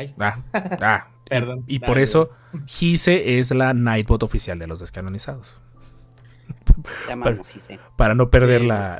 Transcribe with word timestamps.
Ay, 0.00 0.14
Ah, 0.18 0.38
ah, 0.52 1.08
perdón. 1.28 1.64
y 1.66 1.78
Dale, 1.78 1.86
por 1.88 1.98
eso, 1.98 2.30
Gise 2.66 3.38
es 3.38 3.50
la 3.52 3.74
Nightbot 3.74 4.22
oficial 4.22 4.58
de 4.58 4.66
los 4.66 4.80
descanonizados. 4.80 5.54
Llamamos 7.08 7.50
Gise. 7.50 7.78
Para 7.96 8.14
no 8.14 8.30
perder 8.30 8.62
la, 8.62 8.98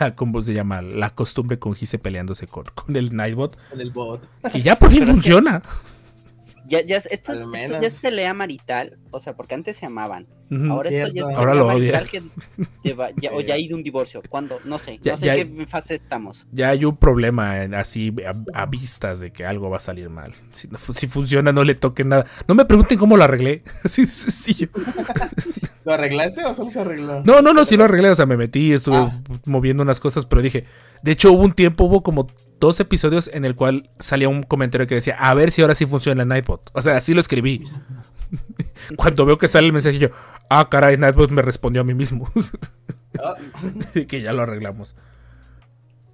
la, 0.00 0.14
¿cómo 0.14 0.40
se 0.40 0.54
llama? 0.54 0.82
La 0.82 1.10
costumbre 1.10 1.58
con 1.58 1.74
Gise 1.74 1.98
peleándose 1.98 2.46
con, 2.46 2.64
con 2.74 2.94
el 2.96 3.14
Nightbot. 3.16 3.56
con 3.70 3.80
el 3.80 3.90
bot. 3.90 4.22
Que 4.52 4.62
ya 4.62 4.78
por 4.78 4.90
fin 4.90 5.00
Pero 5.00 5.12
es 5.12 5.16
que- 5.18 5.22
funciona. 5.22 5.62
Ya, 6.66 6.80
ya, 6.84 6.96
es- 6.96 7.06
esto, 7.06 7.32
es, 7.32 7.46
ya 7.70 7.78
es 7.80 7.94
pelea 7.96 8.32
marital, 8.32 8.98
o 9.14 9.20
sea, 9.20 9.34
porque 9.36 9.54
antes 9.54 9.76
se 9.76 9.86
amaban. 9.86 10.26
Ahora 10.70 10.90
esto 10.90 11.12
ya 11.12 11.20
es 11.22 11.26
Cierto. 11.26 11.36
Ahora 11.38 11.54
lo 11.54 11.68
que 11.68 12.22
lleva- 12.82 13.10
ya- 13.16 13.30
o 13.32 13.40
ya 13.40 13.54
hay 13.54 13.68
de 13.68 13.74
un 13.74 13.82
divorcio. 13.82 14.22
¿Cuándo? 14.28 14.58
No 14.64 14.78
sé. 14.78 14.98
Ya- 15.02 15.12
no 15.12 15.18
sé 15.18 15.26
ya- 15.26 15.34
en 15.36 15.56
qué 15.56 15.66
fase 15.66 15.94
estamos. 15.94 16.46
Ya 16.52 16.68
hay 16.70 16.84
un 16.84 16.96
problema 16.96 17.62
en- 17.62 17.74
así 17.74 18.12
a, 18.26 18.62
a 18.62 18.66
vistas 18.66 19.20
de 19.20 19.32
que 19.32 19.44
algo 19.46 19.70
va 19.70 19.76
a 19.78 19.80
salir 19.80 20.10
mal. 20.10 20.32
Si, 20.52 20.68
no 20.68 20.78
fu- 20.78 20.92
si 20.92 21.06
funciona, 21.06 21.52
no 21.52 21.64
le 21.64 21.74
toquen 21.74 22.08
nada. 22.10 22.24
No 22.46 22.54
me 22.54 22.64
pregunten 22.64 22.98
cómo 22.98 23.16
lo 23.16 23.24
arreglé. 23.24 23.62
Así 23.84 24.02
de 24.02 24.08
sencillo. 24.12 24.68
¿Lo 25.84 25.92
arreglaste 25.92 26.44
o 26.44 26.54
solo 26.54 26.70
se 26.70 26.80
arregló? 26.80 27.22
No, 27.24 27.42
no, 27.42 27.52
no, 27.52 27.64
sí 27.64 27.76
lo 27.76 27.84
arreglé. 27.84 28.10
O 28.10 28.14
sea, 28.14 28.26
me 28.26 28.36
metí, 28.36 28.72
estuve 28.72 28.96
Ah. 28.96 29.20
moviendo 29.44 29.82
unas 29.82 30.00
cosas, 30.00 30.26
pero 30.26 30.42
dije. 30.42 30.64
De 31.02 31.12
hecho, 31.12 31.32
hubo 31.32 31.42
un 31.42 31.52
tiempo, 31.52 31.84
hubo 31.84 32.02
como 32.02 32.26
dos 32.60 32.80
episodios 32.80 33.28
en 33.34 33.44
el 33.44 33.54
cual 33.56 33.90
salía 33.98 34.28
un 34.30 34.42
comentario 34.42 34.86
que 34.86 34.94
decía, 34.94 35.16
a 35.18 35.34
ver 35.34 35.50
si 35.50 35.60
ahora 35.60 35.74
sí 35.74 35.84
funciona 35.84 36.22
el 36.22 36.28
Nightbot. 36.28 36.70
O 36.72 36.80
sea, 36.80 36.96
así 36.96 37.12
lo 37.12 37.20
escribí. 37.20 37.62
Cuando 38.96 39.24
veo 39.26 39.38
que 39.38 39.48
sale 39.48 39.66
el 39.66 39.72
mensaje, 39.72 39.98
yo, 39.98 40.08
ah, 40.50 40.68
caray, 40.70 40.96
Nightbot 40.96 41.30
me 41.30 41.42
respondió 41.42 41.82
a 41.82 41.84
mí 41.84 41.94
mismo. 41.94 42.30
Que 44.08 44.20
ya 44.20 44.32
lo 44.32 44.42
arreglamos. 44.42 44.96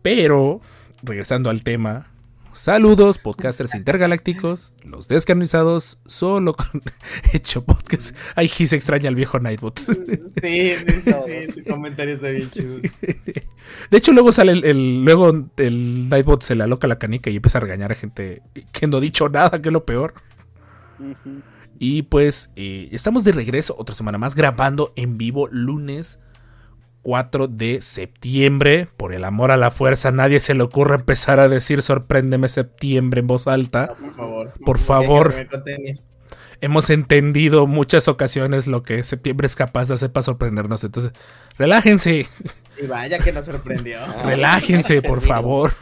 Pero, 0.03 0.61
regresando 1.03 1.49
al 1.51 1.62
tema, 1.62 2.09
saludos, 2.53 3.19
podcasters 3.19 3.75
intergalácticos, 3.75 4.73
los 4.85 5.09
descanonizados, 5.09 6.01
solo 6.07 6.55
con 6.55 6.83
hecho 7.33 7.65
podcast. 7.65 8.15
Ay, 8.34 8.49
se 8.49 8.77
extraña 8.77 9.09
al 9.09 9.15
viejo 9.15 9.39
Nightbot. 9.39 9.79
sí, 9.79 9.95
sí, 9.95 10.75
sí, 10.87 11.12
sí, 11.47 11.53
su 11.53 11.65
comentario 11.65 12.15
está 12.15 12.29
bien 12.29 12.51
chido. 12.51 12.79
De 13.91 13.97
hecho, 13.99 14.12
luego 14.12 14.33
sale 14.33 14.53
el, 14.53 14.65
el- 14.65 15.05
luego 15.05 15.31
el 15.57 16.09
Nightbot 16.09 16.43
se 16.43 16.55
le 16.55 16.65
aloca 16.65 16.87
la 16.87 16.99
canica 16.99 17.31
y 17.31 17.37
empieza 17.37 17.59
a 17.59 17.62
regañar 17.62 17.93
a 17.93 17.95
gente 17.95 18.43
que 18.73 18.87
no 18.87 18.99
ha 18.99 19.01
dicho 19.01 19.29
nada, 19.29 19.61
que 19.62 19.69
es 19.69 19.73
lo 19.73 19.84
peor. 19.87 20.15
Ujú. 20.99 21.41
Y 21.83 22.03
pues 22.03 22.53
eh, 22.56 22.91
estamos 22.92 23.25
de 23.25 23.33
regreso 23.33 23.75
otra 23.78 23.95
semana 23.95 24.19
más 24.19 24.34
grabando 24.34 24.92
en 24.97 25.17
vivo 25.17 25.48
lunes 25.50 26.22
4 27.00 27.48
de 27.48 27.81
septiembre. 27.81 28.87
Por 28.98 29.14
el 29.14 29.25
amor 29.25 29.50
a 29.50 29.56
la 29.56 29.70
fuerza, 29.70 30.12
nadie 30.12 30.41
se 30.41 30.53
le 30.55 30.62
ocurra 30.62 30.97
empezar 30.97 31.41
a 31.41 31.48
decir 31.48 31.81
sorpréndeme 31.81 32.50
septiembre 32.50 33.20
en 33.20 33.27
voz 33.27 33.47
alta. 33.48 33.97
No, 33.98 34.06
por 34.09 34.14
favor. 34.14 34.53
Por 34.62 34.78
favor. 34.78 35.34
Hemos 36.60 36.91
entendido 36.91 37.66
muchas 37.66 38.09
ocasiones 38.09 38.66
lo 38.66 38.82
que 38.82 39.03
septiembre 39.03 39.47
es 39.47 39.56
capaz 39.56 39.88
de 39.88 39.94
hacer 39.94 40.12
para 40.12 40.25
sorprendernos. 40.25 40.84
Entonces, 40.84 41.12
relájense, 41.56 42.26
Y 42.78 42.87
vaya 42.87 43.19
que 43.21 43.32
nos 43.32 43.47
sorprendió. 43.47 43.97
relájense, 44.22 45.00
por 45.00 45.22
favor. 45.22 45.72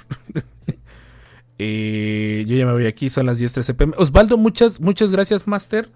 Eh, 1.58 2.44
yo 2.46 2.56
ya 2.56 2.66
me 2.66 2.72
voy 2.72 2.86
aquí, 2.86 3.10
son 3.10 3.26
las 3.26 3.40
10:13 3.40 3.74
pm. 3.74 3.94
Osvaldo, 3.96 4.36
muchas, 4.38 4.80
muchas 4.80 5.10
gracias, 5.10 5.46
Master. 5.46 5.90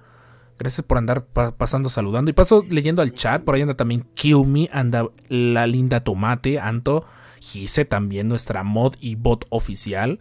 Gracias 0.58 0.84
por 0.86 0.98
andar 0.98 1.24
pa- 1.24 1.56
pasando 1.56 1.88
saludando. 1.88 2.30
Y 2.30 2.34
paso 2.34 2.64
leyendo 2.68 3.02
al 3.02 3.12
chat. 3.12 3.42
Por 3.42 3.54
ahí 3.54 3.62
anda 3.62 3.74
también 3.76 4.04
Kill 4.14 4.44
Me, 4.46 4.68
anda 4.72 5.06
la 5.28 5.66
linda 5.66 6.00
Tomate, 6.04 6.58
Anto, 6.60 7.04
Gise 7.40 7.84
también, 7.84 8.28
nuestra 8.28 8.62
mod 8.62 8.94
y 9.00 9.14
bot 9.14 9.46
oficial. 9.50 10.20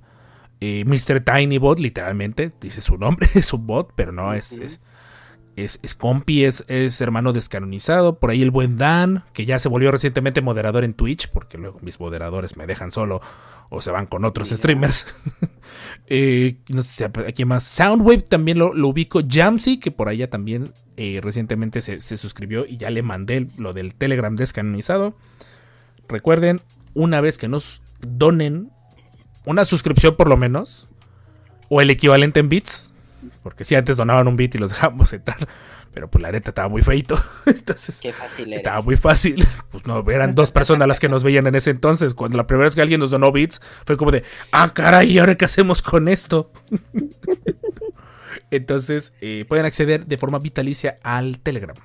Eh, 0.60 0.84
Mr. 0.86 1.22
Tiny 1.22 1.58
Bot, 1.58 1.80
literalmente, 1.80 2.52
dice 2.62 2.82
su 2.82 2.98
nombre, 2.98 3.28
es 3.36 3.52
un 3.52 3.66
bot, 3.66 3.94
pero 3.96 4.12
no, 4.12 4.34
es, 4.34 4.80
es, 5.64 5.80
es 5.84 5.96
compi, 5.96 6.44
es, 6.46 6.66
es 6.68 7.02
hermano 7.02 7.34
descanonizado. 7.34 8.20
Por 8.20 8.30
ahí 8.30 8.42
el 8.42 8.52
buen 8.52 8.78
Dan, 8.78 9.24
que 9.34 9.46
ya 9.46 9.60
se 9.60 9.70
volvió 9.70 9.92
recientemente 9.92 10.42
moderador 10.42 10.84
en 10.84 10.94
Twitch, 10.94 11.30
porque 11.30 11.58
luego 11.58 11.80
mis 11.82 12.00
moderadores 12.00 12.58
me 12.58 12.68
dejan 12.68 12.92
solo 12.92 13.22
o 13.70 13.82
se 13.82 13.92
van 13.92 14.06
con 14.06 14.26
otros 14.26 14.50
streamers. 14.50 15.08
Eh, 16.14 16.58
no 16.68 16.84
sé, 16.84 17.10
aquí 17.26 17.46
más. 17.46 17.64
Soundwave 17.64 18.24
también 18.24 18.60
lo, 18.60 18.74
lo 18.74 18.90
ubico. 18.90 19.22
Jamsy, 19.26 19.80
que 19.80 19.92
por 19.92 20.10
allá 20.10 20.30
también 20.30 20.74
eh, 20.98 21.22
recientemente 21.24 21.80
se, 21.80 22.02
se 22.02 22.18
suscribió 22.18 22.66
y 22.66 22.76
ya 22.76 22.90
le 22.90 23.02
mandé 23.02 23.48
lo 23.58 23.72
del 23.72 23.94
Telegram 23.94 24.36
descanonizado. 24.36 25.16
Recuerden, 26.10 26.60
una 26.94 27.22
vez 27.22 27.38
que 27.38 27.48
nos 27.48 27.82
donen 28.02 28.72
una 29.46 29.64
suscripción 29.64 30.18
por 30.18 30.28
lo 30.28 30.36
menos, 30.36 30.90
o 31.70 31.80
el 31.80 31.90
equivalente 31.90 32.42
en 32.42 32.50
bits, 32.50 32.91
porque 33.44 33.64
si 33.64 33.76
antes 33.76 33.98
donaban 33.98 34.28
un 34.28 34.36
bit 34.36 34.56
y 34.56 34.58
los 34.58 34.72
dejamos 34.72 35.12
entrar, 35.14 35.38
pero 35.94 36.10
pues 36.10 36.22
la 36.22 36.32
neta 36.32 36.52
estaba 36.52 36.70
muy 36.70 36.82
feito. 36.82 37.20
Entonces, 37.46 38.00
Qué 38.02 38.14
fácil 38.14 38.48
eres. 38.48 38.58
estaba 38.58 38.82
muy 38.82 38.96
fácil. 38.98 39.46
Pues 39.72 39.86
no, 39.88 40.04
eran 40.12 40.36
dos 40.36 40.52
personas 40.52 40.86
las 40.86 41.00
que 41.00 41.08
nos 41.08 41.24
veían 41.24 41.48
en 41.48 41.56
ese 41.56 41.70
entonces. 41.70 42.14
Cuando 42.14 42.36
la 42.36 42.46
primera 42.46 42.66
vez 42.66 42.76
que 42.76 42.82
alguien 42.82 43.00
nos 43.00 43.10
donó 43.10 43.32
bits, 43.32 43.62
fue 43.86 43.96
como 43.96 44.12
de, 44.12 44.24
ah, 44.52 44.74
caray, 44.74 45.12
¿y 45.12 45.20
ahora 45.20 45.36
qué 45.36 45.46
hacemos 45.46 45.82
con 45.82 46.10
esto? 46.10 46.52
Entonces, 48.52 49.14
eh, 49.22 49.46
pueden 49.48 49.66
acceder 49.66 50.06
de 50.06 50.18
forma 50.18 50.40
vitalicia 50.40 51.00
al 51.04 51.40
Telegram. 51.40 51.76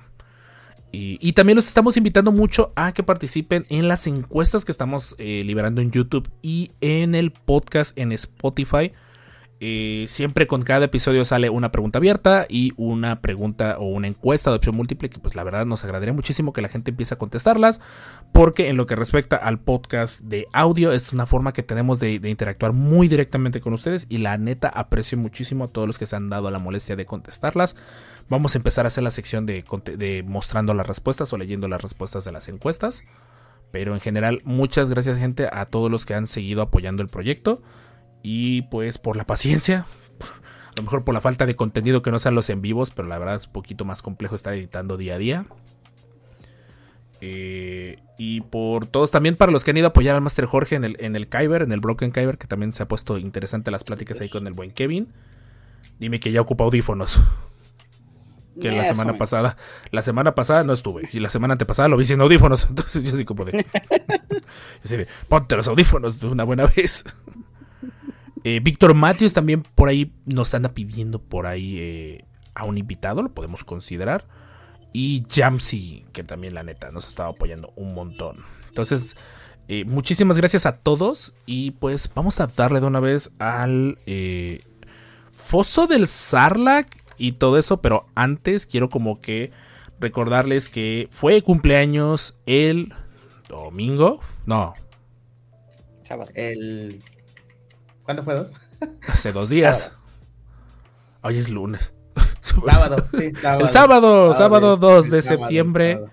Y, 0.91 1.17
y 1.21 1.31
también 1.33 1.55
los 1.55 1.67
estamos 1.67 1.95
invitando 1.95 2.33
mucho 2.33 2.73
a 2.75 2.91
que 2.91 3.03
participen 3.03 3.65
en 3.69 3.87
las 3.87 4.05
encuestas 4.07 4.65
que 4.65 4.71
estamos 4.73 5.15
eh, 5.17 5.43
liberando 5.45 5.79
en 5.81 5.91
YouTube 5.91 6.29
y 6.41 6.71
en 6.81 7.15
el 7.15 7.31
podcast 7.31 7.97
en 7.97 8.11
Spotify. 8.11 8.91
Eh, 9.59 10.05
siempre 10.07 10.45
con 10.45 10.61
cada 10.61 10.85
episodio 10.85 11.25
sale 11.25 11.49
una 11.49 11.71
pregunta 11.71 11.97
abierta 11.97 12.45
y 12.47 12.73
una 12.77 13.21
pregunta 13.21 13.77
o 13.79 13.85
una 13.85 14.05
encuesta 14.05 14.51
de 14.51 14.57
opción 14.57 14.75
múltiple 14.75 15.09
que 15.09 15.17
pues 15.17 15.33
la 15.33 15.43
verdad 15.43 15.65
nos 15.65 15.83
agradaría 15.83 16.13
muchísimo 16.13 16.53
que 16.53 16.61
la 16.61 16.67
gente 16.67 16.91
empiece 16.91 17.15
a 17.15 17.17
contestarlas 17.17 17.81
porque 18.31 18.69
en 18.69 18.77
lo 18.77 18.85
que 18.85 18.95
respecta 18.95 19.35
al 19.35 19.59
podcast 19.59 20.21
de 20.21 20.47
audio 20.53 20.91
es 20.91 21.11
una 21.11 21.25
forma 21.25 21.53
que 21.53 21.63
tenemos 21.63 21.99
de, 21.99 22.21
interactuar 22.23 22.73
muy 22.73 23.07
directamente 23.07 23.59
con 23.59 23.73
ustedes 23.73 24.05
y 24.09 24.19
la 24.19 24.37
neta 24.37 24.69
aprecio 24.69 25.17
muchísimo 25.17 25.63
a 25.63 25.67
todos 25.69 25.87
los 25.87 25.97
que 25.97 26.05
se 26.05 26.15
han 26.15 26.29
dado 26.29 26.51
la 26.51 26.59
molestia 26.59 26.95
de 26.95 27.05
contestarlas. 27.05 27.75
Vamos 28.29 28.53
a 28.53 28.59
empezar 28.59 28.85
a 28.85 28.89
hacer 28.89 29.03
la 29.03 29.11
sección 29.11 29.47
de, 29.47 29.65
de 29.97 30.23
mostrando 30.23 30.75
las 30.75 30.85
respuestas 30.85 31.33
o 31.33 31.37
leyendo 31.37 31.67
las 31.67 31.81
respuestas 31.81 32.25
de 32.25 32.31
las 32.31 32.47
encuestas. 32.47 33.03
Pero 33.71 33.95
en 33.95 34.01
general, 34.01 34.41
muchas 34.43 34.89
gracias 34.89 35.17
gente 35.17 35.49
a 35.51 35.65
todos 35.65 35.89
los 35.89 36.05
que 36.05 36.13
han 36.13 36.27
seguido 36.27 36.61
apoyando 36.61 37.01
el 37.01 37.09
proyecto. 37.09 37.61
Y 38.23 38.63
pues 38.63 38.97
por 38.97 39.15
la 39.15 39.25
paciencia. 39.25 39.85
A 40.21 40.73
lo 40.77 40.83
mejor 40.83 41.03
por 41.03 41.13
la 41.13 41.21
falta 41.21 41.45
de 41.45 41.55
contenido 41.55 42.01
que 42.01 42.11
no 42.11 42.19
sean 42.19 42.35
los 42.35 42.49
en 42.49 42.61
vivos, 42.61 42.91
pero 42.91 43.07
la 43.07 43.17
verdad 43.17 43.35
es 43.35 43.47
un 43.47 43.53
poquito 43.53 43.83
más 43.83 44.01
complejo 44.01 44.35
estar 44.35 44.53
editando 44.53 44.97
día 44.97 45.15
a 45.15 45.17
día. 45.17 45.45
Eh, 47.19 47.97
y 48.17 48.41
por 48.41 48.85
todos, 48.85 49.09
también 49.09 49.35
para 49.35 49.51
los 49.51 49.63
que 49.63 49.71
han 49.71 49.77
ido 49.77 49.87
a 49.87 49.89
apoyar 49.89 50.15
al 50.15 50.21
Master 50.21 50.45
Jorge 50.45 50.75
en 50.75 50.83
el, 50.83 50.97
en 50.99 51.15
el 51.15 51.27
Kyber, 51.27 51.63
en 51.63 51.71
el 51.71 51.79
Broken 51.79 52.11
Kyber, 52.11 52.37
que 52.37 52.47
también 52.47 52.73
se 52.73 52.83
ha 52.83 52.87
puesto 52.87 53.17
interesante 53.17 53.71
las 53.71 53.83
pláticas 53.83 54.21
ahí 54.21 54.29
con 54.29 54.45
el 54.45 54.53
buen 54.53 54.71
Kevin. 54.71 55.11
Dime 55.99 56.19
que 56.19 56.31
ya 56.31 56.41
ocupa 56.41 56.63
audífonos. 56.63 57.19
Que 58.61 58.71
la 58.71 58.85
semana 58.85 59.11
man. 59.11 59.19
pasada, 59.19 59.55
la 59.91 60.01
semana 60.01 60.33
pasada 60.33 60.63
no 60.63 60.73
estuve. 60.73 61.07
Y 61.13 61.19
la 61.19 61.29
semana 61.29 61.53
antepasada 61.53 61.89
lo 61.89 61.97
vi 61.97 62.05
sin 62.05 62.19
audífonos. 62.21 62.65
Entonces 62.69 63.03
yo 63.03 63.13
así 63.13 63.25
como 63.25 63.45
de. 63.45 63.65
yo 64.83 64.97
de, 64.97 65.07
ponte 65.27 65.55
los 65.55 65.67
audífonos 65.67 66.19
de 66.19 66.27
una 66.27 66.43
buena 66.43 66.65
vez. 66.65 67.03
Eh, 68.43 68.59
Víctor 68.61 68.93
Matthews 68.93 69.33
también 69.33 69.63
por 69.63 69.89
ahí 69.89 70.11
nos 70.25 70.53
anda 70.53 70.73
pidiendo 70.73 71.19
por 71.19 71.47
ahí 71.47 71.77
eh, 71.79 72.25
a 72.53 72.65
un 72.65 72.77
invitado, 72.77 73.21
lo 73.21 73.33
podemos 73.33 73.63
considerar. 73.63 74.25
Y 74.93 75.25
Jamsy, 75.29 76.05
que 76.13 76.23
también 76.23 76.53
la 76.53 76.63
neta 76.63 76.91
nos 76.91 77.05
ha 77.05 77.09
estado 77.09 77.29
apoyando 77.29 77.73
un 77.75 77.93
montón. 77.93 78.37
Entonces, 78.67 79.15
eh, 79.67 79.85
muchísimas 79.85 80.37
gracias 80.37 80.65
a 80.65 80.77
todos. 80.77 81.33
Y 81.45 81.71
pues 81.71 82.09
vamos 82.13 82.39
a 82.39 82.47
darle 82.47 82.79
de 82.79 82.87
una 82.87 82.99
vez 82.99 83.31
al 83.39 83.97
Foso 85.33 85.87
del 85.87 86.07
Sarlacc 86.07 86.87
y 87.17 87.33
todo 87.33 87.57
eso. 87.57 87.81
Pero 87.81 88.07
antes 88.15 88.65
quiero 88.65 88.89
como 88.89 89.21
que 89.21 89.51
recordarles 89.99 90.69
que 90.69 91.09
fue 91.11 91.41
cumpleaños 91.41 92.35
el 92.45 92.93
domingo. 93.49 94.19
No, 94.45 94.73
Sábado. 96.07 96.31
El... 96.35 97.03
¿Cuándo 98.07 98.23
fue 98.23 98.35
dos? 98.35 98.53
hace 99.09 99.33
dos 99.33 99.49
días. 99.49 99.97
Hoy 101.23 101.37
es 101.37 101.49
lunes. 101.49 101.93
Sábado, 102.39 102.95
sí, 103.11 103.33
sábado. 103.35 103.65
El 103.65 103.69
sábado, 103.69 104.33
sábado 104.33 104.77
2 104.77 105.09
de 105.09 105.21
sábado, 105.21 105.41
septiembre. 105.43 105.93
sábado. 105.95 106.11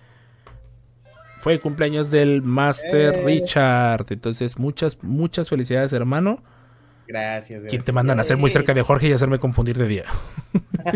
Fue 1.40 1.52
el 1.52 1.60
cumpleaños 1.60 2.10
del 2.10 2.42
Master 2.42 3.14
Eh. 3.14 3.22
Richard. 3.24 4.06
Entonces, 4.10 4.58
muchas, 4.58 5.00
muchas 5.04 5.48
felicidades, 5.48 5.92
hermano. 5.92 6.42
Gracias. 7.06 7.62
Quien 7.68 7.82
te 7.82 7.92
mandan 7.92 8.18
a 8.18 8.24
ser 8.24 8.38
muy 8.38 8.50
cerca 8.50 8.74
de 8.74 8.82
Jorge 8.82 9.06
y 9.06 9.12
hacerme 9.12 9.38
confundir 9.38 9.78
de 9.78 9.86
día. 9.86 10.04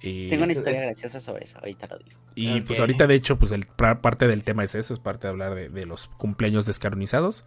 y 0.00 0.28
Tengo 0.28 0.44
una 0.44 0.52
historia 0.52 0.82
graciosa 0.82 1.18
sobre 1.18 1.42
eso, 1.44 1.58
ahorita 1.58 1.88
lo 1.88 1.98
digo. 1.98 2.20
y, 2.36 2.60
pues 2.60 2.78
ahorita, 2.78 3.08
de 3.08 3.14
hecho, 3.16 3.36
pues 3.40 3.50
el, 3.50 3.66
parte 3.66 4.28
del 4.28 4.44
tema 4.44 4.62
es 4.62 4.76
eso, 4.76 4.94
es 4.94 5.00
parte 5.00 5.26
de 5.26 5.30
hablar 5.32 5.56
de, 5.56 5.68
de 5.70 5.86
los 5.86 6.06
cumpleaños 6.06 6.66
descaronizados. 6.66 7.44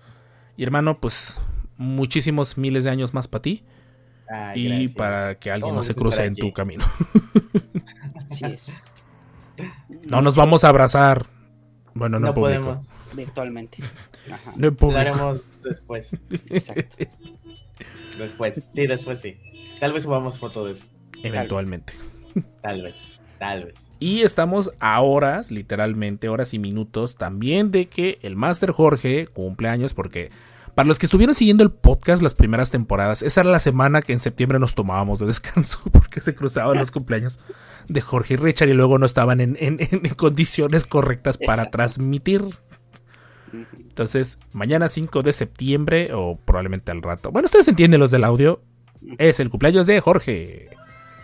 Y 0.62 0.64
hermano, 0.64 1.00
pues 1.00 1.40
muchísimos 1.76 2.56
miles 2.56 2.84
de 2.84 2.92
años 2.92 3.16
más 3.16 3.28
para 3.28 3.42
ti 3.42 3.64
y 4.54 4.68
gracias. 4.68 4.92
para 4.94 5.40
que 5.40 5.50
alguien 5.50 5.74
no 5.74 5.82
se 5.82 5.96
cruce 5.96 6.24
en 6.24 6.36
tu 6.36 6.54
camino. 6.54 6.86
Así 8.16 8.46
es. 8.46 8.78
No 10.04 10.22
nos 10.22 10.36
vamos 10.36 10.64
a 10.64 10.70
abrazar. 10.70 11.26
Bueno, 11.96 12.20
no, 12.20 12.28
No 12.28 12.34
público. 12.36 12.62
podemos. 12.62 12.86
Virtualmente. 13.16 13.80
Ajá, 14.32 14.52
No 14.52 14.56
en 14.56 14.62
Lo 14.62 14.76
público. 14.76 15.00
haremos 15.00 15.42
después. 15.64 16.12
exacto. 16.52 16.96
Después. 18.20 18.62
Sí, 18.72 18.86
después 18.86 19.20
sí. 19.20 19.38
Tal 19.80 19.94
vez 19.94 20.04
subamos 20.04 20.38
foto 20.38 20.64
de 20.68 20.74
eso. 20.74 20.86
Eventualmente. 21.24 21.94
Tal 22.62 22.84
vez. 22.84 23.20
Tal 23.40 23.66
vez. 23.66 23.74
Y 24.00 24.22
estamos 24.22 24.72
a 24.80 25.02
horas, 25.02 25.50
literalmente 25.50 26.30
horas 26.30 26.54
y 26.54 26.60
minutos, 26.60 27.16
también 27.16 27.72
de 27.72 27.88
que 27.88 28.20
el 28.22 28.36
Master 28.36 28.70
Jorge 28.70 29.26
cumple 29.26 29.70
años, 29.70 29.96
porque 29.96 30.30
para 30.76 30.88
los 30.88 31.00
que 31.00 31.06
estuvieron 31.06 31.36
siguiendo 31.36 31.64
el 31.64 31.72
podcast 31.72 32.22
las 32.24 32.34
primeras 32.34 32.72
temporadas, 32.72 33.22
esa 33.24 33.42
era 33.42 33.50
la 33.52 33.60
semana 33.60 34.02
que 34.02 34.14
en 34.14 34.20
septiembre 34.20 34.60
nos 34.60 34.74
tomábamos 34.76 35.20
de 35.20 35.26
descanso, 35.28 35.80
porque 35.92 36.22
se 36.22 36.34
cruzaban 36.36 36.78
los 36.78 36.92
cumpleaños 36.92 37.40
de 37.88 38.02
Jorge 38.02 38.36
y 38.36 38.38
Richard 38.38 38.70
y 38.70 38.74
luego 38.74 38.98
no 39.00 39.06
estaban 39.06 39.42
en, 39.42 39.58
en- 39.60 39.78
en 39.80 40.00
condiciones 40.16 40.86
correctas 40.86 41.38
para 41.38 41.64
Exacto. 41.64 41.78
transmitir. 41.78 42.44
Entonces, 43.54 44.38
mañana 44.54 44.88
5 44.88 45.24
de 45.24 45.34
septiembre, 45.34 46.14
o 46.14 46.38
probablemente 46.38 46.92
al 46.92 47.02
rato. 47.02 47.32
Bueno, 47.32 47.48
ustedes 47.48 47.68
entienden 47.68 48.00
los 48.00 48.12
del 48.12 48.24
audio. 48.24 48.62
Es 49.18 49.40
el 49.42 49.50
cumpleaños 49.50 49.88
de 49.88 50.00
Jorge. 50.00 50.70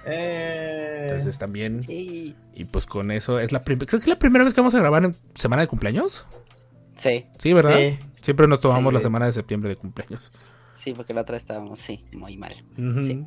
Eh, 0.05 0.99
Entonces 1.03 1.37
también. 1.37 1.83
Y- 1.87 2.35
Y 2.53 2.65
pues 2.65 2.85
con 2.85 3.11
eso 3.11 3.39
es 3.39 3.51
la 3.51 3.61
primera. 3.61 3.85
Creo 3.87 3.99
que 3.99 4.05
es 4.05 4.09
la 4.09 4.19
primera 4.19 4.43
vez 4.43 4.53
que 4.53 4.59
vamos 4.61 4.75
a 4.75 4.79
grabar 4.79 5.05
en 5.05 5.15
semana 5.35 5.61
de 5.61 5.67
cumpleaños. 5.67 6.25
Sí, 6.95 7.25
Sí, 7.37 7.53
¿verdad? 7.53 7.77
sí. 7.77 7.99
Siempre 8.21 8.47
nos 8.47 8.61
tomamos 8.61 8.91
Sí. 8.91 8.93
la 8.95 8.99
semana 8.99 9.25
de 9.25 9.31
septiembre 9.31 9.69
de 9.69 9.75
cumpleaños. 9.75 10.31
sí, 10.71 10.93
porque 10.93 11.13
la 11.13 11.21
otra 11.21 11.37
estábamos, 11.37 11.79
sí, 11.79 12.05
muy 12.13 12.37
mal. 12.37 12.53
Sí. 13.03 13.23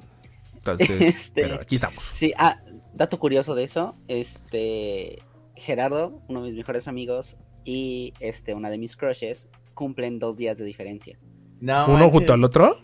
Entonces, 0.55 0.91
Este- 1.01 1.43
pero 1.43 1.61
aquí 1.61 1.75
estamos. 1.77 2.05
Sí, 2.13 2.33
ah, 2.37 2.61
dato 2.95 3.19
curioso 3.19 3.55
de 3.55 3.65
eso, 3.65 3.97
este 4.09 5.19
Gerardo, 5.57 6.23
uno 6.29 6.43
de 6.43 6.51
mis 6.51 6.59
mejores 6.59 6.87
amigos, 6.89 7.37
y 7.65 8.13
este, 8.21 8.55
una 8.55 8.71
de 8.71 8.79
mis 8.79 8.97
crushes, 8.97 9.49
cumplen 9.75 10.19
dos 10.19 10.37
días 10.37 10.59
de 10.59 10.65
diferencia. 10.65 11.19
No, 11.61 11.87
Uno 11.89 12.09
junto 12.09 12.33
al 12.33 12.43
otro. 12.45 12.79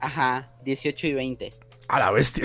Ajá, 0.00 0.52
18 0.64 1.06
y 1.08 1.12
20. 1.14 1.54
A 1.88 1.98
la 2.00 2.10
bestia. 2.10 2.44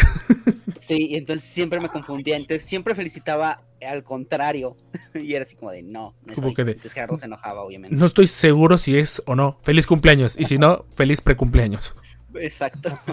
Sí, 0.80 1.08
y 1.12 1.16
entonces 1.16 1.48
siempre 1.48 1.80
me 1.80 1.90
confundía, 1.90 2.36
entonces 2.36 2.68
siempre 2.68 2.94
felicitaba 2.96 3.64
al 3.86 4.04
contrario, 4.04 4.78
y 5.14 5.34
era 5.34 5.44
así 5.44 5.56
como 5.56 5.72
de 5.72 5.84
no, 5.84 6.16
no 6.26 6.34
Como 6.34 6.48
hoy. 6.50 6.54
que 6.54 6.64
de- 6.64 6.72
Entonces 6.74 6.94
Gerardo 6.94 7.18
se 7.18 7.26
enojaba, 7.26 7.62
obviamente. 7.62 7.96
No 7.96 8.06
estoy 8.06 8.28
seguro 8.28 8.78
si 8.78 8.98
es 8.98 9.22
o 9.26 9.36
no. 9.36 9.58
Feliz 9.64 9.88
cumpleaños. 9.88 10.36
Y 10.40 10.46
si 10.46 10.58
no, 10.58 10.86
feliz 10.96 11.22
precumpleaños. 11.22 11.96
Exacto. 12.36 12.98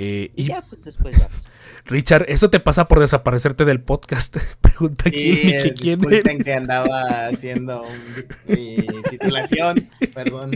Eh, 0.00 0.30
Y 0.36 0.42
y 0.44 0.46
ya, 0.46 0.62
pues 0.62 0.84
después 0.84 1.16
ya. 1.18 1.26
pues, 1.26 1.48
Richard, 1.86 2.26
eso 2.28 2.50
te 2.50 2.60
pasa 2.60 2.86
por 2.86 3.00
desaparecerte 3.00 3.64
del 3.64 3.80
podcast. 3.80 4.36
Pregunta 4.60 5.08
aquí 5.08 5.34
Sí, 5.34 5.42
que 5.60 5.74
quién 5.74 6.04
eres. 6.12 6.44
que 6.44 6.52
andaba 6.52 7.26
haciendo 7.26 7.82
un- 7.82 8.26
mi 8.46 8.86
titulación, 9.10 9.88
perdón. 10.14 10.52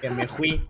que 0.00 0.10
me 0.10 0.28
fui. 0.28 0.64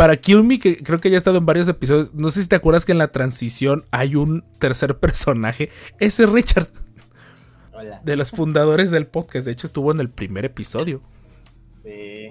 Para 0.00 0.16
Kill 0.16 0.42
Me, 0.44 0.58
que 0.58 0.78
creo 0.82 0.98
que 0.98 1.10
ya 1.10 1.16
ha 1.16 1.18
estado 1.18 1.36
en 1.36 1.44
varios 1.44 1.68
episodios. 1.68 2.14
No 2.14 2.30
sé 2.30 2.40
si 2.42 2.48
te 2.48 2.56
acuerdas 2.56 2.86
que 2.86 2.92
en 2.92 2.96
la 2.96 3.12
transición 3.12 3.84
hay 3.90 4.16
un 4.16 4.42
tercer 4.58 4.96
personaje. 4.98 5.68
Ese 5.98 6.24
es 6.24 6.30
Richard, 6.30 6.68
Hola. 7.74 8.00
de 8.02 8.16
los 8.16 8.30
fundadores 8.30 8.90
del 8.90 9.06
podcast. 9.06 9.44
De 9.44 9.52
hecho, 9.52 9.66
estuvo 9.66 9.92
en 9.92 10.00
el 10.00 10.08
primer 10.08 10.46
episodio. 10.46 11.02
Sí. 11.84 12.30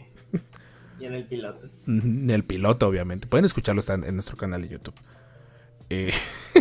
Y 1.00 1.06
en 1.06 1.14
el 1.14 1.26
piloto. 1.26 1.70
En 1.86 2.32
el 2.32 2.44
piloto, 2.44 2.88
obviamente. 2.88 3.28
Pueden 3.28 3.46
escucharlo 3.46 3.84
en, 3.88 4.04
en 4.04 4.16
nuestro 4.16 4.36
canal 4.36 4.64
de 4.64 4.70
YouTube. 4.70 4.96
Eh, 5.92 6.12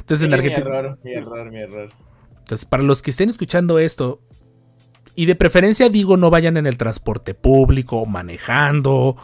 Entonces, 0.00 0.18
Sí, 0.18 0.24
en 0.24 0.30
mi 0.30 0.34
Argentina. 0.34 0.66
error, 0.66 0.98
mi 1.04 1.12
error, 1.12 1.50
mi 1.50 1.58
error. 1.58 1.90
Entonces, 2.38 2.64
para 2.64 2.82
los 2.82 3.02
que 3.02 3.10
estén 3.10 3.28
escuchando 3.28 3.78
esto, 3.78 4.22
y 5.14 5.26
de 5.26 5.34
preferencia 5.34 5.90
digo 5.90 6.16
no 6.16 6.30
vayan 6.30 6.56
en 6.56 6.64
el 6.64 6.78
transporte 6.78 7.34
público, 7.34 8.06
manejando 8.06 9.18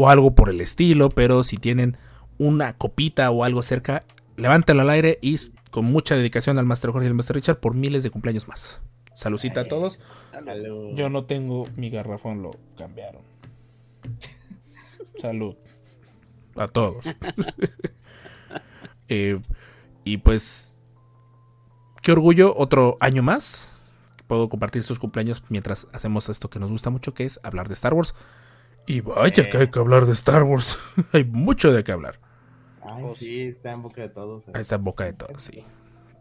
o 0.00 0.08
algo 0.08 0.34
por 0.34 0.48
el 0.48 0.62
estilo, 0.62 1.10
pero 1.10 1.42
si 1.42 1.58
tienen 1.58 1.98
una 2.38 2.72
copita 2.72 3.30
o 3.30 3.44
algo 3.44 3.60
cerca, 3.60 4.02
levántalo 4.38 4.80
al 4.80 4.88
aire 4.88 5.18
y 5.20 5.36
con 5.70 5.84
mucha 5.84 6.16
dedicación 6.16 6.56
al 6.56 6.64
Master 6.64 6.90
Jorge 6.90 7.06
y 7.06 7.10
al 7.10 7.14
Master 7.14 7.36
Richard 7.36 7.60
por 7.60 7.74
miles 7.74 8.02
de 8.02 8.08
cumpleaños 8.08 8.48
más. 8.48 8.80
Saludcita 9.12 9.60
a 9.60 9.64
todos. 9.64 10.00
salud. 10.32 10.94
Yo 10.94 11.10
no 11.10 11.26
tengo 11.26 11.68
mi 11.76 11.90
garrafón, 11.90 12.40
lo 12.42 12.52
cambiaron. 12.78 13.20
Salud. 15.20 15.54
A 16.56 16.66
todos. 16.66 17.04
Eh, 19.12 19.40
y 20.04 20.18
pues, 20.18 20.76
qué 22.00 22.12
orgullo, 22.12 22.54
otro 22.56 22.96
año 23.00 23.24
más. 23.24 23.76
Puedo 24.28 24.48
compartir 24.48 24.84
sus 24.84 25.00
cumpleaños 25.00 25.42
mientras 25.48 25.88
hacemos 25.92 26.28
esto 26.28 26.48
que 26.48 26.60
nos 26.60 26.70
gusta 26.70 26.90
mucho, 26.90 27.12
que 27.12 27.24
es 27.24 27.40
hablar 27.42 27.66
de 27.66 27.74
Star 27.74 27.92
Wars. 27.92 28.14
Y 28.90 29.00
vaya 29.02 29.48
que 29.48 29.56
hay 29.56 29.68
que 29.68 29.78
hablar 29.78 30.04
de 30.06 30.12
Star 30.12 30.42
Wars. 30.42 30.78
hay 31.12 31.24
mucho 31.24 31.72
de 31.72 31.84
qué 31.84 31.92
hablar. 31.92 32.18
Ay, 32.82 33.02
Oh, 33.04 33.14
sí, 33.14 33.42
está 33.42 33.72
en 33.72 33.82
boca 33.82 34.00
de 34.02 34.08
todos. 34.08 34.48
Ahí 34.52 34.60
está 34.62 34.74
en 34.76 34.84
boca 34.84 35.04
de 35.04 35.12
todos, 35.12 35.42
sí. 35.42 35.64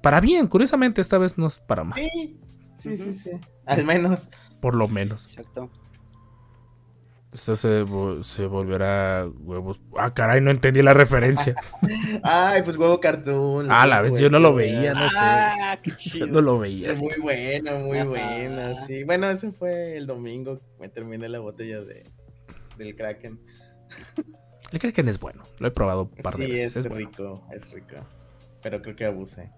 Para 0.04 0.22
bien, 0.22 0.48
curiosamente, 0.48 1.02
esta 1.02 1.18
vez 1.18 1.38
no 1.38 1.48
es 1.48 1.60
para 1.60 1.84
mal, 1.84 2.00
Sí, 2.00 2.38
sí, 2.78 2.96
sí, 2.98 3.16
sí. 3.16 3.32
Al 3.66 3.86
menos. 3.86 4.30
por 4.62 4.76
lo 4.76 4.88
menos. 4.88 5.26
Exacto. 5.26 5.70
Esto 7.32 7.56
se, 7.56 7.84
vo- 7.86 8.24
se 8.24 8.46
volverá 8.48 9.28
huevos. 9.42 9.80
Ah, 9.98 10.14
caray, 10.14 10.42
no 10.42 10.50
entendí 10.50 10.82
la 10.82 10.94
referencia. 10.96 11.56
Ay, 12.24 12.64
pues 12.64 12.76
huevo 12.78 13.00
cartoon. 13.00 13.68
Ah, 13.72 13.86
la 13.86 14.02
vez 14.02 14.18
yo 14.20 14.30
no 14.32 14.40
lo 14.40 14.54
veía, 14.56 14.94
no 14.96 15.10
sé. 15.10 15.18
Ah, 15.20 15.78
qué 15.84 15.92
Yo 15.92 15.98
chido. 15.98 16.28
no 16.28 16.42
lo 16.42 16.58
veía. 16.60 16.92
Es 16.92 16.98
muy 17.00 17.14
bueno, 17.22 17.80
muy 17.80 18.02
bueno, 18.04 18.86
sí. 18.88 19.04
Bueno, 19.04 19.30
ese 19.30 19.52
fue 19.52 19.96
el 19.98 20.08
domingo. 20.08 20.60
Me 20.80 20.90
terminé 20.90 21.30
la 21.30 21.38
botella 21.40 21.82
de 21.82 22.10
del 22.80 22.96
Kraken. 22.96 23.40
El 24.72 24.80
Kraken 24.80 25.08
es 25.08 25.20
bueno. 25.20 25.44
Lo 25.60 25.68
he 25.68 25.72
probado 25.72 26.04
un 26.04 26.24
par 26.24 26.38
de 26.38 26.46
sí, 26.46 26.52
veces. 26.52 26.76
es, 26.76 26.86
Es, 26.86 26.90
bueno. 26.90 27.08
rico, 27.10 27.44
es 27.54 27.72
rico. 27.72 27.96
Pero 28.64 28.82
creo 28.82 28.96
que 28.96 29.06
abusé. 29.06 29.52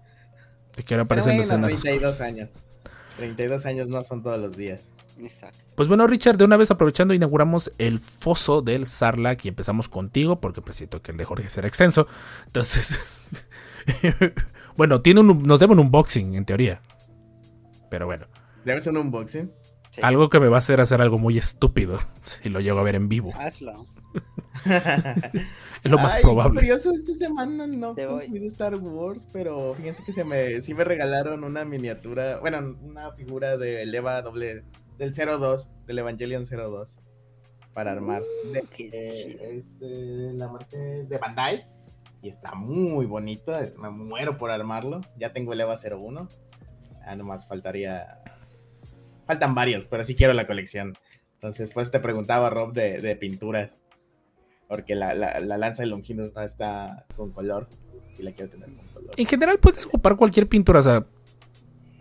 Y 0.76 0.82
que 0.82 0.94
ahora 0.94 1.04
Pero 1.06 1.20
aparecen 1.20 1.38
los 1.38 1.48
bueno, 1.48 1.66
enanos. 1.66 1.82
32 1.82 2.20
años. 2.20 2.50
32 3.16 3.66
años 3.66 3.88
no 3.88 4.04
son 4.04 4.22
todos 4.22 4.38
los 4.38 4.56
días. 4.56 4.80
Exacto. 5.18 5.58
Pues 5.74 5.88
bueno, 5.88 6.06
Richard, 6.06 6.36
de 6.36 6.44
una 6.44 6.56
vez 6.56 6.70
aprovechando, 6.70 7.14
inauguramos 7.14 7.72
el 7.78 7.98
foso 7.98 8.62
del 8.62 8.86
Sarlacc 8.86 9.44
y 9.44 9.48
empezamos 9.48 9.88
contigo, 9.88 10.40
porque 10.40 10.60
pues 10.60 10.76
siento 10.76 11.00
que 11.00 11.12
el 11.12 11.18
de 11.18 11.24
Jorge 11.24 11.48
será 11.48 11.68
extenso. 11.68 12.06
Entonces, 12.46 12.98
bueno, 14.76 15.00
tiene 15.00 15.20
un, 15.20 15.42
nos 15.42 15.60
deben 15.60 15.78
un 15.78 15.86
unboxing, 15.86 16.34
en 16.34 16.44
teoría. 16.44 16.80
Pero 17.90 18.06
bueno, 18.06 18.26
Debe 18.64 18.80
ser 18.80 18.92
un 18.92 18.98
unboxing. 18.98 19.50
Sí. 19.92 20.00
algo 20.02 20.28
que 20.30 20.40
me 20.40 20.48
va 20.48 20.56
a 20.56 20.58
hacer 20.58 20.80
hacer 20.80 21.00
algo 21.02 21.18
muy 21.18 21.36
estúpido 21.38 21.98
si 22.22 22.48
lo 22.48 22.60
llego 22.60 22.78
a 22.80 22.82
ver 22.82 22.94
en 22.96 23.08
vivo. 23.08 23.30
Hazlo. 23.38 23.86
Es 25.84 25.90
lo 25.90 25.98
más 25.98 26.16
Ay, 26.16 26.22
probable. 26.22 26.60
Curioso, 26.60 26.92
esta 26.92 27.14
semana 27.14 27.66
no 27.66 27.94
Te 27.94 28.06
voy. 28.06 28.20
conseguí 28.26 28.46
Star 28.46 28.74
Wars, 28.76 29.28
pero 29.32 29.74
fíjense 29.74 30.02
que 30.04 30.12
se 30.12 30.24
me, 30.24 30.60
sí 30.62 30.74
me 30.74 30.84
regalaron 30.84 31.42
una 31.44 31.64
miniatura, 31.64 32.38
bueno, 32.40 32.76
una 32.82 33.12
figura 33.12 33.56
del 33.56 33.92
EVA 33.94 34.22
doble, 34.22 34.62
del 34.98 35.12
02, 35.14 35.68
del 35.86 35.98
Evangelion 35.98 36.44
02, 36.46 36.96
para 37.74 37.92
armar. 37.92 38.22
De, 38.52 38.62
qué 38.70 38.90
eh, 38.92 39.10
chido. 39.10 39.44
este, 39.44 40.32
la 40.34 40.48
marca 40.48 40.76
de 40.76 41.18
Bandai, 41.18 41.66
y 42.22 42.28
está 42.28 42.54
muy 42.54 43.06
bonito, 43.06 43.52
me 43.78 43.90
muero 43.90 44.38
por 44.38 44.50
armarlo. 44.52 45.00
Ya 45.18 45.32
tengo 45.32 45.52
el 45.52 45.60
EVA 45.62 45.76
01, 45.76 46.28
ah, 47.04 47.16
nomás 47.16 47.48
faltaría, 47.48 48.22
faltan 49.32 49.54
varios, 49.54 49.86
pero 49.86 50.04
sí 50.04 50.14
quiero 50.14 50.32
la 50.32 50.46
colección. 50.46 50.94
Entonces, 51.34 51.70
pues 51.72 51.90
te 51.90 51.98
preguntaba, 52.00 52.50
Rob, 52.50 52.72
de, 52.72 53.00
de 53.00 53.16
pinturas. 53.16 53.70
Porque 54.68 54.94
la, 54.94 55.12
la, 55.14 55.40
la 55.40 55.58
lanza 55.58 55.82
de 55.82 55.88
Longinus 55.88 56.32
no 56.34 56.42
está 56.42 57.04
con 57.16 57.30
color. 57.32 57.68
Y 58.18 58.22
la 58.22 58.32
quiero 58.32 58.50
tener 58.50 58.68
con 58.68 58.86
color. 58.94 59.10
En 59.16 59.26
general 59.26 59.58
puedes 59.58 59.84
ocupar 59.86 60.16
cualquier 60.16 60.48
pintura, 60.48 60.80
o 60.80 60.82
sea, 60.82 61.04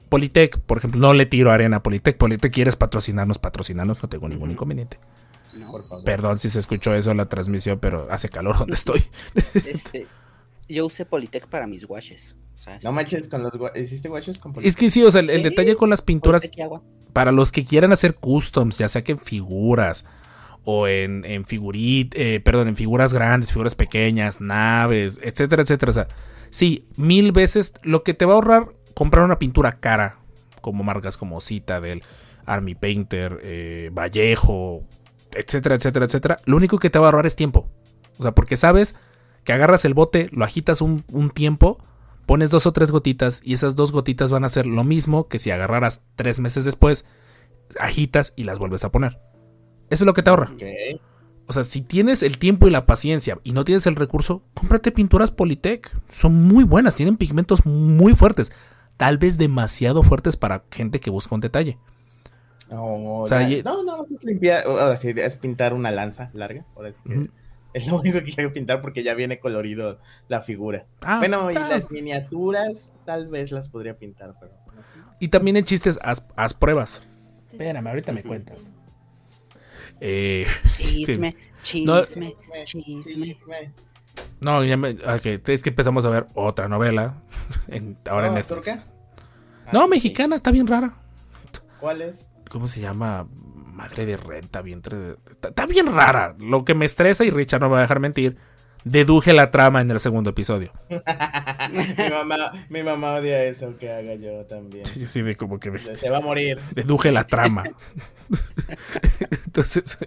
Politec, 0.09 0.59
por 0.59 0.77
ejemplo, 0.77 0.99
no 0.99 1.13
le 1.13 1.25
tiro 1.25 1.51
arena 1.51 1.77
a 1.77 1.83
Politec. 1.83 2.17
Politec 2.17 2.51
quieres 2.53 2.75
patrocinarnos, 2.75 3.39
patrocinarnos, 3.39 4.01
no 4.03 4.09
tengo 4.09 4.27
ningún 4.29 4.51
inconveniente. 4.51 4.99
¿no? 5.57 5.71
Por 5.71 5.87
favor. 5.87 6.03
Perdón 6.05 6.37
si 6.37 6.49
se 6.49 6.59
escuchó 6.59 6.93
eso 6.93 7.11
en 7.11 7.17
la 7.17 7.27
transmisión, 7.27 7.79
pero 7.79 8.07
hace 8.11 8.29
calor 8.29 8.57
donde 8.57 8.73
estoy. 8.73 9.01
Este, 9.55 10.07
yo 10.69 10.85
usé 10.85 11.05
Politec 11.05 11.47
para 11.47 11.65
mis 11.67 11.85
washes. 11.89 12.35
o 12.55 12.57
sea, 12.59 12.79
No 12.83 12.91
manches, 12.91 13.27
con 13.29 13.43
los 13.43 13.53
gua- 13.53 13.75
¿hiciste 13.77 14.07
guachos 14.09 14.37
con 14.37 14.53
Es 14.63 14.75
que 14.75 14.89
sí, 14.89 15.03
o 15.03 15.11
sea, 15.11 15.21
el, 15.21 15.43
detalle 15.43 15.75
con 15.75 15.89
las 15.89 16.01
pinturas, 16.01 16.41
Politec 16.41 16.57
y 16.59 16.61
agua. 16.61 16.83
Para 17.13 17.31
los 17.31 17.51
que 17.51 17.65
quieran 17.65 17.91
hacer 17.91 18.15
customs, 18.15 18.77
ya 18.77 18.87
sea 18.87 19.03
que 19.03 19.13
en 19.13 19.19
figuras 19.19 20.05
o 20.63 20.87
en, 20.87 21.25
en 21.25 21.45
figurit, 21.45 22.13
eh, 22.15 22.39
perdón, 22.39 22.69
en 22.69 22.75
figuras 22.75 23.13
grandes, 23.13 23.51
figuras 23.51 23.75
pequeñas, 23.75 24.41
naves, 24.41 25.19
etcétera, 25.23 25.63
etcétera. 25.63 26.07
Sí, 26.49 26.85
mil 26.97 27.31
veces 27.31 27.73
lo 27.83 28.03
que 28.03 28.13
te 28.13 28.25
va 28.25 28.33
a 28.33 28.35
ahorrar 28.35 28.69
comprar 28.93 29.25
una 29.25 29.39
pintura 29.39 29.79
cara, 29.79 30.17
como 30.61 30.83
marcas 30.83 31.17
como 31.17 31.41
Citadel, 31.41 32.03
Army 32.45 32.75
Painter, 32.75 33.39
eh, 33.41 33.89
Vallejo, 33.93 34.83
etcétera, 35.33 35.75
etcétera, 35.75 36.05
etcétera. 36.05 36.37
Lo 36.45 36.57
único 36.57 36.77
que 36.77 36.89
te 36.89 36.99
va 36.99 37.05
a 37.05 37.09
ahorrar 37.09 37.25
es 37.25 37.35
tiempo. 37.35 37.69
O 38.17 38.23
sea, 38.23 38.33
porque 38.33 38.57
sabes 38.57 38.95
que 39.43 39.53
agarras 39.53 39.85
el 39.85 39.93
bote, 39.93 40.27
lo 40.31 40.45
agitas 40.45 40.81
un, 40.81 41.03
un 41.11 41.31
tiempo, 41.31 41.83
pones 42.25 42.49
dos 42.51 42.65
o 42.65 42.71
tres 42.73 42.91
gotitas 42.91 43.41
y 43.43 43.53
esas 43.53 43.75
dos 43.75 43.91
gotitas 43.91 44.31
van 44.31 44.43
a 44.43 44.47
hacer 44.47 44.65
lo 44.67 44.83
mismo 44.83 45.27
que 45.27 45.39
si 45.39 45.51
agarraras 45.51 46.03
tres 46.15 46.39
meses 46.39 46.63
después, 46.65 47.05
agitas 47.79 48.33
y 48.35 48.43
las 48.43 48.59
vuelves 48.59 48.83
a 48.83 48.91
poner. 48.91 49.19
Eso 49.89 50.03
es 50.03 50.05
lo 50.05 50.13
que 50.13 50.23
te 50.23 50.29
ahorra. 50.29 50.51
O 51.47 51.53
sea, 51.53 51.63
si 51.63 51.81
tienes 51.81 52.23
el 52.23 52.37
tiempo 52.37 52.67
y 52.67 52.71
la 52.71 52.85
paciencia 52.85 53.37
y 53.43 53.51
no 53.51 53.65
tienes 53.65 53.85
el 53.85 53.95
recurso, 53.95 54.43
cómprate 54.53 54.91
pinturas 54.91 55.31
Politec. 55.31 55.91
Son 56.09 56.33
muy 56.47 56.63
buenas, 56.63 56.95
tienen 56.95 57.17
pigmentos 57.17 57.65
muy 57.65 58.15
fuertes. 58.15 58.53
Tal 58.95 59.17
vez 59.17 59.37
demasiado 59.37 60.03
fuertes 60.03 60.37
para 60.37 60.63
gente 60.71 60.99
que 60.99 61.09
busca 61.09 61.35
un 61.35 61.41
detalle. 61.41 61.77
No, 62.69 63.21
O 63.23 63.27
sea, 63.27 63.47
ya- 63.49 63.63
no, 63.63 63.83
no, 63.83 64.05
es 64.09 64.23
limpiar, 64.23 64.63
ahora 64.65 64.95
sí, 64.95 65.09
es 65.13 65.35
pintar 65.35 65.73
una 65.73 65.91
lanza 65.91 66.29
larga, 66.33 66.65
ahora 66.75 66.93
sí 66.93 66.99
que 67.05 67.17
Ujú. 67.19 67.27
Es 67.73 67.87
lo 67.87 67.99
único 67.99 68.19
que 68.23 68.33
quiero 68.33 68.51
pintar 68.53 68.81
porque 68.81 69.03
ya 69.03 69.13
viene 69.13 69.39
colorido 69.39 69.99
la 70.27 70.41
figura. 70.41 70.85
Ah, 71.01 71.19
bueno, 71.19 71.49
y 71.51 71.55
ah, 71.55 71.67
las 71.69 71.91
miniaturas 71.91 72.93
tal 73.05 73.27
vez 73.27 73.51
las 73.51 73.69
podría 73.69 73.97
pintar, 73.97 74.33
pero 74.39 74.51
no 74.75 74.83
sé. 74.83 74.89
Y 75.19 75.27
también 75.29 75.57
en 75.57 75.63
chistes, 75.65 75.99
haz, 76.01 76.25
haz 76.35 76.53
pruebas. 76.53 77.01
Espérame, 77.51 77.87
ahorita 77.87 78.11
me 78.11 78.23
cuentas. 78.23 78.71
Eh, 79.99 80.45
Chisme, 80.77 81.33
No- 81.85 82.01
chisme, 82.01 82.35
chisme. 82.63 83.37
no, 84.39 84.63
ya 84.63 84.77
me, 84.77 84.97
es 85.45 85.61
que 85.63 85.69
empezamos 85.69 86.05
a 86.05 86.09
ver 86.09 86.27
otra 86.33 86.67
novela. 86.67 87.21
en- 87.67 87.97
ahora 88.09 88.27
en 88.27 88.33
No, 88.33 88.37
Netflix. 88.39 88.65
¿turca? 88.65 88.83
No, 89.71 89.83
Ah, 89.83 89.87
mexicana, 89.87 90.35
está 90.35 90.51
bien 90.51 90.67
rara. 90.67 90.93
¿Cuál 91.79 92.01
es? 92.01 92.25
¿Cómo 92.49 92.67
se 92.67 92.81
llama? 92.81 93.27
Madre 93.81 94.05
de 94.05 94.15
renta, 94.15 94.61
vientre 94.61 94.95
de... 94.95 95.15
Está, 95.41 95.65
bien 95.65 95.87
rara. 95.91 96.35
Lo 96.39 96.63
que 96.65 96.75
me 96.75 96.85
estresa, 96.85 97.25
y 97.25 97.31
Richard 97.31 97.61
no 97.61 97.67
me 97.67 97.73
va 97.73 97.77
a 97.79 97.81
dejar 97.81 97.99
mentir, 97.99 98.37
deduje 98.83 99.33
la 99.33 99.49
trama 99.49 99.81
en 99.81 99.89
el 99.89 99.99
segundo 99.99 100.29
episodio. 100.29 100.71
mi, 100.89 102.09
mamá, 102.11 102.65
mi 102.69 102.83
mamá 102.83 103.15
odia 103.15 103.43
eso 103.45 103.75
que 103.79 103.91
haga 103.91 104.13
yo 104.13 104.45
también. 104.45 104.83
Yo 104.95 105.07
sí 105.07 105.23
de 105.23 105.35
como 105.35 105.59
que 105.59 105.71
me- 105.71 105.79
Se 105.79 106.11
va 106.11 106.17
a 106.17 106.21
morir. 106.21 106.59
deduje 106.75 107.11
la 107.11 107.25
trama. 107.25 107.63
Entonces, 109.45 109.97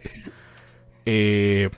eh, 1.04 1.68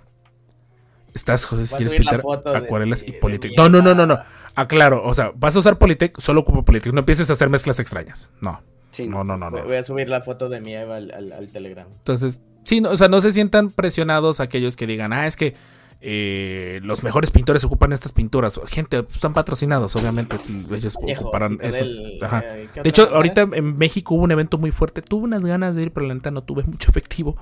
estás 1.15 1.47
joder, 1.47 1.67
si 1.67 1.77
quieres 1.77 1.95
pintar 1.95 2.23
de- 2.23 2.57
acuarelas 2.59 3.05
y 3.07 3.13
Politec. 3.13 3.53
No, 3.57 3.69
no, 3.71 3.81
no, 3.81 3.95
no, 3.95 4.07
no. 4.07 4.19
Aclaro, 4.55 5.03
o 5.03 5.15
sea, 5.15 5.33
vas 5.35 5.57
a 5.57 5.61
usar 5.61 5.79
Politec, 5.79 6.21
solo 6.21 6.41
ocupo 6.41 6.63
Politec. 6.63 6.93
No 6.93 7.01
empieces 7.01 7.29
a 7.31 7.33
hacer 7.33 7.49
mezclas 7.49 7.81
extrañas. 7.81 8.31
No, 8.41 8.61
Sí, 8.97 9.09
no, 9.09 9.25
no, 9.25 9.37
no. 9.37 9.51
No. 9.51 9.63
voy 9.63 9.77
a 9.77 9.85
subir 9.85 10.09
la 10.09 10.23
foto 10.23 10.49
de 10.49 10.61
mi 10.61 10.75
Eva 10.75 10.97
al, 10.97 11.11
al- 11.11 11.33
al 11.33 11.49
Telegram. 11.49 11.87
Entonces, 11.99 12.41
sí, 12.65 12.81
no, 12.81 12.91
o 12.91 12.97
sea, 12.97 13.09
no 13.09 13.21
se 13.21 13.33
sientan 13.33 13.71
presionados 13.71 14.41
aquellos 14.41 14.77
que 14.77 14.87
digan, 14.87 15.13
ah, 15.13 15.27
es 15.27 15.37
que 15.37 15.55
eh, 16.01 16.81
los 16.83 17.03
mejores 17.03 17.31
pintores 17.31 17.65
ocupan 17.65 17.93
estas 17.93 18.13
pinturas. 18.13 18.61
Gente, 18.67 19.03
pues, 19.03 19.17
están 19.17 19.35
patrocinados, 19.35 19.97
obviamente. 19.97 20.37
Ellos 20.71 20.97
Viejo, 21.05 21.23
ocuparán 21.23 21.59
eso. 21.63 21.85
Ajá. 22.23 22.45
eh, 22.45 22.69
¿qué 22.75 22.83
De 22.83 22.89
hecho, 22.91 23.09
ahorita 23.15 23.49
en 23.53 23.79
México 23.79 24.15
hubo 24.15 24.25
un 24.25 24.31
evento 24.31 24.59
muy 24.59 24.73
fuerte. 24.73 25.01
Tuve 25.03 25.25
unas 25.25 25.45
ganas 25.45 25.75
de 25.75 25.83
ir, 25.85 25.93
pero 25.93 26.07
la 26.07 26.15
neta 26.15 26.31
no 26.31 26.43
tuve 26.43 26.65
mucho 26.65 26.91
efectivo. 26.91 27.37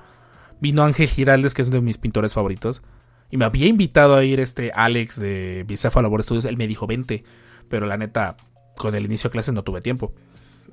Vino 0.60 0.82
Ángel 0.84 1.08
Giraldes, 1.08 1.52
que 1.52 1.62
es 1.62 1.68
uno 1.68 1.76
de 1.78 1.82
mis 1.82 1.98
pintores 1.98 2.32
favoritos. 2.32 2.82
Y 3.30 3.36
me 3.36 3.44
había 3.44 3.66
invitado 3.66 4.14
a 4.14 4.24
ir 4.24 4.38
este 4.38 4.70
Alex 4.74 5.18
de 5.20 5.64
Bicéfalo 5.66 6.06
Labor 6.06 6.22
Studios. 6.22 6.44
Él 6.44 6.56
me 6.56 6.68
dijo, 6.68 6.86
vente. 6.86 7.24
Pero 7.68 7.86
la 7.86 7.96
neta, 7.96 8.36
con 8.76 8.94
el 8.94 9.04
inicio 9.04 9.28
de 9.28 9.32
clases 9.32 9.52
no 9.52 9.64
tuve 9.64 9.80
tiempo. 9.80 10.12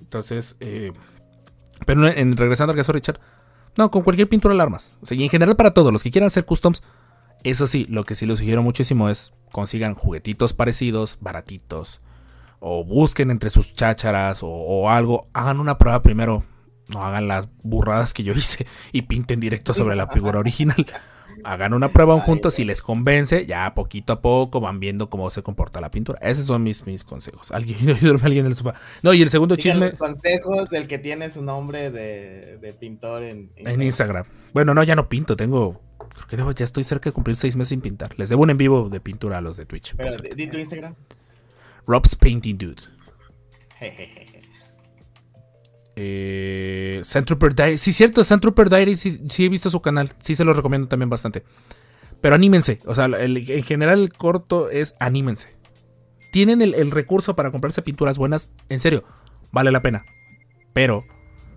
Entonces, 0.02 0.58
eh, 0.60 0.92
pero 1.86 2.06
en, 2.08 2.36
regresando 2.36 2.72
al 2.72 2.78
caso 2.78 2.92
Richard, 2.92 3.20
no, 3.78 3.90
con 3.90 4.02
cualquier 4.02 4.28
pintura 4.28 4.54
alarmas. 4.54 4.92
O 5.02 5.06
sea, 5.06 5.18
y 5.18 5.24
en 5.24 5.30
general 5.30 5.56
para 5.56 5.74
todos 5.74 5.94
los 5.94 6.04
que 6.04 6.12
quieran 6.12 6.28
hacer 6.28 6.46
customs, 6.46 6.84
eso 7.44 7.68
sí, 7.68 7.86
lo 7.90 8.04
que 8.04 8.16
sí 8.16 8.26
les 8.26 8.40
sugiero 8.40 8.62
muchísimo 8.62 9.10
es 9.10 9.34
consigan 9.52 9.96
juguetitos 9.96 10.54
parecidos, 10.54 11.18
baratitos. 11.22 12.00
O 12.60 12.84
busquen 12.84 13.32
entre 13.32 13.50
sus 13.50 13.74
chácharas 13.74 14.42
o 14.44 14.90
algo. 14.90 15.26
Hagan 15.34 15.60
una 15.60 15.80
prueba 15.80 16.04
primero. 16.04 16.44
No 16.90 17.04
hagan 17.04 17.28
las 17.28 17.48
burradas 17.64 18.14
que 18.14 18.24
yo 18.24 18.34
hice 18.36 18.68
y 18.92 19.04
pinten 19.04 19.40
directo 19.40 19.74
sobre 19.74 19.96
la 19.96 20.08
figura 20.08 20.40
original. 20.40 20.86
Hagan 21.44 21.74
una 21.74 21.92
prueba 21.92 22.20
juntos, 22.20 22.54
si 22.56 22.66
les 22.66 22.82
convence, 22.82 23.46
ya 23.46 23.74
poquito 23.74 24.14
a 24.14 24.22
poco 24.22 24.60
van 24.60 24.80
viendo 24.80 25.10
cómo 25.10 25.30
se 25.30 25.42
comporta 25.44 25.82
la 25.82 25.92
pintura. 25.92 26.20
Esos 26.22 26.46
son 26.46 26.64
mis, 26.64 26.86
mis 26.86 27.04
consejos. 27.04 27.52
Alguien, 27.52 27.78
duerme 28.02 28.26
alguien 28.26 28.46
en 28.46 28.52
el 28.52 28.56
sofá. 28.56 28.76
No, 29.02 29.14
y 29.14 29.22
el 29.22 29.30
segundo 29.30 29.56
Sigan 29.56 29.74
chisme 29.74 29.90
los 29.92 30.00
consejos 30.00 30.70
del 30.70 30.88
que 30.88 31.00
tiene 31.00 31.30
su 31.30 31.42
nombre 31.42 31.92
de, 31.92 32.58
de 32.58 32.74
pintor 32.74 33.24
en, 33.24 33.52
en 33.56 33.82
Instagram. 33.82 34.26
Bueno, 34.54 34.74
no, 34.74 34.84
ya 34.84 34.96
no 34.96 35.08
pinto. 35.10 35.36
Tengo. 35.36 35.82
Creo 36.14 36.28
que 36.28 36.38
debo- 36.38 36.54
ya 36.54 36.64
estoy 36.66 36.84
cerca 36.84 37.10
de 37.10 37.14
cumplir 37.14 37.36
seis 37.36 37.56
meses 37.56 37.70
sin 37.70 37.82
pintar. 37.82 38.18
Les 38.20 38.30
debo 38.30 38.44
un 38.44 38.50
en 38.50 38.58
vivo 38.58 38.90
de 38.90 39.00
pintura 39.00 39.38
a 39.38 39.42
los 39.42 39.56
de 39.58 39.66
Twitch. 39.66 39.96
Pero 39.96 40.18
di 40.36 40.48
tu 40.48 40.58
Instagram. 40.58 40.94
Rob's 41.88 42.16
Painting 42.16 42.58
Dude. 42.58 42.82
Jejeje. 43.80 44.41
Eh, 45.96 47.02
Sand 47.04 47.26
Trooper 47.26 47.56
Diary. 47.56 47.78
Sí, 47.78 47.94
cierto, 47.94 48.24
Sand 48.24 48.42
Trooper 48.42 48.70
Diary. 48.70 48.98
Sí, 48.98 49.22
sí 49.30 49.46
he 49.46 49.50
visto 49.50 49.70
su 49.70 49.82
canal. 49.82 50.10
Sí, 50.20 50.36
se 50.36 50.44
lo 50.44 50.54
recomiendo 50.54 50.88
también 50.88 51.10
bastante. 51.10 51.44
Pero 52.22 52.36
anímense. 52.36 52.80
O 52.86 52.96
sea, 52.96 53.06
en 53.06 53.64
general 53.64 54.00
el 54.00 54.14
corto 54.14 54.70
es 54.70 54.96
anímense. 55.00 55.50
Tienen 56.32 56.62
el, 56.62 56.92
recurso 56.92 57.36
para 57.36 57.52
comprarse 57.52 57.82
pinturas 57.82 58.18
buenas. 58.18 58.52
En 58.70 58.80
serio, 58.80 59.04
vale 59.52 59.72
la 59.72 59.82
pena. 59.82 60.06
Pero, 60.72 61.04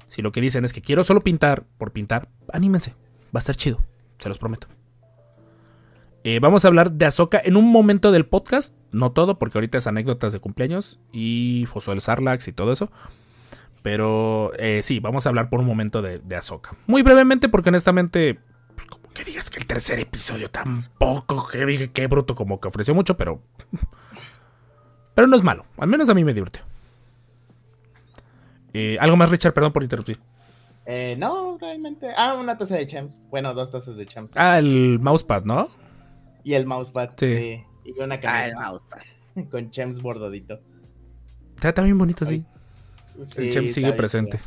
si 0.08 0.20
lo 0.20 0.32
que 0.32 0.40
dicen 0.40 0.64
es 0.64 0.72
que 0.72 0.82
quiero 0.82 1.04
solo 1.04 1.20
pintar 1.20 1.64
por 1.78 1.92
pintar, 1.92 2.28
anímense. 2.52 2.94
Va 3.26 3.36
a 3.36 3.38
estar 3.38 3.54
chido. 3.54 3.84
Se 4.18 4.28
los 4.28 4.38
prometo. 4.38 4.66
Eh, 6.24 6.40
vamos 6.40 6.64
a 6.64 6.68
hablar 6.68 6.92
de 6.92 7.04
Ahsoka 7.04 7.40
en 7.44 7.56
un 7.56 7.70
momento 7.70 8.10
del 8.10 8.26
podcast. 8.26 8.74
No 8.90 9.12
todo, 9.12 9.38
porque 9.38 9.58
ahorita 9.58 9.78
es 9.78 9.86
anécdotas 9.86 10.32
de 10.32 10.40
cumpleaños 10.40 10.98
y 11.12 11.66
Fosuel 11.68 12.00
Sarlax 12.00 12.48
y 12.48 12.52
todo 12.52 12.72
eso. 12.72 12.90
Pero 13.84 14.50
eh, 14.58 14.80
sí, 14.82 14.98
vamos 14.98 15.26
a 15.26 15.28
hablar 15.28 15.50
por 15.50 15.60
un 15.60 15.66
momento 15.66 16.00
de, 16.00 16.18
de 16.18 16.36
Ahsoka. 16.36 16.70
Muy 16.86 17.02
brevemente, 17.02 17.50
porque 17.50 17.68
honestamente, 17.68 18.40
pues, 18.74 18.86
como 18.86 19.10
que 19.12 19.24
digas 19.24 19.50
que 19.50 19.58
el 19.58 19.66
tercer 19.66 19.98
episodio 20.00 20.50
tampoco, 20.50 21.46
que 21.46 21.66
dije 21.66 21.92
que 21.92 22.06
bruto, 22.06 22.34
como 22.34 22.58
que 22.60 22.68
ofreció 22.68 22.94
mucho, 22.94 23.14
pero. 23.18 23.42
Pero 25.14 25.26
no 25.28 25.36
es 25.36 25.42
malo. 25.42 25.66
Al 25.76 25.88
menos 25.88 26.08
a 26.08 26.14
mí 26.14 26.24
me 26.24 26.32
divirtió. 26.32 26.62
Eh, 28.72 28.96
Algo 28.98 29.18
más, 29.18 29.30
Richard, 29.30 29.52
perdón 29.52 29.74
por 29.74 29.82
interrumpir. 29.82 30.18
Eh, 30.86 31.14
no, 31.18 31.58
realmente. 31.60 32.08
Ah, 32.16 32.32
una 32.40 32.56
taza 32.56 32.76
de 32.76 32.86
champs. 32.86 33.14
Bueno, 33.28 33.52
dos 33.52 33.70
tazas 33.70 33.96
de 33.96 34.06
champs. 34.06 34.32
Ah, 34.34 34.58
el 34.58 34.98
mousepad, 34.98 35.44
¿no? 35.44 35.68
Y 36.42 36.54
el 36.54 36.64
mousepad. 36.64 37.10
Sí. 37.18 37.36
Sí. 37.36 37.64
Y 37.84 38.00
una 38.00 38.14
Ah, 38.24 38.46
el 38.46 38.54
camisa 38.54 38.70
mousepad. 38.70 38.98
con 39.50 39.70
champs 39.70 40.00
bordadito. 40.00 40.58
Está, 41.54 41.68
está 41.68 41.82
bien 41.82 41.98
bonito, 41.98 42.24
sí. 42.24 42.46
Sí, 43.14 43.42
el 43.42 43.50
Chem 43.50 43.64
está 43.64 43.74
sigue 43.74 43.92
presente. 43.92 44.38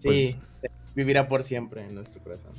chido. 0.00 0.12
Sí, 0.12 0.36
vivirá 0.94 1.28
por 1.28 1.44
siempre 1.44 1.84
en 1.86 1.94
nuestro 1.94 2.20
corazón. 2.22 2.52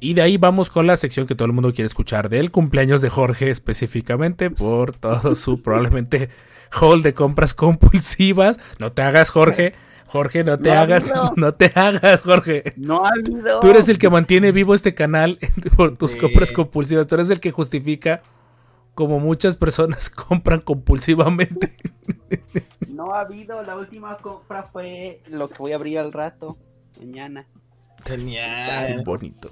Y 0.00 0.12
de 0.14 0.22
ahí 0.22 0.36
vamos 0.36 0.68
con 0.68 0.86
la 0.86 0.96
sección 0.96 1.26
que 1.26 1.34
todo 1.34 1.46
el 1.46 1.52
mundo 1.52 1.72
quiere 1.72 1.86
escuchar 1.86 2.28
del 2.28 2.50
cumpleaños 2.50 3.00
de 3.00 3.08
Jorge 3.08 3.50
específicamente 3.50 4.50
por 4.50 4.92
todo 4.92 5.34
su 5.34 5.62
probablemente 5.62 6.28
haul 6.72 7.02
de 7.02 7.14
compras 7.14 7.54
compulsivas. 7.54 8.58
No 8.78 8.92
te 8.92 9.02
hagas, 9.02 9.30
Jorge. 9.30 9.72
Jorge, 10.06 10.44
no 10.44 10.58
te 10.58 10.70
No 10.70 10.78
hagas. 10.78 11.04
No 11.36 11.54
te 11.54 11.72
hagas, 11.74 12.20
Jorge. 12.22 12.74
No 12.76 13.06
ha 13.06 13.10
habido. 13.10 13.60
Tú 13.60 13.70
eres 13.70 13.88
el 13.88 13.98
que 13.98 14.10
mantiene 14.10 14.52
vivo 14.52 14.74
este 14.74 14.94
canal 14.94 15.38
por 15.76 15.96
tus 15.96 16.12
Sí. 16.12 16.18
compras 16.18 16.52
compulsivas. 16.52 17.06
Tú 17.06 17.14
eres 17.14 17.30
el 17.30 17.40
que 17.40 17.50
justifica 17.50 18.22
como 18.94 19.20
muchas 19.20 19.56
personas 19.56 20.10
compran 20.28 20.60
compulsivamente. 20.60 21.76
No 22.88 23.12
ha 23.12 23.22
habido. 23.22 23.60
La 23.64 23.76
última 23.76 24.16
compra 24.18 24.68
fue 24.72 25.20
lo 25.26 25.48
que 25.48 25.58
voy 25.58 25.72
a 25.72 25.74
abrir 25.74 25.98
al 25.98 26.12
rato. 26.12 26.56
Mañana. 27.00 27.44
Genial. 28.04 29.02
bonito. 29.04 29.50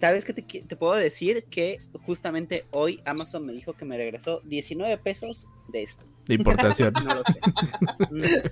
¿Sabes 0.00 0.24
qué 0.24 0.32
te, 0.32 0.76
puedo 0.76 0.94
decir? 0.94 1.44
Que 1.50 1.80
justamente 2.06 2.64
hoy 2.70 3.02
Amazon 3.04 3.44
me 3.44 3.52
dijo 3.52 3.72
que 3.72 3.84
me 3.84 3.96
regresó 3.96 4.40
19 4.44 4.96
pesos 4.98 5.48
de 5.72 5.82
esto. 5.82 6.06
de 6.26 6.34
importación. 6.34 6.94
No 7.04 7.16
lo 7.16 7.22
sé. 7.24 8.42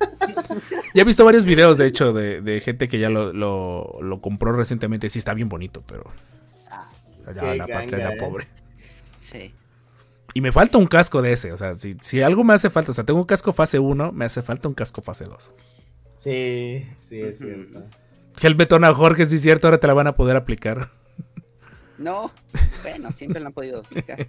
Ya 0.93 1.02
he 1.02 1.05
visto 1.05 1.25
varios 1.25 1.45
videos, 1.45 1.79
de 1.79 1.87
hecho, 1.87 2.12
de, 2.12 2.40
de 2.40 2.61
gente 2.61 2.88
que 2.88 2.99
ya 2.99 3.11
lo, 3.11 3.33
lo, 3.33 3.99
lo 4.02 4.21
compró 4.21 4.52
recientemente. 4.52 5.09
Sí, 5.09 5.21
está 5.21 5.35
bien 5.35 5.49
bonito, 5.49 5.85
pero. 5.87 6.11
Ya, 7.33 7.52
Qué 7.52 7.57
la 7.59 7.67
patria 7.69 7.81
ganga, 7.81 7.97
era 7.97 8.14
eh. 8.14 8.19
pobre. 8.19 8.49
Sí. 9.21 9.55
Y 10.35 10.41
me 10.41 10.53
falta 10.53 10.79
un 10.79 10.87
casco 10.87 11.23
de 11.23 11.33
ese. 11.33 11.53
O 11.53 11.57
sea, 11.57 11.75
si, 11.75 11.97
si 12.01 12.23
algo 12.23 12.45
me 12.45 12.55
hace 12.55 12.71
falta, 12.71 12.91
o 12.91 12.95
sea, 12.95 13.05
tengo 13.05 13.21
un 13.21 13.27
casco 13.27 13.53
fase 13.53 13.79
1, 13.79 14.13
me 14.13 14.25
hace 14.25 14.43
falta 14.43 14.69
un 14.69 14.75
casco 14.75 15.03
fase 15.03 15.25
2. 15.25 15.55
Sí, 16.19 16.87
sí, 17.01 17.21
es 17.21 17.39
cierto. 17.39 17.85
El 18.43 18.55
betón 18.55 18.85
a 18.85 18.95
Jorge, 18.95 19.25
sí 19.27 19.37
es 19.37 19.43
cierto, 19.43 19.67
ahora 19.67 19.81
te 19.81 19.87
la 19.87 19.95
van 19.95 20.07
a 20.07 20.17
poder 20.17 20.37
aplicar. 20.37 20.91
No, 21.99 22.33
bueno, 22.81 23.13
siempre 23.13 23.43
lo 23.43 23.49
han 23.49 23.53
podido 23.53 23.81
aplicar. 23.81 24.27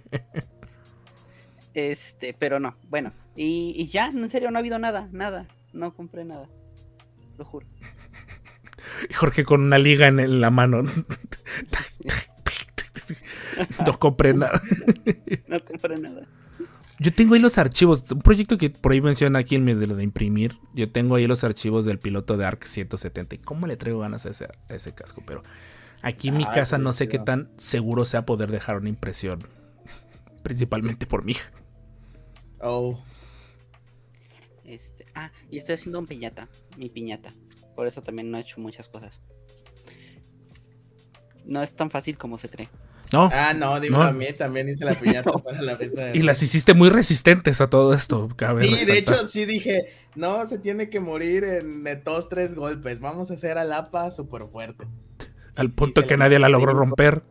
Este, 1.72 2.34
pero 2.38 2.60
no, 2.60 2.76
bueno. 2.90 3.14
Y, 3.34 3.72
y 3.74 3.86
ya, 3.86 4.08
en 4.08 4.28
serio, 4.28 4.50
no 4.50 4.58
ha 4.58 4.60
habido 4.60 4.78
nada, 4.78 5.08
nada. 5.10 5.48
No 5.72 5.94
compré 5.94 6.26
nada. 6.26 6.50
Lo 7.38 7.46
juro. 7.46 7.66
Jorge 9.14 9.44
con 9.44 9.62
una 9.62 9.78
liga 9.78 10.06
en 10.06 10.40
la 10.42 10.50
mano. 10.50 10.82
No 13.86 13.98
compré 13.98 14.34
nada. 14.34 14.60
No 15.46 15.64
compré 15.64 15.98
nada. 15.98 16.28
Yo 16.98 17.12
tengo 17.12 17.34
ahí 17.34 17.40
los 17.40 17.58
archivos. 17.58 18.04
Un 18.12 18.20
proyecto 18.20 18.58
que 18.58 18.70
por 18.70 18.92
ahí 18.92 19.00
menciona 19.00 19.40
aquí 19.40 19.56
el 19.56 19.64
de 19.80 19.86
lo 19.86 19.96
de 19.96 20.04
imprimir. 20.04 20.58
Yo 20.74 20.90
tengo 20.90 21.16
ahí 21.16 21.26
los 21.26 21.42
archivos 21.44 21.84
del 21.84 21.98
piloto 21.98 22.36
de 22.36 22.44
ARC 22.44 22.64
170. 22.64 23.34
¿Y 23.36 23.38
cómo 23.38 23.66
le 23.66 23.76
traigo 23.76 24.00
ganas 24.00 24.26
a 24.26 24.30
ese, 24.30 24.46
a 24.68 24.74
ese 24.74 24.94
casco? 24.94 25.22
Pero 25.26 25.42
aquí 26.02 26.28
en 26.28 26.36
mi 26.36 26.46
Ah, 26.46 26.52
casa 26.52 26.78
qué 26.78 26.82
no 26.82 26.92
sé 26.92 27.08
qué 27.08 27.18
tan 27.18 27.50
seguro 27.56 28.04
sea 28.04 28.24
poder 28.26 28.50
dejar 28.52 28.76
una 28.76 28.88
impresión. 28.88 29.48
Principalmente 30.42 31.06
por 31.06 31.24
mi 31.24 31.32
hija. 31.32 31.50
Oh, 32.60 33.04
Este, 34.64 35.06
ah, 35.14 35.32
y 35.50 35.58
estoy 35.58 35.74
haciendo 35.74 35.98
un 35.98 36.06
piñata, 36.06 36.48
mi 36.76 36.88
piñata. 36.88 37.34
Por 37.74 37.86
eso 37.86 38.02
también 38.02 38.30
no 38.30 38.38
he 38.38 38.42
hecho 38.42 38.60
muchas 38.60 38.88
cosas. 38.88 39.20
No 41.44 41.62
es 41.62 41.74
tan 41.76 41.90
fácil 41.90 42.18
como 42.18 42.38
se 42.38 42.48
cree. 42.48 42.68
No. 43.12 43.30
ah, 43.32 43.52
no, 43.54 43.78
dime 43.80 43.98
No. 43.98 44.02
a 44.04 44.12
mí, 44.12 44.26
también 44.36 44.68
hice 44.68 44.84
la 44.84 44.94
piñata 44.94 45.32
para 45.44 45.60
la 45.60 45.76
fiesta 45.76 46.06
de 46.06 46.16
Y 46.16 46.22
las 46.22 46.42
hiciste 46.42 46.74
muy 46.74 46.88
resistentes 46.88 47.60
a 47.60 47.68
todo 47.68 47.92
esto. 47.94 48.28
cabe 48.36 48.66
Sí, 48.66 48.84
de 48.86 48.98
hecho, 48.98 49.28
sí 49.28 49.44
dije, 49.44 49.86
no, 50.14 50.46
se 50.46 50.58
tiene 50.58 50.88
que 50.88 51.00
morir 51.00 51.44
en 51.44 51.84
dos, 52.04 52.28
tres 52.28 52.54
golpes. 52.54 53.00
Vamos 53.00 53.30
a 53.30 53.34
hacer 53.34 53.58
a 53.58 53.64
Lapa 53.64 54.10
súper 54.10 54.46
fuerte. 54.50 54.86
Al 55.54 55.70
punto 55.70 56.00
se 56.00 56.06
que 56.06 56.14
la 56.14 56.24
nadie 56.24 56.38
la 56.38 56.48
logró 56.48 56.72
romper. 56.72 57.22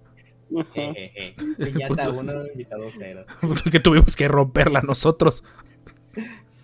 Jejeje. 0.74 1.36
Piñata 1.58 2.06
Punto. 2.06 2.14
1, 2.14 2.48
invitado 2.54 2.84
0. 2.98 3.26
que 3.72 3.80
tuvimos 3.80 4.16
que 4.16 4.28
romperla 4.28 4.82
nosotros. 4.82 5.44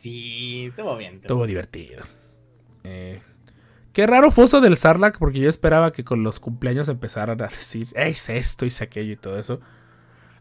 Sí, 0.02 0.66
estuvo 0.68 0.96
bien. 0.98 1.16
Estuvo 1.16 1.48
divertido. 1.48 2.04
Eh, 2.84 3.20
qué 3.98 4.06
raro 4.06 4.30
foso 4.30 4.62
del 4.62 4.76
Sarlacc, 4.78 5.18
porque 5.18 5.40
yo 5.40 5.50
esperaba 5.50 5.92
que 5.92 6.04
con 6.04 6.22
los 6.22 6.40
cumpleaños 6.40 6.88
empezaran 6.88 7.42
a 7.42 7.48
decir, 7.48 7.88
"Eh, 7.96 8.12
hice 8.12 8.38
esto, 8.38 8.64
hice 8.68 8.84
aquello 8.84 9.14
y 9.14 9.16
todo 9.18 9.40
eso. 9.40 9.60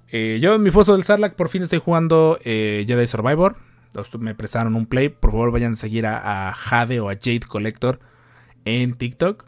Eh, 0.08 0.38
yo 0.42 0.54
en 0.54 0.62
mi 0.62 0.70
foso 0.70 0.92
del 0.94 1.04
Sarlacc 1.04 1.34
por 1.36 1.48
fin 1.48 1.62
estoy 1.62 1.78
jugando 1.78 2.38
eh, 2.44 2.84
Jedi 2.86 3.06
Survivor. 3.06 3.56
Los- 3.94 4.14
Me 4.18 4.34
prestaron 4.34 4.75
un 4.76 4.84
play. 4.84 5.08
Por 5.08 5.30
favor, 5.30 5.52
vayan 5.52 5.72
a 5.72 5.76
seguir 5.76 6.04
a, 6.04 6.48
a 6.48 6.52
Jade 6.52 7.00
o 7.00 7.08
a 7.08 7.14
Jade 7.14 7.40
Collector 7.48 7.98
en 8.66 8.92
TikTok. 8.92 9.46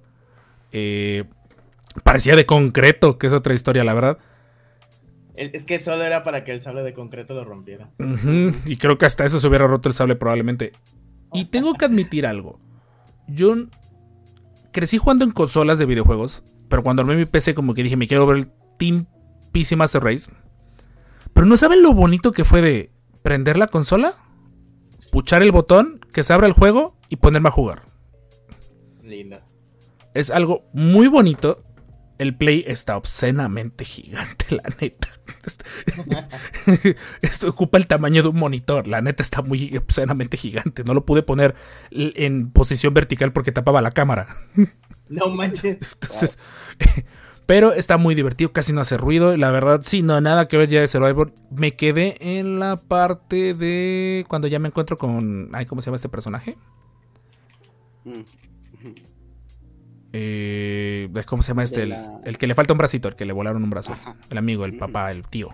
Eh, 0.72 1.24
parecía 2.02 2.34
de 2.34 2.46
concreto, 2.46 3.18
que 3.18 3.26
es 3.26 3.34
otra 3.34 3.52
historia, 3.52 3.84
la 3.84 3.92
verdad. 3.92 4.16
Es 5.36 5.64
que 5.64 5.78
solo 5.80 6.02
era 6.02 6.24
para 6.24 6.44
que 6.44 6.52
el 6.52 6.62
sable 6.62 6.82
de 6.82 6.94
concreto 6.94 7.34
lo 7.34 7.44
rompiera. 7.44 7.90
Y 8.64 8.76
creo 8.78 8.96
que 8.96 9.04
hasta 9.04 9.26
eso 9.26 9.38
se 9.38 9.46
hubiera 9.46 9.66
roto 9.66 9.90
el 9.90 9.94
sable 9.94 10.16
probablemente. 10.16 10.72
Y 11.34 11.44
tengo 11.44 11.74
que 11.74 11.84
admitir 11.84 12.26
algo. 12.26 12.58
Yo 13.28 13.54
crecí 14.72 14.98
jugando 14.98 15.24
en 15.24 15.30
consolas 15.30 15.78
de 15.78 15.86
videojuegos, 15.86 16.44
pero 16.68 16.82
cuando 16.82 17.02
armé 17.02 17.16
mi 17.16 17.24
PC 17.24 17.54
como 17.54 17.74
que 17.74 17.82
dije, 17.82 17.96
me 17.96 18.06
quiero 18.06 18.26
ver 18.26 18.38
el 18.38 18.52
Team 18.78 19.06
PC 19.52 19.76
Master 19.76 20.02
Race. 20.02 20.30
Pero 21.32 21.46
no 21.46 21.56
saben 21.56 21.82
lo 21.82 21.92
bonito 21.92 22.32
que 22.32 22.44
fue 22.44 22.60
de 22.62 22.92
prender 23.22 23.56
la 23.56 23.68
consola, 23.68 24.14
puchar 25.12 25.42
el 25.42 25.52
botón, 25.52 26.00
que 26.12 26.22
se 26.22 26.32
abra 26.32 26.46
el 26.46 26.52
juego 26.52 26.96
y 27.08 27.16
ponerme 27.16 27.48
a 27.48 27.52
jugar. 27.52 27.82
Lindo. 29.02 29.40
Es 30.14 30.30
algo 30.30 30.64
muy 30.72 31.06
bonito. 31.06 31.64
El 32.18 32.36
play 32.36 32.64
está 32.66 32.96
obscenamente 32.96 33.84
gigante, 33.84 34.46
la 34.54 34.64
neta. 34.80 35.08
Esto 37.22 37.48
ocupa 37.48 37.78
el 37.78 37.86
tamaño 37.86 38.22
de 38.22 38.28
un 38.28 38.38
monitor. 38.38 38.88
La 38.88 39.00
neta 39.00 39.22
está 39.22 39.42
muy 39.42 39.76
obscenamente 39.76 40.36
gigante. 40.36 40.84
No 40.84 40.94
lo 40.94 41.06
pude 41.06 41.22
poner 41.22 41.54
en 41.90 42.50
posición 42.50 42.92
vertical 42.94 43.32
porque 43.32 43.52
tapaba 43.52 43.82
la 43.82 43.92
cámara. 43.92 44.26
No 45.10 45.30
manches. 45.30 45.78
Entonces, 45.94 46.38
pero 47.46 47.72
está 47.72 47.96
muy 47.96 48.14
divertido, 48.14 48.52
casi 48.52 48.74
no 48.74 48.82
hace 48.82 48.98
ruido. 48.98 49.34
La 49.38 49.50
verdad, 49.50 49.80
sí, 49.82 50.02
no, 50.02 50.20
nada 50.20 50.48
que 50.48 50.58
ver 50.58 50.68
ya 50.68 50.80
de 50.80 50.86
Survivor. 50.86 51.32
Me 51.50 51.76
quedé 51.76 52.18
en 52.20 52.58
la 52.58 52.76
parte 52.82 53.54
de 53.54 54.26
cuando 54.28 54.48
ya 54.48 54.58
me 54.58 54.68
encuentro 54.68 54.98
con. 54.98 55.48
Ay, 55.54 55.64
¿cómo 55.64 55.80
se 55.80 55.86
llama 55.86 55.96
este 55.96 56.10
personaje? 56.10 56.58
Eh, 60.12 61.08
¿Cómo 61.26 61.42
se 61.42 61.48
llama 61.48 61.64
este? 61.64 61.82
El, 62.24 62.38
que 62.38 62.46
le 62.46 62.54
falta 62.54 62.72
un 62.72 62.78
bracito, 62.78 63.08
el 63.08 63.14
que 63.16 63.26
le 63.26 63.32
volaron 63.32 63.62
un 63.62 63.70
brazo. 63.70 63.92
Ajá. 63.92 64.16
El 64.30 64.38
amigo, 64.38 64.64
el 64.64 64.72
Mm. 64.74 64.78
papá, 64.78 65.10
el 65.10 65.24
tío. 65.24 65.48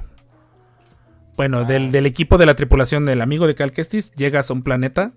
Bueno, 1.36 1.58
Ah. 1.58 1.64
del, 1.64 1.90
del 1.90 2.06
equipo 2.06 2.38
de 2.38 2.46
la 2.46 2.54
tripulación 2.54 3.04
del 3.04 3.20
amigo 3.20 3.46
de 3.46 3.54
Cal 3.54 3.72
Kestis, 3.72 4.12
llegas 4.12 4.50
a 4.50 4.54
un 4.54 4.62
planeta 4.62 5.12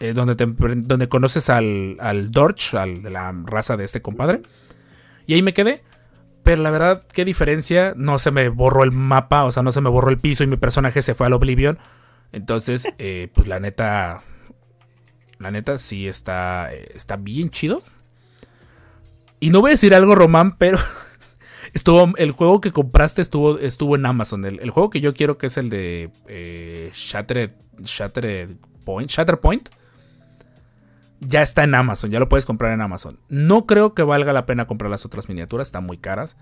eh, 0.00 0.12
donde, 0.12 0.34
te- 0.34 0.46
donde 0.46 1.08
conoces 1.08 1.48
al, 1.50 1.96
al 2.00 2.32
Dorch, 2.32 2.74
al 2.74 3.02
de 3.04 3.10
la 3.10 3.32
raza 3.44 3.76
de 3.76 3.84
este 3.84 4.02
compadre. 4.02 4.42
Y 5.26 5.34
ahí 5.34 5.42
me 5.42 5.54
quedé. 5.54 5.82
Pero 6.42 6.62
la 6.62 6.70
verdad, 6.72 7.04
qué 7.12 7.24
diferencia. 7.24 7.94
No 7.96 8.18
se 8.18 8.30
me 8.32 8.48
borró 8.48 8.82
el 8.82 8.90
mapa, 8.90 9.44
o 9.44 9.52
sea, 9.52 9.62
no 9.62 9.70
se 9.72 9.80
me 9.80 9.88
borró 9.88 10.10
el 10.10 10.18
piso 10.18 10.42
y 10.42 10.48
mi 10.48 10.56
personaje 10.56 11.00
se 11.00 11.14
fue 11.14 11.26
al 11.28 11.32
Oblivion. 11.32 11.78
Entonces, 12.32 12.88
eh, 12.98 13.30
pues 13.34 13.46
la 13.48 13.60
neta. 13.60 14.22
La 15.38 15.50
neta 15.52 15.78
sí 15.78 16.06
está, 16.08 16.72
eh, 16.74 16.90
está 16.94 17.16
bien 17.16 17.50
chido. 17.50 17.82
Y 19.44 19.50
no 19.50 19.60
voy 19.60 19.68
a 19.68 19.72
decir 19.72 19.94
algo, 19.94 20.14
Román, 20.14 20.56
pero 20.56 20.78
estuvo 21.74 22.14
el 22.16 22.30
juego 22.30 22.62
que 22.62 22.70
compraste 22.70 23.20
estuvo, 23.20 23.58
estuvo 23.58 23.94
en 23.94 24.06
Amazon. 24.06 24.46
El, 24.46 24.70
juego 24.70 24.88
que 24.88 25.02
yo 25.02 25.12
quiero 25.12 25.36
que 25.36 25.48
es 25.48 25.58
el 25.58 25.68
de 25.68 26.10
eh, 26.28 26.90
Shattered, 26.94 27.50
Point, 28.86 29.10
Shatterpoint. 29.10 29.68
Ya 31.20 31.42
está 31.42 31.62
en 31.62 31.74
Amazon, 31.74 32.10
ya 32.10 32.20
lo 32.20 32.30
puedes 32.30 32.46
comprar 32.46 32.72
en 32.72 32.80
Amazon. 32.80 33.18
No 33.28 33.66
creo 33.66 33.92
que 33.92 34.02
valga 34.02 34.32
la 34.32 34.46
pena 34.46 34.66
comprar 34.66 34.90
las 34.90 35.04
otras 35.04 35.28
miniaturas, 35.28 35.68
están 35.68 35.84
muy 35.84 35.98
caras. 35.98 36.38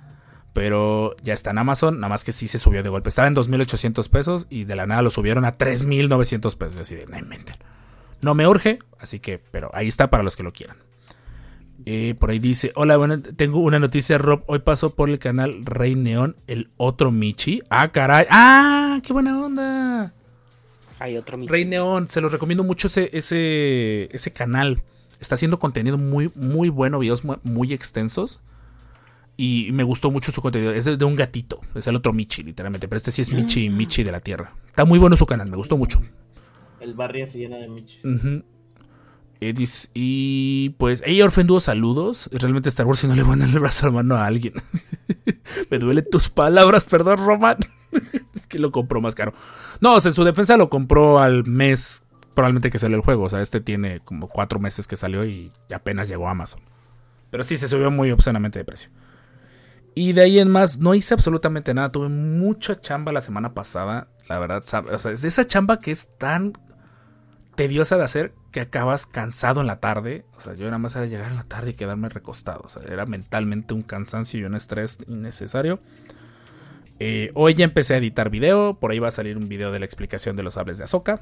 Pero 0.53 1.17
ya 1.25 1.35
está 1.35 1.51
en 1.51 1.59
Amazon, 1.59 1.99
nada 1.99 2.09
más 2.09 2.23
que 2.23 2.31
sí 2.31 2.47
se 2.47 2.59
subió 2.59 2.85
de 2.85 2.89
golpe. 2.89 3.09
Estaba 3.09 3.27
en 3.27 3.35
2.800 3.35 4.09
pesos 4.11 4.47
y 4.49 4.63
de 4.63 4.77
la 4.77 4.87
nada 4.87 5.03
lo 5.03 5.11
subieron 5.11 5.45
a 5.45 5.59
3.900 5.59 6.57
pesos. 6.57 6.77
Así 6.77 6.95
de, 6.95 7.07
no 7.07 7.19
inventen. 7.19 7.57
No 8.21 8.37
me 8.37 8.47
urge, 8.47 8.79
así 9.01 9.19
que, 9.19 9.41
pero 9.41 9.73
ahí 9.75 9.89
está 9.89 10.09
para 10.09 10.23
los 10.23 10.37
que 10.37 10.45
lo 10.45 10.53
quieran. 10.53 10.77
Eh, 11.85 12.15
por 12.19 12.31
ahí 12.31 12.39
dice, 12.39 12.73
hola, 12.75 12.97
bueno, 12.97 13.21
tengo 13.21 13.59
una 13.59 13.79
noticia, 13.79 14.19
Rob. 14.19 14.45
Hoy 14.47 14.61
pasó 14.61 14.95
por 14.95 15.11
el 15.11 15.19
canal 15.19 15.65
Rey 15.65 15.95
Neón 15.95 16.37
el 16.47 16.71
otro 16.77 17.11
Michi. 17.11 17.61
Ah, 17.71 17.91
caray. 17.91 18.27
Ah, 18.31 19.01
qué 19.03 19.13
buena 19.13 19.41
onda. 19.41 20.15
Hay 20.99 21.17
otro 21.17 21.37
Michi. 21.39 21.51
Rey 21.51 21.65
Neón, 21.65 22.09
se 22.09 22.21
los 22.21 22.31
recomiendo 22.31 22.63
mucho 22.65 22.87
ese, 22.87 23.11
ese, 23.13 24.09
ese 24.15 24.33
canal. 24.33 24.83
Está 25.21 25.35
haciendo 25.35 25.59
contenido 25.59 25.99
muy, 25.99 26.31
muy 26.35 26.69
bueno, 26.69 26.99
videos 26.99 27.25
mu- 27.25 27.37
muy 27.43 27.73
extensos. 27.73 28.41
Y 29.37 29.71
me 29.73 29.83
gustó 29.83 30.11
mucho 30.11 30.31
su 30.31 30.43
contenido. 30.43 30.73
Es 30.73 30.85
de, 30.85 30.97
de 30.97 31.05
un 31.05 31.17
gatito. 31.17 31.61
Es 31.75 31.87
el 31.87 31.97
otro 31.97 32.13
Michi, 32.13 32.43
literalmente. 32.43 32.87
Pero 32.87 32.99
este 32.99 33.11
sí 33.11 33.23
es 33.23 33.33
Michi, 33.33 33.71
Michi 33.71 34.03
de 34.05 34.13
la 34.13 34.21
Tierra. 34.21 34.55
Está 34.69 34.85
muy 34.85 34.99
bueno 34.99 35.17
su 35.17 35.27
canal, 35.27 35.49
me 35.51 35.57
gustó 35.57 35.77
mucho. 35.77 36.01
El 36.81 36.95
barrio 36.95 37.27
se 37.27 37.39
llena 37.39 37.57
de 37.59 37.69
michis. 37.69 38.05
Ujú. 38.05 38.43
Eh, 39.43 39.53
dice- 39.53 39.89
y 39.93 40.71
pues, 40.79 41.03
hey 41.05 41.21
Orfenduo, 41.21 41.59
saludos. 41.59 42.31
Realmente 42.33 42.69
Star 42.69 42.87
Wars 42.87 43.01
si 43.01 43.09
no 43.09 43.17
le 43.17 43.25
van 43.25 43.43
el 43.43 43.59
brazo 43.59 43.87
al 43.87 43.93
mano 43.93 44.15
a 44.15 44.27
alguien. 44.27 44.55
Me 45.71 45.79
duelen 45.79 46.07
tus 46.09 46.29
palabras, 46.29 46.85
perdón, 46.85 47.19
Roman. 47.19 47.57
es 48.35 48.47
que 48.47 48.61
lo 48.61 48.71
compró 48.71 49.01
más 49.01 49.17
caro. 49.17 49.35
No, 49.81 49.95
o 49.95 50.01
sea, 50.01 50.11
en 50.11 50.15
su 50.15 50.23
defensa 50.23 50.57
lo 50.57 50.71
compró 50.71 51.19
al 51.19 51.45
mes, 51.45 52.07
probablemente 52.35 52.71
que 52.71 52.79
salió 52.79 52.97
el 52.97 53.03
juego. 53.03 53.25
O 53.25 53.29
sea, 53.29 53.43
este 53.43 53.61
tiene 53.61 53.99
como 53.99 54.29
cuatro 54.29 54.61
meses 54.61 54.87
que 54.87 54.95
salió 54.95 55.25
y 55.25 55.51
apenas 55.75 56.09
llegó 56.09 56.29
a 56.29 56.31
Amazon. 56.31 56.61
Pero 57.33 57.43
sí, 57.43 57.57
se 57.57 57.67
subió 57.67 57.91
muy 57.91 58.13
obscenamente 58.13 58.61
de 58.61 58.65
precio. 58.65 58.91
Y 59.97 60.13
de 60.13 60.21
ahí 60.23 60.39
en 60.39 60.51
más, 60.51 60.79
no 60.79 60.95
hice 60.95 61.15
absolutamente 61.15 61.75
nada. 61.75 61.91
Tuve 61.91 62.09
mucha 62.09 62.81
chamba 62.81 63.11
la 63.11 63.21
semana 63.21 63.55
pasada. 63.55 64.07
La 64.29 64.39
verdad, 64.39 64.63
o 64.63 64.99
sea, 64.99 65.11
es 65.11 65.23
de 65.23 65.29
esa 65.29 65.45
chamba 65.45 65.81
que 65.81 65.91
es 65.91 66.17
tan 66.17 66.53
tediosa 67.55 67.97
de 67.97 68.05
hacer 68.05 68.35
que 68.51 68.61
acabas 68.61 69.07
cansado 69.07 69.61
en 69.61 69.67
la 69.67 69.81
tarde. 69.81 70.25
O 70.37 70.41
sea, 70.41 70.55
yo 70.55 70.65
nada 70.67 70.79
más 70.79 70.97
era 70.97 71.07
llegar 71.07 71.31
en 71.31 71.37
la 71.37 71.45
tarde 71.45 71.71
y 71.71 71.75
quedarme 71.75 72.09
recostado. 72.09 72.63
O 72.65 72.69
sea, 72.69 72.83
era 72.83 73.07
mentalmente 73.07 73.75
un 73.75 73.83
cansancio 73.83 74.41
y 74.41 74.45
un 74.45 74.55
estrés 74.55 74.99
innecesario. 75.07 75.81
Eh, 76.99 77.31
hoy 77.35 77.55
ya 77.55 77.65
empecé 77.65 77.95
a 77.95 77.99
editar 77.99 78.31
video. 78.31 78.79
Por 78.79 78.91
ahí 78.91 78.99
va 78.99 79.09
a 79.09 79.13
salir 79.13 79.37
un 79.37 79.49
video 79.49 79.73
de 79.73 79.79
la 79.79 79.87
explicación 79.87 80.37
de 80.37 80.43
los 80.43 80.55
sables 80.55 80.79
de 80.79 80.85
Azoka. 80.85 81.21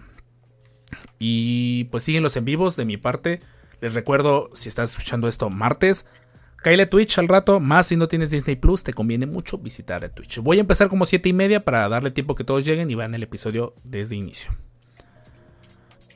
Y 1.19 1.85
pues 1.85 2.03
siguen 2.03 2.23
los 2.23 2.37
en 2.37 2.45
vivos 2.45 2.77
de 2.77 2.85
mi 2.85 2.97
parte. 2.97 3.41
Les 3.81 3.95
recuerdo, 3.95 4.51
si 4.55 4.69
estás 4.69 4.91
escuchando 4.91 5.29
esto 5.29 5.49
martes, 5.49 6.07
Caile 6.63 6.83
a 6.83 6.91
Twitch 6.91 7.19
al 7.19 7.29
rato, 7.29 7.59
más 7.59 7.87
si 7.87 7.97
no 7.97 8.07
tienes 8.07 8.31
Disney 8.31 8.55
Plus, 8.55 8.85
te 8.85 8.93
conviene 8.93 9.25
mucho 9.25 9.57
visitar 9.57 10.05
a 10.05 10.11
Twitch. 10.11 10.41
Voy 10.41 10.59
a 10.59 10.61
empezar 10.61 10.89
como 10.89 11.07
7 11.07 11.27
y 11.27 11.33
media 11.33 11.65
para 11.65 11.89
darle 11.89 12.11
tiempo 12.11 12.35
que 12.35 12.45
todos 12.45 12.67
lleguen 12.67 12.91
y 12.91 12.95
vean 12.95 13.15
el 13.15 13.23
episodio 13.23 13.75
desde 13.83 14.17
inicio. 14.17 14.51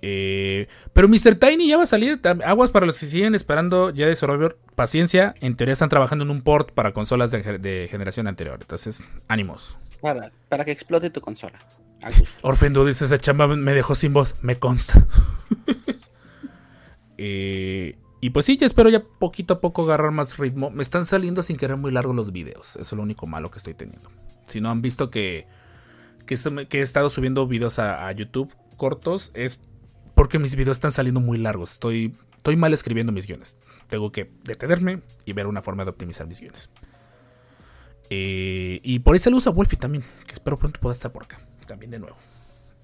Eh, 0.07 0.69
pero 0.93 1.09
Mr. 1.09 1.37
Tiny 1.37 1.67
ya 1.67 1.79
va 1.79 1.85
a 1.85 1.87
salir. 1.87 2.21
Aguas 2.45 2.71
para 2.71 2.85
los 2.85 2.99
que 2.99 3.07
siguen 3.07 3.35
esperando 3.35 3.89
ya 3.89 4.07
de 4.07 4.15
Survivor. 4.15 4.59
Paciencia. 4.75 5.35
En 5.41 5.57
teoría 5.57 5.73
están 5.73 5.89
trabajando 5.89 6.25
en 6.25 6.31
un 6.31 6.43
port 6.43 6.73
para 6.73 6.93
consolas 6.93 7.31
de, 7.31 7.89
generación 7.91 8.27
anterior. 8.27 8.59
Entonces, 8.61 9.03
ánimos. 9.29 9.79
Para, 10.03 10.31
para 10.51 10.67
que 10.67 10.73
explote 10.73 11.09
tu 11.09 11.23
consola. 11.23 11.59
Orfendo 12.43 12.85
dice: 12.85 13.07
Esa 13.07 13.17
chamba 13.17 13.47
me 13.47 13.73
dejó 13.73 13.95
sin 13.95 14.13
voz. 14.13 14.35
Me 14.43 14.59
consta. 14.59 15.07
eh, 17.17 17.97
y 18.21 18.31
pues 18.31 18.45
sí, 18.45 18.59
ya 18.59 18.67
espero 18.67 18.91
ya 18.91 19.03
poquito 19.03 19.55
a 19.55 19.61
poco 19.63 19.85
agarrar 19.85 20.11
más 20.11 20.37
ritmo. 20.37 20.71
Me 20.71 20.83
están 20.83 21.07
saliendo 21.07 21.43
sin 21.43 21.57
querer 21.57 21.79
muy 21.79 21.93
largos 21.93 22.15
los 22.15 22.31
videos. 22.31 22.77
Eso 22.77 22.81
es 22.81 22.93
lo 22.93 23.03
único 23.03 23.27
malo 23.27 23.51
que 23.51 23.57
estoy 23.57 23.73
teniendo. 23.73 24.11
Si 24.45 24.61
no 24.61 24.71
han 24.71 24.83
visto 24.83 25.11
que, 25.11 25.47
que, 26.27 26.79
he 26.79 26.81
estado 26.83 27.09
subiendo 27.09 27.47
videos 27.47 27.79
a, 27.79 28.11
YouTube 28.13 28.55
cortos, 28.77 29.31
es 29.35 29.61
porque 30.15 30.39
mis 30.39 30.57
videos 30.57 30.77
están 30.77 30.91
saliendo 30.91 31.21
muy 31.21 31.39
largos. 31.39 31.73
Estoy, 31.73 32.15
estoy 32.37 32.57
mal 32.57 32.73
escribiendo 32.73 33.13
mis 33.13 33.27
guiones. 33.27 33.57
Tengo 33.89 34.13
que 34.13 34.31
detenerme 34.45 35.03
y 35.25 35.33
ver 35.33 35.47
una 35.47 35.63
forma 35.63 35.85
de 35.85 35.91
optimizar 35.91 36.27
mis 36.27 36.41
guiones. 36.41 36.71
Eh, 38.11 38.81
y 38.83 38.99
por 39.01 39.15
ahí 39.15 39.19
saludos 39.19 39.47
a 39.47 39.51
Wolfie 39.51 39.79
también, 39.79 40.05
que 40.27 40.35
espero 40.35 40.59
pronto 40.59 40.81
pueda 40.81 40.93
estar 40.93 41.11
por 41.11 41.25
acá. 41.25 41.39
También 41.67 41.91
de 41.91 41.99
nuevo. 41.99 42.17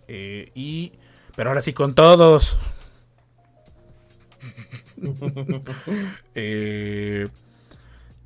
Eh, 0.08 0.50
y, 0.54 0.92
pero 1.36 1.50
ahora 1.50 1.60
sí 1.60 1.72
con 1.72 1.94
todos. 1.94 2.58
Eh, 6.34 7.26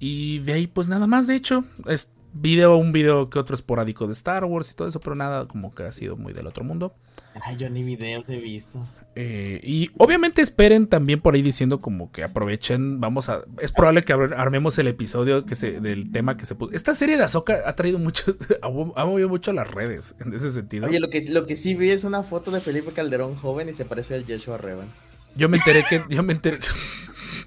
y 0.01 0.41
de 0.41 0.53
ahí, 0.53 0.67
pues 0.67 0.89
nada 0.89 1.07
más, 1.07 1.29
de 1.29 1.37
hecho, 1.37 1.65
es 1.87 2.11
video, 2.35 2.77
un 2.77 2.93
video 2.93 3.31
que 3.31 3.39
otro 3.39 3.55
esporádico 3.55 4.07
de 4.07 4.13
Star 4.13 4.45
Wars 4.45 4.71
y 4.73 4.75
todo 4.75 4.89
eso, 4.89 5.01
pero 5.01 5.15
nada 5.15 5.47
como 5.47 5.75
que 5.75 5.85
ha 5.85 5.93
sido 5.93 6.17
muy 6.17 6.33
del 6.33 6.47
otro 6.47 6.65
mundo. 6.65 6.95
Ay, 7.43 7.57
yo 7.57 7.69
ni 7.71 7.83
videos 7.83 8.29
he 8.29 8.37
visto. 8.37 8.87
Eh, 9.17 9.61
y 9.63 9.91
obviamente 9.97 10.43
esperen 10.43 10.89
también 10.89 11.21
por 11.21 11.35
ahí 11.35 11.43
diciendo 11.43 11.81
como 11.81 12.11
que 12.11 12.25
aprovechen, 12.25 13.01
vamos 13.01 13.29
a, 13.29 13.45
es 13.61 13.71
probable 13.73 14.03
que 14.03 14.13
armemos 14.13 14.77
el 14.79 14.89
episodio 14.89 15.47
que 15.47 15.55
se, 15.55 15.81
del 15.81 16.11
tema 16.11 16.37
que 16.37 16.47
se 16.47 16.57
puso. 16.57 16.73
Esta 16.73 16.95
serie 16.95 17.17
de 17.17 17.23
Azoka 17.23 17.63
ha 17.65 17.77
traído 17.77 17.99
mucho, 17.99 18.35
ha 18.63 19.05
movido 19.05 19.29
mucho 19.29 19.53
las 19.53 19.71
redes 19.71 20.17
en 20.21 20.35
ese 20.35 20.51
sentido. 20.51 20.89
Oye, 20.89 20.99
lo 20.99 21.11
que, 21.11 21.23
lo 21.23 21.47
que 21.47 21.55
sí 21.55 21.75
vi 21.75 21.91
es 21.91 22.03
una 22.03 22.25
foto 22.25 22.51
de 22.51 22.61
Felipe 22.61 22.93
Calderón 22.93 23.37
joven 23.37 23.69
y 23.69 23.75
se 23.75 23.85
parece 23.85 24.15
al 24.15 24.25
Joshua 24.27 24.59
Revan. 24.59 24.89
Yo 25.37 25.49
me 25.49 25.57
enteré 25.57 25.85
que. 25.89 26.03
Yo 26.09 26.23
me 26.23 26.33
enteré. 26.33 26.59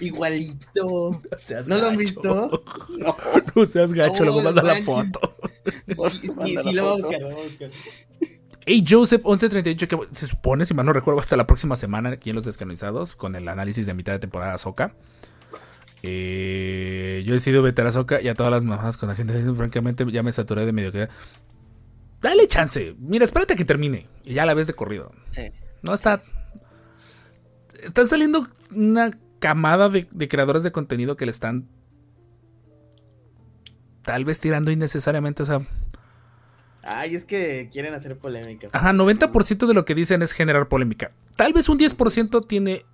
Igualito. 0.00 1.22
¿No 1.66 1.78
lo 1.78 1.86
han 1.86 1.96
visto? 1.96 2.62
No, 2.98 3.16
no 3.54 3.66
seas 3.66 3.92
gacho, 3.92 4.24
luego 4.24 4.42
manda 4.42 4.62
la 4.62 4.82
foto. 4.82 5.36
Sí, 6.10 6.56
sí, 6.62 6.72
lo 6.72 6.96
voy 6.96 7.14
a 7.14 7.18
buscar. 7.18 7.70
Hey 8.66 8.84
Joseph 8.88 9.22
1138, 9.24 9.88
que 9.88 9.98
se 10.12 10.26
supone, 10.26 10.64
si 10.64 10.74
mal 10.74 10.86
no 10.86 10.92
recuerdo, 10.92 11.20
hasta 11.20 11.36
la 11.36 11.46
próxima 11.46 11.76
semana 11.76 12.10
aquí 12.10 12.30
en 12.30 12.36
Los 12.36 12.44
Descanonizados, 12.44 13.14
con 13.14 13.34
el 13.34 13.46
análisis 13.46 13.86
de 13.86 13.94
mitad 13.94 14.12
de 14.12 14.18
temporada 14.18 14.56
Soca. 14.58 14.94
Eh, 16.02 17.22
yo 17.26 17.32
he 17.32 17.34
decidido 17.34 17.62
vetar 17.62 17.86
a 17.86 17.92
Soca 17.92 18.20
y 18.20 18.28
a 18.28 18.34
todas 18.34 18.50
las 18.50 18.64
mamás 18.64 18.96
con 18.96 19.08
la 19.10 19.14
gente, 19.14 19.34
francamente, 19.56 20.04
ya 20.10 20.22
me 20.22 20.32
saturé 20.32 20.64
de 20.64 20.72
mediocridad. 20.72 21.10
Dale 22.20 22.48
chance. 22.48 22.94
Mira, 22.98 23.24
espérate 23.24 23.54
a 23.54 23.56
que 23.56 23.64
termine. 23.64 24.08
Y 24.24 24.34
ya 24.34 24.46
la 24.46 24.54
ves 24.54 24.66
de 24.66 24.74
corrido. 24.74 25.12
Sí. 25.30 25.52
No 25.82 25.94
está 25.94 26.22
están 27.84 28.06
saliendo 28.06 28.46
una 28.74 29.10
camada 29.40 29.88
de, 29.88 30.06
creadores 30.28 30.62
de 30.62 30.70
contenido 30.70 31.16
que 31.16 31.24
le 31.24 31.30
están 31.30 31.66
tal 34.02 34.24
vez 34.24 34.40
tirando 34.40 34.70
innecesariamente, 34.70 35.42
o 35.42 35.46
sea... 35.46 35.66
Ay, 36.82 37.14
es 37.14 37.24
que 37.24 37.68
quieren 37.70 37.92
hacer 37.92 38.16
polémica. 38.16 38.68
Ajá, 38.72 38.92
90% 38.92 39.66
de 39.66 39.74
lo 39.74 39.84
que 39.84 39.94
dicen 39.94 40.22
es 40.22 40.32
generar 40.32 40.68
polémica. 40.68 41.12
Tal 41.36 41.52
vez 41.52 41.68
un 41.68 41.78
10% 41.78 42.46
tiene 42.46 42.84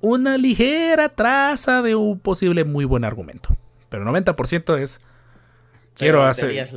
una 0.00 0.36
ligera 0.36 1.08
traza 1.08 1.80
de 1.80 1.94
un 1.94 2.18
posible 2.18 2.64
muy 2.64 2.84
buen 2.84 3.04
argumento. 3.04 3.56
Pero 3.88 4.04
90% 4.04 4.78
es... 4.78 5.00
Quiero 5.94 6.24
hacer... 6.24 6.68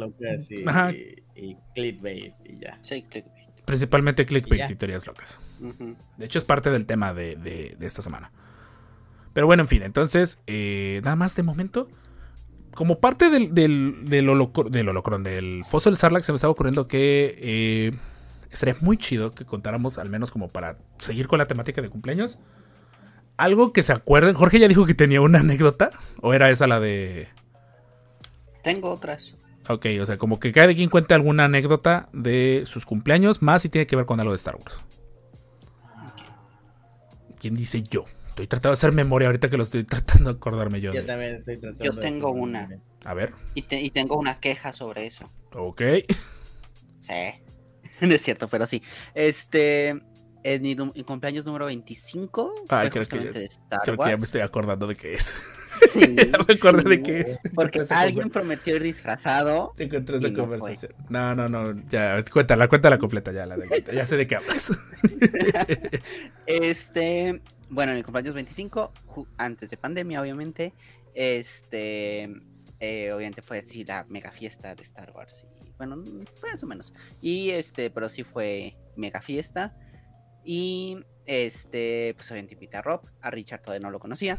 Ajá. 0.65 0.91
Y, 0.91 1.57
clickbait 1.73 2.33
y 2.45 2.59
ya. 2.59 2.79
Sí, 2.81 3.03
clickbait. 3.03 3.35
Principalmente 3.65 4.25
clickbait 4.25 4.69
y 4.69 4.75
teorías 4.75 5.07
locas. 5.07 5.39
De 6.17 6.25
hecho, 6.25 6.37
es 6.37 6.45
parte 6.45 6.69
del 6.69 6.85
tema 6.85 7.13
de, 7.13 7.75
esta 7.81 8.01
semana. 8.01 8.31
Pero 9.35 9.47
bueno, 9.47 9.63
en 9.63 9.67
fin, 9.67 9.83
entonces, 9.83 10.39
eh, 10.47 11.01
nada 11.03 11.17
más 11.17 11.35
de 11.35 11.43
momento. 11.43 11.89
Como 12.73 13.01
parte 13.01 13.29
del, 13.29 13.53
del, 13.53 14.05
del, 14.05 14.29
holocron, 14.29 15.23
del 15.23 15.65
foso 15.65 15.89
del 15.89 15.97
Sarlacc, 15.97 16.23
se 16.23 16.31
me 16.31 16.37
estaba 16.37 16.51
ocurriendo 16.51 16.87
que 16.87 17.35
eh, 17.37 17.91
estaría 18.49 18.77
muy 18.79 18.97
chido 18.97 19.33
que 19.33 19.43
contáramos, 19.43 19.97
al 19.97 20.09
menos 20.09 20.31
como 20.31 20.47
para 20.47 20.77
seguir 20.99 21.27
con 21.27 21.37
la 21.37 21.47
temática 21.47 21.81
de 21.81 21.89
cumpleaños, 21.89 22.39
algo 23.35 23.73
que 23.73 23.83
se 23.83 23.91
acuerden. 23.91 24.35
Jorge 24.35 24.57
ya 24.57 24.69
dijo 24.69 24.85
que 24.85 24.93
tenía 24.93 25.19
una 25.19 25.39
anécdota, 25.39 25.91
o 26.21 26.33
era 26.33 26.49
esa 26.49 26.65
la 26.65 26.79
de. 26.79 27.27
Tengo 28.63 28.89
otras. 28.89 29.35
Ok, 29.67 29.85
o 30.01 30.05
sea, 30.05 30.17
como 30.17 30.39
que 30.39 30.53
cada 30.53 30.73
quien 30.73 30.89
cuente 30.89 31.13
alguna 31.13 31.43
anécdota 31.43 32.07
de 32.13 32.63
sus 32.65 32.85
cumpleaños, 32.85 33.41
más 33.41 33.63
si 33.63 33.67
tiene 33.67 33.85
que 33.85 33.97
ver 33.97 34.05
con 34.05 34.17
algo 34.21 34.31
de 34.31 34.37
Star 34.37 34.55
Wars. 34.55 34.79
¿Quién 37.37 37.55
dice 37.55 37.83
yo? 37.83 38.05
Estoy 38.35 38.47
tratando 38.47 38.71
de 38.71 38.73
hacer 38.73 38.91
memoria 38.91 39.29
ahorita 39.29 39.49
que 39.49 39.55
lo 39.55 39.63
estoy 39.63 39.83
tratando 39.85 40.33
de 40.33 40.35
acordarme 40.35 40.81
yo. 40.81 40.93
Yo 40.93 41.05
también 41.05 41.35
estoy 41.35 41.55
tratando. 41.55 41.85
Yo 41.85 41.97
tengo 41.97 42.31
una. 42.31 42.69
A 43.05 43.13
ver. 43.13 43.31
Y, 43.53 43.61
tengo 43.91 44.17
una 44.17 44.41
queja 44.41 44.73
sobre 44.73 45.05
eso. 45.05 45.31
Ok. 45.53 45.81
Sí. 46.99 47.13
no 48.01 48.13
es 48.13 48.21
cierto, 48.21 48.49
pero 48.49 48.67
sí. 48.67 48.83
Este 49.13 49.95
en 50.43 50.61
mi, 50.61 50.75
cumpleaños 51.03 51.45
número 51.45 51.65
25. 51.65 52.65
Ay, 52.67 52.89
creo, 52.89 53.07
que, 53.07 53.17
creo 53.17 53.97
que 53.97 54.09
ya 54.09 54.17
me 54.17 54.23
estoy 54.25 54.41
acordando 54.41 54.85
de 54.85 54.95
qué 54.95 55.13
es. 55.13 55.33
Sí, 55.91 55.99
ya 56.15 56.37
me 56.45 56.53
acuerdo 56.53 56.87
de 56.89 57.01
qué 57.01 57.19
es. 57.21 57.39
Porque 57.55 57.83
alguien 57.89 58.29
prometió 58.29 58.75
ir 58.75 58.83
disfrazado. 58.83 59.73
Te 59.77 59.85
encontré 59.85 60.17
esa 60.17 60.33
conversación. 60.33 60.93
No, 61.09 61.33
no, 61.33 61.49
no, 61.49 61.81
ya, 61.87 62.21
cuéntala, 62.31 62.67
cuéntala 62.67 62.97
completa 62.99 63.31
ya, 63.31 63.45
la 63.45 63.55
de, 63.57 63.83
ya 63.93 64.05
sé 64.05 64.17
de 64.17 64.27
qué 64.27 64.35
hablas. 64.35 64.77
este, 66.45 67.41
bueno, 67.69 67.91
en 67.91 67.97
mi 67.97 68.03
cumpleaños 68.03 68.33
25, 68.33 68.91
antes 69.37 69.69
de 69.69 69.77
pandemia, 69.77 70.21
obviamente, 70.21 70.73
este, 71.13 72.29
eh, 72.79 73.11
obviamente 73.11 73.41
fue 73.41 73.59
así 73.59 73.83
la 73.83 74.05
mega 74.09 74.31
fiesta 74.31 74.75
de 74.75 74.83
Star 74.83 75.11
Wars. 75.11 75.47
Y, 75.65 75.71
bueno, 75.77 75.97
más 76.41 76.63
o 76.63 76.67
menos. 76.67 76.93
Y 77.21 77.49
este, 77.51 77.89
pero 77.89 78.09
sí 78.09 78.23
fue 78.23 78.75
mega 78.95 79.21
fiesta. 79.21 79.75
Y 80.43 80.97
este, 81.25 82.13
pues 82.15 82.29
obviamente 82.31 82.53
invité 82.53 82.77
a 82.77 82.81
Rob, 82.81 83.01
a 83.21 83.31
Richard 83.31 83.61
todavía 83.61 83.83
no 83.83 83.91
lo 83.91 83.99
conocía. 83.99 84.37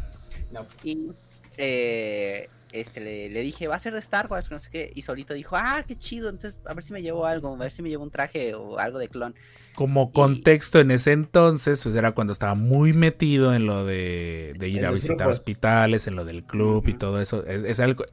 Y 0.85 1.11
eh, 1.57 2.49
este, 2.81 3.01
le, 3.01 3.41
dije, 3.41 3.69
va 3.69 3.77
a 3.77 3.79
ser 3.79 3.93
de 3.93 3.99
Star 3.99 4.27
Wars, 4.31 4.51
no 4.51 4.59
sé 4.59 4.71
qué. 4.71 4.93
Y 4.95 5.03
solito 5.03 5.35
dijo, 5.35 5.57
ah, 5.57 5.85
qué 5.87 5.97
chido. 5.97 6.29
Entonces, 6.29 6.61
a 6.67 6.75
ver 6.75 6.85
si 6.85 6.93
me 6.93 7.03
llevo 7.03 7.27
algo, 7.27 7.55
a 7.55 7.59
ver 7.59 7.73
si 7.73 7.83
me 7.83 7.89
llevo 7.89 8.05
un 8.05 8.11
traje 8.11 8.55
o 8.55 8.79
algo 8.79 8.99
de 8.99 9.09
clon. 9.09 9.35
Como 9.75 10.13
contexto 10.13 10.81
en 10.81 10.91
ese 10.91 11.13
entonces, 11.13 11.83
pues 11.83 11.95
era 11.95 12.13
cuando 12.13 12.33
estaba 12.33 12.55
muy 12.55 12.93
metido 12.93 13.55
en 13.55 13.67
lo 13.67 13.85
de, 13.85 14.57
ir 14.61 14.85
a 14.87 14.91
visitar 14.91 15.29
hospitales, 15.29 16.07
en 16.07 16.17
lo 16.17 16.25
del 16.25 16.45
club 16.45 16.89
y 16.89 16.95
todo 16.95 17.21
eso. 17.21 17.45
Es, 17.47 17.81
algo. 17.81 18.05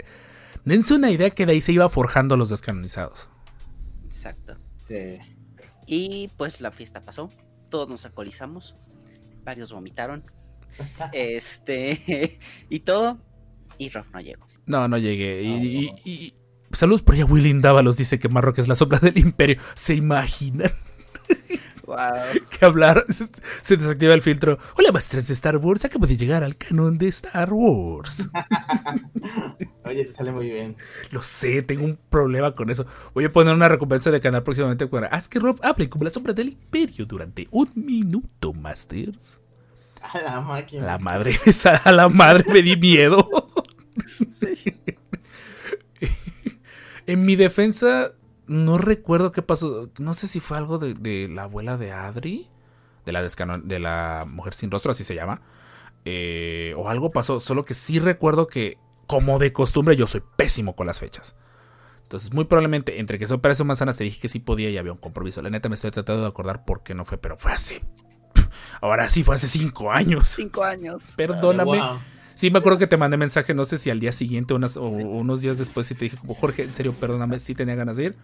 Dense 0.65 0.93
una 0.93 1.12
idea 1.12 1.30
que 1.30 1.45
de 1.45 1.54
ahí 1.54 1.62
se 1.62 1.71
iba 1.71 1.88
forjando 1.89 2.38
los 2.38 2.49
descanonizados. 2.49 3.30
Exacto. 4.06 4.58
Sí. 4.88 5.19
Y 5.86 6.30
pues 6.38 6.62
la 6.62 6.71
fiesta 6.71 7.02
pasó 7.02 7.30
todos 7.73 7.89
nos 7.89 8.06
alcoholizamos, 8.06 8.76
varios 9.43 9.73
vomitaron, 9.73 10.23
este, 11.12 12.38
y 12.69 12.82
todo, 12.82 13.17
y 13.80 13.89
Rob 13.89 14.06
no 14.13 14.21
llegó. 14.21 14.45
No, 14.65 14.88
no 14.88 14.97
llegué. 14.97 15.43
Y, 15.43 16.34
saludos 16.71 17.04
por 17.04 17.15
allá, 17.15 17.26
Willy 17.26 17.54
Dávalos 17.60 17.97
dice 17.97 18.19
que 18.19 18.30
Marrock 18.30 18.60
es 18.60 18.67
la 18.67 18.76
sombra 18.76 18.99
del 18.99 19.17
imperio. 19.17 19.58
¿Se 19.76 19.95
imaginan? 19.95 20.71
que 22.49 22.65
hablar 22.65 23.04
se 23.62 23.78
desactiva 23.78 24.13
el 24.13 24.21
filtro. 24.21 24.58
Hola, 24.78 24.91
maestros 24.91 25.28
de 25.28 25.34
Star 25.34 25.58
Wars. 25.58 25.86
Acabo 25.86 26.08
de 26.08 26.17
llegar 26.17 26.43
al 26.43 26.56
canon 26.56 26.97
de 26.97 27.08
Star 27.08 27.52
Wars. 27.52 28.30
Oye, 29.86 30.06
te 30.06 30.13
sale 30.13 30.32
muy 30.32 30.49
bien. 30.49 30.78
Lo 31.12 31.23
sé, 31.23 31.62
tengo 31.62 31.84
un 31.84 31.97
problema 32.10 32.52
con 32.56 32.69
eso. 32.69 32.86
Voy 33.13 33.26
a 33.26 33.32
poner 33.32 33.54
una 33.54 33.67
recompensa 33.67 34.12
de 34.12 34.21
canal 34.21 34.43
próximamente. 34.43 34.89
Haz 35.12 35.30
que 35.30 35.39
Rob 35.39 35.60
hable 35.63 35.89
como 35.89 36.06
la 36.06 36.10
sombra 36.10 36.34
del 36.34 36.49
imperio 36.49 37.06
durante 37.06 37.47
un 37.52 37.69
minuto, 37.76 38.54
Masters. 38.54 39.39
A 40.02 40.19
la 40.21 40.41
máquina. 40.41 40.86
La 40.86 40.97
madre, 40.99 41.34
a 41.86 41.91
la 41.91 42.10
madre 42.10 42.45
me 42.52 42.62
di 42.62 42.76
miedo. 42.76 43.30
En 47.08 47.25
mi 47.25 47.36
defensa, 47.36 48.13
no 48.47 48.77
recuerdo 48.77 49.32
qué 49.32 49.41
pasó. 49.41 49.89
No 49.97 50.13
sé 50.13 50.27
si 50.27 50.39
fue 50.39 50.58
algo 50.58 50.77
de, 50.79 51.27
la 51.29 51.43
abuela 51.43 51.77
de 51.77 51.91
Adri. 51.91 52.49
de 53.06 53.12
la, 53.12 53.23
de 53.23 53.79
la 53.79 54.25
mujer 54.27 54.53
sin 54.53 54.71
rostro, 54.71 54.91
así 54.91 55.03
se 55.03 55.15
llama. 55.15 55.41
Eh, 56.06 56.73
o 56.77 56.89
algo 56.89 57.12
pasó, 57.12 57.39
solo 57.39 57.65
que 57.65 57.73
sí 57.73 57.99
recuerdo 57.99 58.47
que, 58.47 58.77
como 59.08 59.39
de 59.39 59.53
costumbre, 59.53 59.95
yo 59.95 60.08
soy 60.08 60.21
pésimo 60.36 60.75
con 60.75 60.88
las 60.88 60.99
fechas. 60.99 61.36
Entonces, 62.03 62.34
muy 62.34 62.45
probablemente, 62.45 62.99
entre 62.99 63.17
que 63.17 63.27
son 63.27 63.39
para 63.39 63.53
eso 63.53 63.65
manzanas, 63.65 63.97
te 63.97 64.03
dije 64.03 64.19
que 64.19 64.27
sí 64.27 64.39
podía 64.39 64.69
y 64.69 64.77
había 64.77 64.91
un 64.91 64.97
compromiso. 64.97 65.41
La 65.41 65.49
neta 65.49 65.69
me 65.69 65.75
estoy 65.75 65.91
tratando 65.91 66.21
de 66.21 66.27
acordar 66.27 66.65
por 66.65 66.84
qué 66.84 66.93
no 66.93 67.06
fue, 67.06 67.17
pero 67.17 67.38
fue 67.38 67.51
así. 67.51 67.79
Ahora 68.82 69.10
sí, 69.10 69.23
fue 69.23 69.36
hace 69.36 69.47
cinco 69.47 69.91
años. 69.91 70.29
Cinco 70.29 70.63
años. 70.63 71.13
Perdóname. 71.15 71.82
Sí, 72.36 72.50
me 72.50 72.60
acuerdo 72.60 72.80
que 72.80 72.88
te 72.88 72.98
mandé 72.98 73.17
mensaje, 73.17 73.54
no 73.54 73.65
sé 73.65 73.78
si 73.78 73.89
al 73.89 74.00
día 74.00 74.12
siguiente 74.12 74.54
unas, 74.54 74.78
o 74.78 74.88
unos 74.88 75.41
días 75.41 75.58
después, 75.58 75.89
y 75.91 75.96
te 75.96 76.06
dije, 76.06 76.17
como 76.17 76.34
Jorge, 76.34 76.63
en 76.63 76.74
serio, 76.74 76.93
perdóname, 76.93 77.39
sí 77.39 77.54
tenía 77.54 77.76
ganas 77.76 77.98
de 77.98 78.06
ir. 78.06 78.15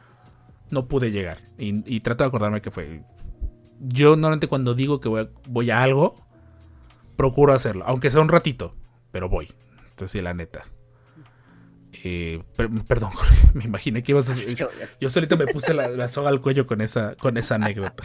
No 0.72 0.88
pude 0.88 1.12
llegar. 1.12 1.40
Y, 1.58 2.00
trato 2.02 2.24
de 2.24 2.28
acordarme 2.28 2.62
que 2.62 2.72
fue. 2.72 3.04
Yo 3.80 4.12
normalmente 4.12 4.48
cuando 4.48 4.76
digo 4.76 5.00
que 5.00 5.10
voy 5.48 5.72
a, 5.72 5.82
algo, 5.82 6.26
procuro 7.16 7.54
hacerlo. 7.54 7.86
Aunque 7.88 8.12
sea 8.12 8.22
un 8.22 8.30
ratito, 8.30 8.76
pero 9.12 9.30
voy. 9.30 9.52
Entonces, 9.90 10.12
sí, 10.12 10.22
la 10.22 10.34
neta. 10.34 10.66
Eh, 12.04 12.44
perdón, 12.88 13.12
Jorge, 13.14 13.48
me 13.54 13.64
imaginé 13.64 14.04
que 14.04 14.12
ibas 14.12 14.30
a. 14.30 14.36
Yo 15.02 15.10
solito 15.10 15.38
me 15.38 15.48
puse 15.48 15.74
la, 15.74 16.08
soga 16.08 16.30
al 16.30 16.42
cuello 16.42 16.68
con 16.68 16.82
esa, 16.82 17.16
con 17.16 17.38
esa 17.38 17.56
anécdota. 17.56 18.04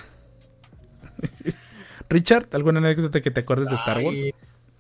Richard, 2.09 2.49
¿alguna 2.53 2.79
anécdota 2.79 3.21
que 3.21 3.31
te 3.31 3.40
acuerdes 3.40 3.69
de 3.69 3.75
Star 3.75 3.99
Wars? 3.99 4.21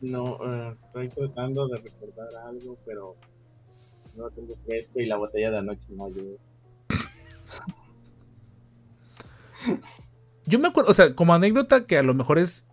No, 0.04 0.38
eh, 0.44 0.76
estoy 0.84 1.08
tratando 1.08 1.66
de 1.66 1.78
recordar 1.78 2.28
algo, 2.46 2.76
pero 2.84 3.16
no 4.16 4.28
tengo 4.30 4.54
fresco 4.66 5.00
y 5.00 5.06
la 5.06 5.16
botella 5.16 5.50
de 5.50 5.58
anoche 5.58 5.86
no 5.88 6.06
ayuda. 6.06 6.38
Yo 10.44 10.58
me 10.58 10.68
acuerdo, 10.68 10.90
o 10.90 10.94
sea, 10.94 11.14
como 11.14 11.32
anécdota 11.32 11.86
que 11.86 11.96
a 11.96 12.02
lo 12.02 12.12
mejor 12.12 12.38
es. 12.38 12.66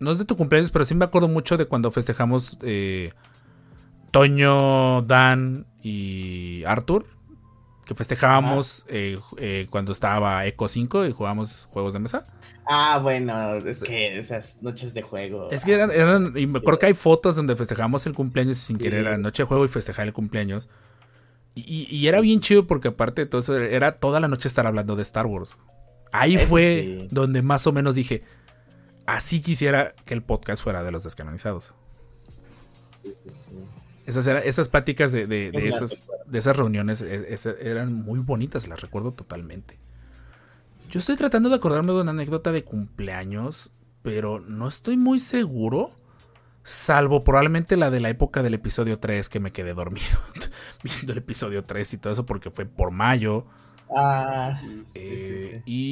No 0.00 0.10
es 0.10 0.18
de 0.18 0.24
tu 0.24 0.36
cumpleaños, 0.36 0.70
pero 0.70 0.86
sí 0.86 0.94
me 0.94 1.04
acuerdo 1.04 1.28
mucho 1.28 1.58
de 1.58 1.66
cuando 1.66 1.90
festejamos 1.92 2.58
eh, 2.62 3.12
Toño, 4.10 5.02
Dan 5.02 5.66
y 5.82 6.64
Arthur. 6.64 7.04
Que 7.84 7.94
festejábamos 7.94 8.86
eh, 8.88 9.18
cuando 9.68 9.92
estaba 9.92 10.46
Eco 10.46 10.68
5 10.68 11.06
y 11.06 11.12
jugábamos 11.12 11.68
juegos 11.70 11.92
de 11.92 11.98
mesa. 11.98 12.26
Ah, 12.64 13.00
bueno, 13.02 13.56
es 13.56 13.82
que 13.82 14.18
esas 14.18 14.56
noches 14.60 14.94
de 14.94 15.02
juego. 15.02 15.50
Es 15.50 15.64
que 15.64 15.74
eran, 15.74 16.36
y 16.36 16.46
me 16.46 16.58
acuerdo 16.58 16.78
que 16.78 16.86
hay 16.86 16.94
fotos 16.94 17.36
donde 17.36 17.56
festejamos 17.56 18.06
el 18.06 18.14
cumpleaños 18.14 18.58
sin 18.58 18.78
querer, 18.78 19.00
era 19.00 19.18
noche 19.18 19.42
de 19.42 19.46
juego 19.46 19.64
y 19.64 19.68
festejar 19.68 20.06
el 20.06 20.12
cumpleaños. 20.12 20.68
Y, 21.54 22.06
era 22.06 22.20
bien 22.20 22.40
chido 22.40 22.66
porque 22.66 22.88
aparte 22.88 23.22
de 23.22 23.26
todo 23.26 23.40
eso, 23.40 23.58
era 23.58 23.92
toda 23.92 24.20
la 24.20 24.28
noche 24.28 24.48
estar 24.48 24.66
hablando 24.66 24.96
de 24.96 25.02
Star 25.02 25.26
Wars. 25.26 25.58
Ahí 26.10 26.38
fue 26.38 27.08
donde 27.10 27.42
más 27.42 27.66
o 27.66 27.72
menos 27.72 27.94
dije, 27.94 28.22
así 29.06 29.42
quisiera 29.42 29.94
que 30.04 30.14
el 30.14 30.22
podcast 30.22 30.62
fuera 30.62 30.82
de 30.82 30.92
los 30.92 31.04
descanonizados. 31.04 31.74
Esas, 34.06 34.26
esas 34.26 34.68
pláticas 34.68 35.12
de, 35.12 35.26
de, 35.26 35.50
esas, 35.68 36.04
de 36.26 36.38
esas 36.38 36.56
reuniones 36.56 37.02
e, 37.02 37.38
eran 37.60 37.92
muy 37.92 38.20
bonitas, 38.20 38.66
las 38.66 38.80
recuerdo 38.80 39.12
totalmente. 39.12 39.78
Yo 40.92 40.98
estoy 40.98 41.16
tratando 41.16 41.48
de 41.48 41.56
acordarme 41.56 41.94
de 41.94 42.02
una 42.02 42.10
anécdota 42.10 42.52
de 42.52 42.64
cumpleaños, 42.64 43.70
pero 44.02 44.40
no 44.40 44.68
estoy 44.68 44.98
muy 44.98 45.18
seguro. 45.18 45.92
Salvo 46.64 47.24
probablemente 47.24 47.78
la 47.78 47.90
de 47.90 48.00
la 48.00 48.10
época 48.10 48.42
del 48.42 48.52
episodio 48.52 48.98
3 48.98 49.30
que 49.30 49.40
me 49.40 49.52
quedé 49.52 49.72
dormido 49.72 50.18
viendo 50.84 51.14
el 51.14 51.20
episodio 51.20 51.64
3 51.64 51.94
y 51.94 51.96
todo 51.96 52.12
eso 52.12 52.26
porque 52.26 52.50
fue 52.50 52.66
por 52.66 52.90
mayo. 52.90 53.46
Ah, 53.96 54.60
eh, 54.92 55.62
Y 55.64 55.88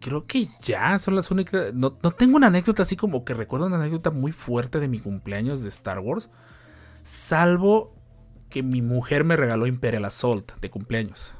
creo 0.00 0.26
que 0.26 0.50
ya 0.60 0.98
son 0.98 1.16
las 1.16 1.30
únicas. 1.30 1.72
No, 1.72 1.98
no, 2.02 2.10
tengo 2.10 2.36
una 2.36 2.48
anécdota 2.48 2.82
así 2.82 2.94
como 2.94 3.24
que 3.24 3.32
recuerdo 3.32 3.68
una 3.68 3.76
anécdota 3.76 4.10
muy 4.10 4.32
fuerte 4.32 4.80
de 4.80 4.88
mi 4.88 5.00
cumpleaños 5.00 5.62
de 5.62 5.70
Star 5.70 5.98
Wars. 5.98 6.28
Salvo 7.02 7.94
que 8.50 8.62
mi 8.62 8.82
mujer 8.82 9.24
me 9.24 9.38
regaló 9.38 9.66
Imperial 9.66 10.04
Assault 10.04 10.60
de 10.60 10.68
cumpleaños 10.68 11.32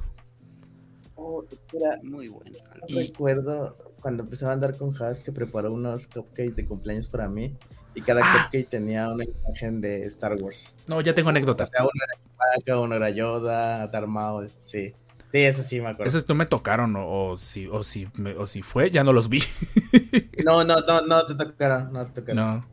era 1.73 1.99
muy 2.03 2.27
bueno. 2.27 2.57
Recuerdo 2.87 3.75
cuando 4.01 4.23
empezaba 4.23 4.51
a 4.51 4.55
andar 4.55 4.77
con 4.77 4.95
Haas 5.01 5.19
que 5.19 5.31
preparó 5.31 5.73
unos 5.73 6.07
cupcakes 6.07 6.55
de 6.55 6.65
cumpleaños 6.65 7.07
para 7.09 7.27
mí 7.27 7.55
y 7.95 8.01
cada 8.01 8.21
ah. 8.23 8.43
cupcake 8.43 8.69
tenía 8.69 9.09
una 9.09 9.23
imagen 9.25 9.81
de 9.81 10.05
Star 10.05 10.35
Wars. 10.35 10.75
No, 10.87 11.01
ya 11.01 11.13
tengo 11.13 11.29
anécdotas. 11.29 11.71
uno 11.79 11.89
era 12.65 12.79
uno 12.79 12.95
era 12.95 13.09
Yoda, 13.09 13.87
Darth 13.87 14.07
Maul, 14.07 14.51
sí. 14.63 14.93
Sí, 15.31 15.39
eso 15.39 15.63
sí 15.63 15.81
me 15.81 15.89
acuerdo. 15.89 16.07
Esos 16.07 16.27
no 16.29 16.35
me 16.35 16.45
tocaron, 16.45 16.95
o, 16.97 17.35
si, 17.35 17.67
o, 17.67 17.83
si, 17.83 18.07
o 18.37 18.47
si 18.47 18.61
fue, 18.61 18.91
ya 18.91 19.03
no 19.03 19.11
los 19.11 19.27
vi. 19.27 19.41
no, 20.45 20.63
no, 20.63 20.79
no, 20.81 21.01
no 21.01 21.25
te 21.25 21.35
tocaron, 21.35 21.91
no 21.91 22.05
te 22.05 22.21
tocaron. 22.21 22.35
No. 22.35 22.65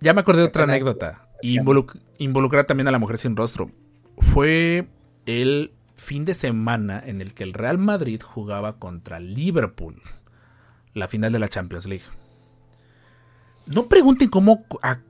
Ya 0.00 0.12
me 0.12 0.20
acordé 0.20 0.40
de 0.40 0.48
otra 0.48 0.64
anécdota. 0.64 1.28
involucrar 1.42 2.66
también 2.66 2.88
a 2.88 2.90
la 2.90 2.98
mujer 2.98 3.18
sin 3.18 3.36
rostro. 3.36 3.70
Fue 4.18 4.88
el 5.26 5.72
fin 5.96 6.24
de 6.24 6.34
semana 6.34 7.02
en 7.04 7.20
el 7.20 7.34
que 7.34 7.44
el 7.44 7.52
Real 7.52 7.78
Madrid 7.78 8.20
jugaba 8.22 8.78
contra 8.78 9.18
Liverpool, 9.18 10.00
la 10.94 11.08
final 11.08 11.32
de 11.32 11.38
la 11.38 11.48
Champions 11.48 11.86
League. 11.86 12.04
No 13.66 13.88
pregunten 13.88 14.28
cómo 14.28 14.64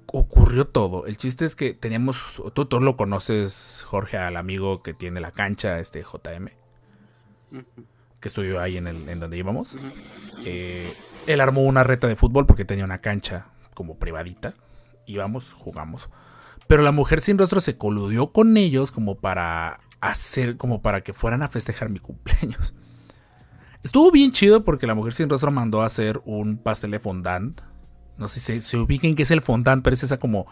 ocurrió 0.07 0.66
todo. 0.66 1.07
El 1.07 1.18
chiste 1.18 1.44
es 1.44 1.57
que 1.57 1.75
teníamos, 1.75 2.42
tú, 2.55 2.64
tú 2.64 2.81
lo 2.81 2.96
conoces, 2.96 3.85
Jorge, 3.87 4.16
al 4.16 4.37
amigo 4.37 4.83
que 4.83 4.94
tiene 4.94 5.20
la 5.20 5.33
cancha, 5.33 5.79
este 5.79 6.01
JM, 6.01 6.49
que 8.20 8.29
estudió 8.29 8.61
ahí 8.61 8.79
en, 8.79 8.87
el, 8.87 9.09
en 9.09 9.20
donde 9.20 9.37
íbamos. 9.37 9.77
Eh, 10.46 10.94
él 11.27 11.40
armó 11.40 11.64
una 11.64 11.85
reta 11.85 12.07
de 12.07 12.16
fútbol 12.16 12.46
porque 12.46 12.64
tenía 12.64 12.85
una 12.85 13.03
cancha 13.03 13.49
como 13.75 13.99
privadita. 13.99 14.55
Íbamos, 15.05 15.53
jugamos. 15.53 16.09
Pero 16.66 16.83
la 16.83 16.92
mujer 16.92 17.20
sin 17.20 17.37
rostro 17.37 17.61
se 17.61 17.77
coludió 17.77 18.33
con 18.33 18.57
ellos 18.57 18.90
como 18.90 19.16
para 19.16 19.81
hacer 20.00 20.56
como 20.56 20.82
para 20.82 21.02
que 21.02 21.12
fueran 21.12 21.42
a 21.42 21.48
festejar 21.48 21.88
mi 21.88 21.98
cumpleaños. 21.98 22.74
Estuvo 23.82 24.11
bien 24.11 24.32
chido 24.32 24.64
porque 24.64 24.87
la 24.87 24.94
mujer 24.94 25.14
sin 25.14 25.28
rostro 25.28 25.50
mandó 25.50 25.82
a 25.82 25.87
hacer 25.87 26.20
un 26.24 26.59
pastel 26.59 26.90
de 26.90 27.00
fondant. 27.00 27.61
No 28.18 28.28
sé 28.28 28.40
si 28.40 28.61
se, 28.61 28.76
ubiquen 28.78 29.14
qué 29.14 29.22
es 29.22 29.30
el 29.30 29.42
fondant, 29.42 29.85
pero 29.85 29.94
es 29.94 30.02
esa 30.02 30.18
como 30.18 30.46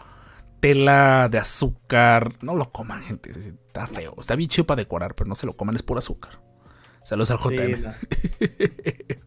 tela 0.59 1.27
de 1.29 1.37
azúcar. 1.37 2.33
No 2.41 2.55
lo 2.55 2.71
coman, 2.71 3.01
gente. 3.03 3.31
Está 3.31 3.87
feo. 3.87 4.15
Está 4.19 4.35
bien 4.35 4.49
chido 4.49 4.65
para 4.65 4.77
decorar, 4.77 5.15
pero 5.15 5.27
no 5.27 5.35
se 5.35 5.45
lo 5.45 5.57
coman, 5.57 5.75
es 5.75 5.83
por 5.83 5.97
azúcar. 5.97 6.39
Saludos 7.03 7.31
al 7.31 7.37
JM. 7.37 7.91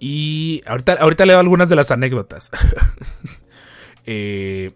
y 0.00 0.62
ahorita, 0.66 0.94
ahorita 0.94 1.26
leo 1.26 1.38
algunas 1.38 1.68
de 1.68 1.76
las 1.76 1.90
anécdotas. 1.90 2.50
Eh, 4.08 4.72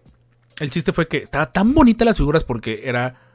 el 0.59 0.71
chiste 0.71 0.91
fue 0.91 1.07
que 1.07 1.19
estaba 1.19 1.53
tan 1.53 1.73
bonita 1.73 2.03
las 2.03 2.17
figuras 2.17 2.43
porque 2.43 2.81
era 2.83 3.30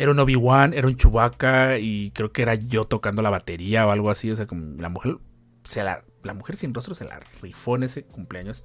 era 0.00 0.12
un 0.12 0.18
Obi-Wan, 0.18 0.72
era 0.72 0.86
un 0.86 0.96
Chewbacca 0.96 1.78
y 1.78 2.10
creo 2.12 2.32
que 2.32 2.40
era 2.40 2.54
yo 2.54 2.86
tocando 2.86 3.20
la 3.20 3.28
batería 3.28 3.86
o 3.86 3.90
algo 3.90 4.08
así. 4.08 4.30
O 4.30 4.36
sea, 4.36 4.46
como 4.46 4.80
la 4.80 4.88
mujer, 4.88 5.18
se 5.62 5.84
la, 5.84 6.04
la 6.22 6.32
mujer 6.32 6.56
sin 6.56 6.72
rostro 6.72 6.94
se 6.94 7.04
la 7.04 7.20
rifó 7.42 7.76
en 7.76 7.82
ese 7.82 8.04
cumpleaños. 8.04 8.64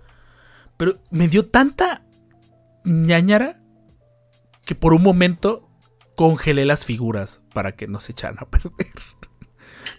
Pero 0.78 0.98
me 1.12 1.28
dio 1.28 1.46
tanta 1.46 2.06
ñañara 2.86 3.62
que 4.64 4.76
por 4.76 4.94
un 4.94 5.04
momento 5.04 5.70
congelé 6.16 6.64
las 6.64 6.86
figuras 6.86 7.42
para 7.54 7.74
que 7.74 7.88
no 7.88 8.00
se 8.00 8.14
echaran 8.14 8.38
a 8.40 8.46
perder. 8.46 8.72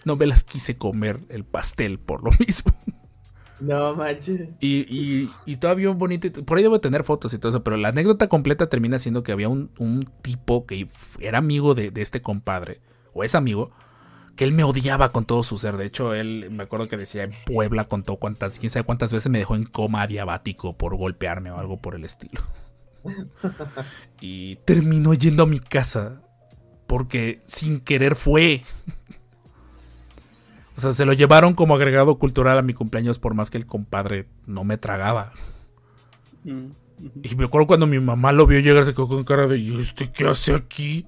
No 0.05 0.15
me 0.15 0.25
las 0.25 0.43
quise 0.45 0.77
comer 0.77 1.19
el 1.29 1.43
pastel 1.43 1.99
por 1.99 2.23
lo 2.23 2.31
mismo. 2.39 2.73
No 3.59 3.95
manches. 3.95 4.49
Y, 4.59 5.29
y, 5.45 5.55
todavía 5.57 5.89
un 5.89 5.97
bonito. 5.97 6.43
Por 6.43 6.57
ahí 6.57 6.63
debo 6.63 6.79
tener 6.79 7.03
fotos 7.03 7.33
y 7.33 7.39
todo 7.39 7.49
eso. 7.49 7.63
Pero 7.63 7.77
la 7.77 7.89
anécdota 7.89 8.27
completa 8.27 8.69
termina 8.69 8.99
siendo 8.99 9.23
que 9.23 9.31
había 9.31 9.49
un, 9.49 10.09
tipo 10.21 10.65
que 10.65 10.87
era 11.19 11.39
amigo 11.39 11.73
de, 11.73 11.91
este 11.95 12.21
compadre. 12.21 12.79
O 13.13 13.23
es 13.23 13.35
amigo. 13.35 13.71
Que 14.35 14.43
él 14.43 14.51
me 14.51 14.63
odiaba 14.63 15.11
con 15.11 15.25
todo 15.25 15.41
su 15.41 15.57
ser. 15.57 15.77
De 15.77 15.85
hecho, 15.85 16.13
él 16.13 16.49
me 16.51 16.63
acuerdo 16.63 16.87
que 16.87 16.97
decía 16.97 17.23
en 17.23 17.31
Puebla 17.45 17.85
contó 17.85 18.17
cuántas, 18.17 18.59
quién 18.59 18.69
sabe 18.69 18.85
cuántas 18.85 19.11
veces 19.11 19.31
me 19.31 19.39
dejó 19.39 19.55
en 19.55 19.63
coma 19.63 20.05
diabático 20.05 20.77
por 20.77 20.95
golpearme 20.95 21.49
o 21.49 21.57
algo 21.57 21.77
por 21.77 21.95
el 21.95 22.05
estilo. 22.05 22.43
y 24.21 24.57
terminó 24.57 25.15
yendo 25.15 25.43
a 25.43 25.47
mi 25.47 25.59
casa. 25.59 26.21
Porque 26.85 27.41
sin 27.47 27.79
querer 27.79 28.15
fue. 28.15 28.63
O 30.77 30.79
sea, 30.79 30.93
se 30.93 31.03
lo 31.05 31.13
llevaron 31.13 31.55
como 31.55 31.75
agregado 31.75 32.19
cultural 32.19 32.59
a 32.59 32.61
mi 32.61 32.75
cumpleaños 32.75 33.17
por 33.17 33.33
más 33.33 33.49
que 33.49 33.57
el 33.57 33.65
compadre 33.65 34.27
no 34.45 34.63
me 34.63 34.77
tragaba. 34.77 35.33
Mm, 36.43 36.67
y 37.23 37.35
me 37.35 37.45
acuerdo 37.45 37.65
cuando 37.65 37.87
mi 37.87 37.99
mamá 37.99 38.31
lo 38.31 38.45
vio 38.45 38.59
llegar, 38.59 38.85
se 38.85 38.93
quedó 38.93 39.07
con 39.07 39.23
cara 39.23 39.47
de, 39.47 39.57
¿y 39.57 39.75
este 39.79 40.11
qué 40.11 40.27
hace 40.27 40.53
aquí? 40.53 41.07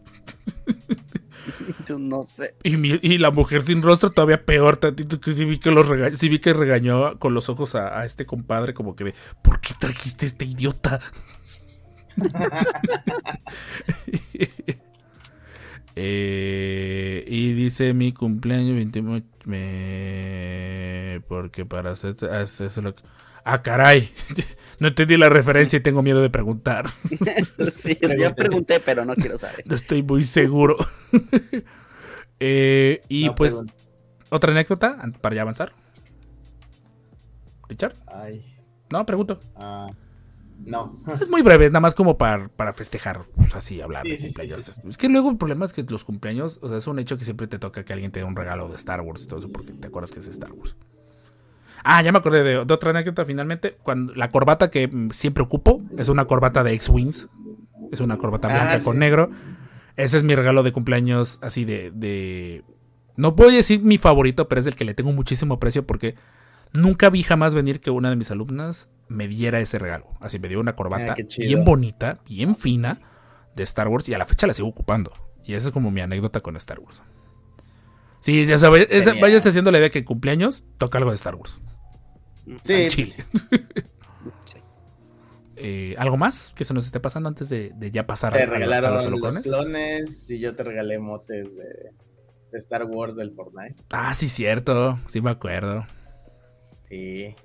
Yo 1.85 1.99
no 1.99 2.23
sé. 2.23 2.55
Y, 2.63 3.19
la 3.19 3.29
mujer 3.29 3.63
sin 3.63 3.83
rostro 3.83 4.09
todavía 4.09 4.43
peor, 4.43 4.77
tantito 4.77 5.19
que 5.19 5.33
sí 5.33 5.45
vi 5.45 5.59
que, 5.59 5.69
lo 5.69 5.83
sí 6.15 6.29
vi 6.29 6.39
que 6.39 6.53
regañó 6.53 7.19
con 7.19 7.35
los 7.35 7.47
ojos 7.49 7.75
a, 7.75 7.99
a, 7.99 8.05
este 8.05 8.25
compadre 8.25 8.73
como 8.73 8.95
que 8.95 9.03
de, 9.03 9.13
¿por 9.43 9.61
qué 9.61 9.75
trajiste 9.79 10.25
este 10.25 10.45
idiota? 10.45 10.99
Eh, 16.01 17.25
y 17.27 17.51
dice 17.53 17.93
mi 17.93 18.13
cumpleaños 18.13 18.73
28, 18.75 19.25
Eh, 19.51 21.19
porque 21.27 21.65
para 21.65 21.91
hacer 21.91 22.15
eso 22.21 22.81
lo 22.81 22.95
que- 22.95 23.03
Ah, 23.43 23.61
caray. 23.61 24.09
No 24.79 24.87
entendí 24.87 25.17
la 25.17 25.27
referencia 25.27 25.75
y 25.77 25.81
tengo 25.81 26.01
miedo 26.01 26.21
de 26.21 26.29
preguntar. 26.29 26.85
Sí, 27.73 27.97
ya 28.17 28.33
pregunté, 28.33 28.79
pero 28.79 29.03
no 29.03 29.13
quiero 29.15 29.37
saber. 29.37 29.61
No 29.65 29.75
estoy 29.75 30.01
muy 30.03 30.23
seguro. 30.23 30.77
Eh, 32.41 33.01
y 33.09 33.25
No, 33.25 33.35
pues, 33.35 33.61
otra 34.29 34.53
anécdota 34.53 34.95
an- 35.01 35.11
para 35.11 35.35
ya 35.35 35.41
avanzar. 35.41 35.73
Richard, 37.67 37.95
Ay, 38.07 38.55
no, 38.89 39.05
pregunto. 39.05 39.41
ah, 39.57 39.89
no. 40.65 40.97
Es 41.19 41.29
muy 41.29 41.41
breve, 41.41 41.65
es 41.65 41.71
nada 41.71 41.81
más 41.81 41.95
como 41.95 42.17
para, 42.17 42.47
para 42.49 42.73
festejar, 42.73 43.21
pues, 43.35 43.55
así, 43.55 43.81
hablar 43.81 44.03
de 44.03 44.17
sí, 44.17 44.23
cumpleaños. 44.25 44.63
sí. 44.63 44.71
Es 44.87 44.97
que 44.97 45.09
luego 45.09 45.29
el 45.29 45.37
problema 45.37 45.65
es 45.65 45.73
que 45.73 45.83
los 45.83 46.03
cumpleaños, 46.03 46.59
o 46.61 46.67
sea, 46.69 46.77
es 46.77 46.87
un 46.87 46.99
hecho 46.99 47.17
que 47.17 47.23
siempre 47.23 47.47
te 47.47 47.59
toca 47.59 47.83
que 47.85 47.93
alguien 47.93 48.11
te 48.11 48.19
dé 48.19 48.25
un 48.25 48.35
regalo 48.35 48.67
de 48.67 48.75
Star 48.75 49.01
Wars 49.01 49.23
y 49.23 49.27
todo 49.27 49.39
eso, 49.39 49.49
porque 49.51 49.73
te 49.73 49.87
acuerdas 49.87 50.11
que 50.11 50.19
es 50.19 50.27
Star 50.27 50.51
Wars. 50.51 50.75
Ah, 51.83 52.01
ya 52.01 52.11
me 52.11 52.17
acordé 52.17 52.43
de, 52.43 52.65
de 52.65 52.73
otra 52.73 52.89
anécdota 52.89 53.23
finalmente. 53.25 53.77
Cuando, 53.81 54.13
la 54.13 54.29
corbata 54.31 54.69
que 54.69 54.89
siempre 55.11 55.43
ocupo 55.43 55.81
es 55.97 56.09
una 56.09 56.25
corbata 56.25 56.63
de 56.63 56.73
X-Wings. 56.73 57.29
Es 57.91 58.01
una 58.01 58.17
corbata 58.17 58.49
Ah, 58.49 58.51
blanca 58.53 58.83
con 58.83 58.99
negro. 58.99 59.31
Ese 59.95 60.17
es 60.17 60.23
mi 60.23 60.35
regalo 60.35 60.63
de 60.63 60.71
cumpleaños, 60.71 61.39
así 61.41 61.65
de, 61.65 61.91
de... 61.91 62.63
No 63.15 63.35
puedo 63.35 63.51
decir 63.51 63.81
mi 63.81 63.97
favorito, 63.97 64.47
pero 64.47 64.61
es 64.61 64.67
el 64.67 64.75
que 64.75 64.85
le 64.85 64.93
tengo 64.93 65.11
muchísimo 65.11 65.55
aprecio 65.55 65.85
porque 65.85 66.15
nunca 66.73 67.09
vi 67.09 67.23
jamás 67.23 67.53
venir 67.55 67.79
que 67.79 67.89
una 67.91 68.09
de 68.09 68.15
mis 68.15 68.31
alumnas 68.31 68.89
me 69.07 69.27
diera 69.27 69.59
ese 69.59 69.79
regalo. 69.79 70.07
Así 70.19 70.39
me 70.39 70.47
dio 70.47 70.59
una 70.59 70.75
corbata 70.75 71.13
Ah, 71.17 71.23
bien 71.37 71.63
bonita, 71.65 72.19
bien 72.27 72.55
fina 72.55 73.01
de 73.55 73.63
Star 73.63 73.87
Wars 73.87 74.07
y 74.09 74.13
a 74.13 74.17
la 74.17 74.25
fecha 74.25 74.45
la 74.47 74.53
sigo 74.53 74.67
ocupando. 74.67 75.11
Y 75.43 75.53
esa 75.55 75.69
es 75.69 75.73
como 75.73 75.89
mi 75.91 76.01
anécdota 76.01 76.41
con 76.41 76.55
Star 76.57 76.79
Wars. 76.79 77.01
Sí, 78.19 78.45
ya 78.45 78.59
sabes, 78.59 78.87
esa- 78.91 79.11
Genial. 79.11 79.21
váyanse 79.21 79.49
haciendo 79.49 79.71
la 79.71 79.79
idea 79.79 79.89
que 79.89 79.99
en 79.99 80.05
cumpleaños 80.05 80.65
toca 80.77 80.97
algo 80.99 81.09
de 81.11 81.15
Star 81.15 81.35
Wars. 81.35 81.59
Sí, 82.45 82.51
al 82.53 82.61
pues, 82.63 82.87
chile. 82.89 83.13
Eh, 85.61 85.93
¿Algo 85.97 86.15
más 86.15 86.53
que 86.55 86.63
se 86.63 86.73
nos 86.73 86.85
esté 86.85 87.01
pasando 87.01 87.27
antes 87.27 87.49
de, 87.49 87.71
de 87.75 87.91
ya 87.91 88.07
pasar 88.07 88.31
te 88.31 88.39
a, 88.39 88.41
a- 88.43 88.45
a 88.45 88.49
regalaron 88.49 88.93
los 88.93 89.03
los 89.21 89.41
clones 89.41 90.29
y 90.29 90.39
yo 90.39 90.55
te 90.55 90.63
regalé 90.63 90.99
motes 90.99 91.47
de, 91.53 91.91
de 92.51 92.57
Star 92.59 92.85
Wars 92.85 93.17
del 93.17 93.33
Fortnite. 93.35 93.75
Ah, 93.91 94.13
sí, 94.13 94.29
cierto. 94.29 94.99
Sí, 95.07 95.19
me 95.21 95.31
acuerdo. 95.31 95.85
Sí. 96.89 97.35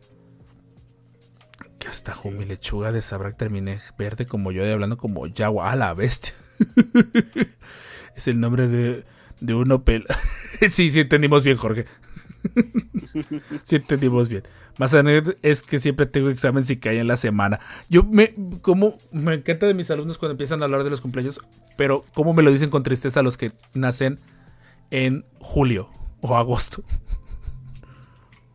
Que 1.79 1.89
hasta 1.89 2.15
mi 2.25 2.45
lechuga 2.45 2.93
de 2.93 3.03
Sabrak 3.03 3.37
terminé 3.37 3.79
verde 3.99 4.27
como 4.27 4.53
yo 4.53 4.67
y 4.67 4.71
hablando 4.71 4.97
como 4.97 5.27
Yawa. 5.27 5.71
A 5.71 5.77
la 5.77 5.95
bestia. 5.95 6.35
es 8.17 8.29
el 8.29 8.41
nombre 8.41 8.69
de, 8.69 9.05
de 9.41 9.55
un 9.55 9.71
Opel. 9.73 10.07
sí, 10.71 10.91
sí, 10.91 11.01
entendimos 11.01 11.45
bien, 11.45 11.57
Jorge. 11.57 11.87
sí, 13.65 13.77
entendimos 13.77 14.29
bien. 14.29 14.45
Más 14.79 14.93
es 15.43 15.63
que 15.63 15.79
siempre 15.79 16.07
tengo 16.07 16.31
examen 16.31 16.65
si 16.65 16.79
cae 16.79 16.99
en 16.99 17.07
la 17.07 17.17
semana. 17.17 17.61
Yo 17.89 18.03
me, 18.03 18.35
como, 18.61 18.99
me 19.13 19.35
encanta 19.35 19.67
de 19.67 19.75
mis 19.75 19.91
alumnos 19.91 20.19
cuando 20.19 20.33
empiezan 20.33 20.63
a 20.63 20.65
hablar 20.65 20.83
de 20.83 20.91
los 20.91 21.01
cumpleaños, 21.01 21.41
pero 21.77 22.01
cómo 22.13 22.35
me 22.35 22.43
lo 22.43 22.51
dicen 22.51 22.71
con 22.71 22.83
tristeza 22.83 23.23
los 23.23 23.37
que 23.37 23.53
nacen 23.73 24.19
en 24.91 25.25
julio 25.39 25.91
o 26.23 26.37
agosto. 26.37 26.83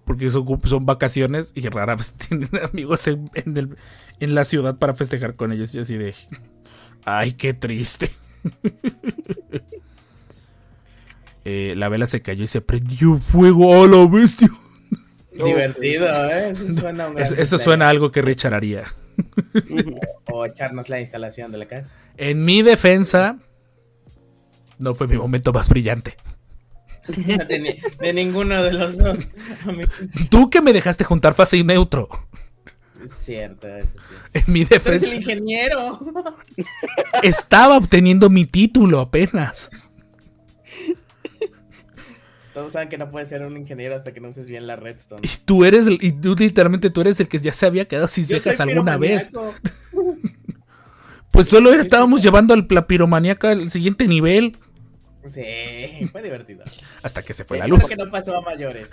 Porque 0.10 0.32
son, 0.32 0.88
vacaciones 0.88 1.52
y 1.54 1.62
rara 1.70 1.96
vez 1.96 2.14
tienen 2.28 2.50
amigos 2.64 3.08
en, 3.08 3.30
en 3.36 3.56
el- 3.56 3.78
en 4.20 4.34
la 4.34 4.44
ciudad 4.44 4.78
para 4.80 4.96
festejar 4.96 5.36
con 5.36 5.52
ellos. 5.52 5.76
Y 5.76 5.80
así 5.80 5.98
de. 5.98 6.16
Ay, 7.06 7.34
qué 7.34 7.54
triste. 7.54 8.10
Eh, 11.46 11.74
la 11.76 11.88
vela 11.90 12.06
se 12.06 12.22
cayó 12.22 12.44
y 12.44 12.48
se 12.48 12.62
prendió 12.62 13.18
fuego 13.18 13.82
a 13.84 13.88
la 13.88 14.06
bestia. 14.08 14.50
Divertido, 15.32 16.06
¿eh? 16.30 16.50
Eso 16.52 16.74
suena, 16.78 17.08
Es- 17.18 17.32
eso 17.32 17.58
suena 17.58 17.86
a 17.86 17.90
algo 17.90 18.12
que 18.12 18.22
Richard 18.22 18.54
haría. 18.54 18.84
O 20.26 20.46
echarnos 20.46 20.90
la 20.90 21.00
instalación 21.00 21.52
de 21.52 21.58
la 21.60 21.66
casa. 21.66 21.96
En 22.18 22.44
mi 22.44 22.62
defensa, 22.62 23.38
no 24.78 24.94
fue 24.96 25.08
mi 25.08 25.18
momento 25.18 25.54
más 25.54 25.70
brillante. 25.70 26.18
De, 27.08 27.60
ni- 27.60 27.80
de 28.00 28.14
ninguno 28.14 28.62
de 28.64 28.74
los 28.74 28.98
dos. 28.98 29.18
Tú 30.30 30.50
que 30.50 30.62
me 30.62 30.74
dejaste 30.74 31.04
juntar 31.04 31.34
fase 31.34 31.58
y 31.58 31.64
neutro. 31.64 32.08
Es 33.04 33.26
cierto, 33.26 33.68
eso 33.68 33.88
sí. 33.98 34.16
En 34.34 34.44
mi 34.54 34.66
Tú 34.66 34.76
eres 34.76 34.84
defensa, 34.84 35.16
el 35.16 35.22
ingeniero. 35.22 36.00
estaba 37.24 37.78
obteniendo 37.78 38.30
mi 38.30 38.46
título 38.46 39.00
apenas. 39.00 39.70
Todos 42.54 42.74
saben 42.74 42.90
que 42.90 42.98
no 42.98 43.10
puedes 43.10 43.30
ser 43.30 43.46
un 43.46 43.56
ingeniero 43.58 43.96
hasta 43.96 44.12
que 44.12 44.20
no 44.20 44.30
uses 44.30 44.50
bien 44.50 44.68
la 44.68 44.76
redstone. 44.76 45.22
Y 45.24 45.30
tú 45.46 45.64
eres, 45.64 45.86
y 45.88 46.12
tú 46.12 46.36
literalmente 46.38 46.90
tú 46.90 47.02
eres 47.02 47.20
el 47.20 47.28
que 47.28 47.38
ya 47.40 47.54
se 47.54 47.66
había 47.66 47.86
quedado 47.88 48.08
sin 48.08 48.26
Yo 48.26 48.40
cejas 48.40 48.60
alguna 48.60 48.98
vez. 48.98 49.30
Pues 51.32 51.48
solo 51.48 51.72
estábamos 51.72 52.22
llevando 52.24 52.56
al 52.56 52.66
la 52.72 52.88
piromaníaca 52.88 53.52
al 53.52 53.70
siguiente 53.70 54.08
nivel. 54.08 54.58
Sí, 55.34 56.08
fue 56.12 56.22
divertido. 56.24 56.64
Hasta 57.04 57.22
que 57.24 57.34
se 57.34 57.44
fue 57.44 57.58
la 57.58 57.66
Creo 57.66 57.76
luz. 57.76 57.88
que 57.88 57.96
no 57.96 58.10
pasó 58.10 58.36
a 58.38 58.42
mayores. 58.42 58.88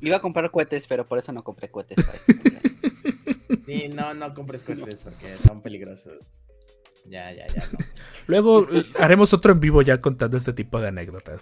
Iba 0.00 0.16
a 0.16 0.20
comprar 0.20 0.50
cohetes, 0.50 0.86
pero 0.86 1.06
por 1.06 1.18
eso 1.18 1.32
no 1.32 1.44
compré 1.44 1.68
cohetes 1.70 2.04
para 2.04 2.16
este. 2.18 2.34
Sí, 3.66 3.88
no, 3.88 4.14
no 4.14 4.32
compres 4.34 4.62
cohetes 4.62 5.00
porque 5.04 5.36
son 5.46 5.60
peligrosos. 5.60 6.18
Ya, 7.04 7.30
ya, 7.32 7.46
ya. 7.46 7.62
No. 7.72 7.78
Luego 8.26 8.66
eh, 8.72 8.84
haremos 8.98 9.32
otro 9.34 9.52
en 9.52 9.60
vivo 9.60 9.82
ya 9.82 10.00
contando 10.00 10.36
este 10.36 10.52
tipo 10.52 10.80
de 10.80 10.88
anécdotas. 10.88 11.40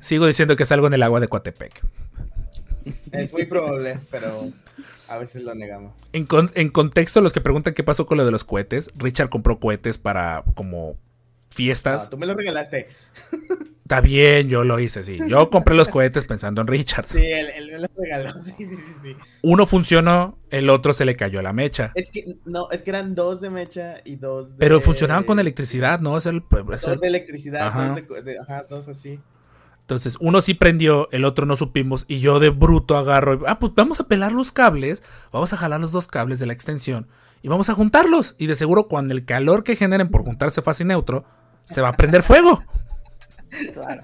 Sigo 0.00 0.26
diciendo 0.26 0.56
que 0.56 0.64
es 0.64 0.72
algo 0.72 0.86
en 0.88 0.94
el 0.94 1.02
agua 1.02 1.20
de 1.20 1.28
Coatepec. 1.28 1.80
Es 3.12 3.32
muy 3.32 3.46
probable, 3.46 4.00
pero 4.10 4.50
a 5.06 5.18
veces 5.18 5.42
lo 5.42 5.54
negamos. 5.54 5.94
En, 6.12 6.26
con- 6.26 6.50
en 6.54 6.70
contexto, 6.70 7.20
los 7.20 7.32
que 7.32 7.40
preguntan 7.40 7.74
qué 7.74 7.84
pasó 7.84 8.06
con 8.06 8.18
lo 8.18 8.24
de 8.24 8.32
los 8.32 8.42
cohetes, 8.42 8.90
Richard 8.96 9.28
compró 9.28 9.60
cohetes 9.60 9.98
para 9.98 10.42
como 10.54 10.96
Fiestas. 11.52 12.10
tú 12.10 12.16
me 12.18 12.26
lo 12.26 12.34
regalaste. 12.34 12.88
Está 13.82 14.00
bien, 14.00 14.48
yo 14.48 14.64
lo 14.64 14.78
hice, 14.80 15.02
sí. 15.02 15.18
Yo 15.28 15.50
compré 15.50 15.74
los 15.74 15.88
cohetes 15.88 16.24
pensando 16.24 16.62
en 16.62 16.66
Richard. 16.66 17.04
Sí, 17.06 17.18
él, 17.18 17.48
él 17.54 17.70
me 17.72 17.78
lo 17.80 17.88
regaló. 17.96 18.32
Sí, 18.44 18.52
sí, 18.56 18.66
sí, 18.70 18.94
sí. 19.02 19.16
Uno 19.42 19.66
funcionó, 19.66 20.38
el 20.50 20.70
otro 20.70 20.92
se 20.94 21.04
le 21.04 21.14
cayó 21.14 21.42
la 21.42 21.52
mecha. 21.52 21.92
Es 21.94 22.08
que, 22.08 22.36
no, 22.46 22.70
es 22.70 22.82
que 22.82 22.90
eran 22.90 23.14
dos 23.14 23.40
de 23.42 23.50
mecha 23.50 23.96
y 24.04 24.16
dos 24.16 24.48
de... 24.50 24.56
Pero 24.58 24.80
funcionaban 24.80 25.24
con 25.24 25.38
electricidad, 25.40 26.00
¿no? 26.00 26.16
Es 26.16 26.24
el, 26.26 26.36
es 26.38 26.80
Dos 26.80 26.84
el- 26.88 27.00
de 27.00 27.08
electricidad, 27.08 27.66
Ajá. 27.66 27.88
dos 27.88 28.08
de, 28.08 28.22
de- 28.32 28.38
ajá, 28.38 28.64
dos 28.70 28.88
así. 28.88 29.20
Entonces, 29.80 30.16
uno 30.20 30.40
sí 30.40 30.54
prendió, 30.54 31.08
el 31.12 31.24
otro 31.24 31.44
no 31.44 31.56
supimos, 31.56 32.04
y 32.08 32.20
yo 32.20 32.38
de 32.40 32.48
bruto 32.50 32.96
agarro, 32.96 33.34
y, 33.34 33.38
ah, 33.46 33.58
pues 33.58 33.72
vamos 33.74 34.00
a 34.00 34.06
pelar 34.06 34.32
los 34.32 34.52
cables, 34.52 35.02
vamos 35.32 35.52
a 35.52 35.56
jalar 35.56 35.80
los 35.80 35.92
dos 35.92 36.06
cables 36.06 36.38
de 36.38 36.46
la 36.46 36.52
extensión 36.52 37.08
y 37.42 37.48
vamos 37.48 37.68
a 37.68 37.74
juntarlos. 37.74 38.36
Y 38.38 38.46
de 38.46 38.54
seguro, 38.54 38.86
cuando 38.86 39.12
el 39.12 39.24
calor 39.26 39.64
que 39.64 39.74
generen 39.76 40.08
por 40.08 40.22
juntarse 40.22 40.62
fase 40.62 40.84
neutro, 40.84 41.24
se 41.64 41.80
va 41.80 41.88
a 41.88 41.96
prender 41.96 42.22
fuego. 42.22 42.64
Claro. 43.72 44.02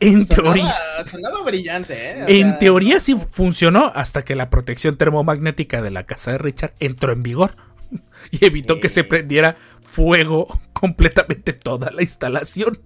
En 0.00 0.28
teoría, 0.28 0.74
Sonaba, 1.10 1.42
brillante, 1.42 2.10
¿eh? 2.10 2.22
O 2.22 2.28
en 2.28 2.50
sea, 2.50 2.58
teoría 2.60 3.00
sí 3.00 3.16
funcionó 3.32 3.90
hasta 3.94 4.22
que 4.24 4.36
la 4.36 4.48
protección 4.48 4.96
termomagnética 4.96 5.82
de 5.82 5.90
la 5.90 6.04
casa 6.04 6.32
de 6.32 6.38
Richard 6.38 6.72
entró 6.78 7.12
en 7.12 7.24
vigor 7.24 7.56
y 8.30 8.44
evitó 8.44 8.74
Sí. 8.74 8.80
que 8.80 8.88
se 8.90 9.02
prendiera 9.04 9.56
fuego 9.82 10.60
completamente 10.72 11.52
toda 11.52 11.90
la 11.90 12.02
instalación. 12.02 12.78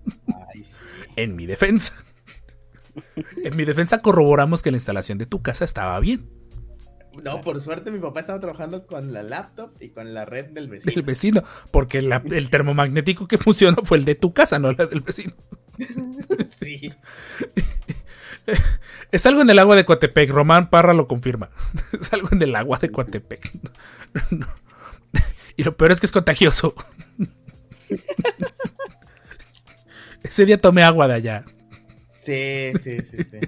Ay, 0.55 0.65
sí. 0.65 0.71
En 1.17 1.37
mi 1.37 1.45
defensa. 1.45 1.93
En 3.45 3.57
mi 3.57 3.65
defensa 3.65 3.99
corroboramos 4.01 4.63
que 4.63 4.71
la 4.71 4.77
instalación 4.79 5.19
de 5.19 5.27
tu 5.27 5.43
casa 5.43 5.65
estaba 5.67 5.99
bien. 6.01 6.29
No, 7.23 7.41
por 7.41 7.61
suerte 7.61 7.91
mi 7.91 7.99
papá 7.99 8.21
estaba 8.21 8.41
trabajando 8.41 8.87
con 8.87 9.13
la 9.13 9.23
laptop 9.23 9.73
y 9.81 9.91
con 9.91 10.15
la 10.15 10.25
red 10.25 10.47
del 10.47 10.69
Del 10.69 10.81
vecino. 10.81 11.03
vecino. 11.05 11.43
Porque 11.71 12.01
la- 12.03 12.23
el 12.31 12.49
termomagnético 12.51 13.27
que 13.29 13.39
funcionó 13.39 13.79
fue 13.85 13.99
el 13.99 14.05
de 14.05 14.15
tu 14.15 14.33
casa, 14.33 14.59
no 14.59 14.73
la 14.73 14.87
del 14.87 15.01
vecino. 15.01 15.35
Sí. 16.61 16.91
Es 19.11 19.27
algo 19.27 19.43
en 19.43 19.51
el 19.51 19.59
agua 19.59 19.77
de 19.77 19.85
Coatepec. 19.85 20.31
Román 20.31 20.71
Parra 20.71 20.95
lo 20.95 21.07
confirma. 21.07 21.51
Es 22.01 22.13
algo 22.13 22.29
en 22.33 22.41
el 22.43 22.57
agua 22.57 22.79
de 22.79 22.91
Coatepec. 22.91 23.53
Y 25.57 25.65
lo 25.65 25.77
peor 25.77 25.93
es 25.93 26.01
que 26.01 26.07
es 26.07 26.13
contagioso. 26.13 26.75
Ese 30.23 30.47
día 30.47 30.59
tomé 30.59 30.83
agua 30.83 31.09
de 31.09 31.15
allá. 31.15 31.45
Sí, 32.23 32.73
sí, 32.83 32.99
sí, 33.03 33.19
sí. 33.25 33.41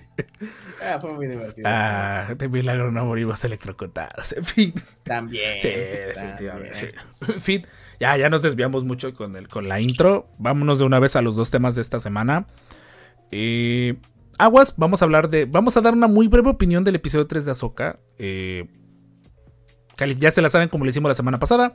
Ah, 0.85 0.99
fue 1.01 1.13
muy 1.13 1.27
divertido. 1.27 1.69
Ah, 1.69 2.35
de 2.37 2.49
milagro 2.49 2.91
no 2.93 3.05
morimos 3.05 3.45
electrocutados. 3.45 4.33
En 4.33 4.45
fin. 4.45 4.75
También. 5.03 5.61
Sí, 5.61 5.69
también. 5.69 6.09
definitivamente. 6.09 6.95
En 7.29 7.41
fin, 7.41 7.67
ya, 8.01 8.17
ya 8.17 8.29
nos 8.29 8.43
desviamos 8.43 8.85
mucho 8.85 9.15
con, 9.15 9.37
el, 9.37 9.49
con 9.49 9.69
la 9.69 9.81
intro. 9.81 10.29
Vámonos 10.39 10.79
de 10.79 10.85
una 10.85 10.99
vez 10.99 11.17
a 11.17 11.23
los 11.23 11.37
dos 11.37 11.51
temas 11.51 11.75
de 11.75 11.81
esta 11.81 11.99
semana. 12.01 12.47
Eh, 13.31 13.97
Aguas, 14.39 14.75
vamos 14.77 15.01
a 15.03 15.05
hablar 15.05 15.31
de. 15.31 15.45
Vamos 15.47 15.77
a 15.77 15.81
dar 15.81 15.95
una 15.95 16.09
muy 16.09 16.29
breve 16.29 16.51
opinión 16.51 16.85
del 16.85 16.97
episodio 16.97 17.27
3 17.27 17.45
de 17.45 17.51
Azoka. 17.51 17.99
ya 20.19 20.31
se 20.31 20.43
la 20.43 20.49
saben 20.49 20.69
como 20.69 20.85
le 20.85 20.91
hicimos 20.91 21.09
la 21.09 21.15
semana 21.15 21.39
pasada. 21.39 21.75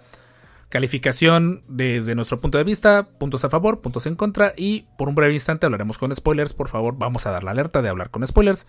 Calificación 0.69 1.63
desde 1.67 2.13
nuestro 2.13 2.39
punto 2.39 2.59
de 2.59 2.63
vista, 2.63 3.07
puntos 3.17 3.43
a 3.43 3.49
favor, 3.49 3.81
puntos 3.81 4.05
en 4.05 4.15
contra. 4.15 4.53
Y 4.55 4.87
por 4.97 5.09
un 5.09 5.15
breve 5.15 5.33
instante 5.33 5.65
hablaremos 5.65 5.97
con 5.97 6.13
spoilers. 6.13 6.53
Por 6.53 6.69
favor, 6.69 6.95
vamos 6.97 7.25
a 7.25 7.31
dar 7.31 7.43
la 7.43 7.51
alerta 7.51 7.81
de 7.81 7.89
hablar 7.89 8.11
con 8.11 8.25
spoilers. 8.27 8.67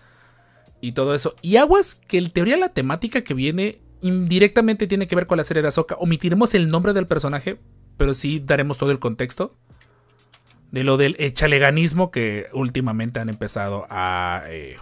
Y 0.81 0.91
todo 0.93 1.13
eso. 1.13 1.35
Y 1.41 1.57
aguas 1.57 1.95
que 1.95 2.17
en 2.17 2.31
teoría 2.31 2.57
la 2.57 2.69
temática 2.69 3.21
que 3.21 3.33
viene 3.33 3.79
indirectamente 4.01 4.87
tiene 4.87 5.07
que 5.07 5.15
ver 5.15 5.27
con 5.27 5.37
la 5.37 5.43
serie 5.43 5.61
de 5.61 5.69
Ahsoka. 5.69 5.95
Omitiremos 5.95 6.53
el 6.55 6.69
nombre 6.69 6.93
del 6.93 7.07
personaje, 7.07 7.59
pero 7.97 8.13
sí 8.13 8.41
daremos 8.43 8.77
todo 8.77 8.91
el 8.91 8.99
contexto 8.99 9.55
de 10.71 10.83
lo 10.83 10.97
del 10.97 11.15
echaleganismo 11.19 12.11
que 12.11 12.47
últimamente 12.53 13.19
han 13.19 13.29
empezado 13.29 13.85
a, 13.89 14.43
eh, 14.47 14.77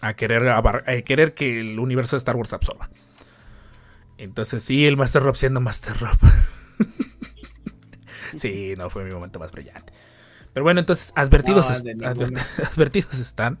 a, 0.00 0.14
querer, 0.14 0.48
a 0.48 0.82
querer 1.02 1.34
que 1.34 1.60
el 1.60 1.78
universo 1.78 2.16
de 2.16 2.18
Star 2.18 2.36
Wars 2.36 2.52
absorba. 2.52 2.90
Entonces 4.18 4.62
sí, 4.62 4.86
el 4.86 4.96
Master 4.96 5.22
Rob 5.22 5.36
siendo 5.36 5.60
Master 5.60 5.96
Rob. 5.98 6.18
sí, 8.34 8.74
no 8.78 8.90
fue 8.90 9.04
mi 9.04 9.10
momento 9.12 9.38
más 9.38 9.52
brillante. 9.52 9.92
Pero 10.52 10.64
bueno, 10.64 10.80
entonces 10.80 11.12
advertidos, 11.14 11.70
advertidos 12.72 13.18
están. 13.18 13.58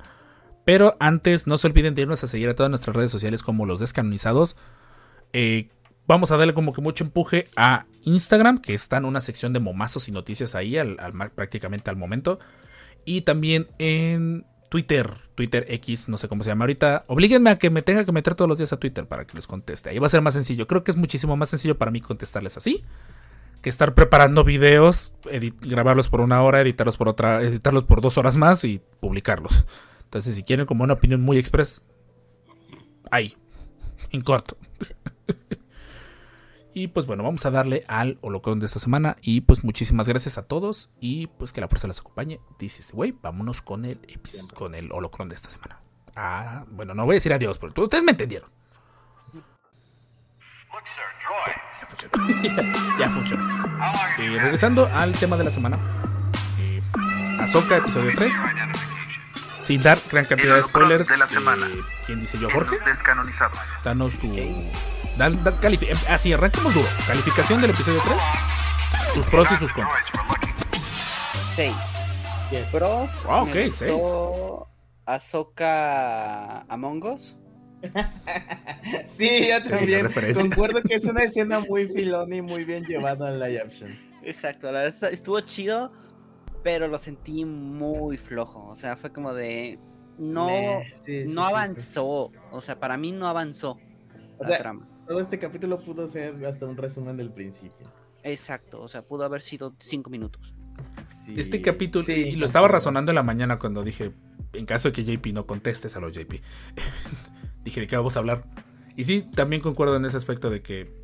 Pero 0.64 0.96
antes, 0.98 1.46
no 1.46 1.58
se 1.58 1.66
olviden 1.66 1.94
de 1.94 2.02
irnos 2.02 2.24
a 2.24 2.26
seguir 2.26 2.48
a 2.48 2.54
todas 2.54 2.70
nuestras 2.70 2.96
redes 2.96 3.10
sociales 3.10 3.42
como 3.42 3.66
los 3.66 3.80
descanonizados. 3.80 4.56
Eh, 5.32 5.68
vamos 6.06 6.30
a 6.30 6.36
darle 6.36 6.54
como 6.54 6.72
que 6.72 6.80
mucho 6.80 7.04
empuje 7.04 7.46
a 7.56 7.86
Instagram, 8.02 8.58
que 8.58 8.74
está 8.74 8.96
en 8.96 9.04
una 9.04 9.20
sección 9.20 9.52
de 9.52 9.60
momazos 9.60 10.08
y 10.08 10.12
noticias 10.12 10.54
ahí, 10.54 10.76
prácticamente 11.34 11.90
al 11.90 11.96
momento. 11.96 12.38
Y 13.04 13.22
también 13.22 13.66
en 13.78 14.46
Twitter, 14.70 15.10
Twitter 15.34 15.66
X, 15.68 16.08
no 16.08 16.16
sé 16.16 16.28
cómo 16.28 16.42
se 16.42 16.50
llama 16.50 16.64
ahorita. 16.64 17.04
Oblíguenme 17.08 17.50
a 17.50 17.58
que 17.58 17.68
me 17.68 17.82
tenga 17.82 18.04
que 18.04 18.12
meter 18.12 18.34
todos 18.34 18.48
los 18.48 18.58
días 18.58 18.72
a 18.72 18.78
Twitter 18.78 19.06
para 19.06 19.26
que 19.26 19.36
les 19.36 19.46
conteste. 19.46 19.90
Ahí 19.90 19.98
va 19.98 20.06
a 20.06 20.10
ser 20.10 20.22
más 20.22 20.34
sencillo. 20.34 20.66
Creo 20.66 20.82
que 20.82 20.90
es 20.90 20.96
muchísimo 20.96 21.36
más 21.36 21.50
sencillo 21.50 21.76
para 21.76 21.90
mí 21.90 22.00
contestarles 22.00 22.56
así 22.56 22.84
que 23.64 23.70
estar 23.70 23.94
preparando 23.94 24.44
videos, 24.44 25.14
grabarlos 25.62 26.10
por 26.10 26.20
una 26.20 26.42
hora, 26.42 26.60
editarlos 26.60 26.98
por 26.98 27.08
otra, 27.08 27.40
editarlos 27.40 27.84
por 27.84 28.02
dos 28.02 28.18
horas 28.18 28.36
más 28.36 28.62
y 28.64 28.82
publicarlos. 29.00 29.64
Entonces, 30.14 30.36
si 30.36 30.44
quieren 30.44 30.64
como 30.64 30.84
una 30.84 30.92
opinión 30.92 31.22
muy 31.22 31.38
express, 31.38 31.82
ahí, 33.10 33.36
en 34.12 34.20
corto. 34.20 34.56
y 36.72 36.86
pues 36.86 37.06
bueno, 37.06 37.24
vamos 37.24 37.44
a 37.46 37.50
darle 37.50 37.84
al 37.88 38.18
holocron 38.20 38.60
de 38.60 38.66
esta 38.66 38.78
semana. 38.78 39.16
Y 39.22 39.40
pues 39.40 39.64
muchísimas 39.64 40.06
gracias 40.06 40.38
a 40.38 40.44
todos. 40.44 40.88
Y 41.00 41.26
pues 41.26 41.52
que 41.52 41.60
la 41.60 41.66
fuerza 41.66 41.88
les 41.88 41.98
acompañe. 41.98 42.38
Dice 42.60 42.80
este 42.80 42.94
güey, 42.94 43.10
vámonos 43.10 43.60
con 43.60 43.84
el, 43.84 43.98
con 44.54 44.76
el 44.76 44.92
holocron 44.92 45.28
de 45.28 45.34
esta 45.34 45.50
semana. 45.50 45.80
Ah, 46.14 46.64
bueno, 46.70 46.94
no 46.94 47.06
voy 47.06 47.14
a 47.14 47.16
decir 47.16 47.32
adiós, 47.32 47.58
pero 47.58 47.72
ustedes 47.82 48.04
me 48.04 48.12
entendieron. 48.12 48.48
Ya, 53.00 53.10
funcionó. 53.10 53.42
Y 54.18 54.38
regresando 54.38 54.86
al 54.86 55.12
tema 55.16 55.36
de 55.36 55.42
la 55.42 55.50
semana. 55.50 55.76
Eh, 56.60 56.80
Ahsoka, 57.40 57.78
episodio 57.78 58.12
3 58.14 58.44
sin 59.64 59.82
dar 59.82 59.98
gran 60.10 60.24
cantidad 60.24 60.56
de 60.56 60.62
spoilers. 60.62 61.08
De 61.08 61.16
la 61.16 61.28
semana. 61.28 61.66
Eh, 61.66 61.78
¿Quién 62.06 62.20
dice 62.20 62.38
yo, 62.38 62.50
Jorge? 62.50 62.76
Descanonizado. 62.84 63.52
Danos 63.82 64.18
tu. 64.18 64.32
Dan, 65.16 65.40
em, 65.62 65.96
así, 66.08 66.32
arrancamos 66.32 66.74
duro. 66.74 66.88
Calificación 67.06 67.60
del 67.60 67.70
episodio 67.70 68.00
3. 68.04 68.16
Tus 69.14 69.26
pros 69.26 69.50
y 69.52 69.56
sus 69.56 69.72
contras. 69.72 70.04
6. 71.54 71.72
Pros. 72.70 73.10
Ah, 73.28 73.42
ok, 73.42 73.56
6. 73.72 73.92
Ahsoka 75.06 76.60
Among 76.68 77.04
Us. 77.04 77.36
sí, 79.18 79.48
yo 79.48 79.62
también. 79.68 80.08
Concuerdo 80.34 80.82
que 80.82 80.94
es 80.94 81.04
una 81.04 81.24
escena 81.24 81.60
muy 81.60 81.88
filón 81.88 82.32
y 82.32 82.40
muy 82.40 82.64
bien 82.64 82.84
llevada 82.84 83.30
en 83.30 83.40
live 83.40 83.60
action. 83.60 83.98
Exacto, 84.22 84.72
la 84.72 84.82
verdad 84.82 85.12
estuvo 85.12 85.40
chido 85.40 85.92
pero 86.64 86.88
lo 86.88 86.98
sentí 86.98 87.44
muy 87.44 88.16
flojo. 88.16 88.66
O 88.66 88.74
sea, 88.74 88.96
fue 88.96 89.12
como 89.12 89.32
de. 89.34 89.78
No, 90.18 90.48
no 91.26 91.44
avanzó. 91.44 92.32
O 92.50 92.60
sea, 92.60 92.80
para 92.80 92.96
mí 92.96 93.12
no 93.12 93.28
avanzó 93.28 93.78
la 94.40 94.58
trama. 94.58 94.88
Todo 95.06 95.20
este 95.20 95.38
capítulo 95.38 95.80
pudo 95.80 96.08
ser 96.08 96.44
hasta 96.46 96.66
un 96.66 96.76
resumen 96.76 97.16
del 97.16 97.30
principio. 97.30 97.92
Exacto, 98.22 98.80
o 98.80 98.88
sea, 98.88 99.02
pudo 99.02 99.24
haber 99.24 99.42
sido 99.42 99.76
cinco 99.78 100.08
minutos. 100.08 100.54
este 101.36 101.60
capítulo, 101.60 102.10
y 102.10 102.36
lo 102.36 102.46
estaba 102.46 102.68
razonando 102.68 103.10
en 103.12 103.16
la 103.16 103.22
mañana 103.22 103.58
cuando 103.58 103.82
dije, 103.82 104.12
en 104.54 104.64
caso 104.64 104.90
de 104.90 104.92
que 104.92 105.04
JP 105.04 105.26
no 105.34 105.46
contestes 105.46 105.94
a 105.96 106.00
los 106.00 106.16
JP, 106.16 106.32
dije, 107.64 107.80
¿de 107.82 107.86
qué 107.86 107.96
vamos 107.98 108.16
a 108.16 108.20
hablar? 108.20 108.46
Y 108.96 109.04
sí, 109.04 109.28
también 109.34 109.60
concuerdo 109.60 109.96
en 109.96 110.06
ese 110.06 110.16
aspecto 110.16 110.48
de 110.48 110.62
que 110.62 111.03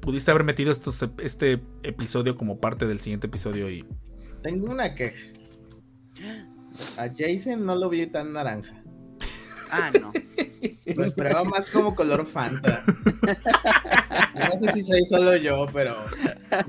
pudiste 0.00 0.30
haber 0.30 0.44
metido 0.44 0.70
este 0.70 1.60
episodio 1.82 2.36
como 2.36 2.58
parte 2.58 2.86
del 2.86 3.00
siguiente 3.00 3.26
episodio 3.26 3.70
y. 3.70 3.84
Tengo 4.42 4.70
una 4.70 4.94
queja. 4.94 5.18
A 6.96 7.08
Jason 7.16 7.64
no 7.64 7.74
lo 7.76 7.88
vi 7.88 8.06
tan 8.06 8.32
naranja. 8.32 8.82
Ah, 9.70 9.90
no. 10.00 10.12
Lo 10.96 11.04
esperaba 11.04 11.44
más 11.44 11.66
como 11.66 11.94
color 11.94 12.26
Fanta. 12.26 12.82
No 14.34 14.58
sé 14.58 14.72
si 14.72 14.82
soy 14.82 15.04
solo 15.06 15.36
yo, 15.36 15.66
pero. 15.72 15.96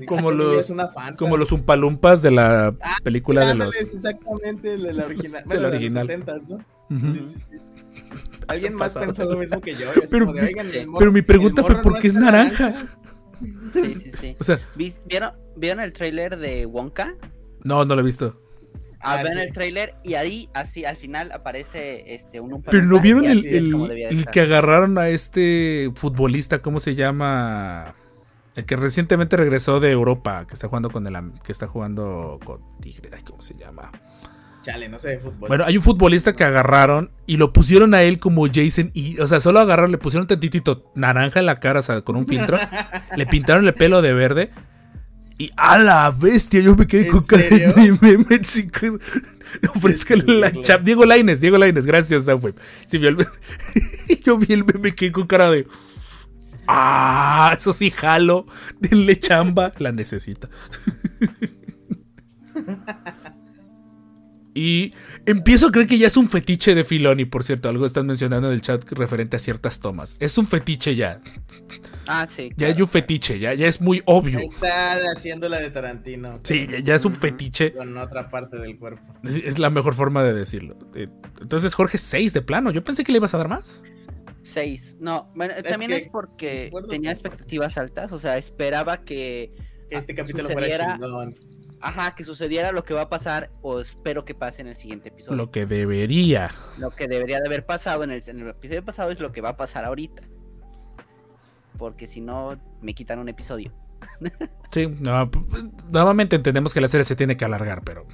Como 0.06 0.30
los, 0.30 0.72
como 1.16 1.36
los 1.36 1.50
Umpalumpas 1.50 2.22
de 2.22 2.30
la 2.30 2.68
ah, 2.80 2.96
película 3.02 3.46
de 3.46 3.54
los. 3.56 3.74
Exactamente, 3.74 4.78
de 4.78 4.92
la 4.92 5.04
original. 5.06 5.44
de 5.44 5.60
la 5.60 5.68
original. 5.68 6.06
De 6.06 6.18
los 6.18 6.26
70, 6.26 6.48
¿no? 6.48 6.58
sí, 7.12 7.34
sí, 7.50 7.56
Alguien 8.46 8.74
más 8.74 8.96
pensó 8.96 9.24
lo 9.24 9.38
mismo 9.38 9.60
que 9.60 9.74
yo. 9.74 9.88
Pero, 10.10 10.32
pero 10.98 11.12
mi 11.12 11.22
pregunta 11.22 11.64
fue: 11.64 11.82
¿por 11.82 11.98
qué 11.98 12.08
es 12.08 12.14
naranja? 12.14 12.74
Sí, 13.72 13.94
sí, 13.94 14.12
sí. 14.12 14.36
O 14.38 14.44
sea, 14.44 14.58
¿Vieron, 15.06 15.32
¿Vieron 15.56 15.80
el 15.80 15.92
trailer 15.92 16.38
de 16.38 16.66
Wonka? 16.66 17.14
No, 17.64 17.84
no 17.84 17.94
lo 17.94 18.00
he 18.00 18.04
visto. 18.04 18.40
Ah, 19.00 19.18
ah 19.18 19.22
ven 19.24 19.38
el 19.38 19.52
trailer 19.52 19.94
y 20.04 20.14
ahí, 20.14 20.48
así, 20.54 20.84
al 20.84 20.96
final 20.96 21.32
aparece 21.32 22.14
este 22.14 22.40
un 22.40 22.62
Pero 22.62 22.84
no 22.84 23.00
vieron 23.00 23.24
el, 23.24 23.44
el, 23.46 24.26
que 24.26 24.40
agarraron 24.40 24.96
a 24.96 25.08
este 25.08 25.90
futbolista, 25.94 26.62
¿cómo 26.62 26.78
se 26.78 26.94
llama? 26.94 27.94
El 28.54 28.64
que 28.64 28.76
recientemente 28.76 29.36
regresó 29.36 29.80
de 29.80 29.90
Europa, 29.90 30.46
que 30.46 30.54
está 30.54 30.68
jugando 30.68 30.90
con 30.90 31.06
el 31.06 31.32
que 31.42 31.50
está 31.50 31.66
jugando 31.66 32.38
con 32.44 32.60
Tigre, 32.80 33.10
¿cómo 33.24 33.42
se 33.42 33.54
llama? 33.54 33.90
Chale, 34.62 34.88
no 34.88 34.98
sé 34.98 35.08
de 35.08 35.18
fútbol. 35.18 35.48
Bueno, 35.48 35.64
hay 35.64 35.76
un 35.76 35.82
futbolista 35.82 36.32
que 36.32 36.44
agarraron 36.44 37.10
y 37.26 37.36
lo 37.36 37.52
pusieron 37.52 37.94
a 37.94 38.02
él 38.02 38.20
como 38.20 38.46
Jason. 38.46 38.90
Y, 38.94 39.18
o 39.18 39.26
sea, 39.26 39.40
solo 39.40 39.60
agarraron, 39.60 39.90
le 39.90 39.98
pusieron 39.98 40.26
tantitito 40.26 40.92
naranja 40.94 41.40
en 41.40 41.46
la 41.46 41.58
cara, 41.58 41.80
o 41.80 41.82
sea, 41.82 42.02
con 42.02 42.16
un 42.16 42.26
filtro. 42.26 42.58
le 43.16 43.26
pintaron 43.26 43.66
el 43.66 43.74
pelo 43.74 44.02
de 44.02 44.12
verde. 44.12 44.50
Y 45.38 45.50
a 45.56 45.78
la 45.78 46.10
bestia, 46.10 46.60
yo 46.60 46.76
me 46.76 46.86
quedé 46.86 47.08
con 47.08 47.24
cara 47.24 47.42
de 47.42 47.98
meme. 48.00 48.40
Ofrezcale 49.74 50.24
la 50.24 50.52
chap. 50.60 50.82
Diego 50.82 51.04
Laines, 51.04 51.40
Diego 51.40 51.58
Laines, 51.58 51.84
gracias, 51.84 52.26
Samuel. 52.26 52.54
Sí, 52.86 52.98
el 52.98 53.16
yo 54.24 54.38
vi 54.38 54.54
el 54.54 54.64
meme, 54.64 54.94
quedé 54.94 55.10
con 55.10 55.26
cara 55.26 55.50
de. 55.50 55.66
Ah, 56.68 57.52
eso 57.56 57.72
sí, 57.72 57.90
jalo. 57.90 58.46
Denle 58.78 59.18
chamba. 59.18 59.72
La 59.78 59.90
necesita. 59.90 60.48
Y 64.54 64.92
empiezo 65.24 65.68
a 65.68 65.72
creer 65.72 65.88
que 65.88 65.98
ya 65.98 66.06
es 66.06 66.16
un 66.16 66.28
fetiche 66.28 66.74
de 66.74 66.84
Filoni, 66.84 67.24
por 67.24 67.42
cierto. 67.42 67.68
Algo 67.68 67.86
están 67.86 68.06
mencionando 68.06 68.48
en 68.48 68.54
el 68.54 68.60
chat 68.60 68.84
referente 68.92 69.36
a 69.36 69.38
ciertas 69.38 69.80
tomas. 69.80 70.16
Es 70.20 70.36
un 70.36 70.46
fetiche 70.46 70.94
ya. 70.94 71.20
Ah, 72.06 72.26
sí. 72.28 72.50
Ya 72.56 72.66
hay 72.66 72.82
un 72.82 72.88
fetiche, 72.88 73.38
ya, 73.38 73.54
ya 73.54 73.66
es 73.66 73.80
muy 73.80 74.02
obvio. 74.04 74.40
Está 74.40 74.98
haciendo 75.16 75.48
la 75.48 75.58
de 75.58 75.70
Tarantino. 75.70 76.40
Sí, 76.42 76.68
ya, 76.84 76.94
es 76.94 77.04
un 77.04 77.14
fetiche. 77.16 77.72
Con 77.72 77.96
otra 77.96 78.28
parte 78.28 78.58
del 78.58 78.78
cuerpo. 78.78 79.02
Es 79.24 79.58
la 79.58 79.70
mejor 79.70 79.94
forma 79.94 80.22
de 80.22 80.34
decirlo. 80.34 80.76
Eh, 80.94 81.08
entonces, 81.40 81.74
Jorge, 81.74 81.96
6 81.96 82.34
de 82.34 82.42
plano. 82.42 82.70
Yo 82.70 82.84
pensé 82.84 83.04
que 83.04 83.12
le 83.12 83.18
ibas 83.18 83.32
a 83.34 83.38
dar 83.38 83.48
más. 83.48 83.80
6. 84.42 84.96
No, 84.98 85.30
bueno, 85.34 85.54
también 85.66 85.92
es 85.92 86.08
porque 86.08 86.70
tenía 86.90 87.12
expectativas 87.12 87.78
altas. 87.78 88.12
O 88.12 88.18
sea, 88.18 88.36
esperaba 88.36 88.98
que. 88.98 89.52
Que 89.88 89.98
este 89.98 90.14
capítulo 90.14 90.48
fuera 90.48 90.94
chingón 90.94 91.51
ajá, 91.82 92.14
que 92.14 92.24
sucediera 92.24 92.72
lo 92.72 92.84
que 92.84 92.94
va 92.94 93.02
a 93.02 93.08
pasar 93.08 93.50
o 93.60 93.80
espero 93.80 94.24
que 94.24 94.34
pase 94.34 94.62
en 94.62 94.68
el 94.68 94.76
siguiente 94.76 95.08
episodio. 95.08 95.36
Lo 95.36 95.50
que 95.50 95.66
debería. 95.66 96.50
Lo 96.78 96.90
que 96.90 97.08
debería 97.08 97.40
de 97.40 97.46
haber 97.46 97.66
pasado 97.66 98.04
en 98.04 98.10
el, 98.12 98.18
episodio 98.48 98.84
pasado 98.84 99.10
es 99.10 99.20
lo 99.20 99.32
que 99.32 99.40
va 99.40 99.50
a 99.50 99.56
pasar 99.56 99.84
ahorita. 99.84 100.22
Porque 101.76 102.06
si 102.06 102.20
no, 102.20 102.58
me 102.80 102.94
quitan 102.94 103.18
un 103.18 103.28
episodio. 103.28 103.72
sí, 104.72 104.86
no, 104.86 105.30
nuevamente 105.90 106.36
entendemos 106.36 106.72
que 106.72 106.80
la 106.80 106.88
serie 106.88 107.04
se 107.04 107.16
tiene 107.16 107.36
que 107.36 107.44
alargar, 107.44 107.82
pero 107.82 108.06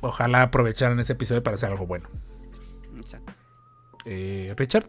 ojalá 0.00 0.42
aprovecharan 0.42 0.98
ese 1.00 1.14
episodio 1.14 1.42
para 1.42 1.54
hacer 1.54 1.70
algo 1.70 1.86
bueno. 1.86 2.08
Exacto. 2.98 3.32
Eh, 4.04 4.54
Richard. 4.56 4.86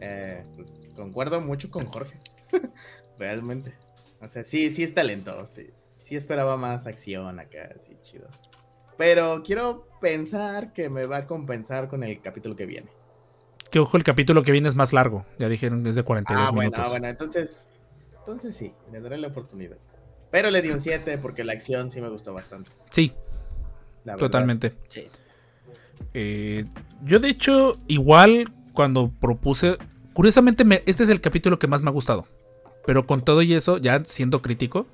Eh, 0.00 0.44
pues 0.56 0.72
concuerdo 0.94 1.40
mucho 1.40 1.70
con 1.70 1.86
Jorge. 1.86 2.20
Realmente. 3.18 3.87
O 4.20 4.28
sea, 4.28 4.44
sí, 4.44 4.70
sí 4.70 4.82
es 4.82 4.94
talentoso. 4.94 5.46
Sí, 5.46 5.70
sí 6.04 6.16
esperaba 6.16 6.56
más 6.56 6.86
acción 6.86 7.38
acá, 7.38 7.74
sí, 7.86 7.96
chido. 8.02 8.28
Pero 8.96 9.42
quiero 9.44 9.86
pensar 10.00 10.72
que 10.72 10.88
me 10.90 11.06
va 11.06 11.18
a 11.18 11.26
compensar 11.26 11.88
con 11.88 12.02
el 12.02 12.20
capítulo 12.20 12.56
que 12.56 12.66
viene. 12.66 12.90
Que 13.70 13.78
ojo, 13.78 13.96
el 13.96 14.02
capítulo 14.02 14.42
que 14.42 14.52
viene 14.52 14.68
es 14.68 14.74
más 14.74 14.92
largo. 14.92 15.24
Ya 15.38 15.48
dijeron 15.48 15.84
desde 15.84 16.02
42 16.02 16.42
ah, 16.42 16.50
bueno, 16.50 16.60
minutos. 16.70 16.84
Ah, 16.86 16.90
bueno, 16.90 17.08
entonces. 17.08 17.68
Entonces 18.18 18.56
sí, 18.56 18.72
le 18.90 19.00
daré 19.00 19.18
la 19.18 19.28
oportunidad. 19.28 19.76
Pero 20.30 20.50
le 20.50 20.60
di 20.62 20.70
un 20.70 20.80
7 20.80 21.18
porque 21.18 21.44
la 21.44 21.52
acción 21.52 21.90
sí 21.90 22.00
me 22.00 22.08
gustó 22.08 22.32
bastante. 22.32 22.70
Sí. 22.90 23.12
Totalmente. 24.16 24.74
Sí. 24.88 25.06
Eh, 26.14 26.64
yo 27.04 27.18
de 27.18 27.28
hecho, 27.28 27.78
igual 27.86 28.50
cuando 28.72 29.10
propuse, 29.20 29.76
curiosamente 30.12 30.64
me- 30.64 30.82
este 30.86 31.02
es 31.02 31.08
el 31.08 31.20
capítulo 31.20 31.58
que 31.58 31.66
más 31.66 31.82
me 31.82 31.90
ha 31.90 31.92
gustado. 31.92 32.26
Pero 32.88 33.04
con 33.04 33.20
todo 33.20 33.42
y 33.42 33.52
eso, 33.52 33.76
ya 33.76 34.02
siendo 34.06 34.40
crítico, 34.40 34.86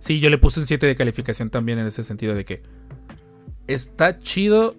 sí, 0.00 0.18
yo 0.18 0.28
le 0.28 0.38
puse 0.38 0.58
un 0.58 0.66
7 0.66 0.88
de 0.88 0.96
calificación 0.96 1.50
también 1.50 1.78
en 1.78 1.86
ese 1.86 2.02
sentido 2.02 2.34
de 2.34 2.44
que 2.44 2.64
está 3.68 4.18
chido. 4.18 4.74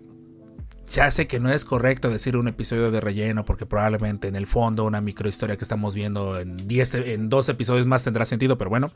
Ya 0.91 1.09
sé 1.09 1.25
que 1.25 1.39
no 1.39 1.49
es 1.49 1.63
correcto 1.63 2.09
decir 2.09 2.35
un 2.35 2.49
episodio 2.49 2.91
de 2.91 2.99
relleno 2.99 3.45
porque 3.45 3.65
probablemente 3.65 4.27
en 4.27 4.35
el 4.35 4.45
fondo 4.45 4.83
una 4.83 4.99
microhistoria 4.99 5.55
que 5.55 5.63
estamos 5.63 5.95
viendo 5.95 6.37
en 6.37 6.67
10 6.67 6.95
e- 6.95 7.13
en 7.13 7.29
dos 7.29 7.47
episodios 7.47 7.87
más 7.87 8.03
tendrá 8.03 8.25
sentido, 8.25 8.57
pero 8.57 8.71
bueno, 8.71 8.91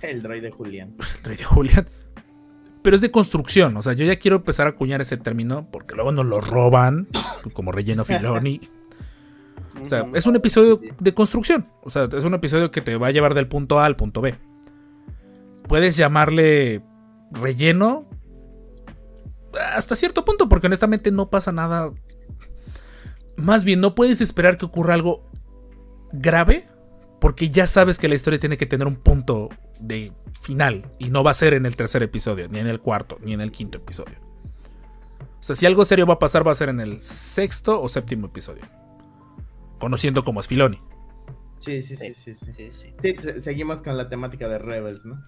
El 0.00 0.22
droide 0.22 0.52
Julián. 0.52 0.94
el 1.18 1.24
rey 1.24 1.36
de 1.36 1.42
Julián. 1.42 1.88
Pero 2.80 2.94
es 2.94 3.02
de 3.02 3.10
construcción, 3.10 3.76
o 3.76 3.82
sea, 3.82 3.94
yo 3.94 4.06
ya 4.06 4.20
quiero 4.20 4.36
empezar 4.36 4.68
a 4.68 4.70
acuñar 4.70 5.00
ese 5.00 5.16
término 5.16 5.66
porque 5.72 5.96
luego 5.96 6.12
nos 6.12 6.26
lo 6.26 6.40
roban 6.40 7.08
como 7.54 7.72
relleno 7.72 8.04
Filoni. 8.04 8.60
O 9.80 9.86
sea, 9.86 10.06
es 10.14 10.26
un 10.26 10.36
episodio 10.36 10.80
de 10.98 11.14
construcción. 11.14 11.68
O 11.82 11.90
sea, 11.90 12.04
es 12.04 12.24
un 12.24 12.34
episodio 12.34 12.70
que 12.70 12.80
te 12.80 12.96
va 12.96 13.08
a 13.08 13.10
llevar 13.10 13.34
del 13.34 13.48
punto 13.48 13.78
A 13.78 13.86
al 13.86 13.96
punto 13.96 14.20
B. 14.20 14.34
Puedes 15.68 15.96
llamarle 15.96 16.82
relleno 17.30 18.08
hasta 19.74 19.94
cierto 19.94 20.24
punto, 20.24 20.48
porque 20.48 20.66
honestamente 20.66 21.10
no 21.10 21.30
pasa 21.30 21.52
nada. 21.52 21.92
Más 23.36 23.64
bien, 23.64 23.80
no 23.80 23.94
puedes 23.94 24.20
esperar 24.20 24.58
que 24.58 24.66
ocurra 24.66 24.94
algo 24.94 25.30
grave, 26.12 26.66
porque 27.20 27.50
ya 27.50 27.66
sabes 27.66 27.98
que 27.98 28.08
la 28.08 28.14
historia 28.14 28.38
tiene 28.38 28.56
que 28.56 28.66
tener 28.66 28.86
un 28.86 28.96
punto 28.96 29.48
de 29.80 30.12
final, 30.40 30.92
y 30.98 31.10
no 31.10 31.24
va 31.24 31.32
a 31.32 31.34
ser 31.34 31.54
en 31.54 31.66
el 31.66 31.76
tercer 31.76 32.02
episodio, 32.02 32.48
ni 32.48 32.58
en 32.58 32.66
el 32.66 32.80
cuarto, 32.80 33.18
ni 33.22 33.32
en 33.32 33.40
el 33.40 33.50
quinto 33.50 33.78
episodio. 33.78 34.16
O 35.20 35.42
sea, 35.42 35.56
si 35.56 35.66
algo 35.66 35.84
serio 35.84 36.06
va 36.06 36.14
a 36.14 36.18
pasar, 36.18 36.46
va 36.46 36.52
a 36.52 36.54
ser 36.54 36.68
en 36.68 36.80
el 36.80 37.00
sexto 37.00 37.80
o 37.80 37.88
séptimo 37.88 38.26
episodio 38.26 38.62
conociendo 39.78 40.24
como 40.24 40.40
es 40.40 40.48
Filoni. 40.48 40.80
Sí, 41.58 41.82
sí, 41.82 41.96
sí, 41.96 42.14
sí. 42.14 42.34
Sí, 42.34 42.52
Sí, 42.54 42.70
sí. 42.72 42.92
Sí, 43.00 43.16
se- 43.20 43.42
seguimos 43.42 43.82
con 43.82 43.96
la 43.96 44.08
temática 44.08 44.48
de 44.48 44.58
Rebels, 44.58 45.04
¿no? 45.04 45.24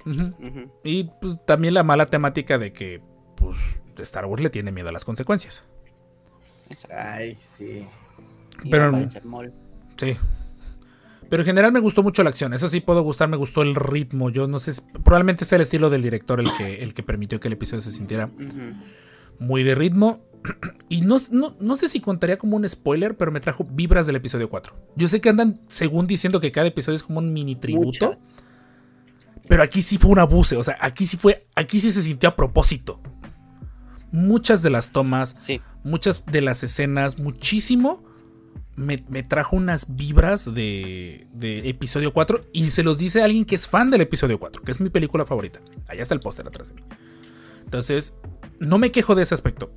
Y 0.84 1.10
pues 1.20 1.44
también 1.46 1.74
la 1.74 1.82
mala 1.82 2.06
temática 2.06 2.58
de 2.58 2.72
que 2.72 3.00
pues 3.36 3.58
Star 3.98 4.26
Wars 4.26 4.42
le 4.42 4.50
tiene 4.50 4.70
miedo 4.72 4.88
a 4.90 4.92
las 4.92 5.04
consecuencias. 5.04 5.66
Ay, 6.94 7.36
sí. 7.56 7.86
Pero-. 8.70 8.92
Sí. 9.96 10.16
Pero 11.30 11.42
en 11.42 11.46
general 11.46 11.72
me 11.72 11.80
gustó 11.80 12.02
mucho 12.02 12.22
la 12.22 12.30
acción. 12.30 12.54
Eso 12.54 12.68
sí 12.68 12.80
puedo 12.80 13.02
gustar, 13.02 13.28
me 13.28 13.36
gustó 13.36 13.62
el 13.62 13.74
ritmo. 13.74 14.30
Yo 14.30 14.46
no 14.48 14.58
sé, 14.58 14.72
probablemente 15.04 15.44
sea 15.44 15.56
el 15.56 15.62
estilo 15.62 15.90
del 15.90 16.02
director 16.02 16.40
el 16.40 16.48
que, 16.56 16.82
el 16.82 16.94
que 16.94 17.02
permitió 17.02 17.38
que 17.40 17.48
el 17.48 17.54
episodio 17.54 17.80
se 17.82 17.90
sintiera 17.90 18.30
muy 19.38 19.62
de 19.62 19.74
ritmo. 19.74 20.20
Y 20.90 21.02
no, 21.02 21.16
no, 21.30 21.54
no 21.60 21.76
sé 21.76 21.88
si 21.88 22.00
contaría 22.00 22.38
como 22.38 22.56
un 22.56 22.66
spoiler, 22.68 23.16
pero 23.16 23.30
me 23.30 23.40
trajo 23.40 23.64
vibras 23.70 24.06
del 24.06 24.16
episodio 24.16 24.48
4. 24.48 24.74
Yo 24.96 25.06
sé 25.08 25.20
que 25.20 25.28
andan, 25.28 25.60
según 25.66 26.06
diciendo 26.06 26.40
que 26.40 26.50
cada 26.50 26.66
episodio 26.66 26.96
es 26.96 27.02
como 27.02 27.18
un 27.18 27.32
mini 27.32 27.56
tributo. 27.56 28.06
Muchas. 28.06 28.20
Pero 29.48 29.62
aquí 29.62 29.82
sí 29.82 29.98
fue 29.98 30.10
un 30.10 30.18
abuse, 30.18 30.56
o 30.56 30.62
sea, 30.62 30.76
aquí 30.80 31.04
sí 31.06 31.16
fue, 31.18 31.46
aquí 31.54 31.80
sí 31.80 31.90
se 31.90 32.02
sintió 32.02 32.28
a 32.30 32.36
propósito. 32.36 33.00
Muchas 34.12 34.62
de 34.62 34.70
las 34.70 34.92
tomas, 34.92 35.36
Sí. 35.38 35.60
muchas 35.84 36.24
de 36.26 36.40
las 36.40 36.62
escenas, 36.64 37.18
muchísimo, 37.18 38.02
me, 38.76 39.04
me 39.08 39.22
trajo 39.22 39.56
unas 39.56 39.94
vibras 39.96 40.54
de, 40.54 41.26
de 41.34 41.68
episodio 41.68 42.12
4 42.12 42.40
y 42.52 42.70
se 42.70 42.82
los 42.82 42.96
dice 42.96 43.22
alguien 43.22 43.44
que 43.44 43.54
es 43.56 43.66
fan 43.66 43.90
del 43.90 44.00
episodio 44.02 44.38
4, 44.38 44.62
que 44.62 44.70
es 44.70 44.80
mi 44.80 44.88
película 44.88 45.26
favorita. 45.26 45.60
Allá 45.88 46.02
está 46.02 46.14
el 46.14 46.20
póster 46.20 46.46
atrás 46.46 46.68
de 46.70 46.76
mí. 46.76 46.82
Entonces, 47.64 48.16
no 48.60 48.78
me 48.78 48.90
quejo 48.90 49.14
de 49.14 49.22
ese 49.24 49.34
aspecto, 49.34 49.70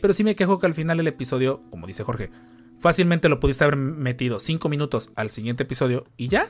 pero 0.00 0.14
sí 0.14 0.24
me 0.24 0.36
quejo 0.36 0.58
que 0.58 0.66
al 0.66 0.74
final 0.74 1.00
el 1.00 1.08
episodio, 1.08 1.62
como 1.70 1.86
dice 1.86 2.04
Jorge, 2.04 2.30
fácilmente 2.78 3.28
lo 3.28 3.40
pudiste 3.40 3.64
haber 3.64 3.76
metido 3.76 4.38
5 4.38 4.68
minutos 4.68 5.12
al 5.16 5.30
siguiente 5.30 5.64
episodio 5.64 6.04
y 6.16 6.28
ya, 6.28 6.48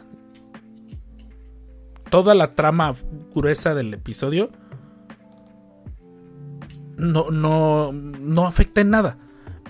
toda 2.11 2.35
la 2.35 2.55
trama 2.55 2.95
gruesa 3.35 3.75
del 3.75 3.95
episodio 3.95 4.51
no, 6.97 7.31
no, 7.31 7.93
no 7.93 8.47
afecta 8.47 8.81
en 8.81 8.91
nada. 8.91 9.19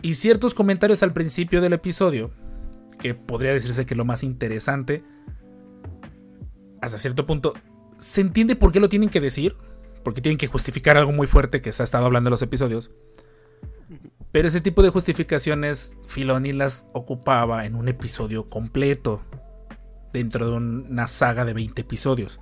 Y 0.01 0.15
ciertos 0.15 0.55
comentarios 0.55 1.03
al 1.03 1.13
principio 1.13 1.61
del 1.61 1.73
episodio, 1.73 2.31
que 2.99 3.15
podría 3.15 3.53
decirse 3.53 3.87
que 3.87 3.95
lo 3.95 4.05
más 4.05 4.23
interesante, 4.23 5.05
hasta 6.81 6.99
cierto 6.99 7.27
punto, 7.27 7.55
se 7.99 8.21
entiende 8.21 8.57
por 8.57 8.73
qué 8.73 8.81
lo 8.81 8.89
tienen 8.89 9.09
que 9.09 9.21
decir, 9.21 9.57
porque 10.05 10.21
tienen 10.21 10.39
que 10.39 10.47
justificar 10.47 10.97
algo 10.97 11.13
muy 11.13 11.27
fuerte 11.27 11.61
que 11.61 11.73
se 11.73 11.83
ha 11.83 11.85
estado 11.85 12.07
hablando 12.07 12.29
en 12.29 12.33
los 12.33 12.43
episodios. 12.43 12.91
Pero 14.33 14.49
ese 14.49 14.61
tipo 14.61 14.83
de 14.83 14.91
justificaciones 14.91 15.97
Filoni 16.07 16.53
las 16.53 16.89
ocupaba 16.93 17.65
en 17.65 17.75
un 17.75 17.89
episodio 17.89 18.49
completo 18.49 19.23
dentro 20.13 20.51
de 20.51 20.57
una 20.57 21.07
saga 21.07 21.45
de 21.45 21.55
20 21.55 21.81
episodios. 21.81 22.41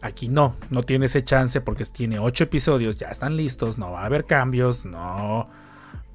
Aquí 0.00 0.28
no, 0.28 0.56
no 0.70 0.82
tiene 0.82 1.06
ese 1.06 1.22
chance 1.22 1.60
porque 1.60 1.84
tiene 1.84 2.18
8 2.18 2.44
episodios, 2.44 2.96
ya 2.96 3.08
están 3.08 3.36
listos, 3.36 3.78
no 3.78 3.92
va 3.92 4.02
a 4.02 4.06
haber 4.06 4.24
cambios, 4.24 4.84
no. 4.84 5.46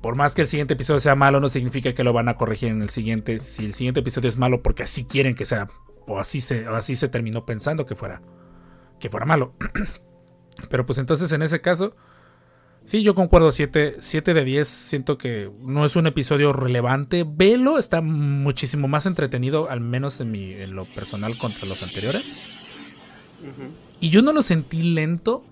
Por 0.02 0.16
más 0.16 0.34
que 0.34 0.41
el 0.41 0.47
siguiente 0.47 0.76
episodio 0.76 1.00
sea 1.00 1.16
malo, 1.16 1.39
no 1.39 1.50
significa 1.50 1.93
que 1.93 2.04
lo 2.04 2.14
van 2.14 2.30
a 2.30 2.38
corregir 2.38 2.70
en 2.70 2.82
el 2.82 2.89
siguiente. 2.89 3.39
Si 3.39 3.66
el 3.66 3.74
siguiente 3.74 4.00
episodio 4.00 4.30
es 4.30 4.38
malo 4.38 4.64
porque 4.64 4.84
así 4.84 5.06
quieren 5.06 5.36
que 5.36 5.45
sea, 5.45 5.68
o 6.08 6.20
así 6.20 6.39
se, 6.39 6.68
o 6.68 6.76
así 6.76 6.95
se 6.95 7.10
terminó 7.10 7.45
pensando 7.45 7.86
que 7.86 7.95
fuera, 7.95 8.22
que 9.00 9.10
fuera 9.10 9.26
malo. 9.26 9.54
Pero 10.70 10.86
pues 10.86 11.00
entonces 11.00 11.32
en 11.32 11.41
ese 11.41 11.62
caso, 11.62 11.95
sí, 12.90 13.04
yo 13.04 13.14
concuerdo, 13.14 13.52
7, 13.52 13.98
7 14.00 14.34
de 14.34 14.44
10, 14.44 14.68
siento 14.68 15.20
que 15.20 15.52
no 15.62 15.86
es 15.86 15.96
un 15.96 16.08
episodio 16.08 16.54
relevante. 16.54 17.24
Velo, 17.24 17.78
está 17.78 18.02
muchísimo 18.02 18.88
más 18.88 19.06
entretenido, 19.06 19.70
al 19.70 19.80
menos 19.80 20.20
en, 20.20 20.32
mi, 20.32 20.54
en 20.54 20.74
lo 20.74 20.86
personal 20.86 21.38
contra 21.38 21.68
los 21.68 21.84
anteriores. 21.84 22.34
Y 24.00 24.10
yo 24.10 24.24
no 24.24 24.34
lo 24.34 24.42
sentí 24.42 24.82
lento 24.82 25.46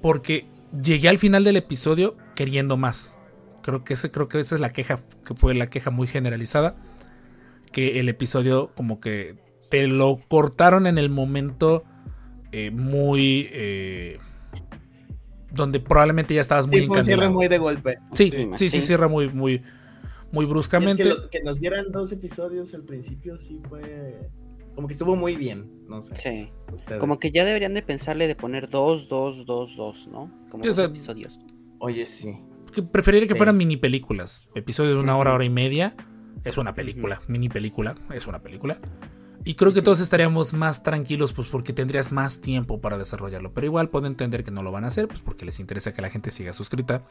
porque 0.00 0.46
llegué 0.80 1.08
al 1.08 1.18
final 1.18 1.42
del 1.42 1.56
episodio 1.56 2.16
queriendo 2.36 2.76
más. 2.76 3.18
Creo 3.62 3.82
que, 3.82 3.94
ese, 3.94 4.12
creo 4.12 4.28
que 4.28 4.38
esa 4.38 4.54
es 4.54 4.60
la 4.60 4.72
queja, 4.72 5.00
que 5.26 5.34
fue 5.34 5.56
la 5.56 5.70
queja 5.70 5.90
muy 5.90 6.06
generalizada. 6.06 6.76
Que 7.72 7.98
el 7.98 8.08
episodio 8.08 8.70
como 8.76 9.00
que 9.00 9.34
te 9.70 9.88
lo 9.88 10.20
cortaron 10.28 10.86
en 10.86 10.98
el 10.98 11.10
momento 11.10 11.82
eh, 12.52 12.70
muy... 12.70 13.48
eh, 13.50 14.18
donde 15.52 15.80
probablemente 15.80 16.34
ya 16.34 16.40
estabas 16.40 16.66
muy 16.66 16.80
Sí, 16.80 16.86
fue 16.86 16.98
un 16.98 17.04
cierre 17.04 17.24
encandilado. 17.24 17.38
muy 17.38 17.48
de 17.48 17.58
golpe. 17.58 17.98
Sí, 18.14 18.30
Sí, 18.56 18.68
sí, 18.68 18.80
cierra 18.80 19.08
muy, 19.08 19.28
muy, 19.28 19.62
muy 20.32 20.44
es 20.44 20.50
bruscamente. 20.50 21.02
que, 21.02 21.08
lo- 21.08 21.30
que 21.30 21.42
nos 21.42 21.60
dieran 21.60 21.90
dos 21.92 22.12
episodios 22.12 22.72
al 22.74 22.82
principio 22.84 23.38
sí 23.38 23.60
fue... 23.68 24.28
Como 24.74 24.86
que 24.86 24.92
estuvo 24.94 25.16
muy 25.16 25.34
bien, 25.36 25.68
no 25.88 26.00
sé. 26.00 26.14
Sí. 26.16 26.48
ustedes. 26.72 27.00
Como 27.00 27.18
que 27.18 27.32
ya 27.32 27.44
deberían 27.44 27.74
de 27.74 27.82
pensarle 27.82 28.28
de 28.28 28.36
poner 28.36 28.68
dos, 28.68 29.08
dos, 29.08 29.44
dos, 29.44 29.76
dos, 29.76 30.06
¿no? 30.06 30.30
Como 30.48 30.62
dos 30.64 30.76
sea, 30.76 30.84
episodios. 30.84 31.40
Oye, 31.80 32.06
sí. 32.06 32.36
que 32.72 32.82
preferiría 32.82 33.26
que 33.26 33.34
Sí. 33.34 33.38
fueran 33.38 33.56
mini 33.56 33.76
películas. 33.76 34.48
Episodios 34.54 34.94
de 34.94 35.00
una 35.00 35.16
hora, 35.16 35.34
hora 35.34 35.44
y 35.44 35.50
media. 35.50 35.96
Es 36.44 36.56
una 36.56 36.74
película. 36.74 37.20
Mini 37.26 37.48
película. 37.48 37.96
Es 38.14 38.26
una 38.28 38.38
película. 38.40 38.78
Y 39.44 39.54
creo 39.54 39.72
que 39.72 39.82
todos 39.82 40.00
estaríamos 40.00 40.52
más 40.52 40.82
tranquilos, 40.82 41.32
pues 41.32 41.48
porque 41.48 41.72
tendrías 41.72 42.12
más 42.12 42.40
tiempo 42.40 42.80
para 42.80 42.98
desarrollarlo. 42.98 43.52
Pero 43.52 43.66
igual 43.66 43.88
puedo 43.88 44.06
entender 44.06 44.44
que 44.44 44.50
no 44.50 44.62
lo 44.62 44.70
van 44.70 44.84
a 44.84 44.88
hacer, 44.88 45.08
pues 45.08 45.20
porque 45.20 45.44
les 45.44 45.60
interesa 45.60 45.92
que 45.92 46.02
la 46.02 46.10
gente 46.10 46.30
siga 46.30 46.52
suscrita. 46.52 47.02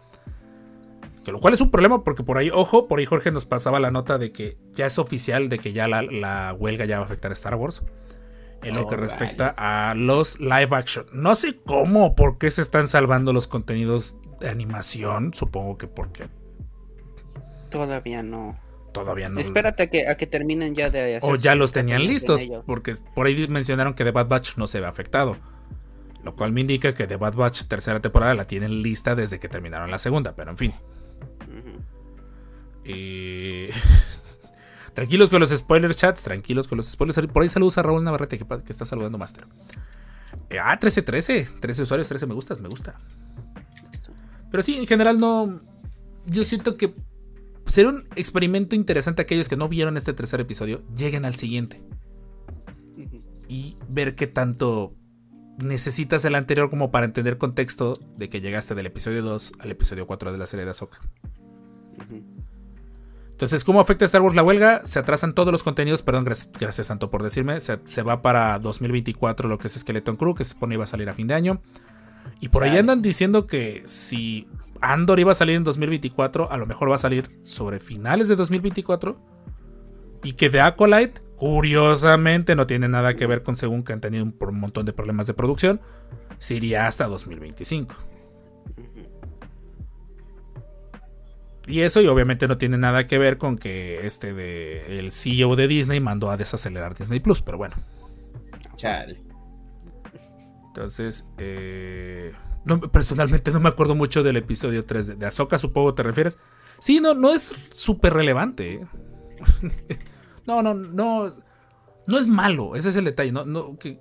Que 1.23 1.31
lo 1.31 1.39
cual 1.39 1.53
es 1.53 1.61
un 1.61 1.71
problema, 1.71 2.03
porque 2.03 2.23
por 2.23 2.37
ahí, 2.37 2.49
ojo, 2.49 2.87
por 2.87 2.99
ahí 2.99 3.05
Jorge 3.05 3.31
nos 3.31 3.45
pasaba 3.45 3.79
la 3.79 3.91
nota 3.91 4.17
de 4.17 4.31
que 4.31 4.57
ya 4.73 4.85
es 4.85 4.99
oficial 4.99 5.49
de 5.49 5.59
que 5.59 5.73
ya 5.73 5.87
la, 5.87 6.03
la 6.03 6.55
huelga 6.57 6.85
ya 6.85 6.97
va 6.97 7.03
a 7.03 7.05
afectar 7.05 7.31
a 7.31 7.33
Star 7.33 7.55
Wars. 7.55 7.83
En 8.61 8.75
lo 8.75 8.87
que 8.87 8.97
respecta 8.97 9.53
a 9.57 9.95
los 9.95 10.39
live 10.41 10.67
action. 10.71 11.05
No 11.13 11.33
sé 11.33 11.57
cómo, 11.57 12.13
por 12.13 12.37
qué 12.37 12.51
se 12.51 12.61
están 12.61 12.89
salvando 12.89 13.31
los 13.31 13.47
contenidos 13.47 14.17
de 14.41 14.49
animación. 14.49 15.33
Supongo 15.33 15.77
que 15.77 15.87
porque 15.87 16.27
Todavía 17.69 18.23
no. 18.23 18.57
Todavía 18.91 19.29
no. 19.29 19.39
Espérate 19.39 19.83
a 19.83 19.87
que, 19.87 20.07
a 20.07 20.15
que 20.15 20.27
terminen 20.27 20.75
ya 20.75 20.89
de 20.89 21.17
hacer 21.17 21.29
O 21.29 21.35
ya 21.35 21.55
los 21.55 21.71
tenían 21.71 22.05
listos, 22.05 22.45
porque 22.65 22.93
por 23.15 23.27
ahí 23.27 23.47
mencionaron 23.47 23.93
que 23.93 24.03
The 24.03 24.11
Bad 24.11 24.27
Batch 24.27 24.57
no 24.57 24.67
se 24.67 24.79
ve 24.79 24.87
afectado. 24.87 25.37
Lo 26.23 26.35
cual 26.35 26.51
me 26.51 26.61
indica 26.61 26.93
que 26.93 27.07
The 27.07 27.15
Bad 27.15 27.35
Batch 27.35 27.63
tercera 27.63 28.01
temporada 28.01 28.33
la 28.33 28.45
tienen 28.45 28.81
lista 28.81 29.15
desde 29.15 29.39
que 29.39 29.47
terminaron 29.47 29.89
la 29.89 29.97
segunda, 29.97 30.35
pero 30.35 30.51
en 30.51 30.57
fin. 30.57 30.73
Y... 32.83 33.69
tranquilos 34.93 35.29
con 35.29 35.39
los 35.39 35.49
spoilers, 35.49 35.95
chats, 35.95 36.23
tranquilos 36.23 36.67
con 36.67 36.77
los 36.77 36.87
spoilers. 36.87 37.27
Por 37.27 37.43
ahí 37.43 37.49
saludos 37.49 37.77
a 37.77 37.83
Raúl 37.83 38.03
Navarrete 38.03 38.37
que, 38.37 38.45
está 38.67 38.85
saludando 38.85 39.17
Master. 39.17 39.45
Eh, 40.49 40.59
ah, 40.61 40.77
13, 40.77 41.03
13. 41.03 41.47
13 41.59 41.83
usuarios, 41.83 42.07
13 42.07 42.25
me 42.25 42.33
gustas, 42.33 42.59
me 42.59 42.67
gusta. 42.67 42.99
Pero 44.51 44.63
sí, 44.63 44.77
en 44.77 44.87
general 44.87 45.19
no. 45.19 45.61
Yo 46.25 46.43
siento 46.43 46.75
que 46.75 46.93
será 47.69 47.89
un 47.89 48.03
experimento 48.15 48.75
interesante 48.75 49.21
aquellos 49.21 49.47
que 49.47 49.55
no 49.55 49.69
vieron 49.69 49.95
este 49.95 50.13
tercer 50.13 50.41
episodio. 50.41 50.83
Lleguen 50.95 51.25
al 51.25 51.35
siguiente. 51.35 51.81
Y 53.47 53.77
ver 53.87 54.15
qué 54.15 54.27
tanto 54.27 54.93
necesitas 55.57 56.23
el 56.25 56.35
anterior 56.35 56.69
como 56.69 56.91
para 56.91 57.05
entender 57.05 57.37
contexto 57.37 57.99
de 58.17 58.29
que 58.29 58.41
llegaste 58.41 58.75
del 58.75 58.85
episodio 58.85 59.21
2 59.23 59.53
al 59.59 59.71
episodio 59.71 60.07
4 60.07 60.31
de 60.31 60.37
la 60.37 60.47
serie 60.47 60.65
de 60.65 60.71
Ahsoka. 60.71 60.99
Entonces, 63.31 63.63
¿cómo 63.63 63.79
afecta 63.79 64.05
a 64.05 64.07
Star 64.07 64.21
Wars 64.21 64.35
la 64.35 64.43
huelga? 64.43 64.81
Se 64.85 64.99
atrasan 64.99 65.33
todos 65.33 65.51
los 65.51 65.63
contenidos, 65.63 66.01
perdón, 66.01 66.25
gracias, 66.25 66.51
gracias 66.59 66.87
tanto 66.87 67.09
por 67.09 67.23
decirme. 67.23 67.59
Se, 67.59 67.79
se 67.83 68.03
va 68.03 68.21
para 68.21 68.59
2024 68.59 69.47
lo 69.47 69.57
que 69.57 69.67
es 69.67 69.73
Skeleton 69.73 70.15
Crew, 70.15 70.35
que 70.35 70.43
se 70.43 70.51
supone 70.51 70.75
iba 70.75 70.83
a 70.83 70.87
salir 70.87 71.09
a 71.09 71.13
fin 71.13 71.27
de 71.27 71.35
año. 71.35 71.61
Y 72.41 72.49
por 72.49 72.63
ahí 72.63 72.77
andan 72.77 73.01
diciendo 73.01 73.47
que 73.47 73.83
si 73.85 74.47
Andor 74.81 75.19
iba 75.19 75.31
a 75.31 75.35
salir 75.35 75.55
en 75.55 75.63
2024, 75.63 76.51
a 76.51 76.57
lo 76.57 76.65
mejor 76.65 76.89
va 76.91 76.95
a 76.95 76.99
salir 76.99 77.29
sobre 77.43 77.79
finales 77.79 78.27
de 78.27 78.35
2024. 78.35 79.17
Y 80.23 80.33
que 80.33 80.49
The 80.49 80.61
Acolyte, 80.61 81.21
curiosamente, 81.35 82.55
no 82.55 82.67
tiene 82.67 82.89
nada 82.89 83.15
que 83.15 83.25
ver 83.25 83.43
con 83.43 83.55
según 83.55 83.83
que 83.83 83.93
han 83.93 84.01
tenido 84.01 84.25
un, 84.25 84.35
un 84.39 84.59
montón 84.59 84.85
de 84.85 84.93
problemas 84.93 85.27
de 85.27 85.33
producción, 85.33 85.79
se 86.39 86.55
iría 86.55 86.87
hasta 86.87 87.07
2025. 87.07 87.95
Y 91.69 91.81
eso, 91.81 92.01
y 92.01 92.07
obviamente 92.07 92.47
no 92.47 92.57
tiene 92.57 92.77
nada 92.77 93.05
que 93.05 93.19
ver 93.19 93.37
con 93.37 93.57
que 93.57 94.05
este 94.05 94.33
de 94.33 94.97
el 94.97 95.11
CEO 95.11 95.55
de 95.55 95.67
Disney 95.67 95.99
mandó 95.99 96.31
a 96.31 96.37
desacelerar 96.37 96.95
Disney 96.95 97.19
Plus, 97.19 97.43
pero 97.43 97.59
bueno. 97.59 97.75
Chale. 98.75 99.21
Entonces, 100.67 101.27
eh, 101.37 102.31
no, 102.69 102.79
personalmente 102.79 103.51
no 103.51 103.59
me 103.59 103.69
acuerdo 103.69 103.95
mucho 103.95 104.23
del 104.23 104.37
episodio 104.37 104.85
3 104.85 105.07
de, 105.07 105.15
de 105.15 105.25
Ahsoka, 105.25 105.57
supongo 105.57 105.93
te 105.93 106.03
refieres. 106.03 106.37
Sí, 106.79 106.99
no, 106.99 107.13
no 107.13 107.33
es 107.33 107.53
súper 107.73 108.13
relevante. 108.13 108.73
¿eh? 108.73 108.87
no, 110.45 110.61
no, 110.61 110.73
no. 110.73 111.31
No 112.07 112.17
es 112.17 112.27
malo, 112.27 112.75
ese 112.75 112.89
es 112.89 112.95
el 112.95 113.05
detalle. 113.05 113.31
No, 113.31 113.45
no, 113.45 113.77
que, 113.77 113.99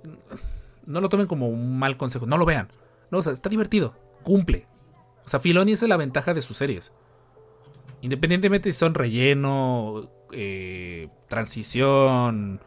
no 0.85 1.01
lo 1.01 1.09
tomen 1.09 1.27
como 1.27 1.47
un 1.47 1.77
mal 1.77 1.97
consejo, 1.97 2.25
no 2.25 2.37
lo 2.37 2.45
vean. 2.45 2.69
No, 3.11 3.19
o 3.19 3.21
sea, 3.21 3.33
está 3.33 3.49
divertido, 3.49 3.95
cumple. 4.23 4.65
O 5.25 5.29
sea, 5.29 5.39
Filoni 5.39 5.73
esa 5.73 5.85
es 5.85 5.89
la 5.89 5.97
ventaja 5.97 6.33
de 6.33 6.41
sus 6.41 6.57
series. 6.57 6.91
Independientemente 8.01 8.71
si 8.71 8.79
son 8.79 8.95
relleno, 8.95 10.09
eh, 10.31 11.09
transición, 11.27 12.61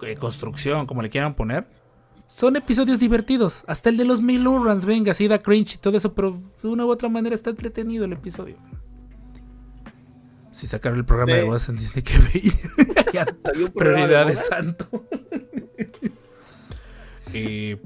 eh, 0.00 0.16
construcción, 0.16 0.86
como 0.86 1.02
le 1.02 1.10
quieran 1.10 1.34
poner. 1.34 1.66
Son 2.34 2.56
episodios 2.56 2.98
divertidos. 2.98 3.62
Hasta 3.68 3.90
el 3.90 3.96
de 3.96 4.04
los 4.04 4.20
mil 4.20 4.44
runs, 4.44 4.84
venga, 4.86 5.12
así 5.12 5.28
da 5.28 5.38
cringe 5.38 5.74
y 5.74 5.78
todo 5.78 5.96
eso, 5.96 6.14
pero 6.14 6.36
de 6.60 6.68
una 6.68 6.84
u 6.84 6.90
otra 6.90 7.08
manera 7.08 7.32
está 7.32 7.50
entretenido 7.50 8.04
el 8.06 8.12
episodio. 8.12 8.56
Si 10.50 10.66
sacaron 10.66 10.98
el 10.98 11.04
programa 11.04 11.30
Sí. 11.30 11.38
de 11.38 11.44
voz 11.44 11.68
en 11.68 11.76
Disney 11.76 12.02
que 12.02 12.18
veía. 12.18 12.52
Ya, 13.12 13.26
¿Había 13.44 13.66
un 13.66 13.72
programa 13.72 14.08
de 14.08 14.14
Prioridad 14.14 14.26
de 14.26 14.36
santo. 14.36 14.88
Eh, 17.36 17.80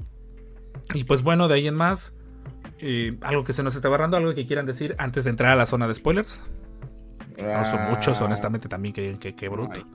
y 0.95 1.03
pues 1.05 1.21
bueno, 1.23 1.47
de 1.47 1.55
ahí 1.55 1.67
en 1.67 1.75
más. 1.75 2.13
eh, 2.79 3.17
algo 3.21 3.43
que 3.43 3.53
se 3.53 3.61
nos 3.63 3.75
está 3.75 3.87
barrando, 3.89 4.17
algo 4.17 4.33
que 4.33 4.45
quieran 4.47 4.65
decir 4.65 4.95
antes 4.99 5.25
de 5.25 5.29
entrar 5.31 5.51
a 5.51 5.55
la 5.55 5.65
zona 5.67 5.87
de 5.87 5.93
spoilers. 5.93 6.43
No 7.41 7.65
son 7.65 7.89
muchos, 7.89 8.19
Ah, 8.21 8.25
honestamente, 8.25 8.67
también 8.67 8.93
que 8.95 9.01
digan 9.01 9.17
que 9.19 9.35
qué 9.35 9.47
bruto. 9.49 9.73
Ay. 9.75 9.85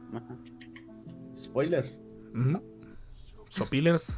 Spoilers. 1.36 1.98
Sopilers. 3.48 4.16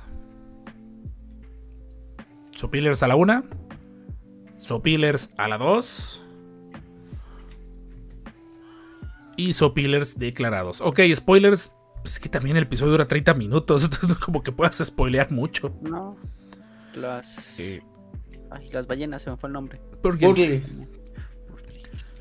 Sopilers 2.57 3.02
a 3.02 3.09
la 3.09 3.16
una. 3.16 3.44
Sopilers 4.57 5.32
a 5.36 5.48
la 5.48 5.59
dos. 5.59 6.20
Y 9.36 9.52
Sopilers 9.52 10.18
declarados. 10.18 10.80
Ok, 10.80 11.00
spoilers. 11.14 11.74
pues 12.02 12.14
Es 12.14 12.20
que 12.20 12.28
también 12.28 12.57
el 12.57 12.62
episodio 12.64 12.92
dura 12.92 13.07
30 13.07 13.34
minutos. 13.34 13.84
Entonces 13.84 14.09
no 14.09 14.14
es 14.14 14.20
como 14.20 14.42
que 14.42 14.52
puedas 14.52 14.76
spoilear 14.82 15.30
mucho. 15.30 15.74
No. 15.82 16.16
Las. 16.94 17.28
Eh, 17.59 17.82
Ay, 18.50 18.70
las 18.70 18.86
ballenas, 18.86 19.22
se 19.22 19.30
me 19.30 19.36
fue 19.36 19.48
el 19.48 19.52
nombre. 19.52 19.80
Purgils. 20.02 20.72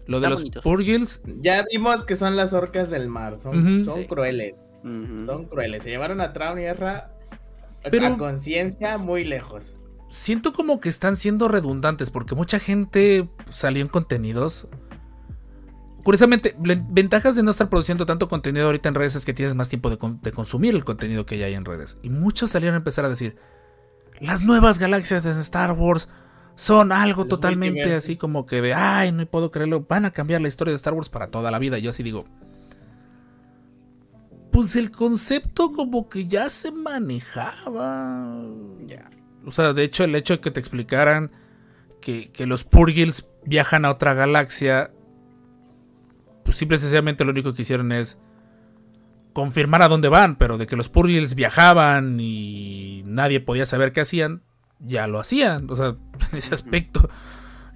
Lo 0.07 0.19
de 0.19 0.29
los. 0.29 0.43
Purgils. 0.61 1.21
Ya 1.41 1.63
vimos 1.71 2.03
que 2.03 2.15
son 2.17 2.35
las 2.35 2.51
orcas 2.51 2.89
del 2.89 3.07
mar. 3.07 3.37
Son, 3.41 3.85
Sí. 3.85 4.05
crueles. 4.05 4.55
Son 4.83 5.45
crueles. 5.45 5.81
Se 5.83 5.89
llevaron 5.89 6.19
a 6.21 6.33
Traun 6.33 6.59
y 6.59 6.65
Ezra 6.65 7.11
a- 7.83 7.89
Pero- 7.89 8.07
a 8.07 8.17
conciencia 8.17 8.97
muy 8.97 9.23
lejos. 9.23 9.73
Siento 10.09 10.53
como 10.53 10.79
que 10.79 10.89
están 10.89 11.17
siendo 11.17 11.47
redundantes 11.47 12.09
porque 12.11 12.35
mucha 12.35 12.59
gente 12.59 13.29
salió 13.49 13.81
en 13.81 13.87
contenidos. 13.89 14.67
Curiosamente, 16.03 16.55
ven- 16.59 16.85
ventajas 16.91 17.35
de 17.35 17.43
no 17.43 17.49
estar 17.51 17.69
produciendo 17.69 18.05
tanto 18.05 18.27
contenido 18.29 18.67
ahorita 18.67 18.89
en 18.89 18.95
redes 18.95 19.15
es 19.15 19.25
que 19.25 19.33
tienes 19.33 19.55
más 19.55 19.69
tiempo 19.69 19.89
de, 19.89 19.97
con- 19.97 20.21
de 20.21 20.31
consumir 20.31 20.75
el 20.75 20.83
contenido 20.85 21.25
que 21.25 21.37
ya 21.37 21.47
hay 21.47 21.55
en 21.55 21.65
redes. 21.65 21.97
Y 22.03 22.09
muchos 22.09 22.51
salieron 22.51 22.75
a 22.75 22.77
empezar 22.77 23.05
a 23.05 23.09
decir, 23.09 23.35
las 24.19 24.43
nuevas 24.43 24.77
galaxias 24.79 25.23
de 25.23 25.31
Star 25.41 25.71
Wars 25.73 26.07
son 26.55 26.91
algo 26.93 27.23
Los 27.23 27.29
totalmente 27.29 27.93
así 27.95 28.15
como 28.15 28.45
que 28.45 28.61
de, 28.61 28.73
ay, 28.73 29.11
no 29.11 29.25
puedo 29.25 29.51
creerlo, 29.51 29.81
van 29.89 30.05
a 30.05 30.11
cambiar 30.11 30.39
la 30.41 30.47
historia 30.47 30.71
de 30.71 30.75
Star 30.77 30.93
Wars 30.93 31.09
para 31.09 31.27
toda 31.31 31.51
la 31.51 31.59
vida. 31.59 31.79
Yo 31.79 31.89
así 31.89 32.03
digo, 32.03 32.25
pues 34.51 34.75
el 34.77 34.91
concepto 34.91 35.71
como 35.73 36.07
que 36.07 36.27
ya 36.27 36.49
se 36.49 36.71
manejaba. 36.71 38.41
Ya. 38.85 39.09
O 39.45 39.51
sea, 39.51 39.73
de 39.73 39.83
hecho, 39.83 40.03
el 40.03 40.15
hecho 40.15 40.35
de 40.35 40.39
que 40.41 40.51
te 40.51 40.59
explicaran 40.59 41.31
que, 42.01 42.31
que 42.31 42.45
los 42.45 42.63
Purgils 42.63 43.27
viajan 43.45 43.85
a 43.85 43.91
otra 43.91 44.13
galaxia, 44.13 44.91
pues 46.43 46.57
simple 46.57 46.77
y 46.77 46.79
sencillamente 46.79 47.23
lo 47.25 47.31
único 47.31 47.53
que 47.53 47.61
hicieron 47.63 47.91
es 47.91 48.19
confirmar 49.33 49.81
a 49.81 49.87
dónde 49.87 50.07
van, 50.09 50.37
pero 50.37 50.57
de 50.57 50.67
que 50.67 50.75
los 50.75 50.89
Purgils 50.89 51.35
viajaban 51.35 52.19
y 52.19 53.03
nadie 53.05 53.39
podía 53.41 53.65
saber 53.65 53.91
qué 53.91 54.01
hacían, 54.01 54.41
ya 54.79 55.07
lo 55.07 55.19
hacían. 55.19 55.69
O 55.69 55.75
sea, 55.75 55.95
en 56.31 56.37
ese 56.37 56.53
aspecto, 56.53 57.09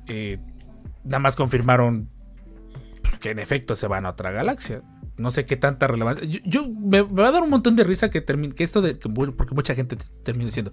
eh, 0.08 0.40
nada 1.04 1.20
más 1.20 1.36
confirmaron 1.36 2.10
pues, 3.02 3.18
que 3.20 3.32
en 3.32 3.40
efecto 3.40 3.76
se 3.76 3.88
van 3.88 4.06
a 4.06 4.12
otra 4.12 4.32
galaxia. 4.32 4.82
No 5.18 5.32
sé 5.32 5.46
qué 5.46 5.58
tanta 5.58 5.86
relevancia. 5.88 6.24
Yo, 6.26 6.40
yo- 6.46 6.68
me, 6.70 7.04
me 7.04 7.22
va 7.22 7.28
a 7.28 7.32
dar 7.32 7.44
un 7.44 7.50
montón 7.50 7.76
de 7.76 7.84
risa 7.84 8.10
que, 8.10 8.22
termine, 8.22 8.56
que 8.56 8.64
esto 8.64 8.82
de. 8.82 8.98
que 8.98 9.10
porque 9.10 9.54
mucha 9.54 9.76
gente 9.76 9.98
te- 9.98 10.06
termina 10.24 10.46
diciendo. 10.46 10.72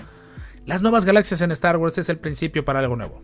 Las 0.66 0.82
nuevas 0.82 1.04
galaxias 1.04 1.40
en 1.42 1.52
Star 1.52 1.76
Wars 1.76 1.96
es 1.96 2.08
el 2.08 2.18
principio 2.18 2.64
para 2.64 2.80
algo 2.80 2.96
nuevo. 2.96 3.22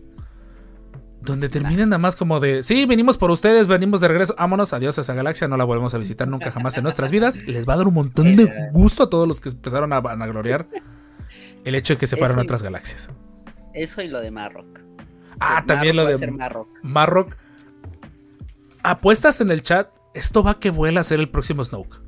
Donde 1.21 1.49
terminen 1.49 1.89
nada 1.89 1.99
más 1.99 2.15
como 2.15 2.39
de. 2.39 2.63
Sí, 2.63 2.85
venimos 2.85 3.17
por 3.17 3.31
ustedes, 3.31 3.67
venimos 3.67 4.01
de 4.01 4.07
regreso. 4.07 4.35
Vámonos, 4.37 4.73
adiós 4.73 4.97
a 4.97 5.01
esa 5.01 5.13
galaxia. 5.13 5.47
No 5.47 5.55
la 5.55 5.63
volvemos 5.63 5.93
a 5.93 5.97
visitar 5.97 6.27
nunca 6.27 6.51
jamás 6.51 6.77
en 6.77 6.83
nuestras 6.83 7.11
vidas. 7.11 7.37
Les 7.47 7.67
va 7.67 7.73
a 7.73 7.77
dar 7.77 7.87
un 7.87 7.93
montón 7.93 8.35
de 8.35 8.51
gusto 8.71 9.03
a 9.03 9.09
todos 9.09 9.27
los 9.27 9.39
que 9.39 9.49
empezaron 9.49 9.93
a 9.93 10.01
vanagloriar 10.01 10.67
el 11.63 11.75
hecho 11.75 11.93
de 11.93 11.97
que 11.97 12.07
se 12.07 12.17
fueran 12.17 12.39
a 12.39 12.41
otras 12.41 12.63
galaxias. 12.63 13.09
Eso 13.73 14.01
y 14.01 14.07
lo 14.07 14.21
de 14.21 14.31
Marrock. 14.31 14.79
Ah, 15.39 15.63
también 15.65 15.95
lo 15.95 16.05
de 16.05 16.27
Marrock. 16.27 16.67
Marrock. 16.81 17.37
Apuestas 18.83 19.39
en 19.41 19.51
el 19.51 19.61
chat. 19.61 19.89
Esto 20.13 20.43
va 20.43 20.59
que 20.59 20.69
vuela 20.71 21.01
a 21.01 21.03
ser 21.03 21.19
el 21.19 21.29
próximo 21.29 21.63
Snoke. 21.63 22.01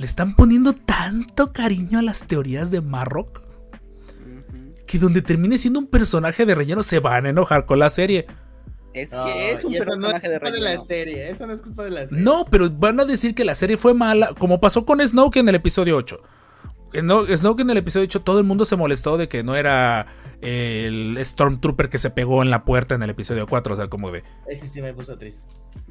Le 0.00 0.06
están 0.06 0.34
poniendo 0.34 0.72
tanto 0.72 1.52
cariño 1.52 1.98
a 1.98 2.02
las 2.02 2.26
teorías 2.26 2.70
de 2.70 2.80
Marrock 2.80 3.42
que 4.86 4.98
donde 4.98 5.20
termine 5.20 5.58
siendo 5.58 5.78
un 5.78 5.88
personaje 5.88 6.46
de 6.46 6.54
relleno 6.54 6.82
se 6.82 7.00
van 7.00 7.26
a 7.26 7.28
enojar 7.28 7.66
con 7.66 7.78
la 7.78 7.90
serie. 7.90 8.26
Es 8.94 9.10
que 9.10 9.50
es 9.50 9.62
un 9.62 9.74
eso 9.74 9.84
no 9.98 10.06
es 10.06 10.14
personaje 10.14 10.28
de 10.30 10.40
culpa 10.40 10.50
de 10.52 10.60
la 10.60 10.70
relleno. 10.70 10.84
serie. 10.86 11.30
Eso 11.30 11.46
no 11.46 11.52
es 11.52 11.60
culpa 11.60 11.84
de 11.84 11.90
la 11.90 12.08
serie. 12.08 12.18
No, 12.18 12.46
pero 12.50 12.70
van 12.70 12.98
a 12.98 13.04
decir 13.04 13.34
que 13.34 13.44
la 13.44 13.54
serie 13.54 13.76
fue 13.76 13.92
mala, 13.92 14.32
como 14.38 14.58
pasó 14.58 14.86
con 14.86 15.06
Snoke 15.06 15.36
en 15.36 15.50
el 15.50 15.56
episodio 15.56 15.98
8. 15.98 16.18
No, 17.02 17.26
Snoke 17.26 17.60
en 17.60 17.68
el 17.68 17.76
episodio 17.76 18.06
8 18.06 18.20
todo 18.20 18.38
el 18.38 18.46
mundo 18.46 18.64
se 18.64 18.76
molestó 18.76 19.18
de 19.18 19.28
que 19.28 19.42
no 19.42 19.54
era 19.54 20.06
el 20.40 21.18
Stormtrooper 21.22 21.90
que 21.90 21.98
se 21.98 22.08
pegó 22.08 22.42
en 22.42 22.48
la 22.48 22.64
puerta 22.64 22.94
en 22.94 23.02
el 23.02 23.10
episodio 23.10 23.46
4, 23.46 23.74
o 23.74 23.76
sea, 23.76 23.88
como 23.88 24.10
de... 24.10 24.24
Ese 24.48 24.66
sí 24.66 24.80
me 24.80 24.94
puso 24.94 25.18
triste. 25.18 25.42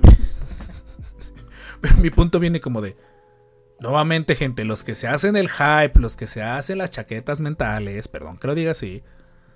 Pero 1.82 1.96
mi 1.98 2.10
punto 2.10 2.40
viene 2.40 2.60
como 2.60 2.82
de. 2.82 2.98
Nuevamente, 3.80 4.36
gente, 4.36 4.66
los 4.66 4.84
que 4.84 4.96
se 4.96 5.08
hacen 5.08 5.36
el 5.36 5.50
hype, 5.50 6.00
los 6.00 6.18
que 6.18 6.28
se 6.28 6.42
hacen 6.42 6.80
las 6.80 6.92
chaquetas 6.92 7.40
mentales, 7.40 8.08
perdón 8.08 8.38
que 8.38 8.48
lo 8.48 8.56
diga 8.56 8.72
así, 8.72 9.04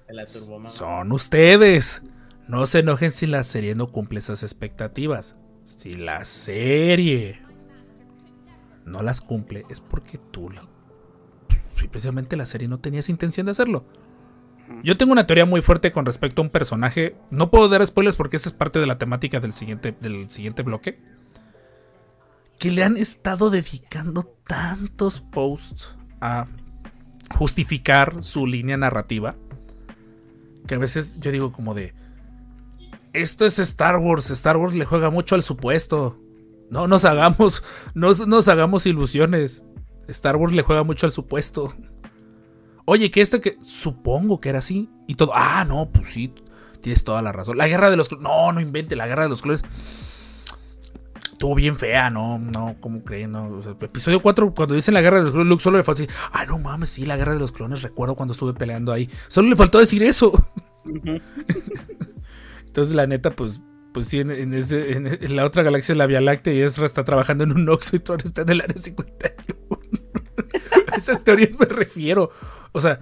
la 0.09 0.27
son 0.27 1.11
ustedes. 1.11 2.03
No 2.47 2.65
se 2.65 2.79
enojen 2.79 3.11
si 3.11 3.25
la 3.25 3.43
serie 3.43 3.73
no 3.73 3.87
cumple 3.87 4.19
esas 4.19 4.43
expectativas. 4.43 5.35
Si 5.63 5.95
la 5.95 6.25
serie 6.25 7.41
no 8.85 9.01
las 9.01 9.21
cumple, 9.21 9.65
es 9.69 9.79
porque 9.79 10.17
tú 10.17 10.49
la. 10.49 10.67
si 11.75 11.87
precisamente 11.87 12.35
la 12.35 12.45
serie 12.45 12.67
no 12.67 12.79
tenías 12.79 13.09
intención 13.09 13.45
de 13.45 13.51
hacerlo. 13.53 13.85
Yo 14.83 14.97
tengo 14.97 15.11
una 15.11 15.27
teoría 15.27 15.45
muy 15.45 15.61
fuerte 15.61 15.91
con 15.91 16.05
respecto 16.05 16.41
a 16.41 16.45
un 16.45 16.49
personaje. 16.49 17.15
No 17.29 17.51
puedo 17.51 17.69
dar 17.69 17.85
spoilers 17.85 18.15
porque 18.15 18.37
esa 18.37 18.49
es 18.49 18.55
parte 18.55 18.79
de 18.79 18.87
la 18.87 18.97
temática 18.97 19.39
del 19.39 19.53
siguiente, 19.53 19.95
del 19.99 20.29
siguiente 20.29 20.63
bloque. 20.63 21.01
Que 22.63 22.71
le 22.71 22.81
han 22.81 22.95
estado 22.95 23.49
dedicando 23.49 24.23
tantos 24.47 25.19
posts 25.19 25.97
a 26.21 26.47
justificar 27.35 28.23
su 28.23 28.47
línea 28.47 28.77
narrativa. 28.77 29.35
Que 30.65 30.75
a 30.75 30.77
veces 30.77 31.19
yo 31.19 31.33
digo 31.33 31.51
como 31.51 31.73
de... 31.73 31.93
Esto 33.11 33.45
es 33.45 33.59
Star 33.59 33.97
Wars. 33.97 34.31
Star 34.31 34.55
Wars 34.55 34.75
le 34.75 34.85
juega 34.85 35.09
mucho 35.09 35.35
al 35.35 35.43
supuesto. 35.43 36.17
No 36.69 36.87
nos 36.87 37.03
hagamos, 37.03 37.65
no 37.95 38.13
nos 38.13 38.47
hagamos 38.47 38.85
ilusiones. 38.85 39.65
Star 40.07 40.37
Wars 40.37 40.53
le 40.53 40.61
juega 40.61 40.83
mucho 40.83 41.05
al 41.05 41.11
supuesto. 41.11 41.73
Oye, 42.85 43.11
que 43.11 43.19
este 43.19 43.41
que 43.41 43.57
supongo 43.61 44.39
que 44.39 44.47
era 44.47 44.59
así 44.59 44.89
y 45.05 45.15
todo. 45.15 45.33
Ah, 45.35 45.65
no, 45.67 45.89
pues 45.91 46.13
sí, 46.13 46.33
tienes 46.79 47.03
toda 47.03 47.21
la 47.21 47.33
razón. 47.33 47.57
La 47.57 47.67
guerra 47.67 47.89
de 47.89 47.97
los. 47.97 48.09
No, 48.21 48.53
no 48.53 48.61
invente, 48.61 48.95
la 48.95 49.07
guerra 49.07 49.23
de 49.23 49.29
los 49.29 49.41
clones. 49.41 49.65
Estuvo 51.43 51.55
bien 51.55 51.75
fea, 51.75 52.09
no, 52.09 52.39
no, 52.39 52.77
¿cómo 52.79 53.03
creen? 53.03 53.33
No, 53.33 53.49
O 53.49 53.61
sea, 53.61 53.73
episodio 53.73 54.21
4, 54.21 54.53
cuando 54.53 54.75
dicen 54.75 54.93
la 54.93 55.01
guerra 55.01 55.17
de 55.17 55.23
los 55.23 55.33
clones, 55.33 55.49
Luke 55.49 55.61
solo 55.61 55.77
le 55.77 55.83
faltó 55.83 56.01
decir, 56.01 56.15
ah, 56.31 56.45
no 56.45 56.57
mames, 56.57 56.87
sí, 56.87 57.05
la 57.05 57.17
guerra 57.17 57.33
de 57.33 57.39
los 57.39 57.51
clones, 57.51 57.81
recuerdo 57.81 58.15
cuando 58.15 58.31
estuve 58.31 58.53
peleando 58.53 58.93
ahí. 58.93 59.09
Solo 59.27 59.49
le 59.49 59.57
faltó 59.57 59.79
decir 59.79 60.03
eso. 60.03 60.31
Entonces, 62.65 62.95
la 62.95 63.07
neta, 63.07 63.31
pues, 63.35 63.61
pues 63.93 64.07
sí, 64.07 64.21
en, 64.21 64.31
en 64.31 64.53
ese, 64.53 64.93
en, 64.93 65.05
en 65.05 65.35
la 65.35 65.43
otra 65.43 65.63
galaxia, 65.63 65.95
la 65.95 66.05
Vía 66.05 66.21
Láctea, 66.21 66.53
y 66.53 66.61
Ezra 66.61 66.85
está 66.85 67.03
trabajando 67.03 67.43
en 67.43 67.51
un 67.51 67.67
Oxxo 67.67 67.97
y 67.97 67.99
Thor 67.99 68.21
está 68.23 68.43
en 68.43 68.49
el 68.49 68.61
área 68.61 68.77
51. 68.77 69.81
A 70.93 70.95
esas 70.95 71.25
teorías 71.25 71.59
me 71.59 71.65
refiero. 71.65 72.29
O 72.71 72.79
sea, 72.79 73.01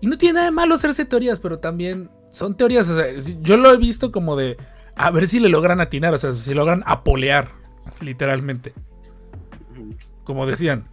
y 0.00 0.06
no 0.06 0.16
tiene 0.16 0.34
nada 0.34 0.46
de 0.46 0.52
malo 0.52 0.76
hacerse 0.76 1.06
teorías, 1.06 1.40
pero 1.40 1.58
también 1.58 2.08
son 2.30 2.56
teorías. 2.56 2.88
O 2.88 2.94
sea, 2.94 3.06
yo 3.40 3.56
lo 3.56 3.72
he 3.72 3.78
visto 3.78 4.12
como 4.12 4.36
de 4.36 4.58
a 4.94 5.10
ver 5.10 5.26
si 5.26 5.40
le 5.40 5.48
logran 5.48 5.80
atinar, 5.80 6.14
o 6.14 6.18
sea, 6.18 6.30
si 6.30 6.54
logran 6.54 6.84
apolear, 6.86 7.58
literalmente. 8.00 8.74
Como 10.24 10.46
decían. 10.46 10.84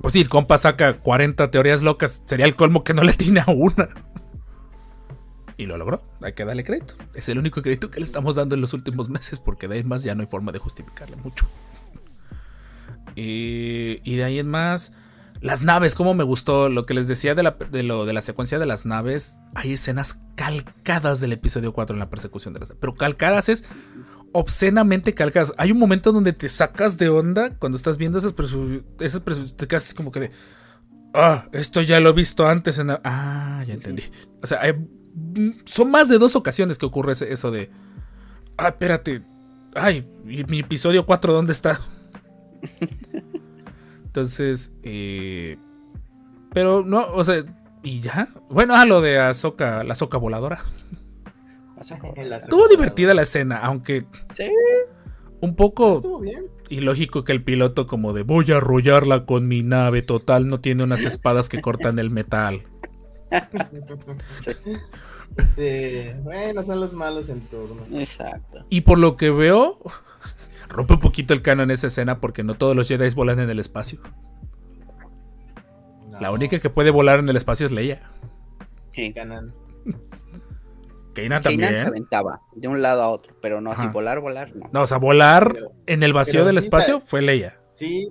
Pues 0.00 0.12
sí, 0.12 0.20
el 0.20 0.28
compa 0.28 0.58
saca 0.58 0.98
40 0.98 1.50
teorías 1.50 1.82
locas, 1.82 2.22
sería 2.26 2.44
el 2.44 2.54
colmo 2.54 2.84
que 2.84 2.92
no 2.92 3.02
le 3.02 3.12
atine 3.12 3.40
a 3.40 3.50
una. 3.50 3.88
Y 5.56 5.64
lo 5.64 5.78
logró, 5.78 6.02
hay 6.20 6.34
que 6.34 6.44
darle 6.44 6.64
crédito. 6.64 6.94
Es 7.14 7.30
el 7.30 7.38
único 7.38 7.62
crédito 7.62 7.90
que 7.90 8.00
le 8.00 8.04
estamos 8.04 8.34
dando 8.34 8.54
en 8.54 8.60
los 8.60 8.74
últimos 8.74 9.08
meses, 9.08 9.38
porque 9.38 9.68
de 9.68 9.76
ahí 9.76 9.80
en 9.80 9.88
más 9.88 10.02
ya 10.02 10.14
no 10.14 10.20
hay 10.20 10.26
forma 10.26 10.52
de 10.52 10.58
justificarle 10.58 11.16
mucho. 11.16 11.46
Y, 13.14 14.00
y 14.04 14.16
de 14.16 14.24
ahí 14.24 14.38
en 14.38 14.48
más, 14.48 14.92
las 15.40 15.62
naves, 15.62 15.94
como 15.94 16.14
me 16.14 16.24
gustó 16.24 16.68
lo 16.68 16.86
que 16.86 16.94
les 16.94 17.08
decía 17.08 17.34
de 17.34 17.42
la, 17.42 17.56
de, 17.70 17.82
lo, 17.82 18.04
de 18.06 18.12
la 18.12 18.20
secuencia 18.20 18.58
de 18.58 18.66
las 18.66 18.86
naves. 18.86 19.38
Hay 19.54 19.72
escenas 19.72 20.18
calcadas 20.34 21.20
del 21.20 21.32
episodio 21.32 21.72
4 21.72 21.94
en 21.94 22.00
la 22.00 22.10
persecución 22.10 22.54
de 22.54 22.60
las 22.60 22.68
naves. 22.68 22.80
Pero 22.80 22.94
calcadas 22.94 23.48
es 23.48 23.64
obscenamente 24.36 25.14
calcadas. 25.14 25.52
Hay 25.56 25.72
un 25.72 25.78
momento 25.78 26.12
donde 26.12 26.32
te 26.32 26.48
sacas 26.48 26.98
de 26.98 27.08
onda 27.08 27.50
cuando 27.58 27.76
estás 27.76 27.98
viendo 27.98 28.18
esas 28.18 28.32
persecuciones. 28.32 28.82
Esas 29.00 29.24
persecu- 29.24 29.54
te 29.56 29.66
quedas 29.66 29.94
como 29.94 30.10
que 30.12 30.20
de. 30.20 30.30
Ah, 31.14 31.46
esto 31.52 31.80
ya 31.82 31.98
lo 32.00 32.10
he 32.10 32.12
visto 32.12 32.46
antes 32.46 32.78
en. 32.78 32.88
la-". 32.88 33.00
Ah, 33.04 33.64
ya 33.66 33.74
entendí. 33.74 34.02
O 34.42 34.46
sea, 34.46 34.60
hay- 34.60 34.72
mm, 34.74 35.62
son 35.64 35.90
más 35.90 36.08
de 36.08 36.18
dos 36.18 36.36
ocasiones 36.36 36.78
que 36.78 36.86
ocurre 36.86 37.12
eso 37.12 37.50
de. 37.50 37.70
Ah, 38.58 38.68
espérate. 38.68 39.22
Ay, 39.74 40.06
¿y 40.26 40.44
mi 40.44 40.60
episodio 40.60 41.04
4 41.06 41.32
dónde 41.32 41.52
está? 41.52 41.80
Entonces, 44.06 44.72
eh, 44.82 45.58
pero 46.52 46.84
no, 46.84 47.06
o 47.12 47.22
sea, 47.24 47.44
y 47.82 48.00
ya. 48.00 48.28
Bueno, 48.50 48.74
ah, 48.74 48.84
lo 48.86 49.00
de 49.00 49.18
Azoka, 49.18 49.84
la 49.84 49.92
Azoka 49.92 50.18
voladora. 50.18 50.58
Estuvo 52.42 52.68
divertida 52.68 53.14
la 53.14 53.22
escena, 53.22 53.58
aunque 53.58 54.04
Sí. 54.34 54.50
un 55.40 55.54
poco 55.56 55.96
Estuvo 55.96 56.20
bien. 56.20 56.46
ilógico 56.68 57.22
que 57.24 57.32
el 57.32 57.42
piloto 57.44 57.86
como 57.86 58.12
de 58.12 58.22
voy 58.22 58.50
a 58.52 58.56
arrollarla 58.56 59.24
con 59.26 59.46
mi 59.48 59.62
nave 59.62 60.02
total 60.02 60.48
no 60.48 60.60
tiene 60.60 60.82
unas 60.84 61.04
espadas 61.04 61.48
que 61.48 61.60
cortan 61.60 61.98
el 61.98 62.10
metal. 62.10 62.62
Sí, 65.54 66.06
bueno, 66.22 66.62
son 66.64 66.80
los 66.80 66.92
malos 66.94 67.28
en 67.28 67.40
turno. 67.42 67.82
Exacto. 68.00 68.64
Y 68.70 68.82
por 68.82 68.98
lo 68.98 69.16
que 69.16 69.30
veo, 69.30 69.78
rompe 70.68 70.94
un 70.94 71.00
poquito 71.00 71.34
el 71.34 71.42
canon 71.42 71.70
esa 71.70 71.88
escena 71.88 72.20
porque 72.20 72.42
no 72.42 72.54
todos 72.54 72.74
los 72.74 72.88
Jedi 72.88 73.08
volan 73.14 73.40
en 73.40 73.50
el 73.50 73.58
espacio. 73.58 74.00
No, 76.10 76.20
La 76.20 76.30
única 76.30 76.58
que 76.58 76.70
puede 76.70 76.90
volar 76.90 77.18
en 77.18 77.28
el 77.28 77.36
espacio 77.36 77.66
es 77.66 77.72
Leia. 77.72 78.10
Sí. 78.92 79.12
Ganan. 81.22 81.42
Keina 81.42 81.66
Kanan 81.66 81.76
se 81.76 81.84
también. 81.84 81.86
aventaba 81.88 82.40
de 82.54 82.68
un 82.68 82.82
lado 82.82 83.02
a 83.02 83.08
otro, 83.08 83.34
pero 83.40 83.60
no 83.60 83.72
así 83.72 83.86
volar, 83.88 84.20
volar, 84.20 84.54
no. 84.54 84.68
No, 84.72 84.82
o 84.82 84.86
sea, 84.86 84.98
volar 84.98 85.52
Pero- 85.52 85.72
en 85.86 86.02
el 86.02 86.12
vacío 86.12 86.44
del 86.44 86.60
sí 86.60 86.66
espacio 86.66 87.00
fue 87.00 87.22
Leia. 87.22 87.58
Sí, 87.74 88.08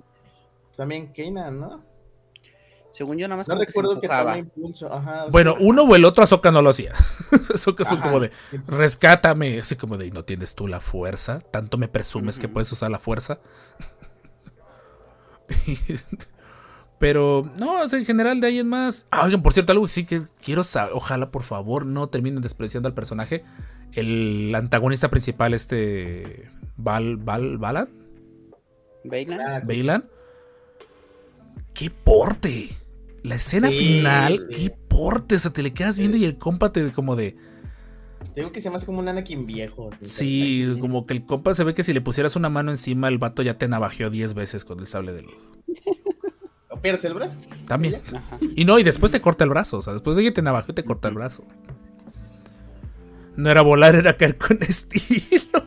también 0.76 1.12
Kanan, 1.12 1.58
¿no? 1.60 1.84
Según 2.92 3.18
yo, 3.18 3.28
nada 3.28 3.36
más 3.36 3.48
No 3.48 3.58
recuerdo 3.58 4.00
que 4.00 4.08
toma 4.08 4.38
impulso. 4.38 4.90
Ajá, 4.90 5.26
o 5.26 5.30
Bueno, 5.30 5.54
uno 5.60 5.82
o 5.82 5.94
el 5.94 6.04
otro 6.06 6.24
Ahsoka 6.24 6.50
no 6.50 6.62
lo 6.62 6.70
hacía. 6.70 6.92
Ahsoka 7.54 7.84
fue 7.84 8.00
como 8.00 8.20
de, 8.20 8.30
rescátame. 8.68 9.60
Así 9.60 9.76
como 9.76 9.98
de, 9.98 10.10
¿no 10.10 10.24
tienes 10.24 10.54
tú 10.54 10.66
la 10.66 10.80
fuerza? 10.80 11.40
¿Tanto 11.40 11.76
me 11.76 11.88
presumes 11.88 12.38
que 12.38 12.48
puedes 12.48 12.72
usar 12.72 12.90
la 12.90 12.98
fuerza? 12.98 13.38
Pero, 16.98 17.50
no, 17.58 17.82
o 17.82 17.88
sea, 17.88 17.98
en 17.98 18.06
general 18.06 18.40
de 18.40 18.46
ahí 18.46 18.58
en 18.58 18.68
más. 18.68 19.06
Ah, 19.10 19.24
oigan, 19.26 19.42
por 19.42 19.52
cierto, 19.52 19.72
algo 19.72 19.84
que 19.84 19.90
sí 19.90 20.06
que 20.06 20.22
quiero 20.42 20.64
saber. 20.64 20.92
Ojalá, 20.94 21.30
por 21.30 21.42
favor, 21.42 21.84
no 21.84 22.08
terminen 22.08 22.40
despreciando 22.40 22.88
al 22.88 22.94
personaje. 22.94 23.44
El 23.92 24.52
antagonista 24.54 25.10
principal, 25.10 25.52
este. 25.54 26.50
Val, 26.76 27.16
Val, 27.16 27.58
Balan, 27.58 27.88
Bailan. 29.04 29.40
Ah. 29.40 29.60
Bailan. 29.64 30.04
¡Qué 31.74 31.90
porte! 31.90 32.70
La 33.22 33.34
escena 33.34 33.68
Sí, 33.68 33.78
final, 33.78 34.46
sí. 34.50 34.62
qué 34.64 34.70
porte. 34.70 35.34
O 35.34 35.38
sea, 35.38 35.52
te 35.52 35.62
le 35.62 35.72
quedas 35.74 35.98
viendo 35.98 36.16
y 36.16 36.24
el 36.24 36.38
compa 36.38 36.72
te 36.72 36.90
como 36.92 37.16
de. 37.16 37.36
Digo 38.34 38.50
que 38.52 38.60
se 38.60 38.68
hace 38.68 38.86
como 38.86 39.00
un 39.00 39.08
Anakin 39.08 39.46
viejo. 39.46 39.90
Sí, 40.00 40.76
como 40.80 41.06
que 41.06 41.14
el 41.14 41.24
compa 41.24 41.54
se 41.54 41.64
ve 41.64 41.74
que 41.74 41.82
si 41.82 41.92
le 41.92 42.00
pusieras 42.00 42.36
una 42.36 42.48
mano 42.48 42.70
encima, 42.70 43.08
el 43.08 43.18
vato 43.18 43.42
ya 43.42 43.58
te 43.58 43.68
navajeó 43.68 44.10
10 44.10 44.34
veces 44.34 44.64
con 44.64 44.80
el 44.80 44.86
sable 44.86 45.12
de 45.12 45.22
luz. 45.22 45.34
¿O 46.86 46.98
pierdes 46.98 47.04
el 47.04 47.14
brazo? 47.14 47.38
También. 47.66 48.00
Ajá. 48.14 48.38
Y 48.54 48.64
no, 48.64 48.78
y 48.78 48.82
después 48.82 49.10
te 49.12 49.20
corta 49.20 49.44
el 49.44 49.50
brazo. 49.50 49.78
O 49.78 49.82
sea, 49.82 49.92
después 49.92 50.16
de 50.16 50.22
que 50.22 50.30
te 50.32 50.42
navajeó, 50.42 50.72
te 50.74 50.84
corta 50.84 51.08
el 51.08 51.14
brazo. 51.14 51.44
No 53.36 53.50
era 53.50 53.62
volar, 53.62 53.94
era 53.94 54.16
caer 54.16 54.36
con 54.38 54.58
estilo. 54.62 55.62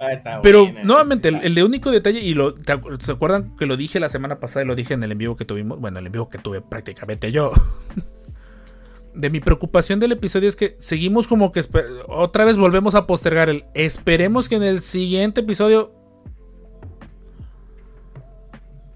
Ah, 0.00 0.12
está 0.12 0.42
Pero 0.42 0.64
buena, 0.64 0.82
nuevamente, 0.82 1.28
el, 1.28 1.36
el 1.42 1.54
de 1.54 1.62
único 1.62 1.90
detalle, 1.90 2.20
y 2.20 2.34
lo, 2.34 2.52
¿te 2.52 2.72
acu- 2.74 2.98
¿se 3.00 3.12
acuerdan 3.12 3.54
que 3.56 3.66
lo 3.66 3.76
dije 3.76 4.00
la 4.00 4.08
semana 4.08 4.40
pasada 4.40 4.64
y 4.64 4.66
lo 4.68 4.74
dije 4.74 4.94
en 4.94 5.02
el 5.04 5.12
en 5.12 5.18
vivo 5.18 5.36
que 5.36 5.44
tuvimos? 5.44 5.78
Bueno, 5.78 5.98
el 6.00 6.06
en 6.06 6.12
vivo 6.12 6.28
que 6.28 6.38
tuve 6.38 6.60
prácticamente 6.60 7.30
yo. 7.32 7.52
De 9.14 9.28
mi 9.28 9.40
preocupación 9.40 10.00
del 10.00 10.12
episodio 10.12 10.48
es 10.48 10.56
que 10.56 10.74
seguimos 10.78 11.26
como 11.26 11.52
que 11.52 11.60
otra 12.08 12.46
vez 12.46 12.56
volvemos 12.56 12.94
a 12.94 13.06
postergar 13.06 13.50
el 13.50 13.64
esperemos 13.74 14.48
que 14.48 14.54
en 14.54 14.62
el 14.62 14.80
siguiente 14.80 15.42
episodio 15.42 15.92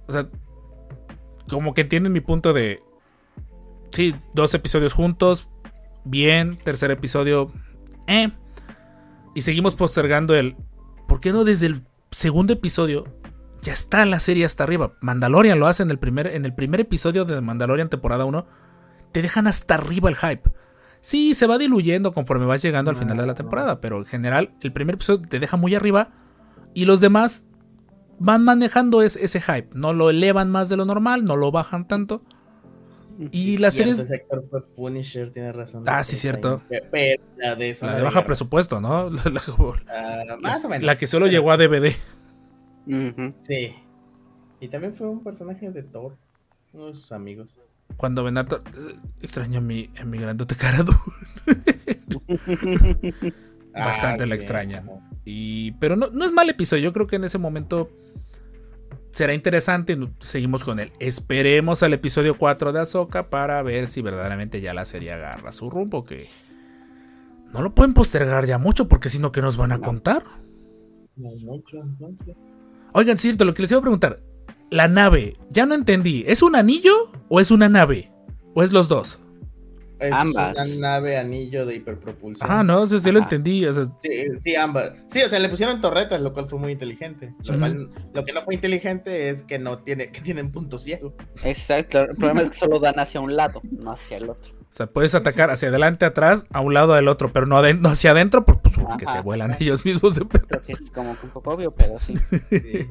o 0.06 0.12
sea, 0.12 0.28
como 1.48 1.74
que 1.74 1.82
entienden 1.82 2.12
mi 2.12 2.20
punto 2.20 2.52
de 2.52 2.82
sí, 3.90 4.14
dos 4.34 4.54
episodios 4.54 4.92
juntos, 4.92 5.48
bien, 6.04 6.58
tercer 6.58 6.90
episodio, 6.90 7.52
eh, 8.06 8.30
y 9.34 9.42
seguimos 9.42 9.74
postergando 9.74 10.34
el 10.34 10.56
¿por 11.06 11.20
qué 11.20 11.32
no 11.32 11.44
desde 11.44 11.66
el 11.66 11.82
segundo 12.10 12.52
episodio 12.52 13.04
ya 13.62 13.72
está 13.72 14.04
la 14.04 14.20
serie 14.20 14.44
hasta 14.44 14.64
arriba? 14.64 14.94
Mandalorian 15.00 15.58
lo 15.58 15.66
hace 15.66 15.82
en 15.82 15.90
el 15.90 15.98
primer, 15.98 16.28
en 16.28 16.44
el 16.44 16.54
primer 16.54 16.80
episodio 16.80 17.24
de 17.24 17.40
Mandalorian 17.40 17.88
temporada 17.88 18.24
1. 18.24 18.46
Te 19.12 19.22
dejan 19.22 19.46
hasta 19.46 19.74
arriba 19.74 20.08
el 20.08 20.16
hype. 20.16 20.50
Sí, 21.00 21.34
se 21.34 21.46
va 21.46 21.58
diluyendo 21.58 22.12
conforme 22.12 22.46
vas 22.46 22.62
llegando 22.62 22.90
al 22.90 22.96
final 22.96 23.16
de 23.16 23.26
la 23.26 23.34
temporada, 23.34 23.80
pero 23.80 23.98
en 23.98 24.04
general 24.04 24.54
el 24.60 24.72
primer 24.72 24.96
episodio 24.96 25.26
te 25.28 25.38
deja 25.38 25.56
muy 25.56 25.74
arriba 25.74 26.10
y 26.74 26.84
los 26.84 27.00
demás 27.00 27.46
van 28.18 28.44
manejando 28.44 29.02
es- 29.02 29.16
ese 29.16 29.40
hype. 29.40 29.68
No 29.74 29.92
lo 29.92 30.10
elevan 30.10 30.50
más 30.50 30.68
de 30.68 30.76
lo 30.76 30.84
normal, 30.84 31.24
no 31.24 31.36
lo 31.36 31.50
bajan 31.50 31.88
tanto. 31.88 32.22
Y 33.30 33.56
la 33.56 33.70
serie 33.70 33.94
ese 33.94 34.14
actor 34.14 34.44
fue 34.50 34.62
Punisher, 34.74 35.30
tiene 35.30 35.50
razón. 35.50 35.84
Ah, 35.86 36.04
sí, 36.04 36.16
cierto. 36.16 36.60
Pero 36.68 37.22
la 37.38 37.54
de, 37.54 37.74
la 37.80 37.96
de 37.96 38.02
baja 38.02 38.26
presupuesto, 38.26 38.78
¿no? 38.80 39.08
La, 39.24 39.30
la- 39.30 39.42
ah, 39.88 40.36
más 40.42 40.64
o 40.64 40.68
menos. 40.68 40.84
la 40.84 40.96
que 40.96 41.06
solo 41.06 41.24
Pero 41.24 41.32
llegó 41.32 41.50
a 41.50 41.56
DVD. 41.56 41.92
Sí. 43.42 43.74
Y 44.60 44.68
también 44.68 44.94
fue 44.94 45.08
un 45.08 45.24
personaje 45.24 45.70
de 45.70 45.82
Thor. 45.82 46.14
Uno 46.74 46.88
de 46.88 46.94
sus 46.94 47.10
amigos. 47.12 47.58
Cuando 47.96 48.22
Benato. 48.22 48.56
eh, 48.76 48.96
Extraño 49.22 49.58
a 49.58 49.62
mi, 49.62 49.88
a 49.98 50.04
mi 50.04 50.18
grandote 50.18 50.54
carado. 50.54 50.92
Bastante 53.76 54.24
Ah, 54.24 54.26
la 54.26 54.34
sí, 54.36 54.40
extraña. 54.40 54.78
ajá. 54.78 55.00
Y, 55.24 55.72
pero 55.72 55.96
no, 55.96 56.08
no 56.10 56.24
es 56.24 56.32
mal 56.32 56.48
episodio. 56.48 56.84
Yo 56.84 56.92
creo 56.92 57.06
que 57.06 57.16
en 57.16 57.24
ese 57.24 57.38
momento 57.38 57.90
será 59.10 59.34
interesante. 59.34 59.98
Seguimos 60.20 60.62
con 60.64 60.78
él. 60.78 60.92
Esperemos 61.00 61.82
al 61.82 61.92
episodio 61.94 62.38
4 62.38 62.72
de 62.72 62.80
Ahsoka 62.80 63.28
para 63.28 63.60
ver 63.62 63.88
si 63.88 64.02
verdaderamente 64.02 64.60
ya 64.60 64.72
la 64.74 64.84
serie 64.84 65.12
agarra 65.12 65.50
su 65.52 65.68
rumbo. 65.68 66.04
Que 66.04 66.28
no 67.52 67.60
lo 67.62 67.74
pueden 67.74 67.92
postergar 67.94 68.46
ya 68.46 68.58
mucho 68.58 68.88
porque 68.88 69.08
si 69.10 69.18
no, 69.18 69.32
¿qué 69.32 69.42
nos 69.42 69.56
van 69.56 69.72
a 69.72 69.78
contar? 69.80 70.24
No 71.16 71.30
mucho, 71.44 71.78
entonces. 71.82 72.36
Oigan, 72.94 73.16
cierto, 73.16 73.44
lo 73.44 73.52
que 73.54 73.62
les 73.62 73.70
iba 73.72 73.78
a 73.78 73.82
preguntar. 73.82 74.20
La 74.70 74.86
nave, 74.88 75.36
ya 75.50 75.66
no 75.66 75.74
entendí. 75.74 76.24
¿Es 76.26 76.42
un 76.42 76.56
anillo 76.56 77.10
o 77.28 77.40
es 77.40 77.50
una 77.50 77.68
nave? 77.68 78.12
¿O 78.54 78.62
es 78.62 78.72
los 78.72 78.88
dos? 78.88 79.18
Es 79.98 80.12
Ambas. 80.12 80.52
una 80.54 80.64
nave 80.90 81.16
anillo 81.16 81.64
de 81.64 81.76
hiperpropulsión. 81.76 82.50
Ajá, 82.50 82.62
no, 82.62 82.86
sí, 82.86 83.00
sí 83.00 83.10
lo 83.10 83.18
entendí. 83.20 83.64
o 83.64 83.72
sea, 83.72 83.84
Sí, 84.02 84.10
sí, 84.40 84.54
ambas. 84.54 84.92
Sí, 85.10 85.22
o 85.22 85.28
sea, 85.30 85.38
le 85.38 85.48
pusieron 85.48 85.80
torretas, 85.80 86.20
lo 86.20 86.34
cual 86.34 86.48
fue 86.50 86.58
muy 86.58 86.72
inteligente. 86.72 87.32
Lo, 87.44 87.58
cual- 87.58 87.90
lo 88.12 88.24
que 88.24 88.32
no 88.34 88.42
fue 88.42 88.54
inteligente 88.56 89.30
es 89.30 89.42
que 89.44 89.58
no 89.58 89.78
tiene, 89.78 90.10
que 90.10 90.20
tienen 90.20 90.52
punto 90.52 90.78
ciego. 90.78 91.14
Exacto. 91.44 92.02
El 92.02 92.14
problema 92.16 92.42
es 92.42 92.50
que 92.50 92.58
solo 92.58 92.78
dan 92.78 92.98
hacia 92.98 93.20
un 93.20 93.36
lado, 93.36 93.62
no 93.70 93.92
hacia 93.92 94.18
el 94.18 94.28
otro. 94.28 94.52
o 94.60 94.72
sea, 94.76 94.86
puedes 94.88 95.14
atacar 95.14 95.50
hacia 95.50 95.68
adelante, 95.70 96.04
atrás, 96.04 96.44
a 96.52 96.60
un 96.60 96.74
lado 96.74 96.92
del 96.92 97.08
otro, 97.08 97.32
pero 97.32 97.46
no, 97.46 97.56
aden- 97.56 97.80
no 97.80 97.88
hacia 97.88 98.10
adentro, 98.10 98.44
pues, 98.44 98.58
pues, 98.62 98.74
porque 98.76 99.06
Ajá. 99.06 99.16
se 99.16 99.22
vuelan 99.22 99.56
ellos 99.60 99.86
mismos. 99.86 100.16
de 100.16 100.26
pe- 100.26 100.40
Creo 100.40 100.60
que 100.62 100.72
es 100.72 100.90
como 100.90 101.18
que 101.18 101.24
un 101.24 101.32
poco 101.32 101.52
obvio, 101.52 101.70
pero 101.74 101.98
sí. 102.00 102.14
Sí. 102.50 102.86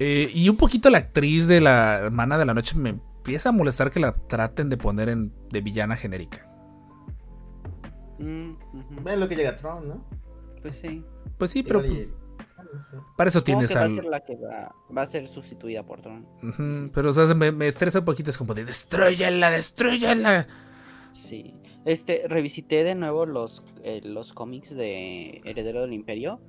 Eh, 0.00 0.28
y 0.34 0.48
un 0.48 0.56
poquito 0.56 0.90
la 0.90 0.98
actriz 0.98 1.46
de 1.46 1.60
la 1.60 1.98
hermana 1.98 2.36
de 2.36 2.44
la 2.44 2.52
noche 2.52 2.74
me 2.76 2.96
empieza 3.24 3.48
a 3.48 3.52
molestar 3.52 3.90
que 3.90 4.00
la 4.00 4.12
traten 4.12 4.68
de 4.68 4.76
poner 4.76 5.08
en, 5.08 5.32
de 5.50 5.62
villana 5.62 5.96
genérica. 5.96 6.46
Mm. 8.18 8.52
Ven 9.02 9.18
lo 9.18 9.26
que 9.26 9.34
llega 9.34 9.56
Tron, 9.56 9.88
¿no? 9.88 10.04
Pues 10.60 10.74
sí. 10.74 11.02
Pues 11.38 11.50
sí, 11.50 11.62
pero 11.62 11.80
pues, 11.80 12.08
para 13.16 13.28
eso 13.28 13.38
Supongo 13.38 13.60
tienes 13.60 13.70
que 13.70 13.78
va 13.78 13.84
a 13.86 13.88
ser 13.88 14.04
la 14.04 14.20
que 14.20 14.36
va, 14.36 14.74
va 14.94 15.02
a 15.02 15.06
ser 15.06 15.26
sustituida 15.26 15.82
por 15.84 16.02
Tron. 16.02 16.90
Pero 16.92 17.08
o 17.08 17.12
sea, 17.14 17.24
me, 17.34 17.50
me 17.50 17.66
estresa 17.66 18.00
un 18.00 18.04
poquito, 18.04 18.28
es 18.28 18.36
como 18.36 18.52
de 18.52 18.66
destruyela, 18.66 19.50
destruyela. 19.50 20.46
Sí. 21.10 21.54
Este, 21.86 22.24
revisité 22.28 22.84
de 22.84 22.94
nuevo 22.94 23.24
los, 23.24 23.64
eh, 23.82 24.02
los 24.04 24.34
cómics 24.34 24.74
de 24.74 25.40
Heredero 25.46 25.80
del 25.80 25.94
Imperio. 25.94 26.40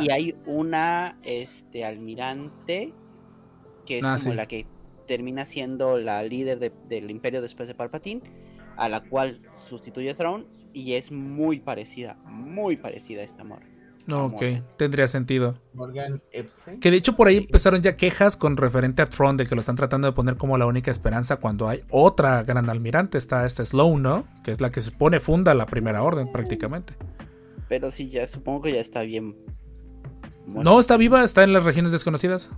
Y 0.00 0.10
hay 0.10 0.34
una 0.46 1.18
este 1.24 1.84
almirante 1.84 2.94
que 3.84 3.98
es 3.98 4.04
Ah, 4.04 4.16
como 4.16 4.30
sí. 4.30 4.34
la 4.34 4.46
que 4.46 4.66
termina 5.06 5.44
siendo 5.44 5.98
la 5.98 6.22
líder 6.22 6.58
de- 6.58 6.72
del 6.88 7.10
imperio 7.10 7.42
después 7.42 7.68
de 7.68 7.74
Palpatine, 7.74 8.22
a 8.76 8.88
la 8.88 9.02
cual 9.02 9.40
sustituye 9.54 10.14
Throne 10.14 10.44
y 10.72 10.92
es 10.94 11.10
muy 11.10 11.60
parecida, 11.60 12.16
muy 12.26 12.76
parecida 12.76 13.22
a 13.22 13.24
esta 13.24 13.42
amor. 13.42 13.60
No, 14.06 14.26
ok, 14.26 14.42
tendría 14.76 15.08
sentido. 15.08 15.58
Morgan 15.74 16.22
Epstein. 16.30 16.78
Que 16.78 16.92
de 16.92 16.96
hecho 16.96 17.16
por 17.16 17.26
ahí 17.26 17.38
Sí. 17.38 17.44
empezaron 17.46 17.82
ya 17.82 17.96
quejas 17.96 18.36
con 18.36 18.56
referente 18.56 19.02
a 19.02 19.06
Tron 19.08 19.36
de 19.36 19.46
que 19.46 19.56
lo 19.56 19.60
están 19.60 19.74
tratando 19.74 20.06
de 20.06 20.12
poner 20.12 20.36
como 20.36 20.56
la 20.58 20.66
única 20.66 20.92
esperanza 20.92 21.38
cuando 21.38 21.68
hay 21.68 21.82
otra 21.90 22.44
gran 22.44 22.70
almirante. 22.70 23.18
Está 23.18 23.44
esta 23.44 23.64
Slow, 23.64 23.98
¿no? 23.98 24.24
Que 24.44 24.52
es 24.52 24.60
la 24.60 24.70
que 24.70 24.80
se 24.80 24.92
pone 24.92 25.18
funda 25.18 25.54
la 25.54 25.66
primera 25.66 26.04
orden 26.04 26.30
prácticamente. 26.30 26.94
Pero 27.68 27.90
sí, 27.90 28.08
ya 28.08 28.26
supongo 28.26 28.62
que 28.62 28.72
ya 28.74 28.80
está 28.80 29.02
bien. 29.02 29.34
muerta. 30.46 30.70
No, 30.70 30.78
está 30.78 30.96
viva, 30.96 31.24
está 31.24 31.42
en 31.42 31.52
las 31.52 31.64
regiones 31.64 31.90
desconocidas. 31.90 32.50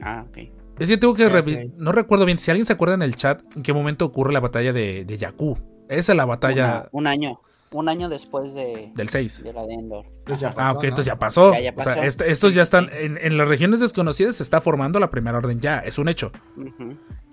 Ah, 0.00 0.26
ok. 0.28 0.38
Es 0.82 0.88
que 0.88 0.96
tengo 0.96 1.14
que 1.14 1.28
revisar. 1.28 1.66
No 1.76 1.92
recuerdo 1.92 2.24
bien. 2.24 2.38
Si 2.38 2.50
alguien 2.50 2.66
se 2.66 2.72
acuerda 2.72 2.94
en 2.94 3.02
el 3.02 3.16
chat 3.16 3.42
en 3.56 3.62
qué 3.62 3.72
momento 3.72 4.04
ocurre 4.04 4.32
la 4.32 4.40
batalla 4.40 4.72
de, 4.72 5.04
de 5.04 5.18
Jakku. 5.18 5.58
Esa 5.88 6.12
es 6.12 6.16
la 6.16 6.24
batalla 6.24 6.64
Una- 6.64 6.88
un 6.92 7.06
año. 7.06 7.40
Un 7.74 7.88
año 7.88 8.10
después 8.10 8.52
de, 8.52 8.92
del 8.94 9.08
6. 9.08 9.44
de 9.44 9.52
la 9.54 9.64
de 9.64 9.72
Endor. 9.72 10.04
Pues 10.26 10.40
Ah, 10.56 10.72
ok, 10.72 10.82
¿no? 10.82 10.88
entonces 10.90 11.06
ya 11.06 11.18
pasó. 11.18 11.52
Ya, 11.54 11.60
ya 11.60 11.70
O 11.74 11.82
sea, 11.82 11.94
pasó. 11.94 12.02
est- 12.02 12.20
estos 12.20 12.50
Sí, 12.52 12.56
ya 12.56 12.62
están 12.62 12.86
sí. 12.90 12.96
en, 13.00 13.18
en 13.20 13.38
las 13.38 13.48
regiones 13.48 13.80
desconocidas. 13.80 14.36
Se 14.36 14.42
está 14.42 14.60
formando 14.60 15.00
la 15.00 15.10
primera 15.10 15.38
orden 15.38 15.58
ya. 15.60 15.78
Es 15.78 15.96
un 15.98 16.08
hecho. 16.08 16.30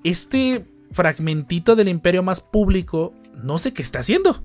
Este 0.04 0.66
fragmentito 0.92 1.76
del 1.76 1.88
imperio 1.90 2.24
más 2.24 2.42
público, 2.42 3.14
no 3.36 3.58
sé 3.58 3.74
qué 3.74 3.82
está 3.82 4.00
haciendo. 4.00 4.44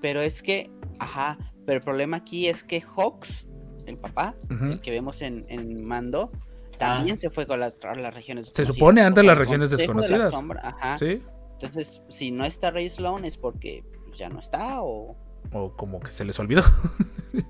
Pero 0.00 0.22
es 0.22 0.42
que, 0.42 0.70
ajá, 0.98 1.36
pero 1.66 1.76
el 1.78 1.84
problema 1.84 2.16
aquí 2.18 2.48
es 2.48 2.64
que 2.64 2.80
Hawks, 2.80 3.46
el 3.86 3.98
papá, 3.98 4.34
el 4.48 4.78
que 4.80 4.90
vemos 4.90 5.20
en, 5.20 5.44
en 5.48 5.84
Mando, 5.84 6.32
también 6.80 7.18
se 7.18 7.30
fue 7.30 7.46
con 7.46 7.60
las, 7.60 7.78
las 7.82 8.14
regiones 8.14 8.50
Se 8.52 8.64
supone 8.64 9.02
antes 9.02 9.24
las 9.24 9.38
regiones 9.38 9.70
Consejo 9.70 9.92
de 9.92 10.18
la 10.18 10.24
desconocidas. 10.24 10.64
Ajá. 10.64 10.98
¿Sí? 10.98 11.22
Entonces, 11.52 12.02
si 12.08 12.30
no 12.30 12.44
está 12.44 12.70
Rey 12.70 12.88
Sloan 12.88 13.24
es 13.24 13.36
porque 13.36 13.84
pues, 14.06 14.18
ya 14.18 14.28
no 14.28 14.40
está 14.40 14.82
o... 14.82 15.16
O 15.52 15.76
como 15.76 16.00
que 16.00 16.10
se 16.10 16.24
les 16.24 16.38
olvidó. 16.38 16.62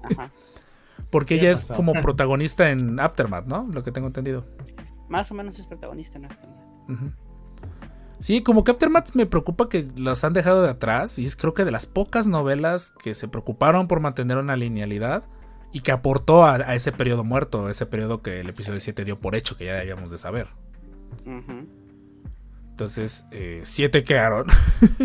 Ajá. 0.02 0.30
Porque 1.10 1.34
¿Qué 1.34 1.40
ella 1.40 1.50
es 1.50 1.64
como 1.64 1.92
protagonista 2.02 2.70
en 2.70 3.00
Aftermath, 3.00 3.46
¿no? 3.46 3.66
Lo 3.72 3.82
que 3.82 3.90
tengo 3.90 4.06
entendido. 4.06 4.46
Más 5.08 5.28
o 5.32 5.34
menos 5.34 5.58
es 5.58 5.66
protagonista, 5.66 6.20
¿no? 6.20 6.28
Ujú. 6.88 7.10
Sí, 8.20 8.42
como 8.42 8.62
que 8.62 8.70
Aftermath 8.70 9.14
me 9.14 9.26
preocupa 9.26 9.68
que 9.68 9.88
los 9.96 10.22
han 10.22 10.34
dejado 10.34 10.62
de 10.62 10.70
atrás. 10.70 11.18
Y 11.18 11.26
es 11.26 11.34
creo 11.34 11.52
que 11.52 11.64
de 11.64 11.72
las 11.72 11.86
pocas 11.86 12.28
novelas 12.28 12.92
que 13.02 13.14
se 13.14 13.26
preocuparon 13.26 13.88
por 13.88 13.98
mantener 13.98 14.36
una 14.36 14.54
linealidad. 14.54 15.24
Y 15.72 15.80
que 15.80 15.92
aportó 15.92 16.44
a, 16.44 16.54
a 16.56 16.74
ese 16.74 16.90
periodo 16.92 17.22
muerto. 17.24 17.68
Ese 17.68 17.86
periodo 17.86 18.22
que 18.22 18.40
el 18.40 18.48
episodio 18.48 18.80
7 18.80 19.04
dio 19.04 19.18
por 19.20 19.36
hecho, 19.36 19.56
que 19.56 19.66
ya 19.66 19.74
debíamos 19.74 20.10
de 20.10 20.18
saber. 20.18 20.48
Entonces, 22.70 23.26
eh, 23.30 23.60
siete 23.64 24.04
quedaron. 24.04 24.46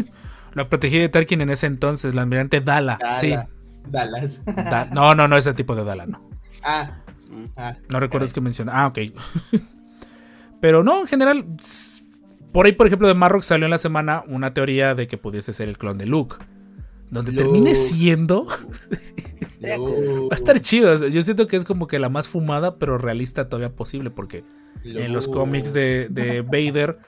la 0.53 0.69
protegida 0.69 1.01
de 1.01 1.09
Tarkin 1.09 1.41
en 1.41 1.49
ese 1.49 1.67
entonces, 1.67 2.15
la 2.15 2.21
almirante 2.21 2.61
Dala. 2.61 2.97
Dallas. 2.99 3.19
Sí. 3.19 3.33
Dallas. 3.89 4.39
Da- 4.45 4.85
no, 4.91 5.13
no, 5.13 5.27
no, 5.27 5.37
ese 5.37 5.53
tipo 5.53 5.75
de 5.75 5.83
Dala, 5.83 6.05
no. 6.05 6.21
ah, 6.63 7.01
ah. 7.57 7.75
No 7.89 7.99
recuerdo 7.99 8.27
que 8.33 8.41
menciona. 8.41 8.71
Ah, 8.83 8.87
ok. 8.87 8.99
Pero 10.61 10.83
no, 10.83 11.01
en 11.01 11.07
general. 11.07 11.45
Por 12.53 12.65
ahí, 12.65 12.71
por 12.71 12.87
ejemplo, 12.87 13.07
de 13.09 13.13
Marrock 13.15 13.43
salió 13.43 13.65
en 13.65 13.71
la 13.71 13.77
semana 13.77 14.23
una 14.27 14.53
teoría 14.53 14.95
de 14.95 15.07
que 15.07 15.17
pudiese 15.17 15.51
ser 15.51 15.67
el 15.67 15.77
clon 15.77 15.97
de 15.97 16.05
Luke. 16.05 16.37
Donde 17.11 17.33
Luke. 17.33 17.43
termine 17.43 17.75
siendo. 17.75 18.47
Estaría 19.55 19.77
cool. 19.77 20.23
Va 20.23 20.27
a 20.31 20.35
estar 20.35 20.59
chido. 20.61 21.07
Yo 21.07 21.21
siento 21.23 21.47
que 21.47 21.55
es 21.55 21.63
como 21.63 21.87
que 21.87 21.99
la 21.99 22.09
más 22.09 22.27
fumada, 22.27 22.77
pero 22.77 22.97
realista 22.97 23.49
todavía 23.49 23.75
posible. 23.75 24.09
Porque 24.11 24.43
en 24.83 25.13
los 25.13 25.27
cómics 25.27 25.73
de, 25.73 26.07
de 26.09 26.41
Vader 26.43 26.99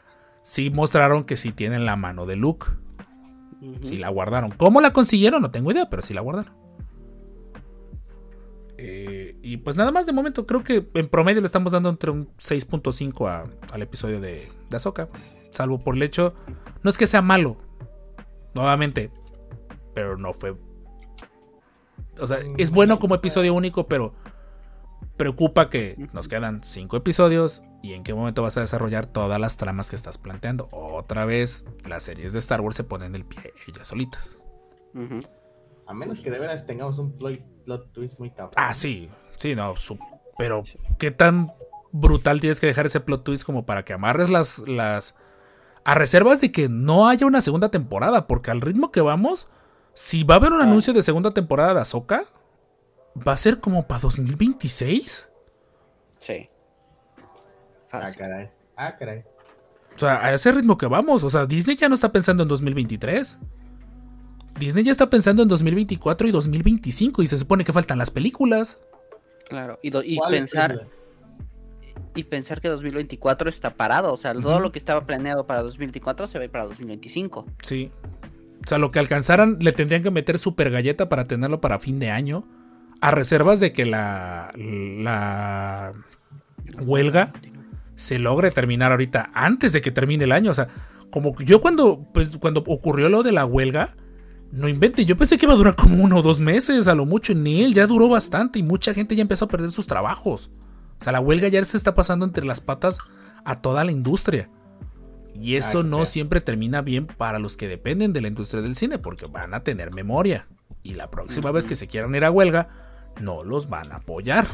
sí 0.41 0.69
mostraron 0.69 1.23
que 1.23 1.37
sí 1.37 1.51
tienen 1.51 1.85
la 1.85 1.95
mano 1.95 2.25
de 2.25 2.35
Luke. 2.35 2.67
Ujú. 3.61 3.77
Sí 3.81 3.97
la 3.97 4.09
guardaron. 4.09 4.51
¿Cómo 4.51 4.81
la 4.81 4.93
consiguieron? 4.93 5.41
No 5.41 5.51
tengo 5.51 5.71
idea, 5.71 5.89
pero 5.89 6.01
sí 6.01 6.13
la 6.13 6.21
guardaron. 6.21 6.53
Eh, 8.79 9.35
y 9.41 9.57
pues 9.57 9.75
nada 9.75 9.91
más 9.91 10.05
de 10.05 10.13
momento. 10.13 10.45
Creo 10.45 10.63
que 10.63 10.87
en 10.93 11.07
promedio 11.07 11.41
le 11.41 11.47
estamos 11.47 11.71
dando 11.71 11.89
entre 11.89 12.11
un 12.11 12.27
6.5 12.37 13.27
a- 13.27 13.45
al 13.73 13.81
episodio 13.81 14.21
de, 14.21 14.47
de 14.69 14.75
Ahsoka. 14.77 15.09
Salvo 15.51 15.79
por 15.79 15.95
el 15.95 16.03
hecho. 16.03 16.35
No 16.83 16.89
es 16.89 16.97
que 16.97 17.07
sea 17.07 17.21
malo. 17.21 17.57
Nuevamente. 18.53 19.09
Pero 19.95 20.17
no 20.17 20.31
fue. 20.33 20.55
O 22.19 22.27
sea, 22.27 22.39
es 22.57 22.71
bueno 22.71 22.99
como 22.99 23.15
episodio 23.15 23.53
único, 23.53 23.87
pero 23.87 24.13
preocupa 25.17 25.69
que 25.69 25.95
nos 26.13 26.27
quedan 26.27 26.61
5 26.63 26.97
episodios. 26.97 27.63
¿Y 27.83 27.93
en 27.93 28.03
qué 28.03 28.13
momento 28.13 28.41
vas 28.41 28.57
a 28.57 28.61
desarrollar 28.61 29.05
todas 29.05 29.39
las 29.39 29.57
tramas 29.57 29.89
que 29.89 29.95
estás 29.95 30.17
planteando? 30.17 30.67
Otra 30.71 31.25
vez, 31.25 31.65
las 31.87 32.03
series 32.03 32.33
de 32.33 32.39
Star 32.39 32.61
Wars 32.61 32.75
se 32.75 32.83
ponen 32.83 33.15
el 33.15 33.23
pie 33.25 33.53
ellas 33.67 33.87
solitas. 33.87 34.37
A 35.85 35.93
menos 35.93 36.19
que 36.21 36.31
de 36.31 36.39
veras 36.39 36.65
tengamos 36.65 36.97
un 36.99 37.17
plot, 37.17 37.91
twist 37.93 38.19
muy 38.19 38.31
cabrón. 38.31 38.53
Ah, 38.55 38.73
sí, 38.73 39.09
sí, 39.37 39.55
no, 39.55 39.75
su- 39.77 39.97
pero 40.37 40.63
¿qué 40.97 41.11
tan 41.11 41.53
brutal 41.91 42.41
tienes 42.41 42.59
que 42.59 42.67
dejar 42.67 42.85
ese 42.87 42.99
plot 42.99 43.23
twist 43.23 43.43
como 43.45 43.65
para 43.65 43.85
que 43.85 43.93
amarres 43.93 44.29
las, 44.29 44.59
las... 44.67 45.15
A 45.85 45.95
reservas 45.95 46.41
de 46.41 46.51
que 46.51 46.67
no 46.67 47.07
haya 47.07 47.25
una 47.25 47.39
segunda 47.41 47.69
temporada, 47.69 48.27
porque 48.27 48.51
al 48.51 48.59
ritmo 48.61 48.91
que 48.91 48.99
vamos, 49.01 49.47
si 49.99 50.23
va 50.23 50.35
a 50.35 50.37
haber 50.37 50.53
un 50.53 50.61
Ah. 50.61 50.65
anuncio 50.65 50.93
de 50.93 51.01
segunda 51.01 51.31
temporada 51.31 51.73
de 51.73 51.79
Ahsoka, 51.81 52.23
va 53.27 53.31
a 53.31 53.37
ser 53.37 53.59
como 53.59 53.87
para 53.87 53.99
2026. 54.01 55.27
Sí. 56.19 56.49
Ah, 57.91 58.01
Fácil. 58.01 58.17
caray. 58.19 58.49
Ah, 58.75 58.95
caray. 58.95 59.23
O 59.95 59.97
sea, 59.99 60.23
a 60.23 60.33
ese 60.35 60.51
ritmo 60.51 60.77
que 60.77 60.85
vamos, 60.85 61.23
o 61.23 61.29
sea, 61.31 61.47
Disney 61.47 61.75
ya 61.75 61.89
no 61.89 61.95
está 61.95 62.11
pensando 62.11 62.43
en 62.43 62.49
2023. 62.49 63.39
Disney 64.59 64.83
ya 64.83 64.91
está 64.91 65.09
pensando 65.09 65.41
en 65.41 65.49
2024 65.49 66.27
y 66.27 66.31
2025 66.31 67.23
y 67.23 67.27
se 67.27 67.39
supone 67.39 67.63
que 67.63 67.73
faltan 67.73 67.97
las 67.97 68.11
películas. 68.11 68.77
Claro. 69.49 69.79
Y, 69.81 69.89
do- 69.89 70.03
y 70.03 70.17
¿Cuál 70.17 70.35
es 70.35 70.39
pensar... 70.41 70.87
y 72.13 72.23
pensar 72.25 72.61
que 72.61 72.67
2024 72.69 73.49
está 73.49 73.73
parado. 73.73 74.13
O 74.13 74.17
sea, 74.17 74.33
todo 74.35 74.59
lo 74.59 74.71
que 74.71 74.77
estaba 74.77 75.07
planeado 75.07 75.47
para 75.47 75.63
2024 75.63 76.27
se 76.27 76.37
ve 76.37 76.49
para 76.49 76.65
2025. 76.65 77.47
Sí. 77.63 77.91
O 78.67 78.69
sea, 78.69 78.79
lo 78.79 78.91
que 78.91 78.99
alcanzaran 78.99 79.59
le 79.61 79.71
tendrían 79.71 80.03
que 80.03 80.11
meter 80.11 80.37
super 80.37 80.69
galleta 80.69 81.07
para 81.07 81.25
tenerlo 81.25 81.61
para 81.61 81.79
fin 81.79 81.99
de 81.99 82.11
año. 82.11 82.45
A 82.99 83.11
reservas 83.11 83.61
de 83.61 83.71
que 83.71 83.85
la, 83.85 84.51
la 84.57 85.93
huelga 86.81 87.31
se 87.95 88.19
logre 88.19 88.51
terminar 88.51 88.91
ahorita 88.91 89.31
antes 89.33 89.71
de 89.71 89.79
que 89.79 89.91
termine 89.91 90.25
el 90.25 90.33
año. 90.33 90.51
O 90.51 90.53
sea, 90.53 90.67
como 91.09 91.33
yo 91.39 91.61
cuando, 91.61 92.09
pues, 92.13 92.35
cuando 92.35 92.61
ocurrió 92.67 93.07
lo 93.07 93.23
de 93.23 93.31
la 93.31 93.45
huelga, 93.45 93.95
no 94.51 94.67
invente, 94.67 95.05
yo 95.05 95.15
pensé 95.15 95.37
que 95.37 95.45
iba 95.45 95.53
a 95.53 95.57
durar 95.57 95.77
como 95.77 96.03
uno 96.03 96.17
o 96.17 96.21
dos 96.21 96.41
meses, 96.41 96.89
a 96.89 96.93
lo 96.93 97.05
mucho 97.05 97.31
en 97.31 97.47
él, 97.47 97.73
ya 97.73 97.87
duró 97.87 98.09
bastante 98.09 98.59
y 98.59 98.63
mucha 98.63 98.93
gente 98.93 99.15
ya 99.15 99.21
empezó 99.21 99.45
a 99.45 99.47
perder 99.47 99.71
sus 99.71 99.87
trabajos. 99.87 100.51
O 100.99 101.03
sea, 101.05 101.13
la 101.13 101.21
huelga 101.21 101.47
ya 101.47 101.63
se 101.63 101.77
está 101.77 101.93
pasando 101.93 102.25
entre 102.25 102.43
las 102.43 102.59
patas 102.59 102.97
a 103.45 103.61
toda 103.61 103.85
la 103.85 103.93
industria. 103.93 104.49
Y 105.39 105.55
eso 105.55 105.83
no 105.83 106.05
siempre 106.05 106.41
termina 106.41 106.81
bien 106.81 107.05
para 107.07 107.39
los 107.39 107.57
que 107.57 107.67
dependen 107.67 108.13
de 108.13 108.21
la 108.21 108.27
industria 108.27 108.61
del 108.61 108.75
cine, 108.75 108.97
porque 108.99 109.25
van 109.27 109.53
a 109.53 109.63
tener 109.63 109.93
memoria. 109.93 110.47
Y 110.83 110.93
la 110.95 111.09
próxima 111.11 111.51
vez 111.51 111.67
que 111.67 111.75
se 111.75 111.87
quieran 111.87 112.15
ir 112.15 112.23
a 112.25 112.31
huelga, 112.31 112.69
no 113.21 113.43
los 113.43 113.69
van 113.69 113.91
a 113.91 113.97
apoyar. 113.97 114.45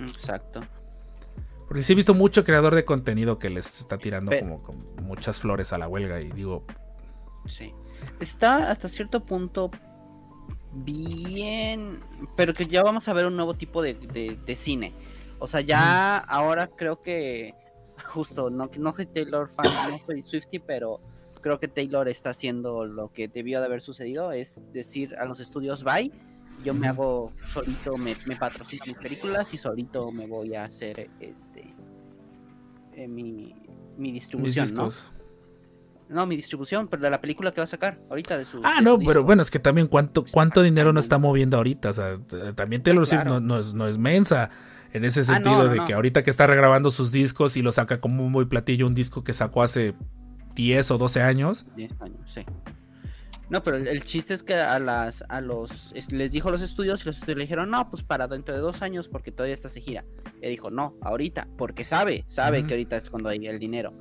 Exacto. 0.00 0.60
Porque 1.66 1.82
sí 1.82 1.92
he 1.92 1.96
visto 1.96 2.14
mucho 2.14 2.44
creador 2.44 2.74
de 2.74 2.84
contenido 2.84 3.38
que 3.38 3.50
les 3.50 3.80
está 3.80 3.98
tirando 3.98 4.32
como, 4.38 4.62
como 4.62 4.80
muchas 5.02 5.38
flores 5.40 5.72
a 5.72 5.78
la 5.78 5.86
huelga 5.88 6.20
y 6.20 6.30
digo, 6.32 6.64
Sí. 7.46 7.72
Está 8.20 8.70
hasta 8.70 8.88
cierto 8.88 9.24
punto 9.24 9.70
bien, 10.72 12.00
pero 12.36 12.54
que 12.54 12.66
ya 12.66 12.82
vamos 12.82 13.08
a 13.08 13.12
ver 13.12 13.26
un 13.26 13.36
nuevo 13.36 13.54
tipo 13.54 13.82
de, 13.82 13.94
de- 13.94 14.38
de 14.44 14.56
cine. 14.56 14.94
O 15.38 15.46
sea, 15.46 15.60
ya 15.60 16.18
ahora 16.18 16.68
creo 16.68 17.00
que 17.02 17.54
justo, 18.06 18.50
no, 18.50 18.70
no 18.78 18.92
soy 18.92 19.06
Taylor 19.06 19.48
fan, 19.48 19.66
no 19.90 19.98
soy 20.06 20.22
Swifty, 20.22 20.58
pero 20.58 21.00
creo 21.40 21.58
que 21.58 21.68
Taylor 21.68 22.08
está 22.08 22.30
haciendo 22.30 22.84
lo 22.84 23.12
que 23.12 23.28
debió 23.28 23.60
de 23.60 23.66
haber 23.66 23.80
sucedido, 23.80 24.32
es 24.32 24.64
decir 24.72 25.16
a 25.16 25.24
los 25.24 25.40
estudios, 25.40 25.84
bye, 25.84 26.10
yo 26.64 26.74
me 26.74 26.88
hago 26.88 27.32
solito, 27.52 27.96
me, 27.96 28.16
me 28.26 28.36
patrocino 28.36 28.84
mis 28.86 28.96
películas 28.96 29.54
y 29.54 29.56
solito 29.56 30.10
me 30.10 30.26
voy 30.26 30.54
a 30.56 30.64
hacer 30.64 31.08
este 31.20 31.74
eh, 32.94 33.06
mi, 33.06 33.54
mi 33.96 34.10
distribución, 34.10 34.74
¿no? 34.74 34.88
No, 36.08 36.26
mi 36.26 36.36
distribución, 36.36 36.88
pero 36.88 37.02
de 37.02 37.10
la 37.10 37.20
película 37.20 37.52
que 37.52 37.60
va 37.60 37.64
a 37.64 37.68
sacar 37.68 38.00
ahorita 38.08 38.38
de 38.38 38.44
su. 38.46 38.60
Ah, 38.64 38.76
de 38.78 38.82
no, 38.82 38.92
su 38.92 38.98
pero 39.00 39.10
disco. 39.10 39.24
bueno, 39.24 39.42
es 39.42 39.50
que 39.50 39.58
también 39.58 39.88
cuánto, 39.88 40.24
cuánto 40.24 40.62
dinero 40.62 40.92
no 40.92 41.00
está 41.00 41.18
moviendo 41.18 41.58
ahorita. 41.58 41.90
O 41.90 41.92
sea, 41.92 42.18
también 42.54 42.82
Taylor 42.82 43.06
Swift 43.06 43.24
no, 43.24 43.40
no 43.40 43.58
es, 43.58 43.74
no 43.74 43.86
es 43.86 43.98
mensa. 43.98 44.50
En 44.92 45.04
ese 45.04 45.20
Ah, 45.20 45.24
no, 45.28 45.34
sentido 45.34 45.64
no, 45.64 45.68
de 45.68 45.76
no. 45.76 45.84
que 45.84 45.94
ahorita 45.94 46.22
que 46.22 46.30
está 46.30 46.46
regrabando 46.46 46.90
sus 46.90 47.12
discos 47.12 47.56
y 47.56 47.62
lo 47.62 47.72
saca 47.72 48.00
como 48.00 48.24
un 48.24 48.32
muy 48.32 48.46
platillo, 48.46 48.86
un 48.86 48.94
disco 48.94 49.22
que 49.24 49.32
sacó 49.32 49.62
hace 49.62 49.94
10 50.54 50.90
o 50.90 50.98
12 50.98 51.20
años. 51.22 51.66
10 51.76 51.92
años, 52.00 52.20
sí. 52.32 52.40
No, 53.50 53.62
pero 53.62 53.78
el, 53.78 53.86
el 53.88 54.04
chiste 54.04 54.34
es 54.34 54.42
que 54.42 54.54
a 54.54 54.78
las 54.78 55.24
a 55.30 55.40
los 55.40 55.92
es- 55.94 56.12
les 56.12 56.32
dijo 56.32 56.48
a 56.48 56.52
los 56.52 56.60
estudios 56.60 57.00
y 57.02 57.06
los 57.06 57.16
estudios 57.16 57.38
le 57.38 57.44
dijeron, 57.44 57.70
"No, 57.70 57.90
pues 57.90 58.02
para 58.02 58.28
dentro 58.28 58.54
de 58.54 58.60
dos 58.60 58.82
años 58.82 59.08
porque 59.08 59.32
todavía 59.32 59.54
está 59.54 59.68
se 59.70 59.80
gira." 59.80 60.04
Y 60.42 60.48
dijo, 60.50 60.70
"No, 60.70 60.96
ahorita, 61.00 61.48
porque 61.56 61.82
sabe, 61.84 62.24
sabe 62.26 62.66
que 62.66 62.74
ahorita 62.74 62.96
es 62.98 63.08
cuando 63.08 63.30
hay 63.30 63.46
el 63.46 63.58
dinero." 63.58 63.94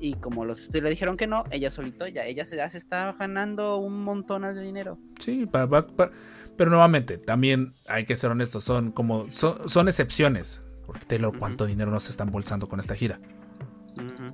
Y 0.00 0.14
como 0.14 0.44
los 0.44 0.60
estudios 0.62 0.84
le 0.84 0.90
dijeron 0.90 1.16
que 1.16 1.26
no, 1.28 1.44
ella 1.50 1.70
solito 1.70 2.06
ya 2.08 2.24
ella 2.24 2.44
se, 2.44 2.56
ya 2.56 2.68
se 2.68 2.78
está 2.78 3.12
ganando 3.18 3.76
un 3.78 4.02
montón 4.02 4.42
de 4.42 4.60
dinero. 4.62 4.98
Sí, 5.20 5.46
pa- 5.46 5.68
pa- 5.68 5.82
pa- 5.86 6.10
pero 6.58 6.70
nuevamente, 6.70 7.16
también 7.16 7.74
hay 7.86 8.04
que 8.04 8.16
ser 8.16 8.30
honestos, 8.30 8.64
son 8.64 8.92
como 8.92 9.32
son, 9.32 9.68
son 9.70 9.88
excepciones. 9.88 10.60
Porque 10.86 11.06
Taylor. 11.06 11.36
¿cuánto 11.38 11.66
dinero 11.66 11.90
nos 11.90 12.08
está 12.08 12.24
embolsando 12.24 12.68
con 12.68 12.80
esta 12.80 12.94
gira? 12.94 13.20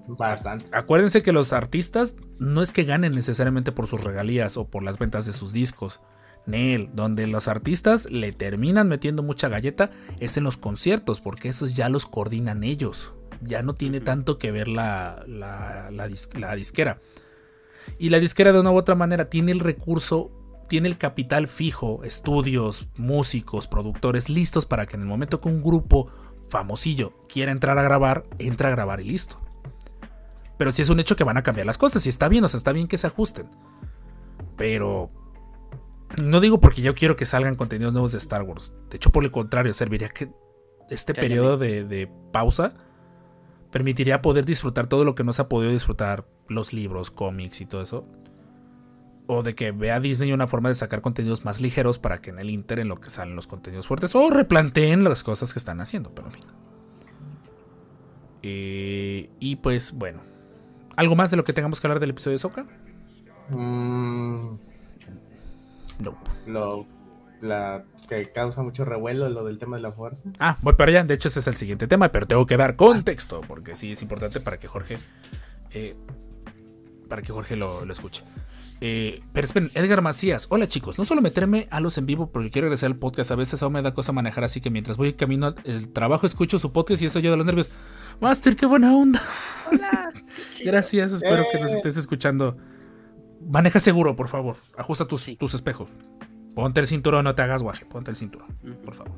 Bastante. 0.07 0.67
Acuérdense 0.73 1.23
que 1.23 1.33
los 1.33 1.53
artistas 1.53 2.17
no 2.39 2.63
es 2.63 2.73
que 2.73 2.85
ganen 2.85 3.13
necesariamente 3.13 3.73
por 3.73 3.87
sus 3.87 4.03
regalías 4.03 4.57
o 4.57 4.69
por 4.69 4.83
las 4.83 4.99
ventas 4.99 5.27
de 5.27 5.33
sus 5.33 5.53
discos. 5.53 6.01
Nel, 6.47 6.91
donde 6.93 7.27
los 7.27 7.49
artistas 7.49 8.11
le 8.11 8.33
terminan 8.33 8.87
metiendo 8.89 9.23
mucha 9.23 9.49
galleta 9.49 9.91
es 10.21 10.37
en 10.37 10.45
los 10.45 10.57
conciertos, 10.59 11.21
porque 11.21 11.49
esos 11.49 11.75
ya 11.75 11.89
los 11.89 12.07
coordinan 12.07 12.65
ellos. 12.65 13.15
Ya 13.41 13.63
no 13.63 13.75
tiene 13.75 14.01
tanto 14.01 14.39
que 14.39 14.53
ver 14.53 14.69
la, 14.69 15.25
la, 15.27 15.91
la 15.91 16.09
dis- 16.09 16.33
la 16.39 16.55
disquera. 16.55 16.99
Y 17.99 18.11
la 18.11 18.19
disquera 18.21 18.53
de 18.53 18.61
una 18.61 18.71
u 18.71 18.77
otra 18.77 18.95
manera 18.95 19.29
tiene 19.31 19.53
el 19.53 19.61
recurso, 19.61 20.31
tiene 20.69 20.89
el 20.89 20.99
capital 20.99 21.49
fijo, 21.49 22.03
estudios, 22.05 22.89
músicos, 22.97 23.67
productores 23.67 24.29
listos 24.29 24.67
para 24.67 24.87
que 24.87 24.97
en 24.97 25.03
el 25.03 25.09
momento 25.09 25.41
que 25.41 25.49
un 25.49 25.63
grupo 25.63 26.11
famosillo 26.49 27.13
quiera 27.29 27.53
entrar 27.53 27.79
a 27.79 27.83
grabar, 27.83 28.25
entra 28.39 28.69
a 28.69 28.73
grabar 28.73 29.01
y 29.01 29.05
listo. 29.05 29.37
Pero 30.57 30.73
sí 30.73 30.83
es 30.83 30.89
un 30.89 31.01
hecho 31.01 31.17
que 31.17 31.25
van 31.25 31.37
a 31.37 31.43
cambiar 31.43 31.67
las 31.67 31.79
cosas 31.79 32.07
y 32.07 32.09
está 32.09 32.29
bien, 32.29 32.45
o 32.45 32.49
sea, 32.49 32.59
está 32.59 32.73
bien 32.73 32.87
que 32.87 32.97
se 32.97 33.07
ajusten. 33.07 33.49
Pero 34.57 35.11
no 36.23 36.41
digo 36.41 36.61
porque 36.61 36.83
yo 36.83 36.95
quiero 36.95 37.17
que 37.17 37.27
salgan 37.27 37.57
contenidos 37.57 37.93
nuevos 37.93 38.13
de 38.13 38.19
Star 38.19 38.43
Wars. 38.43 38.73
De 38.89 38.97
hecho, 38.97 39.11
por 39.11 39.25
el 39.25 39.31
contrario, 39.31 39.75
serviría 39.75 40.09
que 40.09 40.31
este 40.91 41.15
periodo 41.15 41.57
de, 41.59 41.85
de 41.85 42.09
pausa 42.33 42.75
permitiría 43.73 44.23
poder 44.23 44.45
disfrutar 44.45 44.87
todo 44.87 45.05
lo 45.05 45.17
que 45.17 45.25
no 45.25 45.33
se 45.33 45.43
ha 45.43 45.49
podido 45.49 45.73
disfrutar, 45.73 46.27
los 46.49 46.73
libros, 46.73 47.11
cómics 47.11 47.61
y 47.61 47.67
todo 47.67 47.83
eso. 47.83 48.07
O 49.27 49.43
de 49.43 49.55
que 49.55 49.73
vea 49.73 50.01
Disney 50.01 50.33
una 50.33 50.47
forma 50.47 50.69
de 50.69 50.75
sacar 50.75 51.01
contenidos 51.01 51.45
más 51.47 51.61
ligeros 51.61 51.99
para 51.99 52.21
que 52.21 52.31
en 52.31 52.39
el 52.39 52.51
Inter, 52.51 52.79
en 52.81 52.89
lo 52.89 53.01
que 53.01 53.09
salen 53.11 53.35
los 53.37 53.47
contenidos 53.47 53.87
fuertes, 53.87 54.15
o 54.15 54.29
replanteen 54.31 55.03
las 55.05 55.25
cosas 55.25 55.53
que 55.55 55.59
están 55.59 55.81
haciendo, 55.81 56.11
pero 56.15 56.27
en 56.29 56.33
fin. 56.35 56.43
Eh, 58.43 59.31
y 59.41 59.57
pues 59.57 59.93
bueno, 59.93 60.21
¿algo 60.97 61.17
más 61.17 61.31
de 61.31 61.37
lo 61.39 61.45
que 61.45 61.53
tengamos 61.53 61.81
que 61.81 61.87
hablar 61.87 62.01
del 62.01 62.11
episodio 62.11 62.35
de 62.35 62.39
Soka? 62.39 62.67
Mm, 63.49 64.57
No. 66.01 66.19
lo, 66.47 66.87
la 67.41 67.85
que 68.09 68.31
causa 68.33 68.63
mucho 68.63 68.85
revuelo, 68.85 69.29
lo 69.31 69.45
del 69.45 69.59
tema 69.59 69.77
de 69.77 69.83
la 69.83 69.93
fuerza. 69.93 70.29
Ah, 70.39 70.59
voy 70.61 70.75
para 70.75 70.91
allá. 70.91 71.05
De 71.05 71.15
hecho, 71.15 71.29
ese 71.29 71.41
es 71.41 71.47
el 71.47 71.55
siguiente 71.55 71.87
tema, 71.87 72.11
pero 72.13 72.27
tengo 72.27 72.45
que 72.45 72.59
dar 72.59 72.77
contexto, 72.77 73.41
porque 73.49 73.77
sí 73.77 73.93
es 73.93 74.03
importante 74.03 74.41
para 74.41 74.59
que 74.59 74.69
Jorge. 74.69 74.99
eh, 75.71 75.97
para 77.09 77.23
que 77.23 77.33
Jorge 77.33 77.57
lo, 77.57 77.85
lo 77.85 77.93
escuche. 77.93 78.23
Eh, 78.81 79.23
pero 79.33 79.47
esperen, 79.47 79.71
Edgar 79.75 80.03
Macías. 80.03 80.47
Hola 80.51 80.69
chicos, 80.69 80.99
no 80.99 81.05
solo 81.05 81.23
meterme 81.23 81.69
a 81.71 81.81
los 81.81 81.97
en 81.97 82.07
vivo 82.07 82.31
porque 82.31 82.51
quiero 82.51 82.67
regresar 82.67 82.91
al 82.91 82.97
podcast. 82.97 83.31
A 83.31 83.35
veces 83.37 83.63
aún 83.63 83.73
me 83.73 83.83
da 83.83 83.95
cosa 83.95 84.13
manejar, 84.13 84.45
así 84.45 84.61
que 84.61 84.71
mientras 84.71 84.97
voy 84.97 85.15
camino 85.15 85.47
al 85.47 85.55
el 85.65 85.89
trabajo 85.93 86.27
escucho 86.27 86.59
su 86.59 86.73
podcast 86.73 87.01
y 87.03 87.07
eso 87.07 87.19
ayuda 87.19 87.35
a 87.35 87.37
los 87.39 87.47
nervios. 87.47 87.71
Master, 88.21 88.57
qué 88.57 88.67
buena 88.67 88.95
onda. 88.95 89.23
Hola. 89.73 90.13
Gracias, 90.65 91.13
espero 91.13 91.45
que 91.51 91.59
nos 91.61 91.71
Eh. 91.71 91.75
estés 91.77 91.97
escuchando. 91.97 92.57
Maneja 93.49 93.81
seguro, 93.81 94.17
por 94.17 94.29
favor. 94.29 94.57
Ajusta 94.77 95.07
tus, 95.07 95.23
Sí. 95.23 95.37
tus 95.37 95.55
espejos. 95.55 95.89
Ponte 96.55 96.81
el 96.81 96.87
cinturón, 96.87 97.25
no 97.25 97.35
te 97.35 97.43
hagas 97.43 97.63
guaje. 97.63 97.85
Ponte 97.87 98.11
el 98.11 98.17
cinturón, 98.17 98.49
por 98.85 98.95
favor. 98.95 99.15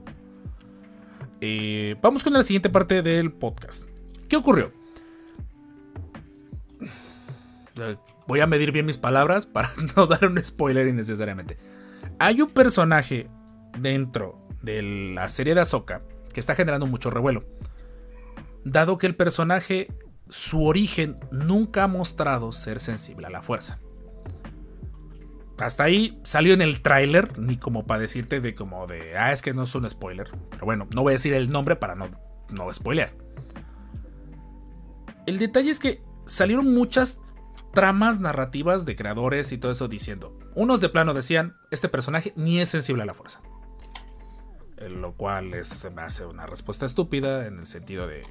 Eh, 1.41 1.97
vamos 2.01 2.25
con 2.25 2.33
la 2.33 2.43
siguiente 2.43 2.71
parte 2.71 3.03
del 3.03 3.33
podcast. 3.33 3.87
¿Qué 4.29 4.37
ocurrió? 4.37 4.73
Voy 8.27 8.41
a 8.41 8.47
medir 8.47 8.73
bien 8.73 8.87
mis 8.87 8.99
palabras 8.99 9.47
para 9.47 9.71
no 9.97 10.07
dar 10.07 10.27
un 10.27 10.43
spoiler 10.43 10.87
innecesariamente. 10.87 11.59
Hay 12.19 12.41
un 12.41 12.51
personaje 12.51 13.29
dentro 13.79 14.47
de 14.63 14.83
la 15.15 15.29
serie 15.29 15.55
de 15.55 15.61
Ahsoka 15.61 16.03
que 16.33 16.41
está 16.41 16.55
generando 16.55 16.87
mucho 16.87 17.11
revuelo. 17.11 17.45
Dado 18.65 18.99
que 18.99 19.07
el 19.07 19.15
personaje, 19.15 19.89
su 20.29 20.65
origen, 20.65 21.19
nunca 21.31 21.85
ha 21.85 21.89
mostrado 21.89 22.53
ser 22.53 22.81
sensible 22.81 23.27
a 23.27 23.31
la 23.31 23.43
fuerza. 23.43 23.79
Hasta 25.59 25.85
ahí 25.85 26.21
salió 26.23 26.53
en 26.53 26.61
el 26.61 26.83
tráiler, 26.83 27.39
ni 27.39 27.57
como 27.57 27.87
para 27.87 28.01
decirte 28.01 28.41
de 28.41 28.55
como 28.55 28.87
de, 28.87 29.17
ah, 29.17 29.33
es 29.33 29.41
que 29.41 29.55
no 29.55 29.63
es 29.63 29.75
un 29.75 29.89
spoiler. 29.89 30.31
Pero 30.51 30.67
bueno, 30.67 30.87
no 30.95 31.03
voy 31.03 31.13
a 31.13 31.15
decir 31.15 31.33
el 31.33 31.51
nombre 31.51 31.77
para 31.77 31.95
no, 31.95 32.11
no 32.53 32.73
spoilear. 32.73 33.13
El 35.27 35.39
detalle 35.39 35.71
es 35.71 35.79
que 35.79 36.03
salieron 36.27 36.75
muchas 36.75 37.21
tramas 37.77 38.21
narrativas 38.21 38.87
de 38.87 38.97
creadores 38.97 39.53
y 39.53 39.59
todo 39.59 39.71
eso 39.71 39.87
diciendo. 39.87 40.35
Unos 40.55 40.81
de 40.81 40.89
plano 40.89 41.13
decían, 41.13 41.59
este 41.71 41.91
personaje 41.91 42.33
ni 42.35 42.59
es 42.59 42.71
sensible 42.71 43.03
a 43.03 43.07
la 43.07 43.13
fuerza. 43.13 43.43
Eh, 44.79 44.89
Lo 44.89 45.13
cual 45.13 45.53
es, 45.53 45.69
se 45.69 45.91
me 45.91 46.01
hace 46.01 46.25
una 46.25 46.47
respuesta 46.47 46.87
estúpida 46.87 47.47
en 47.47 47.59
el 47.59 47.67
sentido 47.67 48.07
de, 48.07 48.23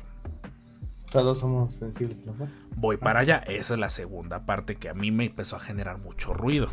Todos 1.12 1.42
somos 1.42 1.76
sensibles 1.76 2.24
a 2.24 2.26
la 2.26 2.34
fuerza. 2.34 2.56
voy 2.76 2.98
para 2.98 3.20
allá. 3.20 3.38
Esa 3.46 3.76
es 3.76 3.80
la 3.80 3.90
segunda 3.90 4.48
parte 4.48 4.78
que 4.78 4.90
a 4.90 4.96
mí 4.96 5.12
me 5.12 5.26
empezó 5.28 5.58
a 5.58 5.60
generar 5.60 6.00
mucho 6.00 6.34
ruido. 6.34 6.72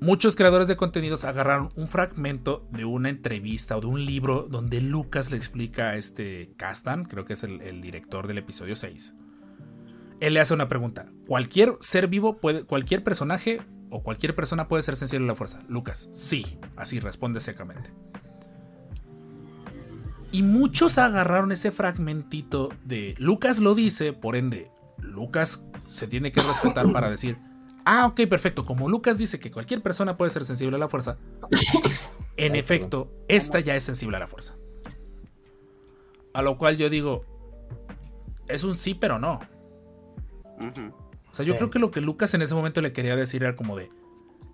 Muchos 0.00 0.34
creadores 0.34 0.66
de 0.66 0.78
contenidos 0.78 1.26
agarraron 1.26 1.68
un 1.76 1.88
fragmento 1.88 2.66
de 2.70 2.86
una 2.86 3.10
entrevista 3.10 3.76
o 3.76 3.82
de 3.82 3.86
un 3.86 4.06
libro 4.06 4.48
donde 4.50 4.80
Lucas 4.80 5.30
le 5.30 5.36
explica 5.36 5.90
a 5.90 5.96
este 5.96 6.54
Castan, 6.56 7.04
creo 7.04 7.26
que 7.26 7.34
es 7.34 7.42
el, 7.44 7.60
el 7.60 7.82
director 7.82 8.26
del 8.26 8.38
episodio 8.38 8.76
6. 8.76 9.14
Él 10.22 10.34
le 10.34 10.40
hace 10.40 10.54
una 10.54 10.68
pregunta. 10.68 11.06
¿Cualquier 11.26 11.76
ser 11.80 12.06
vivo 12.06 12.36
puede, 12.36 12.62
cualquier 12.62 13.02
personaje 13.02 13.60
o 13.90 14.04
cualquier 14.04 14.36
persona 14.36 14.68
puede 14.68 14.84
ser 14.84 14.94
sensible 14.94 15.24
a 15.24 15.32
la 15.32 15.34
fuerza? 15.34 15.58
Lucas, 15.68 16.10
sí. 16.12 16.60
Así 16.76 17.00
responde 17.00 17.40
secamente. 17.40 17.90
Y 20.30 20.44
muchos 20.44 20.96
agarraron 20.98 21.50
ese 21.50 21.72
fragmentito 21.72 22.68
de 22.84 23.16
Lucas 23.18 23.58
lo 23.58 23.74
dice, 23.74 24.12
por 24.12 24.36
ende, 24.36 24.70
Lucas 24.98 25.66
se 25.88 26.06
tiene 26.06 26.30
que 26.30 26.40
respetar 26.40 26.92
para 26.92 27.10
decir, 27.10 27.36
ah, 27.84 28.06
ok, 28.06 28.20
perfecto, 28.28 28.64
como 28.64 28.88
Lucas 28.88 29.18
dice 29.18 29.40
que 29.40 29.50
cualquier 29.50 29.82
persona 29.82 30.16
puede 30.16 30.30
ser 30.30 30.44
sensible 30.44 30.76
a 30.76 30.78
la 30.78 30.88
fuerza, 30.88 31.18
en 32.36 32.54
efecto, 32.54 33.12
esta 33.26 33.58
ya 33.58 33.74
es 33.74 33.82
sensible 33.82 34.18
a 34.18 34.20
la 34.20 34.28
fuerza. 34.28 34.54
A 36.32 36.42
lo 36.42 36.56
cual 36.58 36.76
yo 36.76 36.88
digo, 36.88 37.24
es 38.46 38.62
un 38.62 38.76
sí, 38.76 38.94
pero 38.94 39.18
no. 39.18 39.40
O 40.58 41.34
sea, 41.34 41.44
yo 41.44 41.54
Sí. 41.54 41.58
creo 41.58 41.70
que 41.70 41.78
lo 41.78 41.90
que 41.90 42.00
Lucas 42.00 42.34
en 42.34 42.42
ese 42.42 42.54
momento 42.54 42.80
le 42.80 42.92
quería 42.92 43.16
decir 43.16 43.42
era 43.42 43.56
como 43.56 43.76
de, 43.76 43.90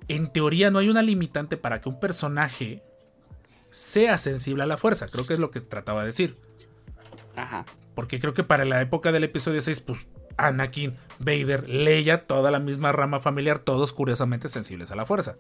en 0.08 0.32
teoría 0.32 0.70
no 0.70 0.78
hay 0.78 0.88
una 0.88 1.02
limitante 1.02 1.56
para 1.56 1.80
que 1.80 1.88
un 1.88 1.98
personaje 2.00 2.82
sea 3.70 4.16
sensible 4.18 4.62
a 4.62 4.66
la 4.66 4.76
fuerza, 4.78 5.08
creo 5.08 5.26
que 5.26 5.34
es 5.34 5.38
lo 5.40 5.50
que 5.50 5.60
trataba 5.60 6.00
de 6.02 6.06
decir. 6.06 6.36
Ajá. 7.36 7.66
Porque 7.94 8.20
creo 8.20 8.32
que 8.32 8.44
para 8.44 8.64
la 8.64 8.80
época 8.80 9.12
del 9.12 9.24
episodio 9.24 9.60
6, 9.60 9.80
pues 9.80 10.06
Anakin, 10.36 10.94
Vader, 11.18 11.68
Leia, 11.68 12.26
toda 12.26 12.50
la 12.52 12.60
misma 12.60 12.92
rama 12.92 13.18
familiar, 13.20 13.58
todos 13.58 13.92
curiosamente 13.92 14.48
sensibles 14.48 14.90
a 14.92 14.96
la 14.96 15.04
fuerza. 15.04 15.36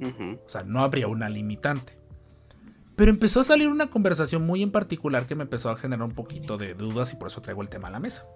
O 0.00 0.48
sea, 0.48 0.62
no 0.64 0.82
habría 0.82 1.08
una 1.08 1.28
limitante. 1.28 1.98
Pero 2.96 3.10
empezó 3.12 3.40
a 3.40 3.44
salir 3.44 3.68
una 3.68 3.90
conversación 3.90 4.42
muy 4.44 4.62
en 4.62 4.72
particular 4.72 5.26
que 5.26 5.36
me 5.36 5.44
empezó 5.44 5.70
a 5.70 5.76
generar 5.76 6.04
un 6.04 6.12
poquito 6.14 6.58
de 6.58 6.74
dudas 6.74 7.12
y 7.12 7.16
por 7.16 7.28
eso 7.28 7.40
traigo 7.40 7.62
el 7.62 7.68
tema 7.68 7.88
a 7.88 7.92
la 7.92 8.00
mesa. 8.00 8.26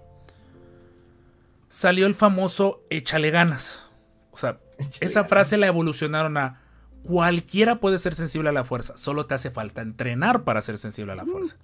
Salió 1.73 2.07
el 2.07 2.15
famoso 2.15 2.83
échale 2.91 3.31
ganas. 3.31 3.83
O 4.31 4.37
sea, 4.37 4.59
esa 5.01 5.25
frase 5.25 5.57
la 5.57 5.69
evolucionaron 5.69 6.37
a 6.37 6.61
cualquiera 7.03 7.81
puede 7.81 7.97
ser 7.97 8.15
sensible 8.15 8.51
a 8.51 8.53
la 8.53 8.63
fuerza, 8.63 8.99
solo 8.99 9.25
te 9.25 9.33
hace 9.33 9.51
falta 9.51 9.81
entrenar 9.81 10.45
para 10.45 10.61
ser 10.61 10.77
sensible 10.77 11.13
a 11.13 11.17
la 11.17 11.25
fuerza. 11.25 11.57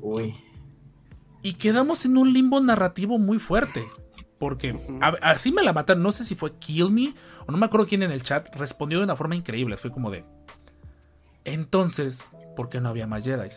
Uy. 0.00 0.36
Y 1.42 1.54
quedamos 1.54 2.04
en 2.04 2.16
un 2.16 2.32
limbo 2.32 2.60
narrativo 2.60 3.18
muy 3.18 3.40
fuerte. 3.40 3.84
Porque 4.38 4.78
a- 5.00 5.16
así 5.30 5.50
me 5.50 5.62
la 5.64 5.72
mataron. 5.72 6.02
No 6.04 6.12
sé 6.12 6.24
si 6.24 6.36
fue 6.36 6.54
Kill 6.58 6.90
Me 6.92 7.12
o 7.46 7.50
no 7.50 7.58
me 7.58 7.66
acuerdo 7.66 7.86
quién 7.88 8.04
en 8.04 8.12
el 8.12 8.22
chat 8.22 8.54
respondió 8.54 8.98
de 8.98 9.04
una 9.04 9.16
forma 9.16 9.34
increíble. 9.34 9.76
Fue 9.78 9.90
como 9.90 10.12
de. 10.12 10.24
Entonces, 11.44 12.24
¿por 12.54 12.68
qué 12.68 12.80
no 12.80 12.88
había 12.88 13.06
más 13.08 13.24
Jedi? 13.24 13.48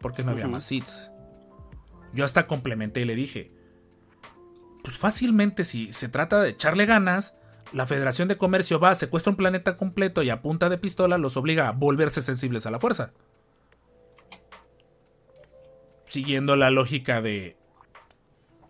¿Por 0.00 0.12
qué 0.12 0.22
no 0.24 0.32
había 0.32 0.46
más 0.46 0.64
Sith? 0.64 0.88
Yo 2.12 2.24
hasta 2.24 2.44
complementé 2.44 3.00
y 3.00 3.04
le 3.06 3.14
dije. 3.14 3.58
Pues 4.82 4.96
fácilmente, 4.98 5.64
si 5.64 5.92
se 5.92 6.08
trata 6.08 6.40
de 6.40 6.50
echarle 6.50 6.86
ganas, 6.86 7.38
la 7.72 7.86
Federación 7.86 8.28
de 8.28 8.36
Comercio 8.38 8.80
va, 8.80 8.94
secuestra 8.94 9.30
un 9.30 9.36
planeta 9.36 9.76
completo 9.76 10.22
y 10.22 10.30
a 10.30 10.42
punta 10.42 10.68
de 10.68 10.78
pistola 10.78 11.18
los 11.18 11.36
obliga 11.36 11.68
a 11.68 11.72
volverse 11.72 12.22
sensibles 12.22 12.66
a 12.66 12.70
la 12.70 12.80
fuerza. 12.80 13.12
Siguiendo 16.06 16.56
la 16.56 16.70
lógica 16.70 17.22
de 17.22 17.56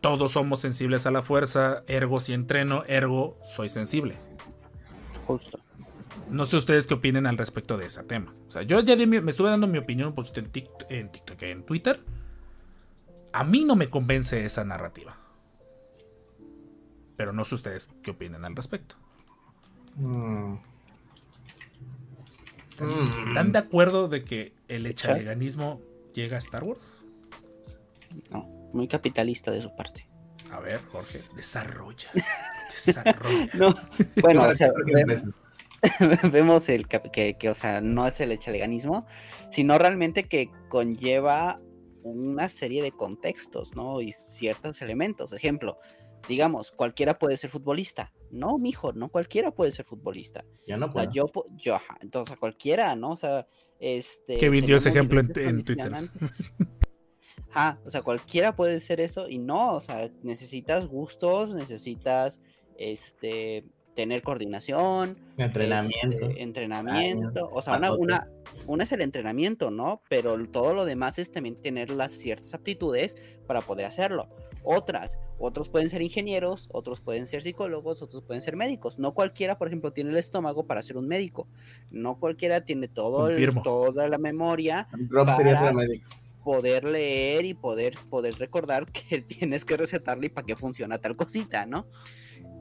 todos 0.02 0.32
somos 0.32 0.60
sensibles 0.60 1.06
a 1.06 1.10
la 1.10 1.22
fuerza, 1.22 1.84
ergo 1.86 2.20
si 2.20 2.32
entreno, 2.32 2.84
ergo 2.86 3.38
soy 3.44 3.68
sensible. 3.68 4.16
Justo. 5.26 5.58
No 6.28 6.44
sé 6.44 6.56
ustedes 6.56 6.86
qué 6.86 6.94
opinen 6.94 7.26
al 7.26 7.38
respecto 7.38 7.76
de 7.76 7.86
ese 7.86 8.02
tema. 8.04 8.34
O 8.46 8.50
sea, 8.50 8.62
yo 8.62 8.80
ya 8.80 8.94
mi- 8.96 9.20
me 9.20 9.30
estuve 9.30 9.50
dando 9.50 9.66
mi 9.66 9.78
opinión 9.78 10.08
un 10.08 10.14
poquito 10.14 10.40
en 10.40 10.50
TikTok, 10.50 10.90
en, 10.90 11.10
TikTok, 11.10 11.42
en 11.42 11.62
Twitter. 11.64 12.00
A 13.32 13.44
mí 13.44 13.64
no 13.64 13.74
me 13.76 13.88
convence 13.88 14.44
esa 14.44 14.64
narrativa. 14.64 15.16
Pero 17.20 17.34
no 17.34 17.44
sé 17.44 17.54
ustedes 17.54 17.90
qué 18.02 18.12
opinen 18.12 18.46
al 18.46 18.56
respecto. 18.56 18.94
Mm. 19.96 20.54
Mm. 22.80 23.28
¿Están 23.28 23.52
de 23.52 23.58
acuerdo 23.58 24.08
de 24.08 24.24
que 24.24 24.54
el 24.68 24.86
echaleganismo 24.86 25.82
llega 26.14 26.36
a 26.36 26.38
Star 26.38 26.64
Wars? 26.64 26.80
No, 28.30 28.44
muy 28.72 28.88
capitalista 28.88 29.50
de 29.50 29.60
su 29.60 29.76
parte. 29.76 30.08
A 30.50 30.60
ver, 30.60 30.80
Jorge, 30.90 31.20
desarrolla. 31.36 32.08
Desarrolla. 32.86 33.48
No, 33.52 33.74
bueno, 34.22 34.44
o 34.44 34.52
sea, 34.52 34.72
vemos 36.32 36.70
el 36.70 36.88
cap- 36.88 37.10
que, 37.10 37.36
que, 37.36 37.50
o 37.50 37.54
sea, 37.54 37.82
no 37.82 38.06
es 38.06 38.18
el 38.22 38.32
echaleganismo, 38.32 39.06
sino 39.52 39.76
realmente 39.76 40.24
que 40.24 40.50
conlleva 40.70 41.60
una 42.02 42.48
serie 42.48 42.82
de 42.82 42.92
contextos, 42.92 43.76
¿no? 43.76 44.00
Y 44.00 44.12
ciertos 44.12 44.80
elementos. 44.80 45.34
Ejemplo, 45.34 45.78
digamos, 46.28 46.70
cualquiera 46.70 47.18
puede 47.18 47.36
ser 47.36 47.50
futbolista. 47.50 48.12
No, 48.30 48.58
mijo, 48.58 48.92
no 48.92 49.08
cualquiera 49.08 49.50
puede 49.50 49.72
ser 49.72 49.84
futbolista. 49.84 50.44
Yo 50.66 50.76
no 50.76 50.86
O 50.86 50.92
sea, 50.92 51.04
puedo. 51.10 51.12
yo, 51.12 51.26
yo, 51.56 51.74
ajá, 51.74 51.96
entonces 52.00 52.36
a 52.36 52.38
cualquiera, 52.38 52.94
¿no? 52.96 53.12
O 53.12 53.16
sea, 53.16 53.46
este. 53.78 54.36
Kevin 54.38 54.66
dio 54.66 54.76
ese 54.76 54.90
ejemplo 54.90 55.20
en- 55.20 55.32
en 55.38 55.62
Twitter. 55.62 55.92
Ajá, 57.52 57.80
o 57.84 57.90
sea, 57.90 58.02
cualquiera 58.02 58.54
puede 58.54 58.78
ser 58.78 59.00
eso 59.00 59.28
y 59.28 59.38
no, 59.38 59.74
o 59.74 59.80
sea, 59.80 60.08
necesitas 60.22 60.86
gustos, 60.86 61.52
necesitas, 61.54 62.40
este, 62.76 63.64
tener 63.96 64.22
coordinación, 64.22 65.18
Entrenamiento. 65.36 66.28
este, 66.28 66.42
entrenamiento, 66.42 67.50
o 67.52 67.60
sea, 67.60 67.76
una, 67.78 67.92
una, 67.92 68.28
una 68.68 68.84
es 68.84 68.92
el 68.92 69.00
entrenamiento, 69.00 69.72
¿no? 69.72 70.00
Pero 70.08 70.38
todo 70.48 70.74
lo 70.74 70.84
demás 70.84 71.18
es 71.18 71.32
también 71.32 71.60
tener 71.60 71.90
las 71.90 72.12
ciertas 72.12 72.54
aptitudes 72.54 73.16
para 73.48 73.62
poder 73.62 73.86
hacerlo. 73.86 74.28
Otras, 74.62 75.18
otros 75.38 75.68
pueden 75.68 75.88
ser 75.88 76.02
ingenieros, 76.02 76.68
otros 76.72 77.00
pueden 77.00 77.26
ser 77.26 77.42
psicólogos, 77.42 78.02
otros 78.02 78.22
pueden 78.22 78.42
ser 78.42 78.56
médicos. 78.56 78.98
No 78.98 79.14
cualquiera, 79.14 79.56
por 79.58 79.68
ejemplo, 79.68 79.92
tiene 79.92 80.10
el 80.10 80.16
estómago 80.16 80.66
para 80.66 80.82
ser 80.82 80.96
un 80.96 81.08
médico. 81.08 81.48
No 81.90 82.18
cualquiera 82.18 82.64
tiene 82.64 82.88
todo 82.88 83.28
el- 83.28 83.34
toda 83.62 84.08
la 84.08 84.18
memoria, 84.18 84.86
Rob 85.08 85.26
para- 85.26 85.72
poder 86.44 86.84
leer 86.84 87.44
y 87.44 87.54
poder, 87.54 87.94
poder 88.08 88.34
recordar 88.38 88.86
que 88.92 89.20
tienes 89.22 89.64
que 89.64 89.76
recetarle 89.76 90.26
y 90.26 90.30
para 90.30 90.46
qué 90.46 90.56
funciona 90.56 90.98
tal 90.98 91.16
cosita, 91.16 91.66
¿no? 91.66 91.86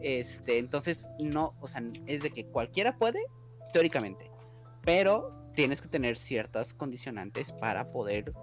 Este, 0.02 0.58
entonces, 0.58 1.08
no, 1.20 1.56
o 1.62 1.68
sea, 1.68 1.82
es 2.06 2.22
de 2.24 2.32
que 2.32 2.45
cualquiera 2.45 2.97
puede, 2.97 3.20
teóricamente, 3.74 4.30
pero 4.84 5.34
tienes 5.56 5.82
que 5.82 5.88
tener 5.89 6.16
ciertas 6.18 6.74
condicionantes 6.74 7.52
para 7.54 7.91
poder 7.91 8.34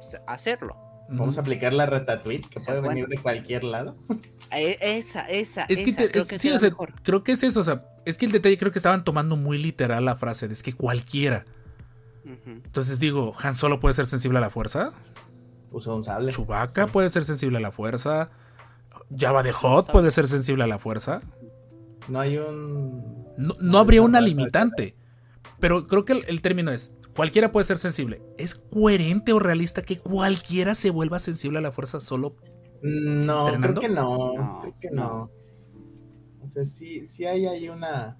s- 0.00 0.18
hacerlo. 0.26 0.76
Vamos 1.08 1.38
a 1.38 1.40
aplicar 1.42 1.72
la 1.72 1.86
ratatouille, 1.86 2.42
que 2.48 2.58
O 2.58 2.60
sea, 2.62 2.74
puede 2.74 2.88
venir 2.88 3.04
bueno. 3.06 3.16
de 3.16 3.22
cualquier 3.22 3.62
lado. 3.64 3.96
E- 4.50 4.76
Esa, 4.80 5.22
esa, 5.22 5.62
Es 5.64 5.78
que, 5.82 5.90
esa, 5.90 5.98
te- 6.02 6.10
creo 6.10 6.22
es- 6.22 6.28
que 6.28 6.38
sí, 6.38 6.50
o 6.50 6.58
sea, 6.58 6.70
creo 7.02 7.22
que 7.22 7.32
es 7.32 7.42
eso. 7.42 7.60
O 7.60 7.62
sea, 7.62 7.84
es 8.04 8.18
que 8.18 8.26
el 8.26 8.32
detalle 8.32 8.58
creo 8.58 8.72
que 8.72 8.78
estaban 8.78 9.04
tomando 9.04 9.36
muy 9.36 9.58
literal 9.58 10.04
la 10.04 10.16
frase 10.16 10.48
de 10.48 10.54
es 10.54 10.62
que 10.62 10.72
cualquiera. 10.72 11.44
Entonces 12.46 12.98
digo, 12.98 13.32
Han 13.42 13.54
Solo 13.54 13.78
puede 13.78 13.94
ser 13.94 14.06
sensible 14.06 14.38
a 14.38 14.40
la 14.40 14.50
fuerza. 14.50 14.92
Usó 15.70 15.94
un 15.94 16.04
sable. 16.04 16.32
Chewbacca 16.32 16.86
puede 16.88 17.08
ser 17.08 17.24
sensible 17.24 17.58
a 17.58 17.60
la 17.60 17.70
fuerza. 17.70 18.30
Java 19.16 19.42
de 19.44 19.52
Hot 19.52 19.92
puede 19.92 20.10
ser 20.10 20.26
sensible 20.26 20.64
a 20.64 20.66
la 20.66 20.78
fuerza. 20.78 21.20
No 22.08 22.18
hay 22.20 22.38
un. 22.38 23.24
No, 23.38 23.54
no 23.60 23.78
habría 23.78 24.02
una 24.02 24.20
limitante. 24.20 24.96
Pero 25.60 25.86
creo 25.86 26.04
que 26.04 26.14
el, 26.14 26.24
el 26.26 26.42
término 26.42 26.70
es, 26.72 26.94
cualquiera 27.16 27.50
puede 27.50 27.64
ser 27.64 27.78
sensible. 27.78 28.22
¿Es 28.38 28.54
coherente 28.54 29.32
o 29.32 29.38
realista 29.38 29.82
que 29.82 29.98
cualquiera 29.98 30.74
se 30.74 30.90
vuelva 30.90 31.18
sensible 31.18 31.58
a 31.58 31.62
la 31.62 31.72
fuerza 31.72 31.98
solo? 32.00 32.36
No, 32.82 33.44
creo 33.46 33.54
¿Entrenando? 33.56 33.80
que 33.80 33.88
no. 33.88 34.32
No, 34.34 34.58
creo 34.60 34.74
que 34.80 34.90
no. 34.90 35.30
O 36.44 36.48
sea, 36.48 36.64
sí, 36.64 37.06
sí 37.08 37.24
hay 37.24 37.46
ahí 37.46 37.68
una. 37.68 38.18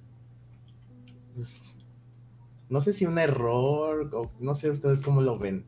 pues, 1.35 1.77
no 2.69 2.81
sé 2.81 2.93
si 2.93 3.07
un 3.07 3.19
error, 3.19 4.11
o 4.13 4.33
no 4.41 4.55
sé 4.57 4.71
ustedes 4.71 5.01
cómo 5.01 5.21
lo 5.21 5.39
ven. 5.39 5.65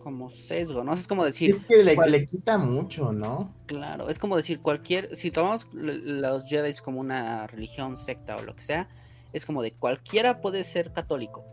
Como 0.00 0.28
sesgo, 0.28 0.82
¿no? 0.84 0.92
Es 0.94 1.06
como 1.06 1.24
decir, 1.24 1.54
Es 1.54 1.64
que 1.66 1.82
le, 1.84 1.94
¿cuál- 1.94 2.10
le 2.10 2.26
quita 2.28 2.58
mucho, 2.58 3.12
¿no? 3.12 3.54
Claro, 3.66 4.08
es 4.10 4.18
como 4.18 4.36
decir 4.36 4.60
cualquier, 4.60 5.14
si 5.14 5.30
tomamos 5.30 5.66
los 5.72 6.44
Jedi 6.44 6.74
como 6.84 7.00
una 7.00 7.46
religión, 7.46 7.96
secta 7.96 8.36
o 8.36 8.42
lo 8.42 8.54
que 8.56 8.62
sea, 8.62 8.88
es 9.32 9.46
como 9.46 9.62
de 9.62 9.72
cualquiera 9.72 10.40
puede 10.40 10.64
ser 10.64 10.92
católico, 10.92 11.44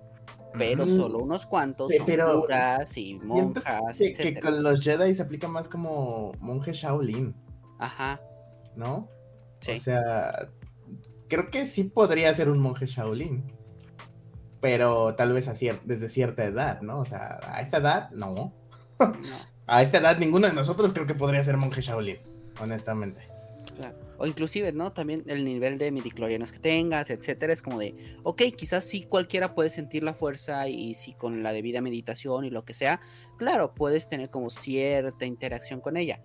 pero 0.58 0.88
solo 0.88 1.20
unos 1.20 1.46
cuantos 1.46 1.92
pero 2.06 2.42
curas 2.42 2.98
y 2.98 3.16
monjas, 3.16 3.98
que, 3.98 4.12
que 4.12 4.40
con 4.40 4.64
los 4.64 4.82
Jedi 4.82 5.14
se 5.14 5.22
aplica 5.22 5.48
más 5.48 5.70
como 5.70 6.32
monje 6.40 6.74
Shaolin, 6.74 7.36
Ajá, 7.78 8.20
¿no? 8.76 9.08
sí. 9.60 9.74
O 9.74 9.80
sea, 9.80 10.50
creo 11.28 11.50
que 11.52 11.68
sí 11.68 11.84
podría 11.84 12.34
ser 12.34 12.50
un 12.50 12.60
monje 12.60 12.86
Shaolin. 12.88 13.44
Pero 14.62 15.16
tal 15.16 15.32
vez 15.32 15.48
a 15.48 15.54
cier- 15.54 15.80
desde 15.86 16.10
cierta 16.10 16.44
edad, 16.44 16.82
¿no? 16.82 17.00
O 17.00 17.06
sea, 17.06 17.40
a 17.48 17.62
esta 17.62 17.78
edad, 17.78 18.10
no. 18.12 18.54
no, 19.00 19.14
A 19.68 19.82
esta 19.84 20.00
edad, 20.00 20.18
ninguno 20.18 20.48
de 20.48 20.54
nosotros 20.54 20.92
creo 20.92 21.06
que 21.06 21.14
podría 21.16 21.44
ser 21.44 21.56
monje 21.56 21.82
Shaolin, 21.82 22.18
honestamente. 22.62 23.29
Claro. 23.76 23.98
O 24.18 24.26
inclusive, 24.28 24.72
¿no? 24.74 24.92
También 24.92 25.24
el 25.28 25.46
nivel 25.46 25.78
de 25.78 25.92
midichlorianos 25.92 26.52
que 26.52 26.60
tengas, 26.60 27.10
etcétera, 27.10 27.54
es 27.54 27.62
como 27.62 27.80
de, 27.80 27.96
ok, 28.24 28.42
quizás 28.58 28.84
sí 28.84 29.04
cualquiera 29.04 29.56
puede 29.56 29.70
sentir 29.70 30.04
la 30.04 30.14
fuerza 30.14 30.68
y 30.68 30.94
si 30.96 31.14
con 31.14 31.42
la 31.44 31.54
debida 31.54 31.80
meditación 31.82 32.44
y 32.46 32.50
lo 32.50 32.66
que 32.66 32.74
sea, 32.74 33.00
claro, 33.38 33.74
puedes 33.74 34.10
tener 34.10 34.30
como 34.30 34.50
cierta 34.50 35.26
interacción 35.26 35.80
con 35.80 35.96
ella, 35.98 36.22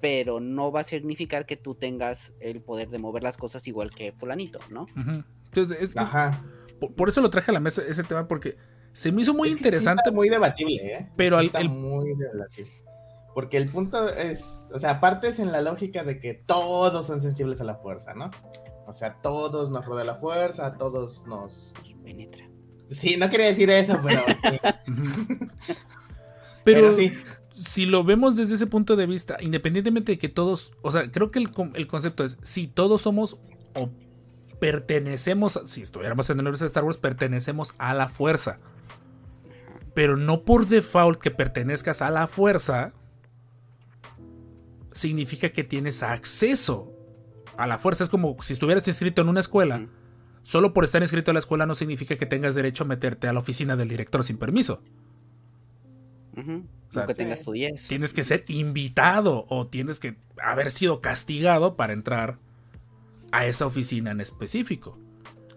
pero 0.00 0.40
no 0.40 0.72
va 0.72 0.80
a 0.80 0.84
significar 0.84 1.46
que 1.46 1.56
tú 1.56 1.74
tengas 1.74 2.32
el 2.40 2.60
poder 2.60 2.88
de 2.88 2.98
mover 2.98 3.22
las 3.22 3.36
cosas 3.36 3.66
igual 3.68 3.90
que 3.94 4.12
fulanito, 4.12 4.58
¿no? 4.70 4.82
Ujú. 4.82 5.24
Entonces, 5.46 5.76
es- 5.80 5.90
es- 5.90 5.96
Ajá. 5.96 6.42
por, 6.80 6.94
por 6.94 7.08
eso 7.08 7.20
lo 7.20 7.30
traje 7.30 7.50
a 7.50 7.54
la 7.54 7.60
mesa 7.60 7.82
ese 7.86 8.02
tema, 8.04 8.26
porque 8.28 8.56
se 8.92 9.12
me 9.12 9.22
hizo 9.22 9.32
muy 9.34 9.48
Es 9.48 9.54
que 9.54 9.58
sí 9.62 9.64
interesante. 9.68 10.02
está 10.04 10.10
muy 10.12 10.28
debatible, 10.28 10.74
¿eh? 10.94 11.08
Pero 11.16 11.38
al- 11.38 11.46
está 11.46 11.60
el- 11.60 11.68
muy 11.70 12.14
debatible. 12.16 12.70
Porque 13.38 13.56
el 13.56 13.70
punto 13.70 14.08
es, 14.08 14.66
o 14.74 14.80
sea, 14.80 14.90
aparte 14.94 15.28
es 15.28 15.38
en 15.38 15.52
la 15.52 15.62
lógica 15.62 16.02
de 16.02 16.18
que 16.18 16.34
todos 16.34 17.06
son 17.06 17.20
sensibles 17.22 17.60
a 17.60 17.64
la 17.64 17.76
fuerza, 17.76 18.12
¿no? 18.12 18.32
O 18.88 18.92
sea, 18.92 19.14
todos 19.22 19.70
nos 19.70 19.86
rodea 19.86 20.04
la 20.04 20.16
fuerza, 20.16 20.66
a 20.66 20.76
todos 20.76 21.24
nos... 21.24 21.72
Pues 21.80 21.94
penetra. 22.02 22.44
Sí, 22.90 23.16
no 23.16 23.30
quería 23.30 23.46
decir 23.46 23.70
eso, 23.70 23.96
pero... 24.04 24.22
sí. 24.44 24.58
Pero 26.64 26.94
Pero, 26.94 26.96
sí. 26.96 27.12
si 27.54 27.86
lo 27.86 28.02
vemos 28.02 28.34
desde 28.34 28.56
ese 28.56 28.66
punto 28.66 28.96
de 28.96 29.06
vista, 29.06 29.36
independientemente 29.40 30.10
de 30.10 30.18
que 30.18 30.28
todos, 30.28 30.72
o 30.82 30.90
sea, 30.90 31.08
creo 31.08 31.30
que 31.30 31.38
el, 31.38 31.52
con- 31.52 31.76
el 31.76 31.86
concepto 31.86 32.24
es, 32.24 32.38
si 32.42 32.66
todos 32.66 33.02
somos 33.02 33.38
o 33.76 33.88
pertenecemos, 34.58 35.58
a- 35.58 35.66
si 35.68 35.82
estuviéramos 35.82 36.28
en 36.28 36.38
el 36.38 36.40
universo 36.40 36.64
de 36.64 36.68
Star 36.68 36.82
Wars, 36.82 36.98
pertenecemos 36.98 37.72
a 37.78 37.94
la 37.94 38.08
fuerza. 38.08 38.58
Pero 39.94 40.16
no 40.16 40.42
por 40.42 40.66
default 40.66 41.20
que 41.20 41.30
pertenezcas 41.30 42.02
a 42.02 42.10
la 42.10 42.26
fuerza, 42.26 42.92
significa 44.98 45.48
que 45.50 45.64
tienes 45.64 46.02
acceso 46.02 46.92
a 47.56 47.66
la 47.66 47.78
fuerza. 47.78 48.04
Es 48.04 48.10
como 48.10 48.36
si 48.42 48.52
estuvieras 48.52 48.86
inscrito 48.88 49.22
en 49.22 49.28
una 49.28 49.40
escuela. 49.40 49.86
Solo 50.42 50.72
por 50.72 50.84
estar 50.84 51.02
inscrito 51.02 51.30
a 51.30 51.34
la 51.34 51.40
escuela 51.40 51.66
no 51.66 51.74
significa 51.74 52.16
que 52.16 52.24
tengas 52.26 52.54
derecho 52.54 52.84
a 52.84 52.86
meterte 52.86 53.28
a 53.28 53.32
la 53.32 53.40
oficina 53.40 53.76
del 53.76 53.88
director 53.88 54.24
sin 54.24 54.38
permiso. 54.38 54.82
Ujú. 56.36 56.64
O 56.88 56.92
sea, 56.92 57.04
que 57.06 57.14
tengas 57.14 57.42
tu 57.42 57.52
10. 57.52 57.88
Tienes 57.88 58.14
que 58.14 58.22
ser 58.24 58.44
invitado 58.48 59.44
o 59.48 59.66
tienes 59.66 60.00
que 60.00 60.16
haber 60.42 60.70
sido 60.70 61.00
castigado 61.02 61.76
para 61.76 61.92
entrar 61.92 62.38
a 63.32 63.44
esa 63.46 63.66
oficina 63.66 64.10
en 64.10 64.20
específico. 64.20 64.98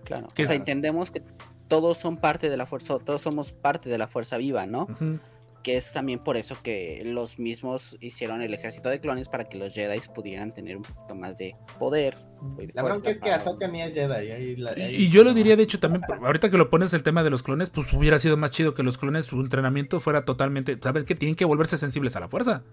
Claro. 0.03 0.27
que 0.33 0.43
o 0.43 0.45
sea, 0.45 0.55
es- 0.55 0.59
entendemos 0.59 1.09
que 1.11 1.23
todos 1.69 1.97
son 1.97 2.17
parte 2.17 2.49
de 2.49 2.57
la 2.57 2.65
fuerza, 2.65 2.99
todos 2.99 3.21
somos 3.21 3.53
parte 3.53 3.87
de 3.89 3.97
la 3.97 4.07
fuerza 4.09 4.35
viva, 4.37 4.65
¿no? 4.65 4.83
Ujú. 4.89 5.19
Que 5.63 5.77
es 5.77 5.91
también 5.91 6.19
por 6.19 6.37
eso 6.37 6.57
que 6.63 7.01
los 7.05 7.37
mismos 7.37 7.95
hicieron 7.99 8.41
el 8.41 8.53
ejército 8.53 8.89
de 8.89 8.99
clones 8.99 9.29
para 9.29 9.45
que 9.45 9.57
los 9.57 9.73
Jedi 9.73 9.99
pudieran 10.13 10.53
tener 10.53 10.77
un 10.77 10.83
poquito 10.83 11.15
más 11.15 11.37
de 11.37 11.55
poder. 11.77 12.17
de 12.57 12.71
La 12.73 12.91
es 12.93 13.19
que 13.19 13.31
Ahsoka 13.31 13.67
ni 13.67 13.81
es 13.81 13.93
Jedi. 13.93 14.31
ahí 14.31 14.55
Y, 14.77 15.09
yo 15.09 15.23
lo 15.23 15.33
diría, 15.33 15.55
de 15.55 15.63
hecho, 15.63 15.79
también, 15.79 16.03
ahorita 16.23 16.49
que 16.49 16.57
lo 16.57 16.69
pones 16.69 16.93
el 16.93 17.03
tema 17.03 17.23
de 17.23 17.29
los 17.29 17.43
clones, 17.43 17.69
pues 17.69 17.93
hubiera 17.93 18.17
sido 18.17 18.37
más 18.37 18.51
chido 18.51 18.73
que 18.73 18.83
los 18.83 18.97
clones, 18.97 19.25
su 19.25 19.39
entrenamiento 19.39 19.99
fuera 19.99 20.25
totalmente, 20.25 20.77
¿sabes 20.81 21.05
qué? 21.05 21.15
Tienen 21.15 21.35
que 21.35 21.45
volverse 21.45 21.77
sensibles 21.77 22.15
a 22.15 22.19
la 22.19 22.27
fuerza. 22.27 22.63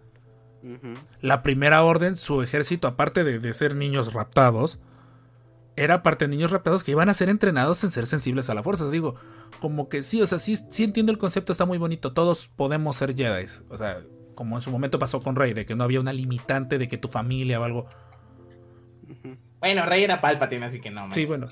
La 1.20 1.42
primera 1.42 1.84
orden, 1.84 2.16
su 2.16 2.42
ejército, 2.42 2.88
aparte 2.88 3.22
de, 3.22 3.38
de 3.38 3.52
ser 3.54 3.76
niños 3.76 4.12
raptados, 4.12 4.80
era 5.82 6.02
parte 6.02 6.26
de 6.26 6.30
niños 6.30 6.50
raptados 6.50 6.84
que 6.84 6.92
iban 6.92 7.08
a 7.08 7.14
ser 7.14 7.28
entrenados 7.28 7.82
en 7.84 7.90
ser 7.90 8.06
sensibles 8.06 8.50
a 8.50 8.54
la 8.54 8.62
fuerza. 8.62 8.90
Digo, 8.90 9.14
como 9.60 9.88
que 9.88 10.02
sí, 10.02 10.20
o 10.20 10.26
sea, 10.26 10.38
sí, 10.38 10.56
sí 10.56 10.84
entiendo 10.84 11.12
el 11.12 11.18
concepto, 11.18 11.52
está 11.52 11.66
muy 11.66 11.78
bonito. 11.78 12.12
Todos 12.12 12.48
podemos 12.48 12.96
ser 12.96 13.14
Jedi. 13.14 13.46
O 13.68 13.76
sea, 13.76 14.02
como 14.34 14.56
en 14.56 14.62
su 14.62 14.70
momento 14.70 14.98
pasó 14.98 15.22
con 15.22 15.36
Rey, 15.36 15.54
de 15.54 15.66
que 15.66 15.74
no 15.74 15.84
había 15.84 16.00
una 16.00 16.12
limitante 16.12 16.78
de 16.78 16.88
que 16.88 16.98
tu 16.98 17.08
familia 17.08 17.60
o 17.60 17.64
algo. 17.64 17.88
Bueno, 19.60 19.86
Rey 19.86 20.04
era 20.04 20.20
Palpatine, 20.20 20.66
así 20.66 20.80
que 20.80 20.90
no. 20.90 21.08
Sí, 21.12 21.26
manches. 21.26 21.28
bueno. 21.28 21.48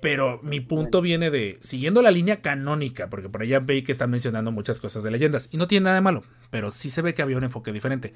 Pero 0.00 0.40
mi 0.42 0.60
punto 0.60 1.00
viene 1.00 1.30
de, 1.30 1.58
siguiendo 1.60 2.02
la 2.02 2.10
línea 2.10 2.40
canónica, 2.40 3.08
porque 3.08 3.28
por 3.28 3.42
allá 3.42 3.60
veis 3.60 3.84
que 3.84 3.92
están 3.92 4.10
mencionando 4.10 4.50
muchas 4.52 4.80
cosas 4.80 5.02
de 5.02 5.10
leyendas, 5.10 5.48
y 5.52 5.58
no 5.58 5.66
tiene 5.66 5.84
nada 5.84 5.96
de 5.96 6.00
malo, 6.00 6.22
pero 6.50 6.70
sí 6.70 6.90
se 6.90 7.02
ve 7.02 7.14
que 7.14 7.22
había 7.22 7.36
un 7.36 7.44
enfoque 7.44 7.72
diferente. 7.72 8.12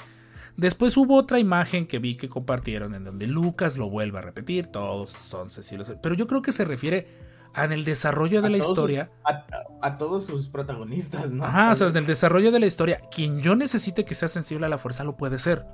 Después 0.57 0.97
hubo 0.97 1.17
otra 1.17 1.39
imagen 1.41 1.87
que 1.87 1.99
vi 1.99 2.15
que 2.17 2.29
compartieron 2.29 2.95
en 2.95 3.05
donde 3.05 3.27
Lucas 3.27 3.77
lo 3.77 3.91
vuelve 3.91 4.19
a 4.19 4.23
repetir, 4.23 4.69
todos 4.69 5.11
son 5.11 5.51
sensibles, 5.51 5.93
pero 6.03 6.15
yo 6.15 6.27
creo 6.29 6.43
que 6.43 6.53
se 6.53 6.65
refiere 6.65 7.09
a 7.55 7.65
en 7.65 7.73
el 7.73 7.85
desarrollo 7.85 8.41
de 8.41 8.47
A 8.49 8.51
la 8.51 8.59
todos 8.59 8.71
historia. 8.71 9.05
sus- 9.07 9.35
a, 9.35 9.87
a 9.87 9.99
todos 9.99 10.27
sus 10.27 10.49
protagonistas, 10.49 11.31
¿no? 11.33 11.45
Ajá, 11.45 11.73
o 11.73 11.75
sea, 11.75 11.89
en 11.89 11.97
el 11.97 12.07
desarrollo 12.07 12.53
de 12.53 12.61
la 12.61 12.67
historia, 12.67 13.01
quien 13.15 13.41
yo 13.41 13.57
necesite 13.57 14.05
que 14.05 14.15
sea 14.15 14.29
sensible 14.29 14.67
a 14.67 14.69
la 14.69 14.79
fuerza 14.79 15.03
lo 15.05 15.17
puede 15.17 15.39
ser. 15.41 15.67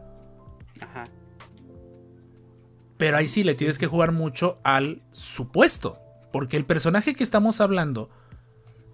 Ajá. 0.81 1.09
Pero 2.97 3.16
ahí 3.16 3.28
sí 3.28 3.44
le 3.44 3.55
tienes 3.55 3.78
que 3.78 3.86
jugar 3.86 4.12
mucho 4.12 4.59
al 4.62 5.02
supuesto. 5.12 5.98
Porque 6.32 6.57
el 6.57 6.65
personaje 6.66 7.15
que 7.15 7.24
estamos 7.24 7.61
hablando, 7.61 8.11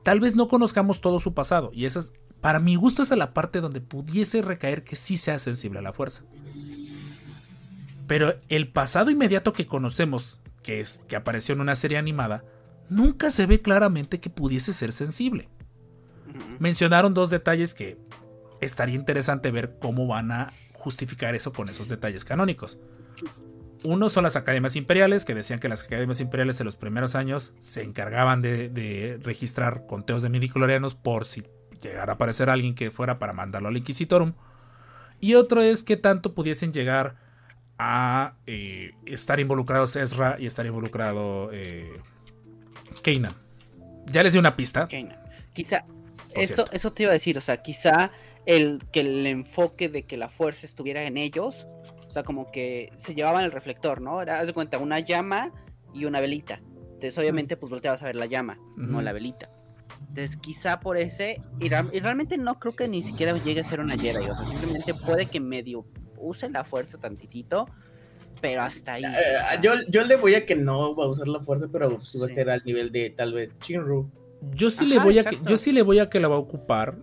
tal 0.05 0.21
vez 0.21 0.37
no 0.37 0.49
conozcamos 0.49 1.01
todo 1.01 1.19
su 1.19 1.35
pasado. 1.35 1.71
Y 1.73 1.85
esa 1.87 1.99
es, 2.01 2.13
para 2.47 2.61
mi 2.61 2.77
gusto, 2.77 3.03
esa 3.03 3.15
es 3.15 3.19
la 3.19 3.35
parte 3.35 3.61
donde 3.61 3.81
pudiese 3.81 4.41
recaer 4.41 4.85
que 4.85 4.95
sí 4.95 5.17
sea 5.17 5.37
sensible 5.41 5.81
a 5.81 5.83
la 5.83 5.93
fuerza. 5.93 6.23
Pero 8.07 8.37
el 8.49 8.69
pasado 8.69 9.11
inmediato 9.11 9.53
que 9.53 9.67
conocemos, 9.67 10.39
que 10.63 10.79
es 10.79 11.03
que 11.09 11.17
apareció 11.17 11.57
en 11.57 11.61
una 11.61 11.75
serie 11.75 11.99
animada, 11.99 12.45
nunca 12.89 13.33
se 13.33 13.47
ve 13.47 13.61
claramente 13.63 14.21
que 14.21 14.31
pudiese 14.31 14.73
ser 14.75 14.93
sensible. 14.93 15.49
Mencionaron 16.61 17.15
dos 17.15 17.31
detalles 17.31 17.75
que 17.75 17.99
estaría 18.61 18.95
interesante 18.95 19.51
ver 19.51 19.81
cómo 19.81 20.07
van 20.07 20.31
a 20.31 20.53
justificar 20.73 21.35
eso 21.35 21.53
con 21.53 21.69
esos 21.69 21.89
detalles 21.89 22.25
canónicos. 22.25 22.79
Uno 23.83 24.09
son 24.09 24.23
las 24.23 24.37
academias 24.37 24.77
imperiales, 24.77 25.25
que 25.25 25.35
decían 25.35 25.59
que 25.59 25.69
las 25.69 25.83
academias 25.83 26.21
imperiales 26.21 26.61
en 26.61 26.67
los 26.67 26.77
primeros 26.77 27.17
años 27.17 27.55
se 27.59 27.83
encargaban 27.83 28.41
de, 28.41 28.69
de 28.69 29.19
registrar 29.21 29.85
conteos 29.89 30.23
de 30.23 30.29
midichlorianos 30.29 30.95
por 30.95 31.25
si 31.25 31.43
llegara 31.83 32.13
a 32.13 32.15
aparecer 32.15 32.51
alguien 32.51 32.75
que 32.75 32.91
fuera 32.91 33.19
para 33.19 33.33
mandarlo 33.33 33.69
al 33.69 33.77
Inquisitorum. 33.77 34.35
Y 35.21 35.35
otro 35.35 35.63
es 35.63 35.83
que 35.83 35.97
tanto 35.97 36.35
pudiesen 36.35 36.73
llegar 36.73 37.17
a 37.79 38.35
eh, 38.47 38.93
estar 39.05 39.41
involucrados 39.41 39.97
Ezra 39.97 40.37
y 40.39 40.47
estar 40.47 40.67
involucrado 40.67 41.51
eh, 41.53 42.01
Kanan. 43.03 43.35
Ya 44.07 44.23
les 44.23 44.33
di 44.33 44.39
una 44.39 44.57
pista. 44.57 44.89
Kanan. 44.89 45.19
Quizá, 45.53 45.85
Por 45.87 46.43
eso, 46.43 46.55
cierto. 46.55 46.73
eso 46.73 46.93
te 46.93 47.05
iba 47.05 47.11
a 47.11 47.15
decir, 47.15 47.39
o 47.39 47.41
sea, 47.41 47.63
quizá 47.63 48.11
el 48.45 48.83
que 48.93 49.01
el 49.01 49.27
enfoque 49.27 49.89
de 49.89 50.05
que 50.05 50.17
la 50.17 50.29
fuerza 50.29 50.67
estuviera 50.67 51.03
en 51.05 51.17
ellos, 51.17 51.67
o 52.07 52.11
sea, 52.11 52.23
como 52.23 52.51
que 52.51 52.93
se 52.97 53.15
llevaban 53.15 53.45
el 53.45 53.53
reflector, 53.53 54.01
¿no? 54.01 54.23
Era, 54.23 54.41
haz 54.41 54.47
de 54.47 54.53
cuenta, 54.53 54.79
una 54.79 55.01
llama 55.01 55.53
y 55.93 56.05
una 56.05 56.21
velita. 56.21 56.61
Entonces, 56.97 57.19
obviamente, 57.19 57.57
pues 57.57 57.71
volteabas 57.71 58.03
a 58.03 58.07
ver 58.07 58.17
la 58.17 58.27
llama, 58.27 58.59
no 58.77 59.03
la 59.03 59.13
velita. 59.13 59.51
Entonces, 60.01 60.37
quizá 60.37 60.81
por 60.81 60.97
ese, 60.97 61.43
y, 61.61 61.69
realmente 61.69 62.39
no 62.39 62.59
creo 62.59 62.75
que 62.75 62.89
ni 62.89 63.03
siquiera 63.03 63.37
llegue 63.43 63.61
a 63.61 63.65
ser 63.65 63.81
una 63.81 63.99
Jedi, 63.99 64.29
o 64.29 64.35
sea, 64.35 64.47
simplemente 64.47 64.95
puede 64.95 65.27
que 65.27 65.41
medio 65.41 65.85
use 66.17 66.49
la 66.49 66.65
fuerza 66.65 66.99
tantitito, 66.99 67.69
pero 68.41 68.63
hasta 68.63 68.95
ahí. 68.95 69.05
Eh, 69.05 69.59
yo, 69.63 69.73
yo 69.89 70.03
le 70.05 70.17
voy 70.17 70.35
a 70.35 70.47
que 70.47 70.57
no 70.57 70.95
va 70.95 71.05
a 71.05 71.09
usar 71.09 71.29
la 71.29 71.41
fuerza, 71.41 71.67
pero 71.71 72.03
sí 72.03 72.19
va 72.19 72.27
Sí. 72.27 72.33
a 72.33 72.35
ser 72.35 72.51
al 72.51 72.63
nivel 72.65 72.93
de 72.93 73.11
tal 73.11 73.33
vez 73.33 73.51
Shinru. 73.61 74.11
Yo 74.53 74.71
sí 74.71 74.87
le 74.87 74.99
voy 74.99 75.19
a 75.19 75.25
que, 75.25 75.39
yo 75.45 75.57
sí 75.57 75.73
le 75.73 75.83
voy 75.83 75.99
a 75.99 76.09
que 76.09 76.21
la 76.21 76.29
va 76.29 76.37
a 76.37 76.39
ocupar 76.39 76.97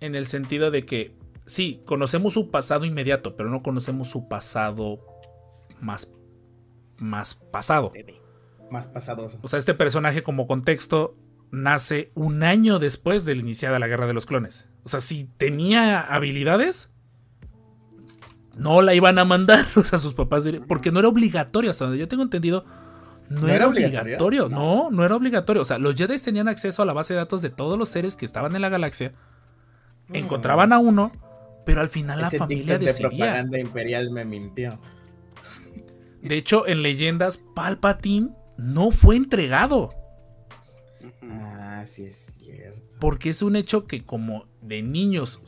en 0.00 0.14
el 0.14 0.26
sentido 0.26 0.70
de 0.70 0.84
que 0.84 1.16
sí, 1.46 1.82
conocemos 1.86 2.34
su 2.34 2.50
pasado 2.50 2.84
inmediato, 2.84 3.36
pero 3.36 3.50
no 3.50 3.62
conocemos 3.62 4.08
su 4.08 4.28
pasado 4.28 5.00
más 5.80 6.12
más 6.98 7.34
pasado. 7.34 7.92
Más 8.70 8.86
pasadoso. 8.88 9.38
O 9.42 9.48
sea, 9.48 9.58
este 9.58 9.74
personaje 9.74 10.22
como 10.22 10.46
contexto 10.46 11.16
nace 11.54 12.10
un 12.14 12.42
año 12.42 12.78
después 12.78 13.24
de 13.24 13.34
la 13.34 13.40
iniciada 13.40 13.78
la 13.78 13.88
guerra 13.88 14.06
de 14.06 14.14
los 14.14 14.26
clones. 14.26 14.68
O 14.84 14.88
sea, 14.88 15.00
si 15.00 15.24
tenía 15.24 16.00
habilidades, 16.00 16.90
no 18.56 18.82
la 18.82 18.94
iban 18.94 19.18
a 19.18 19.24
mandar. 19.24 19.64
O 19.76 19.82
sea, 19.84 19.98
sus 19.98 20.14
papás 20.14 20.44
porque 20.68 20.90
no 20.92 20.98
era 20.98 21.08
obligatorio, 21.08 21.70
hasta 21.70 21.84
donde 21.86 21.98
yo 21.98 22.08
tengo 22.08 22.22
entendido. 22.22 22.64
No, 23.28 23.40
¿No 23.40 23.48
era, 23.48 23.66
obligatorio, 23.66 24.18
obligatorio? 24.18 24.48
no, 24.50 24.90
no 24.90 25.04
era 25.04 25.16
obligatorio. 25.16 25.62
O 25.62 25.64
sea, 25.64 25.78
los 25.78 25.94
Jedi 25.94 26.18
tenían 26.18 26.46
acceso 26.46 26.82
a 26.82 26.86
la 26.86 26.92
base 26.92 27.14
de 27.14 27.20
datos 27.20 27.40
de 27.40 27.48
todos 27.48 27.78
los 27.78 27.88
seres 27.88 28.16
que 28.16 28.26
estaban 28.26 28.54
en 28.54 28.60
la 28.60 28.68
galaxia. 28.68 29.12
Encontraban 30.12 30.74
a 30.74 30.78
uno, 30.78 31.10
pero 31.64 31.80
al 31.80 31.88
final 31.88 32.20
la 32.20 32.30
familia 32.30 32.78
de 32.78 32.86
decidía. 32.86 33.08
propaganda 33.08 33.58
imperial 33.58 34.10
me 34.10 34.26
mintió. 34.26 34.78
De 36.20 36.36
hecho, 36.36 36.66
en 36.66 36.82
leyendas, 36.82 37.38
Palpatine 37.38 38.30
no 38.58 38.90
fue 38.90 39.16
entregado. 39.16 39.94
Ah. 41.86 42.80
Porque 43.00 43.30
es 43.30 43.42
un 43.42 43.56
hecho 43.56 43.86
que 43.86 44.04
como 44.04 44.46
de 44.62 44.82
niños, 44.82 45.40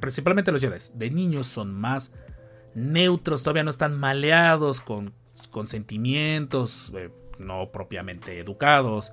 principalmente 0.00 0.52
los 0.52 0.60
Jedi, 0.60 0.78
de 0.94 1.10
niños 1.10 1.46
son 1.46 1.72
más 1.72 2.12
neutros, 2.74 3.42
todavía 3.42 3.64
no 3.64 3.70
están 3.70 3.98
maleados 3.98 4.80
con, 4.80 5.12
sentimientos 5.66 6.92
eh, 6.96 7.10
no 7.38 7.70
propiamente 7.70 8.38
educados 8.38 9.12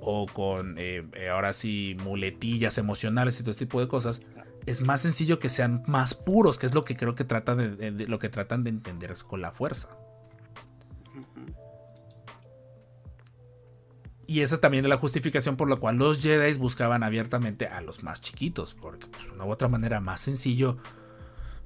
o 0.00 0.26
con 0.26 0.76
eh, 0.78 1.04
eh, 1.14 1.28
ahora 1.28 1.52
sí 1.52 1.96
muletillas 2.02 2.78
emocionales 2.78 3.38
y 3.40 3.42
todo 3.42 3.50
este 3.50 3.66
tipo 3.66 3.80
de 3.80 3.88
cosas. 3.88 4.20
Es 4.66 4.82
más 4.82 5.00
sencillo 5.00 5.38
que 5.38 5.48
sean 5.48 5.82
más 5.86 6.14
puros, 6.14 6.58
que 6.58 6.66
es 6.66 6.74
lo 6.74 6.84
que 6.84 6.94
creo 6.96 7.14
que 7.14 7.24
tratan 7.24 7.78
de- 7.78 8.06
lo 8.06 8.18
que 8.18 8.28
tratan 8.28 8.64
de 8.64 8.70
entender 8.70 9.14
con 9.26 9.40
la 9.40 9.50
fuerza. 9.50 9.88
Y 14.28 14.42
esa 14.42 14.60
también 14.60 14.84
es 14.84 14.88
la 14.90 14.98
justificación 14.98 15.56
por 15.56 15.68
la 15.70 15.76
cual 15.76 15.96
los 15.96 16.20
Jedi 16.20 16.52
buscaban 16.58 17.02
abiertamente 17.02 17.66
a 17.66 17.80
los 17.80 18.02
más 18.04 18.20
chiquitos, 18.20 18.74
porque 18.74 19.06
pues, 19.06 19.24
de 19.24 19.30
una 19.32 19.46
u 19.46 19.50
otra 19.50 19.68
manera 19.68 20.00
más 20.00 20.20
sencillo 20.20 20.76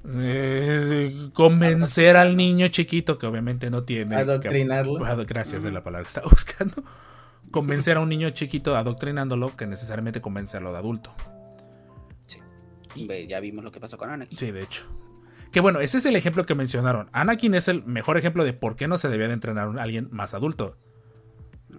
eh, 0.09 1.28
convencer 1.34 2.16
al 2.16 2.36
niño 2.36 2.68
chiquito 2.68 3.18
que 3.18 3.26
obviamente 3.26 3.68
no 3.68 3.82
tiene... 3.82 4.14
Adoctrinarlo. 4.16 5.05
que- 5.05 5.24
gracias 5.24 5.62
de 5.64 5.72
la 5.72 5.82
palabra 5.82 6.05
que 6.05 6.09
estaba 6.09 6.28
buscando. 6.30 6.82
Convencer 7.51 7.97
a 7.97 8.01
un 8.01 8.09
niño 8.09 8.30
chiquito 8.30 8.76
adoctrinándolo 8.76 9.56
que 9.56 9.66
necesariamente 9.66 10.20
convencerlo 10.20 10.72
de 10.72 10.78
adulto. 10.78 11.12
Ve, 12.94 13.26
Ya 13.26 13.40
vimos 13.40 13.64
lo 13.64 13.72
que 13.72 13.80
pasó 13.80 13.97
con 13.98 14.10
Anakin. 14.10 14.39
Sí, 14.39 14.51
de 14.51 14.62
hecho. 14.62 14.84
Que 15.51 15.60
bueno, 15.60 15.80
ese 15.80 15.98
es 15.98 16.06
el 16.06 16.14
ejemplo 16.16 16.47
que 16.47 16.55
mencionaron. 16.55 17.09
Anakin 17.12 17.55
es 17.55 17.68
el 17.68 17.84
mejor 17.84 18.16
ejemplo 18.18 18.44
de 18.44 18.52
por 18.52 18.76
qué 18.76 18.86
no 18.89 18.98
se 18.98 19.09
debía 19.09 19.28
de 19.28 19.34
entrenar 19.34 19.78
a 19.78 19.82
alguien 19.82 20.09
más 20.10 20.34
adulto. 20.34 20.76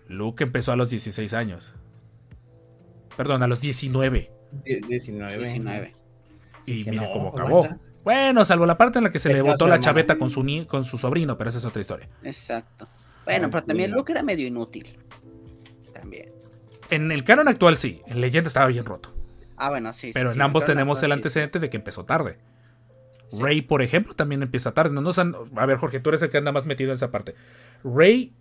Luke 0.08 0.44
empezó 0.44 0.72
a 0.72 0.76
los 0.76 0.90
16 0.90 1.34
años. 1.34 1.76
Perdón, 3.18 3.44
a 3.44 3.48
los 3.48 3.62
19. 3.62 4.32
Die- 4.66 4.82
19. 4.88 5.38
19. 5.38 5.92
Y 6.66 6.84
no, 6.92 7.04
cómo 7.12 7.30
acabó. 7.30 7.64
aguanta. 7.66 7.80
Bueno, 8.04 8.44
salvo 8.46 8.66
la 8.66 8.78
parte 8.78 8.98
en 9.00 9.06
la 9.06 9.12
que 9.12 9.20
se 9.20 9.30
le 9.32 9.42
botó 9.42 9.66
la 9.68 9.76
hermano. 9.76 9.82
chaveta 9.84 10.18
con 10.18 10.30
su, 10.30 10.44
ni- 10.44 10.66
con 10.66 10.84
su 10.84 10.98
sobrino, 10.98 11.38
pero 11.38 11.50
esa 11.50 11.60
es 11.60 11.66
otra 11.66 11.82
historia. 11.82 12.10
Exacto. 12.24 12.88
Bueno, 13.26 13.46
Ay, 13.46 13.52
pero 13.52 13.66
también 13.66 13.90
mira. 13.92 13.98
Luke 13.98 14.12
era 14.12 14.24
medio 14.24 14.46
inútil. 14.48 14.98
También. 15.94 16.30
En 16.90 17.12
el 17.12 17.24
canon 17.24 17.48
actual 17.48 17.78
sí, 17.78 18.02
en 18.08 18.20
leyenda 18.20 18.48
estaba 18.48 18.68
bien 18.68 18.84
roto. 18.86 19.14
Ah, 19.56 19.70
bueno, 19.70 19.94
sí. 19.94 20.12
Pero 20.14 20.32
sí, 20.32 20.36
en 20.36 20.42
ambos 20.42 20.66
tenemos 20.66 21.02
el 21.04 21.10
sí, 21.10 21.14
antecedente 21.14 21.60
de 21.60 21.70
que 21.70 21.78
empezó 21.78 22.04
tarde. 22.06 22.40
Sí. 23.32 23.42
Rey, 23.42 23.62
por 23.62 23.82
ejemplo, 23.82 24.14
también 24.16 24.44
empieza 24.44 24.74
tarde. 24.74 24.94
No 24.94 25.02
nos 25.02 25.18
han- 25.18 25.36
A 25.56 25.66
ver, 25.66 25.78
Jorge, 25.78 26.00
tú 26.02 26.10
eres 26.10 26.22
el 26.24 26.30
que 26.30 26.38
anda 26.38 26.52
más 26.52 26.66
metido 26.66 26.90
en 26.92 26.96
esa 26.96 27.10
parte. 27.10 27.36
Rey 27.84 28.34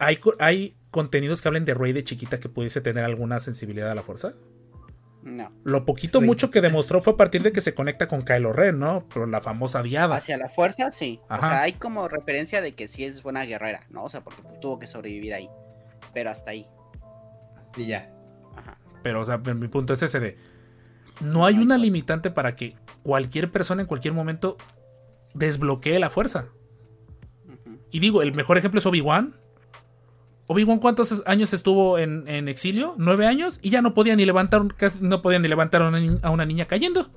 ¿hay, 0.00 0.16
co- 0.16 0.34
¿hay 0.40 0.76
contenidos 0.90 1.40
que 1.40 1.48
hablen 1.48 1.64
de 1.64 1.74
Rey 1.74 1.92
de 1.92 2.02
chiquita 2.02 2.40
que 2.40 2.48
pudiese 2.48 2.80
tener 2.80 3.04
alguna 3.04 3.38
sensibilidad 3.38 3.90
a 3.90 3.94
la 3.94 4.02
fuerza? 4.02 4.34
No. 5.22 5.52
Lo 5.64 5.84
poquito 5.84 6.18
Rey. 6.18 6.26
mucho 6.26 6.50
que 6.50 6.60
demostró 6.60 7.02
fue 7.02 7.12
a 7.12 7.16
partir 7.16 7.42
de 7.42 7.52
que 7.52 7.60
se 7.60 7.74
conecta 7.74 8.08
con 8.08 8.22
Kylo 8.22 8.52
Ren, 8.52 8.78
¿no? 8.78 9.06
Por 9.06 9.28
la 9.28 9.40
famosa 9.40 9.82
diada. 9.82 10.16
Hacia 10.16 10.36
la 10.38 10.48
fuerza, 10.48 10.90
sí. 10.90 11.20
Ajá. 11.28 11.46
O 11.46 11.50
sea, 11.50 11.62
hay 11.62 11.74
como 11.74 12.08
referencia 12.08 12.60
de 12.62 12.72
que 12.72 12.88
sí 12.88 13.04
es 13.04 13.22
buena 13.22 13.44
guerrera, 13.44 13.86
¿no? 13.90 14.04
O 14.04 14.08
sea, 14.08 14.22
porque 14.24 14.42
pues, 14.42 14.58
tuvo 14.60 14.78
que 14.78 14.86
sobrevivir 14.86 15.34
ahí. 15.34 15.48
Pero 16.14 16.30
hasta 16.30 16.52
ahí. 16.52 16.66
Y 17.76 17.86
ya. 17.86 18.10
Ajá. 18.56 18.78
Pero, 19.02 19.20
o 19.20 19.24
sea, 19.24 19.38
mi 19.38 19.68
punto 19.68 19.92
es 19.92 20.02
ese 20.02 20.18
de. 20.20 20.36
No 21.20 21.44
hay 21.44 21.58
una 21.58 21.76
limitante 21.76 22.30
para 22.30 22.56
que 22.56 22.74
cualquier 23.02 23.52
persona 23.52 23.82
en 23.82 23.86
cualquier 23.88 24.14
momento 24.14 24.56
desbloquee 25.34 25.98
la 25.98 26.08
fuerza. 26.08 26.46
Y 27.90 28.00
digo, 28.00 28.22
el 28.22 28.34
mejor 28.34 28.56
ejemplo 28.56 28.78
es 28.78 28.86
Obi-Wan. 28.86 29.36
Obi-Wan, 30.52 30.78
¿cuántos 30.80 31.22
años 31.26 31.52
estuvo 31.52 31.96
en, 31.98 32.26
en 32.26 32.48
exilio? 32.48 32.94
¿Nueve 32.98 33.24
años? 33.28 33.60
Y 33.62 33.70
ya 33.70 33.82
no 33.82 33.94
podía 33.94 34.16
ni 34.16 34.24
levantar, 34.24 34.74
casi 34.74 34.98
no 35.00 35.22
podía 35.22 35.38
ni 35.38 35.46
levantar 35.46 35.80
a 35.82 35.88
una, 35.88 36.00
ni- 36.00 36.18
a 36.22 36.30
una 36.30 36.44
niña 36.44 36.64
cayendo. 36.64 37.08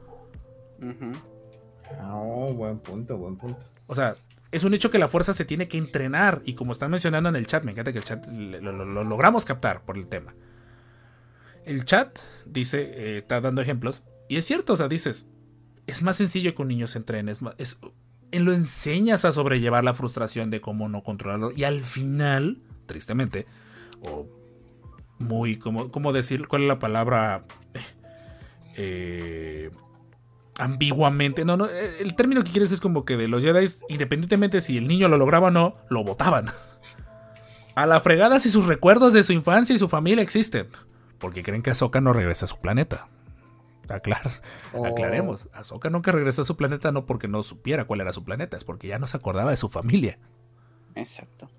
Ah, 2.00 2.14
Oh, 2.16 2.54
buen 2.54 2.78
punto, 2.80 3.18
buen 3.18 3.36
punto. 3.38 3.66
O 3.88 3.96
sea, 3.96 4.16
es 4.52 4.64
un 4.64 4.74
hecho 4.74 4.92
que 4.92 5.00
la 5.00 5.08
fuerza 5.08 5.34
se 5.34 5.46
tiene 5.46 5.68
que 5.68 5.78
entrenar. 5.80 6.42
Y 6.46 6.54
como 6.54 6.72
están 6.74 6.92
mencionando 6.92 7.30
en 7.30 7.36
el 7.36 7.48
chat, 7.48 7.64
me 7.64 7.72
encanta 7.72 7.92
que 7.92 7.98
el 7.98 8.04
chat 8.04 8.26
lo, 8.28 8.72
lo- 8.72 8.86
lo 8.86 9.04
logramos 9.04 9.46
captar 9.46 9.82
por 9.84 9.98
el 9.98 10.08
tema. 10.08 10.36
El 11.66 11.86
chat 11.86 12.20
dice, 12.46 12.82
eh, 12.82 13.18
está 13.18 13.42
dando 13.42 13.62
ejemplos. 13.62 14.04
Y 14.30 14.38
es 14.38 14.46
cierto, 14.46 14.74
o 14.74 14.76
sea, 14.76 14.88
dices, 14.88 15.28
es 15.88 16.02
más 16.04 16.18
sencillo 16.18 16.54
que 16.54 16.62
un 16.62 16.68
niño 16.68 16.88
se 16.88 17.00
entrene. 17.00 17.32
Es 17.32 17.42
más, 17.42 17.56
es- 17.58 17.80
en 18.32 18.46
lo 18.46 18.54
enseñas 18.54 19.26
a 19.26 19.32
sobrellevar 19.32 19.84
la 19.84 19.94
frustración 19.94 20.50
de 20.50 20.62
cómo 20.62 20.88
no 20.90 21.04
controlarlo. 21.04 21.52
Y 21.56 21.64
al 21.64 21.82
final, 21.82 22.60
tristemente, 22.86 23.46
o 24.08 24.28
muy, 25.20 25.58
como, 25.58 25.92
¿cómo 25.92 26.14
decir? 26.14 26.48
¿Cuál 26.48 26.64
es 26.64 26.68
la 26.68 26.80
palabra? 26.80 27.46
Eh, 28.76 29.70
ambiguamente. 30.58 31.46
No, 31.46 31.58
no, 31.58 31.68
eh, 31.68 31.98
el 32.00 32.16
término 32.16 32.44
que 32.44 32.52
quieres 32.52 32.72
es 32.72 32.80
como 32.80 33.06
que 33.06 33.18
de 33.18 33.28
los 33.28 33.44
Jedi, 33.44 33.66
independientemente 33.90 34.62
si 34.62 34.78
el 34.78 34.88
niño 34.88 35.08
lo 35.08 35.18
lograba 35.18 35.48
o 35.48 35.52
no, 35.52 35.76
lo 35.90 36.04
votaban. 36.04 36.48
A 37.76 37.88
la 37.88 38.00
fregada 38.02 38.40
si 38.40 38.50
sus 38.50 38.68
recuerdos 38.68 39.14
de 39.14 39.24
su 39.24 39.34
infancia 39.34 39.74
y 39.74 39.80
su 39.80 39.90
familia 39.90 40.22
existen. 40.22 40.68
Porque 41.18 41.42
creen 41.42 41.62
que 41.62 41.72
Ahsoka 41.72 42.02
no 42.02 42.14
regresa 42.14 42.46
a 42.46 42.48
su 42.48 42.60
planeta. 42.60 43.08
Aclar, 43.90 44.30
Oh. 44.74 44.86
Aclaremos. 44.86 45.50
Ahsoka 45.54 45.90
nunca 45.90 46.12
regresó 46.12 46.42
a 46.42 46.46
su 46.46 46.56
planeta 46.56 46.92
no 46.92 47.06
porque 47.06 47.28
no 47.28 47.44
supiera 47.44 47.86
cuál 47.86 48.02
era 48.02 48.14
su 48.14 48.24
planeta, 48.24 48.58
es 48.58 48.64
porque 48.64 48.88
ya 48.88 49.00
no 49.00 49.08
se 49.08 49.18
acordaba 49.18 49.50
de 49.50 49.56
su 49.58 49.70
familia. 49.70 50.20
Exacto. 50.96 51.50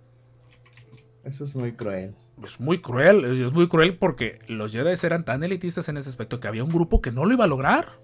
Eso 1.25 1.45
es 1.45 1.55
muy 1.55 1.73
cruel. 1.73 2.15
Es 2.43 2.61
muy 2.61 2.81
cruel, 2.81 3.25
es 3.25 3.53
muy 3.53 3.69
cruel 3.69 3.97
porque 3.97 4.41
los 4.49 4.73
Jedi 4.73 4.95
eran 5.05 5.23
tan 5.25 5.43
elitistas 5.45 5.89
en 5.89 5.97
ese 5.97 6.11
aspecto 6.11 6.41
que 6.41 6.49
había 6.49 6.65
un 6.65 6.71
grupo 6.71 7.01
que 7.01 7.13
no 7.13 7.25
lo 7.25 7.33
iba 7.33 7.45
a 7.45 7.49
lograr. 7.49 7.99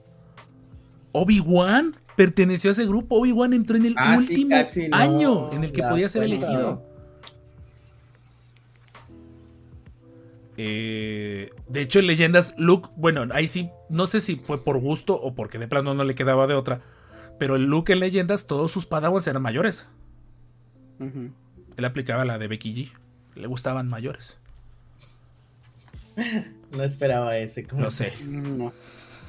Obi-Wan 1.13 1.97
perteneció 2.17 2.71
a 2.71 2.73
ese 2.73 2.87
grupo. 2.87 3.17
Obi-Wan 3.19 3.53
entró 3.53 3.77
en 3.77 3.87
el 3.87 3.95
Ah, 3.97 4.17
último 4.19 4.55
no 4.91 4.97
año 4.97 5.53
en 5.53 5.65
el 5.65 5.73
que 5.73 5.83
podía 5.83 6.09
ser 6.09 6.23
cuenta. 6.27 6.47
elegido. 6.47 6.91
Eh, 10.57 11.51
de 11.69 11.81
hecho, 11.81 12.01
en 12.01 12.07
leyendas, 12.07 12.55
Luke, 12.59 12.91
bueno, 12.97 13.25
ahí 13.33 13.47
sí, 13.49 13.71
no 13.89 14.07
sé 14.07 14.21
si 14.21 14.37
fue 14.37 14.63
por 14.63 14.79
gusto 14.79 15.15
o 15.21 15.35
porque 15.35 15.59
de 15.59 15.69
plano 15.69 15.95
no 15.95 16.05
le 16.05 16.15
quedaba 16.15 16.47
de 16.47 16.55
otra. 16.55 16.83
Pero 17.39 17.57
el 17.57 17.65
Luke 17.65 17.93
en 17.93 18.01
leyendas, 18.01 18.47
todos 18.47 18.71
sus 18.71 18.87
padawans 18.87 19.27
eran 19.27 19.43
mayores. 19.43 19.89
Él 21.01 21.85
aplicaba 21.85 22.25
la 22.27 22.39
de 22.39 22.47
Becky 22.49 22.75
G. 22.75 22.93
Le 23.35 23.47
gustaban 23.47 23.89
mayores. 23.89 24.39
No 26.71 26.85
esperaba 26.85 27.37
ese. 27.37 27.67
No 27.73 27.91
sé. 27.91 28.13
No. 28.25 28.73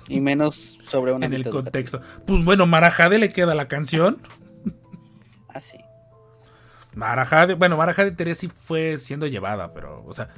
Y 0.08 0.20
menos 0.20 0.78
sobre 0.90 1.12
una 1.12 1.26
en 1.26 1.34
el 1.34 1.50
contexto. 1.50 2.00
Pues 2.28 2.46
bueno, 2.46 2.68
Marajade 2.68 3.18
le 3.18 3.30
queda 3.30 3.56
la 3.56 3.68
canción. 3.68 4.20
Así. 5.48 5.80
Marajade, 6.94 7.56
bueno, 7.56 7.78
Marajade 7.78 8.12
teoría 8.12 8.36
sí 8.36 8.48
fue 8.48 8.98
siendo 8.98 9.26
llevada, 9.26 9.74
pero, 9.74 10.04
o 10.06 10.14
sea, 10.14 10.30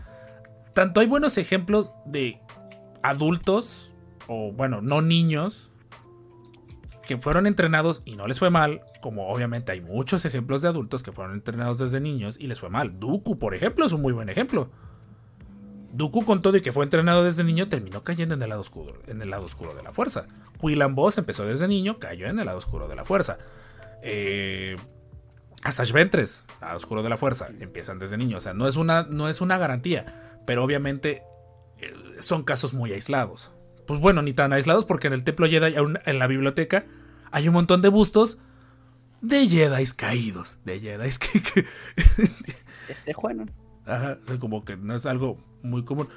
tanto 0.73 1.01
hay 1.01 1.07
buenos 1.07 1.37
ejemplos 1.37 1.91
de 2.05 2.39
adultos, 3.01 3.91
o 4.27 4.51
bueno, 4.51 4.81
no 4.81 5.01
niños, 5.01 5.71
que 7.05 7.17
fueron 7.17 7.47
entrenados 7.47 8.01
y 8.05 8.15
no 8.15 8.27
les 8.27 8.39
fue 8.39 8.49
mal, 8.49 8.81
como 9.01 9.27
obviamente 9.29 9.71
hay 9.71 9.81
muchos 9.81 10.25
ejemplos 10.25 10.61
de 10.61 10.69
adultos 10.69 11.03
que 11.03 11.11
fueron 11.11 11.33
entrenados 11.33 11.77
desde 11.77 11.99
niños 11.99 12.39
y 12.39 12.47
les 12.47 12.59
fue 12.59 12.69
mal. 12.69 12.99
Dooku, 12.99 13.37
por 13.37 13.55
ejemplo, 13.55 13.85
es 13.85 13.91
un 13.91 14.01
muy 14.01 14.13
buen 14.13 14.29
ejemplo. 14.29 14.69
Dooku 15.91 16.25
con 16.25 16.41
todo 16.41 16.57
y 16.57 16.61
que 16.61 16.71
fue 16.71 16.85
entrenado 16.85 17.23
desde 17.23 17.43
niño 17.43 17.69
terminó 17.69 18.03
cayendo 18.03 18.33
en 18.33 18.41
el 18.41 18.49
lado 18.49 18.61
oscuro, 18.61 18.93
en 19.07 19.21
el 19.21 19.29
lado 19.29 19.45
oscuro 19.45 19.75
de 19.75 19.83
la 19.83 19.91
fuerza. 19.91 20.25
Quillan 20.59 20.95
Boss 20.95 21.17
empezó 21.17 21.45
desde 21.45 21.67
niño, 21.67 21.99
cayó 21.99 22.27
en 22.27 22.39
el 22.39 22.45
lado 22.45 22.57
oscuro 22.57 22.87
de 22.87 22.95
la 22.95 23.05
fuerza. 23.05 23.37
Eh, 24.01 24.75
Asash 25.63 25.91
Ventres, 25.91 26.45
lado 26.61 26.77
oscuro 26.77 27.03
de 27.03 27.09
la 27.09 27.17
fuerza, 27.17 27.49
empiezan 27.59 27.99
desde 27.99 28.17
niño. 28.17 28.37
O 28.37 28.41
sea, 28.41 28.53
no 28.53 28.67
es 28.67 28.75
una, 28.75 29.03
no 29.03 29.29
es 29.29 29.39
una 29.39 29.57
garantía, 29.57 30.39
pero 30.47 30.63
obviamente 30.63 31.21
eh, 31.77 31.93
son 32.19 32.43
casos 32.43 32.73
muy 32.73 32.91
aislados. 32.91 33.51
Pues 33.87 33.99
bueno, 33.99 34.21
ni 34.21 34.33
tan 34.33 34.53
aislados 34.53 34.85
porque 34.85 35.07
en 35.07 35.13
el 35.13 35.23
templo 35.23 35.47
Jedi, 35.47 35.75
aún 35.75 35.99
en 36.05 36.19
la 36.19 36.27
biblioteca, 36.27 36.85
hay 37.31 37.47
un 37.47 37.53
montón 37.53 37.81
de 37.81 37.89
bustos 37.89 38.39
de 39.21 39.47
Jedi 39.47 39.85
caídos. 39.95 40.57
De 40.65 40.79
Jedi 40.79 41.09
que, 41.19 41.41
que- 41.41 41.65
Este 42.89 43.13
bueno. 43.21 43.45
Ajá, 43.85 44.17
o 44.23 44.27
sea, 44.27 44.39
como 44.39 44.63
que 44.65 44.77
no 44.77 44.95
es 44.95 45.05
algo 45.05 45.37
muy 45.61 45.83
común. 45.83 46.07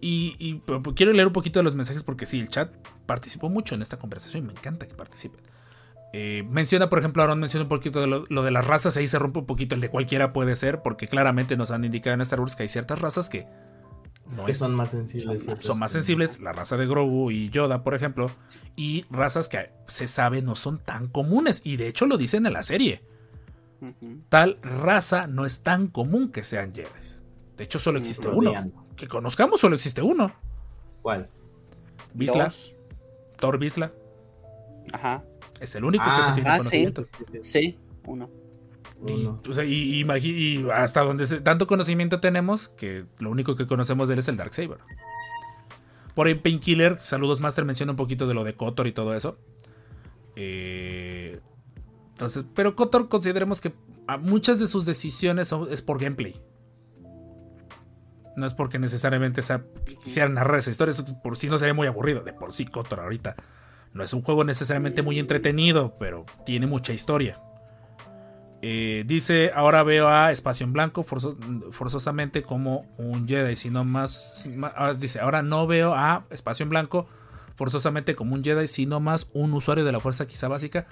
Y, 0.00 0.60
pero 0.66 0.82
quiero 0.94 1.12
leer 1.12 1.26
un 1.26 1.32
poquito 1.32 1.58
de 1.58 1.64
los 1.64 1.74
mensajes 1.74 2.02
porque 2.02 2.26
sí, 2.26 2.38
el 2.38 2.48
chat 2.48 2.72
participó 3.06 3.48
mucho 3.48 3.74
en 3.74 3.82
esta 3.82 3.98
conversación 3.98 4.44
y 4.44 4.46
me 4.46 4.52
encanta 4.52 4.86
que 4.86 4.94
participen. 4.94 5.40
Eh, 6.12 6.44
menciona, 6.48 6.88
por 6.88 6.98
ejemplo, 6.98 7.22
Aaron 7.22 7.40
menciona 7.40 7.64
un 7.64 7.68
poquito 7.68 8.00
de 8.00 8.06
lo, 8.06 8.24
lo 8.28 8.42
de 8.42 8.50
las 8.50 8.66
razas, 8.66 8.96
ahí 8.96 9.08
se 9.08 9.18
rompe 9.18 9.40
un 9.40 9.46
poquito 9.46 9.74
el 9.74 9.80
de 9.80 9.88
cualquiera 9.88 10.32
puede 10.32 10.54
ser, 10.54 10.82
porque 10.82 11.08
claramente 11.08 11.56
nos 11.56 11.70
han 11.72 11.84
indicado 11.84 12.14
en 12.14 12.20
Star 12.20 12.40
Wars 12.40 12.54
que 12.56 12.62
hay 12.62 12.68
ciertas 12.68 13.00
razas 13.00 13.28
que 13.28 13.46
no 14.34 14.44
Que 14.46 14.52
es- 14.52 14.58
son 14.58 14.74
más 14.74 14.90
sensibles. 14.90 15.44
son, 15.60 15.78
más 15.78 15.92
sensibles, 15.92 16.40
la 16.40 16.52
raza 16.52 16.76
de 16.76 16.86
Grogu 16.86 17.30
y 17.30 17.48
Yoda, 17.50 17.82
por 17.84 17.94
ejemplo, 17.94 18.30
y 18.74 19.04
razas 19.10 19.48
que 19.48 19.70
se 19.86 20.08
sabe 20.08 20.42
no 20.42 20.56
son 20.56 20.78
tan 20.78 21.08
comunes, 21.08 21.60
y 21.64 21.76
de 21.76 21.88
hecho 21.88 22.06
lo 22.06 22.16
dicen 22.16 22.44
en 22.46 22.52
la 22.52 22.62
serie. 22.62 23.02
Tal 24.30 24.58
raza 24.62 25.26
no 25.26 25.44
es 25.44 25.62
tan 25.62 25.86
común 25.88 26.30
que 26.32 26.42
sean 26.44 26.74
Jedi. 26.74 26.88
De 27.56 27.64
hecho, 27.64 27.78
solo 27.78 27.98
existe 27.98 28.26
uno. 28.28 28.52
Que 28.96 29.06
conozcamos, 29.06 29.60
solo 29.60 29.74
existe 29.76 30.02
uno. 30.02 30.32
¿Cuál? 31.02 31.28
Visla, 32.14 32.44
Dos. 32.44 32.72
Thor 33.36 33.58
Visla. 33.58 33.92
Ajá. 34.92 35.22
Es 35.60 35.74
el 35.74 35.84
único 35.84 36.04
que 36.04 36.10
Ah, 36.10 36.22
se 36.22 36.32
tiene 36.32 36.48
ah, 36.50 36.54
sí. 36.54 36.58
conocimiento. 36.58 37.06
Sí, 37.18 37.24
sí, 37.32 37.40
Sí, 37.44 37.78
uno. 38.06 38.30
Uno. 39.00 39.40
O 39.48 39.52
sea, 39.52 39.64
y, 39.64 39.72
y 39.74 40.04
imagi- 40.04 40.34
y 40.36 40.70
hasta 40.70 41.02
donde 41.02 41.26
se- 41.26 41.40
tanto 41.40 41.66
conocimiento 41.66 42.20
tenemos 42.20 42.68
que 42.70 43.04
lo 43.18 43.30
único 43.30 43.54
que 43.56 43.66
conocemos 43.66 44.08
de 44.08 44.14
él 44.14 44.20
es 44.20 44.28
el 44.28 44.36
Darksaber. 44.36 44.78
Por 46.14 46.26
ahí 46.26 46.34
Painkiller, 46.34 46.98
saludos 47.02 47.40
Master, 47.40 47.64
menciona 47.64 47.92
un 47.92 47.96
poquito 47.96 48.26
de 48.26 48.34
lo 48.34 48.42
de 48.44 48.54
Kotor 48.54 48.86
y 48.86 48.92
todo 48.92 49.14
eso. 49.14 49.38
Eh, 50.34 51.40
entonces, 52.10 52.44
pero 52.54 52.74
Kotor 52.76 53.08
consideremos 53.08 53.60
que 53.60 53.72
a 54.06 54.16
muchas 54.16 54.58
de 54.58 54.66
sus 54.66 54.86
decisiones 54.86 55.48
son- 55.48 55.68
es 55.70 55.82
por 55.82 55.98
gameplay. 56.00 56.40
No 58.36 58.46
es 58.46 58.52
porque 58.54 58.78
necesariamente 58.78 59.40
sea, 59.42 59.64
que 59.84 59.96
quisieran 59.96 60.34
narrar 60.34 60.58
esa 60.58 60.70
historia, 60.70 60.94
por 61.22 61.36
sí 61.38 61.48
no 61.48 61.58
sería 61.58 61.72
muy 61.74 61.86
aburrido. 61.86 62.20
De 62.22 62.32
por 62.34 62.52
sí, 62.52 62.66
Kotor 62.66 63.00
ahorita 63.00 63.34
no 63.94 64.02
es 64.02 64.12
un 64.12 64.20
juego 64.22 64.44
necesariamente 64.44 65.00
muy 65.02 65.18
entretenido, 65.18 65.96
pero 65.98 66.26
tiene 66.44 66.66
mucha 66.66 66.92
historia. 66.92 67.40
Eh, 68.62 69.04
dice, 69.06 69.52
ahora 69.54 69.82
veo 69.82 70.08
a 70.08 70.30
Espacio 70.32 70.64
en 70.64 70.72
Blanco 70.72 71.04
forzo- 71.04 71.36
forzosamente 71.72 72.42
como 72.42 72.86
un 72.98 73.28
Jedi, 73.28 73.54
sino 73.56 73.84
más... 73.84 74.48
ma- 74.54 74.72
ah, 74.74 74.94
dice, 74.94 75.20
ahora 75.20 75.42
no 75.42 75.66
veo 75.66 75.94
a 75.94 76.24
Espacio 76.30 76.64
en 76.64 76.70
Blanco 76.70 77.06
forzosamente 77.54 78.14
como 78.16 78.34
un 78.34 78.42
Jedi, 78.42 78.66
sino 78.66 78.98
más 79.00 79.28
un 79.34 79.52
usuario 79.52 79.84
de 79.84 79.92
la 79.92 80.00
fuerza 80.00 80.26
quizá 80.26 80.48
básica, 80.48 80.86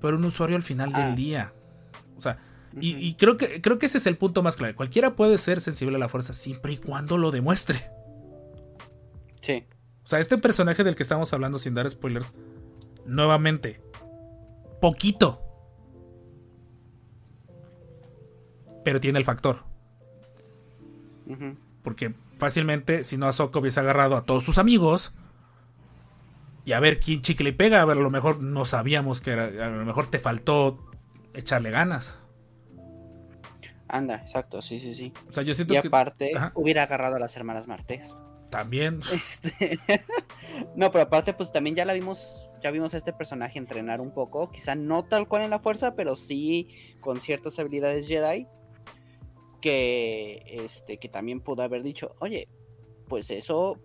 pero 0.00 0.16
un 0.16 0.24
usuario 0.24 0.56
al 0.56 0.62
final 0.62 0.90
Ah. 0.94 1.06
del 1.06 1.16
día. 1.16 1.52
O 2.16 2.20
sea, 2.20 2.38
y, 2.80 2.94
y 2.96 3.14
creo, 3.14 3.36
que, 3.38 3.60
creo 3.62 3.78
que 3.78 3.86
ese 3.86 3.98
es 3.98 4.06
el 4.06 4.16
punto 4.18 4.42
más 4.42 4.56
clave. 4.56 4.74
Cualquiera 4.74 5.16
puede 5.16 5.38
ser 5.38 5.60
sensible 5.62 5.96
a 5.96 5.98
la 5.98 6.08
fuerza 6.08 6.34
siempre 6.34 6.72
y 6.74 6.76
cuando 6.76 7.16
lo 7.16 7.30
demuestre. 7.30 7.90
Sí. 9.40 9.64
O 10.04 10.06
sea, 10.06 10.18
este 10.18 10.36
personaje 10.38 10.84
del 10.84 10.94
que 10.94 11.02
estamos 11.02 11.32
hablando 11.32 11.58
sin 11.58 11.74
dar 11.74 11.88
spoilers, 11.88 12.32
nuevamente, 13.06 13.80
poquito. 14.80 15.42
Pero 18.88 19.00
tiene 19.00 19.18
el 19.18 19.26
factor. 19.26 19.64
Porque 21.82 22.14
fácilmente, 22.38 23.04
si 23.04 23.18
no 23.18 23.26
Ahsoka 23.26 23.58
hubiese 23.58 23.80
agarrado 23.80 24.16
a 24.16 24.24
todos 24.24 24.44
sus 24.44 24.56
amigos 24.56 25.12
y 26.64 26.72
a 26.72 26.80
ver 26.80 26.98
quién 26.98 27.20
chicle 27.20 27.50
y 27.50 27.52
pega, 27.52 27.82
a 27.82 27.84
ver, 27.84 27.98
a 27.98 28.00
lo 28.00 28.08
mejor 28.08 28.42
no 28.42 28.64
sabíamos 28.64 29.20
que 29.20 29.32
era, 29.32 29.44
a 29.44 29.68
lo 29.68 29.84
mejor 29.84 30.06
te 30.06 30.18
faltó 30.18 30.90
echarle 31.34 31.70
ganas. 31.70 32.18
Anda, 33.88 34.14
exacto, 34.14 34.62
sí, 34.62 34.80
sí, 34.80 34.94
sí. 34.94 35.12
O 35.28 35.32
sea, 35.32 35.42
yo 35.42 35.52
siento 35.52 35.74
Y 35.74 35.76
aparte, 35.76 36.32
hubiera 36.54 36.84
agarrado 36.84 37.16
a 37.16 37.18
las 37.18 37.36
hermanas 37.36 37.68
Martes. 37.68 38.16
también. 38.48 39.00
Este... 39.12 39.78
no, 40.76 40.90
pero 40.90 41.04
aparte, 41.04 41.34
pues 41.34 41.52
también 41.52 41.76
ya 41.76 41.84
la 41.84 41.92
vimos, 41.92 42.48
ya 42.62 42.70
vimos 42.70 42.94
a 42.94 42.96
este 42.96 43.12
personaje 43.12 43.58
entrenar 43.58 44.00
un 44.00 44.14
poco, 44.14 44.50
quizá 44.50 44.74
no 44.76 45.04
tal 45.04 45.28
cual 45.28 45.42
en 45.42 45.50
la 45.50 45.58
fuerza, 45.58 45.94
pero 45.94 46.16
sí 46.16 46.96
con 47.02 47.20
ciertas 47.20 47.58
habilidades 47.58 48.08
Jedi. 48.08 48.46
Que 49.60 50.42
este, 50.46 50.98
que 50.98 51.08
también 51.08 51.40
pudo 51.40 51.62
haber 51.62 51.82
dicho, 51.82 52.14
oye, 52.20 52.48
pues 53.08 53.30
eso 53.30 53.78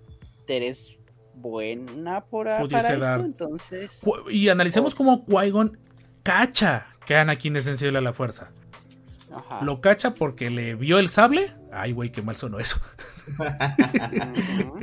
eres 0.48 0.98
buena 1.36 2.26
por 2.26 2.45
para 2.45 2.98
dar. 2.98 3.20
esto, 3.20 3.26
entonces. 3.26 4.02
Y 4.30 4.50
analicemos 4.50 4.94
cómo 4.95 5.26
Qui-Gon 5.26 5.78
cacha 6.22 6.88
que 7.06 7.16
Anakin 7.16 7.56
es 7.56 7.66
sensible 7.66 7.98
a 7.98 8.02
la 8.02 8.14
fuerza. 8.14 8.52
Ajá. 9.32 9.64
Lo 9.66 9.82
cacha 9.82 10.14
porque 10.14 10.50
le 10.50 10.76
vio 10.76 11.00
el 11.00 11.10
sable. 11.10 11.52
Ay, 11.72 11.91
güey, 11.91 12.12
qué 12.12 12.22
mal 12.22 12.36
sonó 12.36 12.60
eso. 12.60 12.80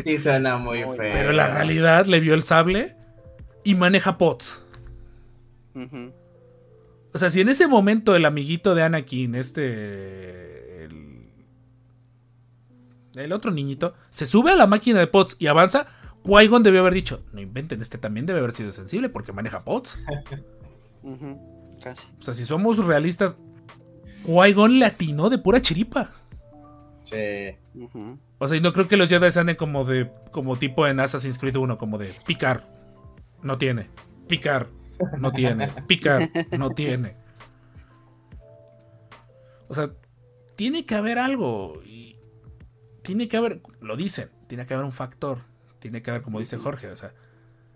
Sí, 0.03 0.17
suena 0.17 0.57
muy 0.57 0.83
Muy 0.85 0.97
feo. 0.97 1.12
Pero 1.12 1.31
en 1.31 1.37
la 1.37 1.49
realidad 1.49 2.07
le 2.07 2.21
vio 2.21 2.33
el 2.33 2.43
sable 2.43 2.97
y 3.65 3.75
maneja 3.75 4.17
pots. 4.17 4.65
O 7.12 7.19
sea, 7.19 7.31
si 7.31 7.41
en 7.41 7.49
ese 7.49 7.67
momento 7.67 8.17
el 8.17 8.25
amiguito 8.25 8.75
de 8.75 8.83
Anakin, 8.83 9.35
este. 9.35 10.49
El, 13.15 13.32
otro 13.32 13.51
niñito, 13.51 13.95
se 14.09 14.27
sube 14.27 14.53
a 14.53 14.57
la 14.57 14.66
máquina 14.66 14.99
de 14.99 15.07
pots 15.07 15.37
y 15.39 15.47
avanza, 15.49 15.87
Qui-Gon 16.24 16.62
debió 16.62 16.81
haber 16.81 16.95
dicho: 16.95 17.24
No 17.32 17.41
inventen, 17.41 17.81
este 17.82 17.99
también 17.99 18.27
debe 18.27 18.41
haber 18.41 18.53
sido 18.53 18.73
sensible 18.73 19.09
porque 19.09 19.32
maneja. 19.32 19.65
Casi. 21.82 22.07
O 22.19 22.23
sea, 22.23 22.35
si 22.35 22.45
somos 22.45 22.85
realistas, 22.85 23.39
Qui-Gon 24.24 24.78
le 24.78 24.85
atinó 24.87 25.31
de 25.31 25.39
pura 25.39 25.61
chiripa. 25.61 26.11
Sí. 27.05 27.57
O 28.39 28.49
sea, 28.49 28.57
y 28.57 28.61
no 28.61 28.73
creo 28.73 28.87
que 28.87 28.97
los 28.97 29.09
Jedi 29.09 29.27
anden 29.39 29.57
como 29.57 29.85
de. 29.85 30.11
como 30.31 30.57
tipo 30.57 30.87
en 30.87 31.01
Assassin's 31.01 31.39
Creed 31.39 31.57
1, 31.57 31.78
como 31.78 31.99
de 31.99 32.15
picar. 32.27 32.69
No 33.43 33.59
tiene. 33.59 33.89
Picar. 34.28 34.69
No 35.19 35.32
tiene. 35.32 35.69
Picar. 35.87 36.31
No 36.57 36.70
tiene. 36.70 37.16
O 39.69 39.74
sea, 39.74 39.91
tiene 40.57 40.85
que 40.85 40.95
haber 40.95 41.19
algo. 41.19 41.82
Y 41.85 42.10
tiene 43.11 43.28
que 43.28 43.37
haber. 43.37 43.61
Lo 43.81 43.97
dicen. 43.97 44.31
Tiene 44.47 44.66
que 44.66 44.74
haber 44.74 44.87
un 44.87 44.93
factor. 44.93 45.39
Tiene 45.78 46.03
que 46.03 46.11
haber, 46.11 46.23
como 46.23 46.39
dice 46.39 46.57
Jorge. 46.57 46.89
O 46.89 46.97
sea. 46.97 47.12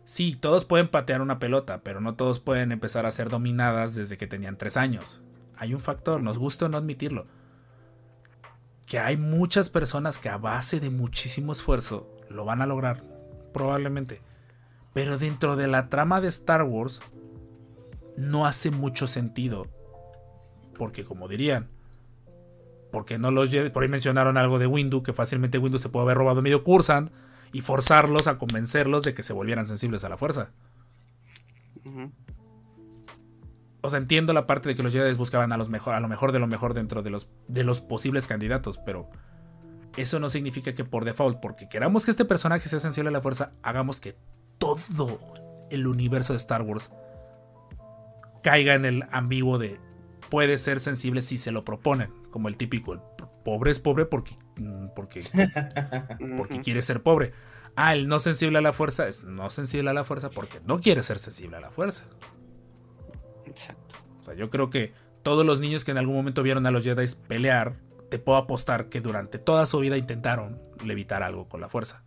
Sí, 0.04 0.36
todos 0.36 0.64
pueden 0.64 0.88
patear 0.88 1.22
una 1.22 1.38
pelota, 1.38 1.82
pero 1.82 2.00
no 2.00 2.14
todos 2.14 2.40
pueden 2.40 2.72
empezar 2.72 3.06
a 3.06 3.10
ser 3.10 3.30
dominadas 3.30 3.94
desde 3.94 4.16
que 4.16 4.26
tenían 4.26 4.58
tres 4.58 4.76
años. 4.76 5.20
Hay 5.56 5.74
un 5.74 5.80
factor, 5.80 6.22
nos 6.22 6.38
gusta 6.38 6.68
no 6.68 6.76
admitirlo 6.76 7.26
que 8.86 8.98
hay 8.98 9.16
muchas 9.16 9.70
personas 9.70 10.18
que 10.18 10.28
a 10.28 10.36
base 10.36 10.80
de 10.80 10.90
muchísimo 10.90 11.52
esfuerzo 11.52 12.10
lo 12.28 12.44
van 12.44 12.62
a 12.62 12.66
lograr, 12.66 13.02
probablemente. 13.52 14.20
Pero 14.92 15.18
dentro 15.18 15.56
de 15.56 15.66
la 15.66 15.88
trama 15.88 16.20
de 16.20 16.28
Star 16.28 16.62
Wars 16.62 17.00
no 18.16 18.46
hace 18.46 18.70
mucho 18.70 19.06
sentido. 19.06 19.66
Porque 20.76 21.04
como 21.04 21.28
dirían, 21.28 21.68
porque 22.94 23.18
no 23.18 23.32
los 23.32 23.52
Jedi- 23.52 23.72
por 23.72 23.82
ahí 23.82 23.88
mencionaron 23.88 24.38
algo 24.38 24.60
de 24.60 24.68
Windu, 24.68 25.02
que 25.02 25.12
fácilmente 25.12 25.58
Windu 25.58 25.78
se 25.78 25.88
puede 25.88 26.04
haber 26.04 26.16
robado 26.16 26.42
medio 26.42 26.62
Cursant 26.62 27.10
y 27.52 27.60
forzarlos 27.60 28.28
a 28.28 28.38
convencerlos 28.38 29.02
de 29.02 29.14
que 29.14 29.24
se 29.24 29.32
volvieran 29.32 29.66
sensibles 29.66 30.04
a 30.04 30.08
la 30.08 30.16
fuerza. 30.16 30.52
O 33.80 33.90
sea, 33.90 33.98
entiendo 33.98 34.32
la 34.32 34.46
parte 34.46 34.68
de 34.68 34.76
que 34.76 34.84
los 34.84 34.92
Jedi 34.92 35.12
buscaban 35.16 35.50
a, 35.50 35.56
los 35.56 35.68
mejor, 35.68 35.94
a 35.94 35.98
lo 36.00 36.06
mejor 36.06 36.30
de 36.30 36.38
lo 36.38 36.46
mejor 36.46 36.72
dentro 36.72 37.02
de 37.02 37.10
los, 37.10 37.28
de 37.48 37.64
los 37.64 37.80
posibles 37.80 38.28
candidatos, 38.28 38.78
pero 38.78 39.10
eso 39.96 40.20
no 40.20 40.28
significa 40.28 40.76
que 40.76 40.84
por 40.84 41.04
default, 41.04 41.40
porque 41.40 41.68
queramos 41.68 42.04
que 42.04 42.12
este 42.12 42.24
personaje 42.24 42.68
sea 42.68 42.78
sensible 42.78 43.08
a 43.08 43.12
la 43.12 43.20
fuerza, 43.22 43.54
hagamos 43.64 44.00
que 44.00 44.16
todo 44.58 45.20
el 45.68 45.88
universo 45.88 46.32
de 46.32 46.36
Star 46.36 46.62
Wars 46.62 46.92
caiga 48.44 48.74
en 48.74 48.84
el 48.84 49.04
ambiguo 49.10 49.58
de 49.58 49.80
puede 50.30 50.58
ser 50.58 50.78
sensible 50.78 51.22
si 51.22 51.38
se 51.38 51.50
lo 51.50 51.64
proponen, 51.64 52.10
como 52.34 52.48
el 52.48 52.56
típico, 52.56 52.92
el 52.94 53.00
pobre 53.44 53.70
es 53.70 53.78
pobre 53.78 54.06
porque, 54.06 54.36
mm, 54.56 54.88
porque, 54.96 55.22
porque 56.36 56.60
quiere 56.62 56.82
ser 56.82 57.00
pobre. 57.00 57.30
Ah, 57.76 57.94
el 57.94 58.08
no 58.08 58.18
sensible 58.18 58.58
a 58.58 58.60
la 58.60 58.72
fuerza 58.72 59.06
es 59.06 59.22
no 59.22 59.50
sensible 59.50 59.88
a 59.90 59.92
la 59.92 60.02
fuerza 60.02 60.30
porque 60.30 60.60
no 60.66 60.80
quiere 60.80 61.04
ser 61.04 61.20
sensible 61.20 61.58
a 61.58 61.60
la 61.60 61.70
fuerza. 61.70 62.06
Exacto. 63.46 63.94
O 64.20 64.24
sea, 64.24 64.34
yo 64.34 64.50
creo 64.50 64.68
que 64.68 64.92
todos 65.22 65.46
los 65.46 65.60
niños 65.60 65.84
que 65.84 65.92
en 65.92 65.98
algún 65.98 66.16
momento 66.16 66.42
vieron 66.42 66.66
a 66.66 66.72
los 66.72 66.82
Jedi 66.82 67.06
pelear, 67.28 67.76
te 68.10 68.18
puedo 68.18 68.36
apostar 68.36 68.88
que 68.88 69.00
durante 69.00 69.38
toda 69.38 69.64
su 69.64 69.78
vida 69.78 69.96
intentaron 69.96 70.60
levitar 70.84 71.22
algo 71.22 71.48
con 71.48 71.60
la 71.60 71.68
fuerza. 71.68 72.02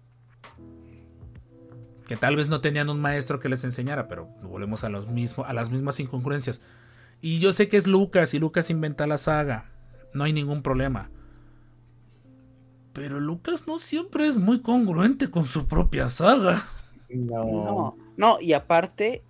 Que 2.06 2.18
tal 2.18 2.36
vez 2.36 2.50
no 2.50 2.60
tenían 2.60 2.90
un 2.90 3.00
maestro 3.00 3.40
que 3.40 3.48
les 3.48 3.64
enseñara, 3.64 4.10
pero 4.10 4.26
volvemos 4.44 4.84
a, 4.84 4.90
los 4.90 5.08
mismo, 5.08 5.46
a 5.46 5.54
las 5.54 5.70
mismas 5.70 6.02
incongruencias. 6.02 6.60
Y 7.22 7.40
yo 7.40 7.54
sé 7.54 7.70
que 7.70 7.78
es 7.78 7.88
Lucas 7.88 8.34
y 8.34 8.40
Lucas 8.40 8.70
inventa 8.70 9.08
la 9.08 9.18
saga. 9.18 9.77
No 10.14 10.24
hay 10.24 10.34
ningún 10.34 10.62
problema. 10.62 11.12
Pero 12.94 13.20
Lucas 13.20 13.68
no 13.68 13.78
siempre 13.78 14.28
es 14.28 14.36
muy 14.38 14.62
congruente 14.62 15.30
con 15.30 15.46
su 15.46 15.68
propia 15.68 16.10
saga. 16.10 16.66
No. 17.10 17.46
No, 17.46 17.98
no, 18.18 18.42
y 18.42 18.54
aparte, 18.54 19.24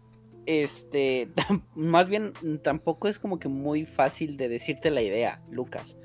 este, 0.45 1.29
más 1.75 2.07
bien 2.07 2.33
tampoco 2.63 3.07
es 3.07 3.19
como 3.19 3.39
que 3.39 3.49
muy 3.49 3.85
fácil 3.85 4.37
de 4.37 4.47
decirte 4.47 4.89
la 4.89 5.01
idea, 5.01 5.41
Lucas. 5.51 5.97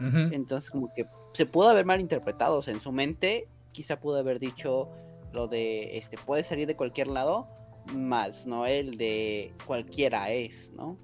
Entonces, 0.00 0.70
como 0.70 0.90
que 0.94 1.06
se 1.34 1.44
pudo 1.44 1.68
haber 1.68 1.84
malinterpretado. 1.84 2.56
O 2.56 2.62
sea, 2.62 2.72
en 2.72 2.80
su 2.80 2.90
mente, 2.90 3.48
quizá 3.72 4.00
pudo 4.00 4.18
haber 4.18 4.40
dicho 4.40 4.88
lo 5.34 5.46
de, 5.46 5.98
este, 5.98 6.16
puede 6.16 6.42
salir 6.42 6.66
de 6.66 6.74
cualquier 6.74 7.08
lado, 7.08 7.48
más, 7.94 8.46
¿no? 8.46 8.66
El 8.66 8.96
de 8.96 9.52
cualquiera 9.66 10.30
es, 10.30 10.72
¿no? 10.74 10.96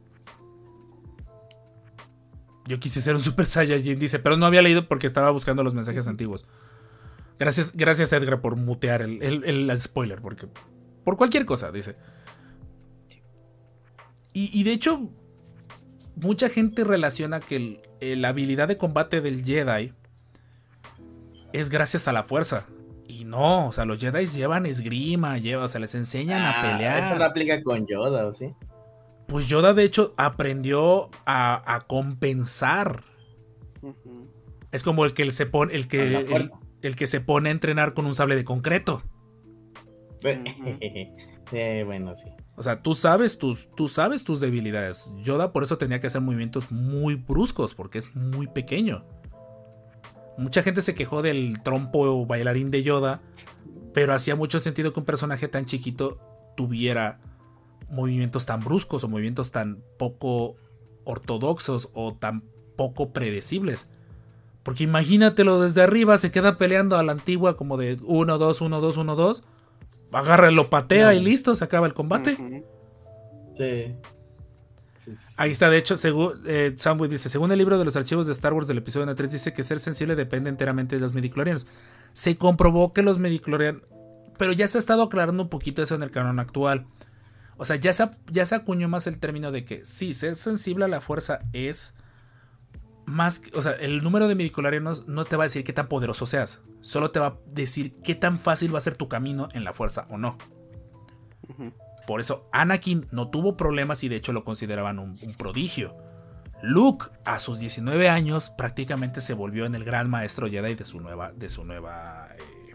Yo 2.66 2.80
quise 2.80 3.00
ser 3.00 3.14
un 3.14 3.20
Super 3.20 3.46
Saiyajin, 3.46 3.98
dice, 3.98 4.18
pero 4.18 4.36
no 4.36 4.46
había 4.46 4.62
leído 4.62 4.88
porque 4.88 5.06
estaba 5.06 5.30
buscando 5.30 5.62
los 5.62 5.74
mensajes 5.74 6.08
antiguos. 6.08 6.46
Gracias, 7.38 7.72
gracias 7.76 8.12
Edgar 8.12 8.40
por 8.40 8.56
mutear 8.56 9.02
el, 9.02 9.22
el- 9.22 9.44
el- 9.70 9.80
spoiler, 9.80 10.20
porque 10.20 10.48
por 11.04 11.16
cualquier 11.16 11.44
cosa, 11.44 11.70
dice. 11.70 11.96
Y, 14.32 14.50
y 14.58 14.64
de 14.64 14.72
hecho, 14.72 15.08
mucha 16.16 16.48
gente 16.48 16.84
relaciona 16.84 17.40
que 17.40 17.82
la 18.00 18.28
habilidad 18.28 18.68
de 18.68 18.76
combate 18.76 19.20
del 19.20 19.44
Jedi 19.44 19.92
es 21.52 21.68
gracias 21.70 22.08
a 22.08 22.12
la 22.12 22.22
fuerza. 22.24 22.66
Y 23.08 23.24
no, 23.24 23.68
o 23.68 23.72
sea, 23.72 23.84
los 23.84 23.98
Jedi 24.00 24.26
llevan 24.26 24.66
esgrima, 24.66 25.38
lleva, 25.38 25.64
o 25.64 25.68
sea, 25.68 25.80
les 25.80 25.94
enseñan 25.94 26.42
a 26.42 26.58
Ah, 26.58 26.62
pelear. 26.62 27.04
Eso 27.04 27.14
no 27.16 27.24
aplica 27.24 27.62
con 27.62 27.86
Yoda, 27.86 28.26
¿o 28.26 28.32
sí? 28.32 28.48
Pues 29.26 29.46
Yoda, 29.48 29.74
de 29.74 29.84
hecho, 29.84 30.14
aprendió 30.16 31.10
a, 31.24 31.74
a 31.74 31.80
compensar. 31.82 33.02
Es 34.72 34.82
como 34.82 35.04
el 35.04 35.14
que 35.14 35.30
se 35.32 35.46
pone, 35.46 35.74
el 35.74 35.88
que, 35.88 36.50
el, 36.82 36.96
que 36.96 37.06
se 37.06 37.20
pone 37.20 37.48
a 37.48 37.52
entrenar 37.52 37.94
con 37.94 38.06
un 38.06 38.14
sable 38.14 38.36
de 38.36 38.44
concreto. 38.44 39.02
Sí, 41.48 41.84
bueno, 41.84 42.16
sí. 42.16 42.24
O 42.56 42.62
sea, 42.64 42.82
tú 42.82 42.94
sabes 42.94 43.38
tus, 43.38 43.68
tú 43.76 43.86
sabes 43.86 44.24
tus 44.24 44.40
debilidades. 44.40 45.12
Yoda 45.18 45.52
por 45.52 45.62
eso 45.62 45.78
tenía 45.78 46.00
que 46.00 46.08
hacer 46.08 46.22
movimientos 46.22 46.72
muy 46.72 47.14
bruscos, 47.14 47.72
porque 47.72 47.98
es 47.98 48.16
muy 48.16 48.48
pequeño. 48.48 49.04
Mucha 50.38 50.62
gente 50.62 50.82
se 50.82 50.96
quejó 50.96 51.22
del 51.22 51.62
trompo 51.62 52.26
bailarín 52.26 52.72
de 52.72 52.82
Yoda, 52.82 53.20
pero 53.94 54.12
hacía 54.12 54.34
mucho 54.34 54.58
sentido 54.58 54.92
que 54.92 55.00
un 55.00 55.06
personaje 55.06 55.48
tan 55.48 55.66
chiquito 55.66 56.18
tuviera 56.56 57.20
movimientos 57.88 58.46
tan 58.46 58.60
bruscos 58.60 59.04
o 59.04 59.08
movimientos 59.08 59.52
tan 59.52 59.82
poco 59.98 60.56
ortodoxos 61.04 61.90
o 61.94 62.14
tan 62.14 62.42
poco 62.76 63.12
predecibles. 63.12 63.88
Porque 64.62 64.84
imagínatelo 64.84 65.60
desde 65.60 65.82
arriba, 65.82 66.18
se 66.18 66.30
queda 66.30 66.56
peleando 66.56 66.98
a 66.98 67.02
la 67.02 67.12
antigua 67.12 67.56
como 67.56 67.76
de 67.76 67.98
1, 68.02 68.38
2, 68.38 68.60
1, 68.60 68.80
2, 68.80 68.96
1, 68.96 69.16
2. 69.16 69.42
Agarra, 70.12 70.50
lo 70.50 70.70
patea 70.70 71.14
y 71.14 71.20
listo, 71.20 71.54
se 71.54 71.64
acaba 71.64 71.86
el 71.86 71.94
combate. 71.94 72.36
Sí. 72.36 72.64
Sí, 73.56 73.94
sí, 75.04 75.16
sí. 75.16 75.22
Ahí 75.36 75.52
está, 75.52 75.70
de 75.70 75.78
hecho, 75.78 75.96
según 75.96 76.42
eh, 76.46 76.74
dice, 77.08 77.28
según 77.28 77.52
el 77.52 77.58
libro 77.58 77.78
de 77.78 77.84
los 77.84 77.94
archivos 77.96 78.26
de 78.26 78.32
Star 78.32 78.52
Wars 78.52 78.66
del 78.66 78.78
episodio 78.78 79.14
3, 79.14 79.30
dice 79.30 79.52
que 79.52 79.62
ser 79.62 79.78
sensible 79.78 80.16
depende 80.16 80.50
enteramente 80.50 80.96
de 80.96 81.00
los 81.00 81.14
midichlorianos. 81.14 81.66
Se 82.12 82.36
comprobó 82.36 82.92
que 82.92 83.02
los 83.02 83.18
midichlorianos... 83.18 83.82
Pero 84.36 84.52
ya 84.52 84.66
se 84.66 84.78
ha 84.78 84.80
estado 84.80 85.02
aclarando 85.02 85.44
un 85.44 85.48
poquito 85.48 85.82
eso 85.82 85.94
en 85.94 86.02
el 86.02 86.10
canon 86.10 86.40
actual. 86.40 86.86
O 87.56 87.64
sea, 87.64 87.76
ya 87.76 87.92
se, 87.92 88.08
ya 88.30 88.44
se 88.44 88.54
acuñó 88.54 88.88
más 88.88 89.06
el 89.06 89.18
término 89.18 89.50
de 89.50 89.64
que 89.64 89.84
sí, 89.84 90.14
ser 90.14 90.36
sensible 90.36 90.84
a 90.84 90.88
la 90.88 91.00
fuerza 91.00 91.40
es 91.52 91.94
más... 93.06 93.42
O 93.54 93.62
sea, 93.62 93.72
el 93.72 94.02
número 94.02 94.28
de 94.28 94.34
midichlorianos 94.34 95.08
no 95.08 95.24
te 95.24 95.36
va 95.36 95.44
a 95.44 95.46
decir 95.46 95.64
qué 95.64 95.72
tan 95.72 95.88
poderoso 95.88 96.26
seas. 96.26 96.62
Solo 96.82 97.10
te 97.10 97.20
va 97.20 97.26
a 97.26 97.38
decir 97.46 97.94
qué 98.04 98.14
tan 98.14 98.38
fácil 98.38 98.74
va 98.74 98.78
a 98.78 98.82
ser 98.82 98.96
tu 98.96 99.08
camino 99.08 99.48
en 99.52 99.64
la 99.64 99.72
fuerza 99.72 100.06
o 100.10 100.18
no. 100.18 100.36
Por 102.06 102.20
eso 102.20 102.48
Anakin 102.52 103.08
no 103.10 103.30
tuvo 103.30 103.56
problemas 103.56 104.04
y 104.04 104.08
de 104.08 104.16
hecho 104.16 104.32
lo 104.32 104.44
consideraban 104.44 104.98
un, 104.98 105.18
un 105.22 105.34
prodigio. 105.34 105.96
Luke, 106.62 107.06
a 107.24 107.38
sus 107.38 107.58
19 107.58 108.08
años, 108.08 108.50
prácticamente 108.50 109.20
se 109.20 109.34
volvió 109.34 109.66
en 109.66 109.74
el 109.74 109.84
gran 109.84 110.08
maestro 110.08 110.48
Jedi 110.48 110.74
de 110.74 110.84
su 110.84 111.00
nueva, 111.00 111.32
de 111.32 111.48
su 111.48 111.64
nueva, 111.64 112.28
eh, 112.36 112.74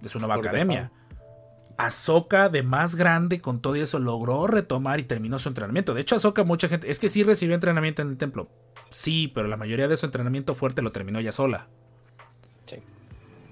de 0.00 0.08
su 0.08 0.18
nueva 0.18 0.36
academia. 0.36 0.90
Ahsoka, 1.76 2.48
de 2.48 2.62
más 2.62 2.94
grande, 2.94 3.40
con 3.40 3.60
todo 3.60 3.74
eso, 3.74 3.98
logró 3.98 4.46
retomar 4.46 5.00
y 5.00 5.04
terminó 5.04 5.38
su 5.38 5.48
entrenamiento. 5.48 5.94
De 5.94 6.00
hecho, 6.00 6.16
Ahsoka, 6.16 6.44
mucha 6.44 6.68
gente, 6.68 6.90
es 6.90 6.98
que 6.98 7.08
sí 7.08 7.22
recibió 7.22 7.54
entrenamiento 7.54 8.02
en 8.02 8.08
el 8.08 8.16
templo. 8.18 8.48
Sí, 8.90 9.30
pero 9.34 9.48
la 9.48 9.56
mayoría 9.56 9.88
de 9.88 9.96
su 9.96 10.06
entrenamiento 10.06 10.54
fuerte 10.54 10.82
lo 10.82 10.92
terminó 10.92 11.18
ella 11.18 11.32
sola. 11.32 11.66
Sí. 12.66 12.76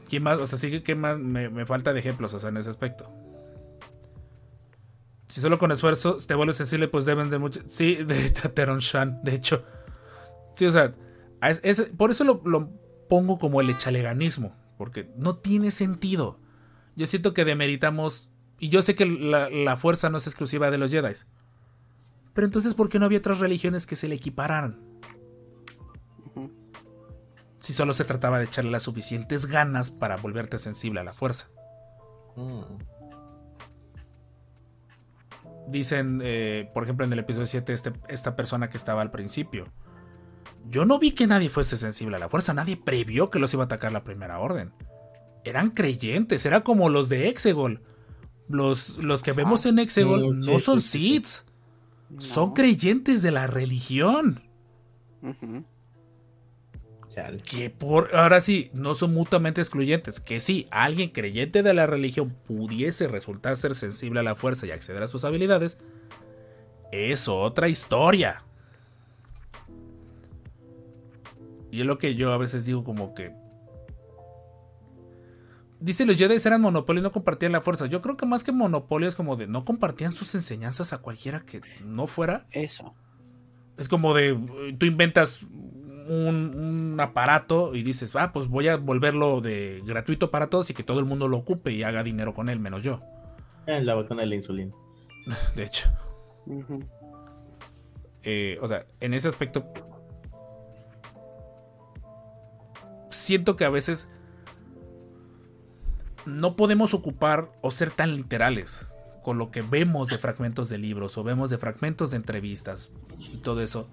¿Quién 0.09 0.23
más? 0.23 0.39
O 0.39 0.47
sea, 0.47 0.59
sí 0.59 0.81
que 0.83 0.95
más 0.95 1.19
me, 1.19 1.49
me 1.51 1.67
falta 1.67 1.93
de 1.93 1.99
ejemplos, 2.01 2.33
o 2.35 2.39
sea, 2.39 2.51
en 2.51 2.59
ese 2.59 2.71
aspecto. 2.71 3.11
Si 5.29 5.41
solo 5.41 5.59
con 5.59 5.73
esfuerzo 5.73 6.19
te 6.19 6.35
vuelves 6.35 6.57
sensible, 6.59 6.89
pues 6.89 7.07
deben 7.07 7.31
de 7.31 7.39
mucho. 7.39 7.61
Sí, 7.67 7.95
de 8.07 8.31
Teron 8.31 8.79
Shan, 8.81 9.21
de 9.25 9.35
hecho. 9.35 9.65
Sí, 10.57 10.67
o 10.67 10.71
sea, 10.73 10.95
es- 11.43 11.61
es- 11.65 11.83
por 11.97 12.11
eso 12.11 12.25
lo, 12.25 12.43
lo 12.45 12.71
pongo 13.09 13.39
como 13.39 13.61
el 13.61 13.71
echaleganismo. 13.71 14.55
Porque 14.79 15.11
no 15.17 15.37
tiene 15.37 15.71
sentido. 15.71 16.39
Yo 16.97 17.07
siento 17.07 17.35
que 17.35 17.45
demeritamos. 17.45 18.29
Y 18.59 18.69
yo 18.69 18.83
sé 18.83 18.95
que 18.95 19.07
la, 19.07 19.51
la 19.51 19.77
fuerza 19.77 20.09
no 20.11 20.19
es 20.19 20.27
exclusiva 20.27 20.71
de 20.71 20.79
los 20.79 20.91
Jedi. 20.91 21.13
Pero 22.35 22.47
entonces, 22.47 22.75
¿por 22.75 22.89
qué 22.89 22.99
no 22.99 23.07
había 23.07 23.19
otras 23.19 23.41
religiones 23.41 23.87
que 23.87 23.97
se 23.97 24.09
le 24.09 24.15
equipararan? 24.15 24.81
Si 27.59 27.73
solo 27.73 27.93
se 27.93 28.05
trataba 28.05 28.39
de 28.39 28.47
echarle 28.47 28.71
las 28.73 28.83
suficientes 28.83 29.47
ganas 29.47 29.91
para 29.91 30.17
volverte 30.17 30.59
sensible 30.59 31.01
a 31.01 31.05
la 31.05 31.13
fuerza. 31.13 31.49
Mm. 32.37 32.63
Dicen, 35.69 36.21
eh, 36.25 36.69
por 36.75 36.83
ejemplo, 36.83 37.07
en 37.07 37.13
el 37.13 37.21
episodio 37.21 37.47
7, 37.47 37.73
este- 37.73 37.93
esta 38.09 38.35
persona 38.35 38.69
que 38.69 38.77
estaba 38.77 39.01
al 39.01 39.11
principio. 39.13 39.67
Yo 40.69 40.85
no 40.85 40.99
vi 40.99 41.13
que 41.13 41.27
nadie 41.27 41.49
fuese 41.51 41.77
sensible 41.77 42.17
a 42.17 42.19
la 42.19 42.29
fuerza, 42.29 42.53
nadie 42.55 42.77
previó 42.77 43.29
que 43.31 43.39
los 43.39 43.53
iba 43.55 43.63
a 43.63 43.67
atacar 43.67 43.93
la 43.93 44.05
primera 44.05 44.39
orden. 44.41 44.73
Eran 45.45 45.71
creyentes, 45.71 46.47
era 46.47 46.63
como 46.63 46.89
los 46.89 47.09
de 47.09 47.29
Exegol. 47.29 47.81
Los, 48.49 48.99
los 48.99 49.23
que 49.23 49.33
vemos 49.33 49.67
en 49.67 49.79
Exegol 49.79 50.21
sí, 50.21 50.51
no 50.51 50.59
sí, 50.59 50.65
son 50.65 50.81
sí, 50.81 50.89
sí. 50.89 51.15
Siths, 51.15 51.45
son 52.19 52.53
creyentes 52.53 53.23
de 53.23 53.31
la 53.31 53.47
religión. 53.47 54.43
Que 57.45 57.71
por 57.71 58.15
ahora 58.15 58.41
sí, 58.41 58.71
no 58.73 58.95
son 58.95 59.13
mutuamente 59.15 59.61
excluyentes. 59.61 60.21
Que 60.21 60.41
si 60.41 60.67
alguien 60.71 61.11
creyente 61.11 61.63
de 61.63 61.75
la 61.75 61.87
religión 61.87 62.35
pudiese 62.47 63.09
resultar 63.09 63.57
ser 63.57 63.75
sensible 63.75 64.21
a 64.21 64.23
la 64.23 64.35
fuerza 64.35 64.67
y 64.67 64.71
acceder 64.71 65.03
a 65.03 65.09
sus 65.09 65.25
habilidades, 65.25 65.79
es 66.91 67.29
otra 67.29 67.69
historia. 67.69 68.45
Y 71.71 71.81
es 71.81 71.87
lo 71.87 71.99
que 71.99 72.15
yo 72.15 72.33
a 72.33 72.39
veces 72.39 72.65
digo 72.65 72.85
como 72.85 73.15
que... 73.15 73.33
Dice 75.83 76.07
los 76.07 76.17
Jedi 76.17 76.37
eran 76.45 76.61
monopolio 76.61 77.01
y 77.01 77.03
no 77.03 77.11
compartían 77.11 77.51
la 77.51 77.61
fuerza. 77.61 77.87
Yo 77.87 78.01
creo 78.01 78.17
que 78.17 78.25
más 78.25 78.45
que 78.45 78.53
monopolio 78.53 79.09
es 79.09 79.17
como 79.17 79.35
de 79.35 79.49
no 79.49 79.65
compartían 79.65 80.13
sus 80.13 80.33
enseñanzas 80.37 80.93
a 80.93 80.99
cualquiera 80.99 81.41
que 81.41 81.61
no 81.85 82.07
fuera. 82.07 82.47
Eso. 82.53 82.95
Es 83.77 83.89
como 83.89 84.15
de, 84.15 84.39
tú 84.79 84.87
inventas 84.87 85.43
un, 85.43 86.55
un 86.55 87.01
aparato 87.01 87.75
y 87.75 87.83
dices, 87.83 88.15
ah, 88.15 88.33
pues 88.33 88.47
voy 88.47 88.69
a 88.69 88.77
volverlo 88.77 89.41
de 89.41 89.83
gratuito 89.85 90.31
para 90.31 90.49
todos 90.49 90.71
y 90.71 90.75
que 90.75 90.85
todo 90.85 91.01
el 91.01 91.05
mundo 91.05 91.27
lo 91.27 91.39
ocupe 91.39 91.73
y 91.73 91.83
haga 91.83 92.05
dinero 92.05 92.33
con 92.33 92.49
él, 92.49 92.61
menos 92.61 92.85
yo. 92.85 93.01
Eh, 93.67 93.83
la 93.83 93.95
vacuna 93.95 94.21
de 94.21 94.29
la 94.29 94.37
insulina. 94.37 94.73
De 95.57 95.65
hecho, 95.65 95.91
eh, 98.23 98.57
o 98.61 98.69
sea, 98.69 98.87
en 99.01 99.15
ese 99.15 99.27
aspecto, 99.27 99.65
siento 103.11 103.57
que 103.57 103.65
a 103.65 103.71
veces 103.71 104.13
no 106.27 106.57
podemos 106.57 106.95
ocupar 106.95 107.53
o 107.61 107.71
ser 107.71 107.91
tan 107.91 108.17
literales 108.17 108.87
con 109.23 109.39
lo 109.39 109.51
que 109.51 109.63
vemos 109.63 110.09
de 110.09 110.19
fragmentos 110.19 110.69
de 110.69 110.79
libros 110.79 111.17
o 111.17 111.25
vemos 111.25 111.51
de 111.51 111.59
fragmentos 111.59 112.11
de 112.11 112.17
entrevistas 112.17 112.91
y 113.19 113.39
todo 113.39 113.63
eso, 113.63 113.89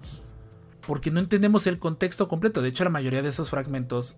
porque 0.86 1.10
no 1.10 1.20
entendemos 1.20 1.66
el 1.66 1.78
contexto 1.78 2.28
completo. 2.28 2.62
De 2.62 2.68
hecho, 2.68 2.84
la 2.84 2.90
mayoría 2.90 3.22
de 3.22 3.28
esos 3.28 3.50
fragmentos 3.50 4.16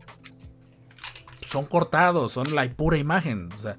son 1.42 1.66
cortados, 1.66 2.32
son 2.32 2.54
la 2.54 2.68
pura 2.70 2.96
imagen. 2.96 3.50
O 3.52 3.58
sea, 3.58 3.78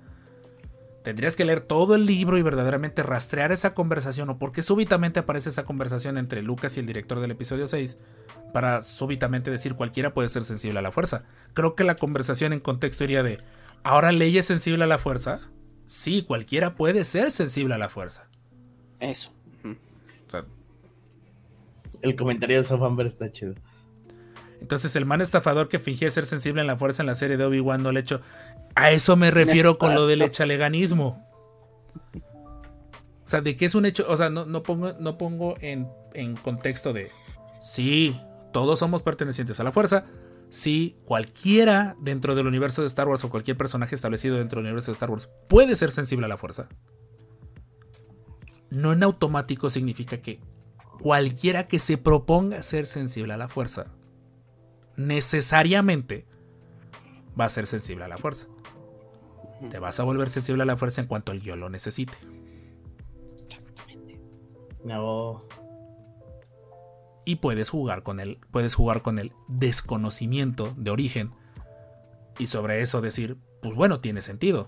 tendrías 1.03 1.35
que 1.35 1.45
leer 1.45 1.61
todo 1.61 1.95
el 1.95 2.05
libro 2.05 2.37
y 2.37 2.41
verdaderamente 2.41 3.03
rastrear 3.03 3.51
esa 3.51 3.73
conversación 3.73 4.29
o 4.29 4.39
por 4.39 4.51
qué 4.51 4.63
súbitamente 4.63 5.19
aparece 5.19 5.49
esa 5.49 5.65
conversación 5.65 6.17
entre 6.17 6.41
Lucas 6.41 6.77
y 6.77 6.79
el 6.79 6.85
director 6.85 7.19
del 7.19 7.31
episodio 7.31 7.67
6 7.67 7.97
para 8.53 8.81
súbitamente 8.81 9.51
decir 9.51 9.75
cualquiera 9.75 10.13
puede 10.13 10.29
ser 10.29 10.43
sensible 10.43 10.79
a 10.79 10.81
la 10.81 10.91
fuerza. 10.91 11.25
Creo 11.53 11.75
que 11.75 11.83
la 11.83 11.95
conversación 11.95 12.53
en 12.53 12.59
contexto 12.59 13.03
iría 13.03 13.21
de, 13.21 13.39
¿ahora 13.83 14.11
ley 14.11 14.37
es 14.37 14.45
sensible 14.45 14.85
a 14.85 14.87
la 14.87 14.97
fuerza? 14.97 15.41
Sí, 15.85 16.23
cualquiera 16.23 16.75
puede 16.75 17.03
ser 17.03 17.31
sensible 17.31 17.73
a 17.73 17.77
la 17.77 17.89
fuerza. 17.89 18.27
Eso. 18.99 19.31
Ujú. 19.63 19.75
O 20.27 20.31
sea, 20.31 20.45
El 22.01 22.15
comentario 22.15 22.61
de 22.61 22.67
Sofamber 22.67 23.07
está 23.07 23.31
chido. 23.31 23.55
Entonces 24.61 24.95
el 24.95 25.05
man 25.05 25.19
estafador 25.19 25.67
que 25.67 25.77
fingía 25.77 26.09
ser 26.09 26.25
sensible 26.25 26.61
en 26.61 26.67
la 26.67 26.77
fuerza 26.77 27.03
en 27.03 27.07
la 27.07 27.15
serie 27.15 27.35
de 27.35 27.43
Obi-Wan 27.43 27.83
no 27.83 27.91
le 27.91 27.99
echó. 27.99 28.21
A 28.75 28.91
eso 28.91 29.15
me 29.15 29.31
refiero 29.31 29.77
con 29.77 29.93
lo 29.93 30.07
del 30.07 30.21
echaleganismo. 30.21 31.23
O 32.15 33.27
sea, 33.27 33.41
de 33.41 33.55
que 33.55 33.65
es 33.65 33.75
un 33.75 33.85
hecho. 33.85 34.05
O 34.09 34.17
sea, 34.17 34.29
no, 34.29 34.45
no 34.45 34.63
pongo, 34.63 34.93
no 34.99 35.17
pongo 35.17 35.55
en, 35.61 35.87
en 36.13 36.35
contexto 36.35 36.93
de. 36.93 37.11
Sí, 37.61 38.19
todos 38.51 38.79
somos 38.79 39.03
pertenecientes 39.03 39.59
a 39.59 39.63
la 39.63 39.71
fuerza. 39.71 40.05
Sí, 40.49 40.97
cualquiera 41.05 41.95
dentro 41.99 42.35
del 42.35 42.45
universo 42.45 42.81
de 42.81 42.87
Star 42.87 43.07
Wars 43.07 43.23
o 43.23 43.29
cualquier 43.29 43.57
personaje 43.57 43.95
establecido 43.95 44.37
dentro 44.37 44.59
del 44.59 44.67
universo 44.67 44.91
de 44.91 44.93
Star 44.93 45.09
Wars 45.09 45.27
puede 45.47 45.75
ser 45.75 45.89
sensible 45.89 46.25
a 46.25 46.29
la 46.29 46.37
fuerza. 46.37 46.69
No 48.69 48.93
en 48.93 49.01
automático 49.01 49.69
significa 49.69 50.21
que 50.21 50.39
cualquiera 51.01 51.67
que 51.67 51.79
se 51.79 51.97
proponga 51.97 52.61
ser 52.61 52.85
sensible 52.85 53.33
a 53.33 53.37
la 53.37 53.47
fuerza 53.47 53.85
necesariamente 54.95 56.27
va 57.39 57.45
a 57.45 57.49
ser 57.49 57.65
sensible 57.65 58.03
a 58.03 58.07
la 58.07 58.17
fuerza. 58.17 58.47
Te 59.69 59.79
vas 59.79 59.99
a 59.99 60.03
volver 60.03 60.29
sensible 60.29 60.63
a 60.63 60.65
la 60.65 60.77
fuerza 60.77 61.01
en 61.01 61.07
cuanto 61.07 61.31
el 61.31 61.39
guion 61.41 61.59
lo 61.59 61.69
necesite. 61.69 62.13
No. 64.83 65.43
Y 67.25 67.37
puedes 67.37 67.69
jugar 67.69 68.03
con 68.03 68.19
él, 68.19 68.39
puedes 68.51 68.75
jugar 68.75 69.01
con 69.01 69.17
el 69.17 69.31
desconocimiento 69.47 70.73
de 70.77 70.91
origen 70.91 71.31
y 72.37 72.47
sobre 72.47 72.81
eso 72.81 72.99
decir, 72.99 73.37
pues 73.61 73.75
bueno, 73.75 74.01
tiene 74.01 74.21
sentido. 74.21 74.67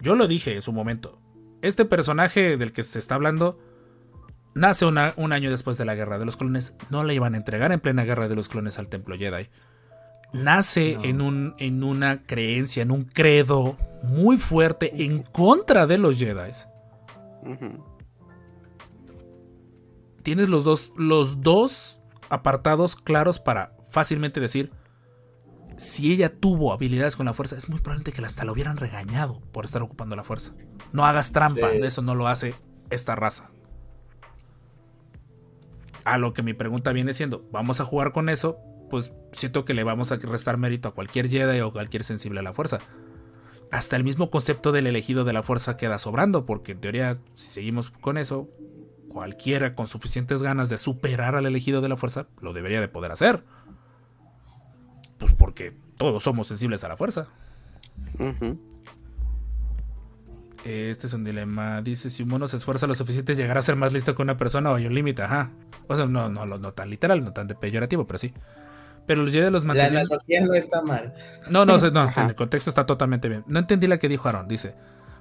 Yo 0.00 0.16
lo 0.16 0.26
dije 0.26 0.54
en 0.54 0.62
su 0.62 0.72
momento. 0.72 1.20
Este 1.62 1.84
personaje 1.84 2.56
del 2.56 2.72
que 2.72 2.82
se 2.82 2.98
está 2.98 3.14
hablando 3.14 3.58
nace 4.54 4.84
una- 4.86 5.14
un 5.16 5.32
año 5.32 5.50
después 5.50 5.78
de 5.78 5.84
la 5.84 5.94
Guerra 5.94 6.18
de 6.18 6.24
los 6.24 6.36
Clones. 6.36 6.74
No 6.90 7.04
le 7.04 7.14
iban 7.14 7.34
a 7.34 7.38
entregar 7.38 7.70
en 7.70 7.80
plena 7.80 8.04
Guerra 8.04 8.28
de 8.28 8.34
los 8.34 8.48
Clones 8.48 8.78
al 8.80 8.88
Templo 8.88 9.16
Jedi. 9.16 9.48
Nace 10.32 10.94
No. 10.96 11.04
en, 11.04 11.20
un, 11.20 11.54
en 11.58 11.82
una 11.82 12.22
creencia, 12.24 12.82
en 12.82 12.90
un 12.90 13.02
credo 13.02 13.76
muy 14.02 14.36
fuerte 14.38 15.04
en 15.04 15.22
contra 15.22 15.86
de 15.86 15.98
los 15.98 16.18
Jedi. 16.18 16.52
Tienes 20.22 20.48
los 20.48 20.64
dos, 20.64 20.92
los 20.96 21.40
dos 21.42 22.00
apartados 22.28 22.96
claros 22.96 23.40
para 23.40 23.72
fácilmente 23.88 24.40
decir 24.40 24.70
si 25.78 26.12
ella 26.12 26.34
tuvo 26.34 26.72
habilidades 26.72 27.14
con 27.16 27.26
la 27.26 27.32
fuerza, 27.32 27.56
es 27.56 27.68
muy 27.68 27.78
probable 27.80 28.12
que 28.12 28.24
hasta 28.24 28.44
la 28.44 28.50
hubieran 28.52 28.76
regañado 28.76 29.40
por 29.52 29.64
estar 29.64 29.80
ocupando 29.80 30.16
la 30.16 30.24
fuerza. 30.24 30.52
No 30.92 31.06
hagas 31.06 31.30
trampa, 31.30 31.70
Sí. 31.70 31.78
eso 31.82 32.02
no 32.02 32.16
lo 32.16 32.26
hace 32.26 32.54
esta 32.90 33.14
raza. 33.14 33.50
A 36.04 36.18
lo 36.18 36.32
que 36.32 36.42
mi 36.42 36.52
pregunta 36.52 36.92
viene 36.92 37.14
siendo, 37.14 37.46
¿vamos 37.52 37.80
a 37.80 37.84
jugar 37.84 38.10
con 38.12 38.28
eso? 38.28 38.58
Pues 38.90 39.12
siento 39.32 39.64
que 39.64 39.74
le 39.74 39.84
vamos 39.84 40.12
a 40.12 40.16
restar 40.16 40.56
mérito 40.56 40.88
a 40.88 40.94
cualquier 40.94 41.28
Jedi 41.28 41.60
o 41.60 41.72
cualquier 41.72 42.04
sensible 42.04 42.40
a 42.40 42.42
la 42.42 42.52
fuerza. 42.52 42.80
Hasta 43.70 43.96
el 43.96 44.04
mismo 44.04 44.30
concepto 44.30 44.72
del 44.72 44.86
elegido 44.86 45.24
de 45.24 45.32
la 45.34 45.42
fuerza 45.42 45.76
queda 45.76 45.98
sobrando, 45.98 46.46
porque 46.46 46.72
en 46.72 46.80
teoría, 46.80 47.18
si 47.34 47.48
seguimos 47.48 47.90
con 47.90 48.16
eso, 48.16 48.48
cualquiera 49.08 49.74
con 49.74 49.86
suficientes 49.86 50.42
ganas 50.42 50.68
de 50.68 50.78
superar 50.78 51.34
al 51.34 51.46
elegido 51.46 51.80
de 51.80 51.88
la 51.88 51.96
fuerza 51.96 52.28
lo 52.40 52.52
debería 52.52 52.80
de 52.80 52.88
poder 52.88 53.12
hacer. 53.12 53.44
Pues 55.18 55.32
porque 55.34 55.76
todos 55.96 56.22
somos 56.22 56.46
sensibles 56.46 56.84
a 56.84 56.88
la 56.88 56.96
fuerza. 56.96 57.28
Este 60.64 61.06
es 61.06 61.12
un 61.12 61.24
dilema. 61.24 61.82
Dice, 61.82 62.10
si 62.10 62.22
un 62.22 62.30
mono 62.30 62.48
se 62.48 62.56
esfuerza 62.56 62.86
lo 62.86 62.94
suficiente, 62.94 63.34
llegará 63.34 63.60
a 63.60 63.62
ser 63.62 63.76
más 63.76 63.92
listo 63.92 64.14
que 64.14 64.22
una 64.22 64.36
persona 64.36 64.70
o 64.70 64.76
hay 64.76 64.86
un 64.86 64.94
límite. 64.94 65.22
Ajá. 65.22 65.50
O 65.88 65.96
sea, 65.96 66.06
no, 66.06 66.28
no, 66.28 66.46
no, 66.46 66.58
no 66.58 66.72
tan 66.72 66.90
literal, 66.90 67.24
no 67.24 67.32
tan 67.32 67.48
de 67.48 67.54
peyorativo, 67.54 68.06
pero 68.06 68.18
sí. 68.18 68.32
Pero 69.08 69.22
los 69.22 69.32
Jedi 69.32 69.50
los 69.50 69.64
La 69.64 69.68
mantenían... 69.68 69.96
analogía 69.96 70.40
no 70.42 70.52
está 70.52 70.82
mal. 70.82 71.14
No, 71.48 71.64
no, 71.64 71.78
no, 71.78 72.12
en 72.14 72.28
el 72.28 72.34
contexto 72.34 72.68
está 72.70 72.84
totalmente 72.84 73.28
bien. 73.28 73.42
No 73.46 73.58
entendí 73.58 73.86
la 73.86 73.98
que 73.98 74.06
dijo 74.08 74.28
Aaron. 74.28 74.46
Dice, 74.46 74.74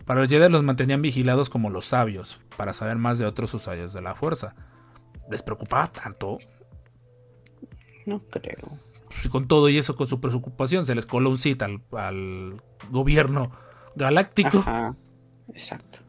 para 0.06 0.20
los 0.20 0.30
Jedi 0.30 0.50
los 0.50 0.62
mantenían 0.62 1.02
vigilados 1.02 1.50
como 1.50 1.70
los 1.70 1.86
sabios, 1.86 2.40
para 2.58 2.74
saber 2.74 2.98
más 2.98 3.18
de 3.18 3.26
otros 3.26 3.54
usuarios 3.54 3.94
de 3.94 4.02
la 4.02 4.14
fuerza. 4.14 4.56
les 5.32 5.42
preocupaba 5.42 5.88
tanto. 5.92 6.38
No 8.06 8.20
creo. 8.30 8.78
Pues, 9.08 9.30
con 9.30 9.48
todo 9.48 9.70
y 9.70 9.78
eso, 9.78 9.96
con 9.96 10.08
su 10.08 10.20
preocupación, 10.20 10.86
se 10.86 10.94
les 10.94 11.06
coló 11.06 11.30
un 11.30 11.38
cita 11.38 11.66
al, 11.66 11.82
al 11.94 12.62
gobierno 12.90 13.52
galáctico. 13.96 14.60
Ajá. 14.60 14.96
Exacto. 15.54 16.00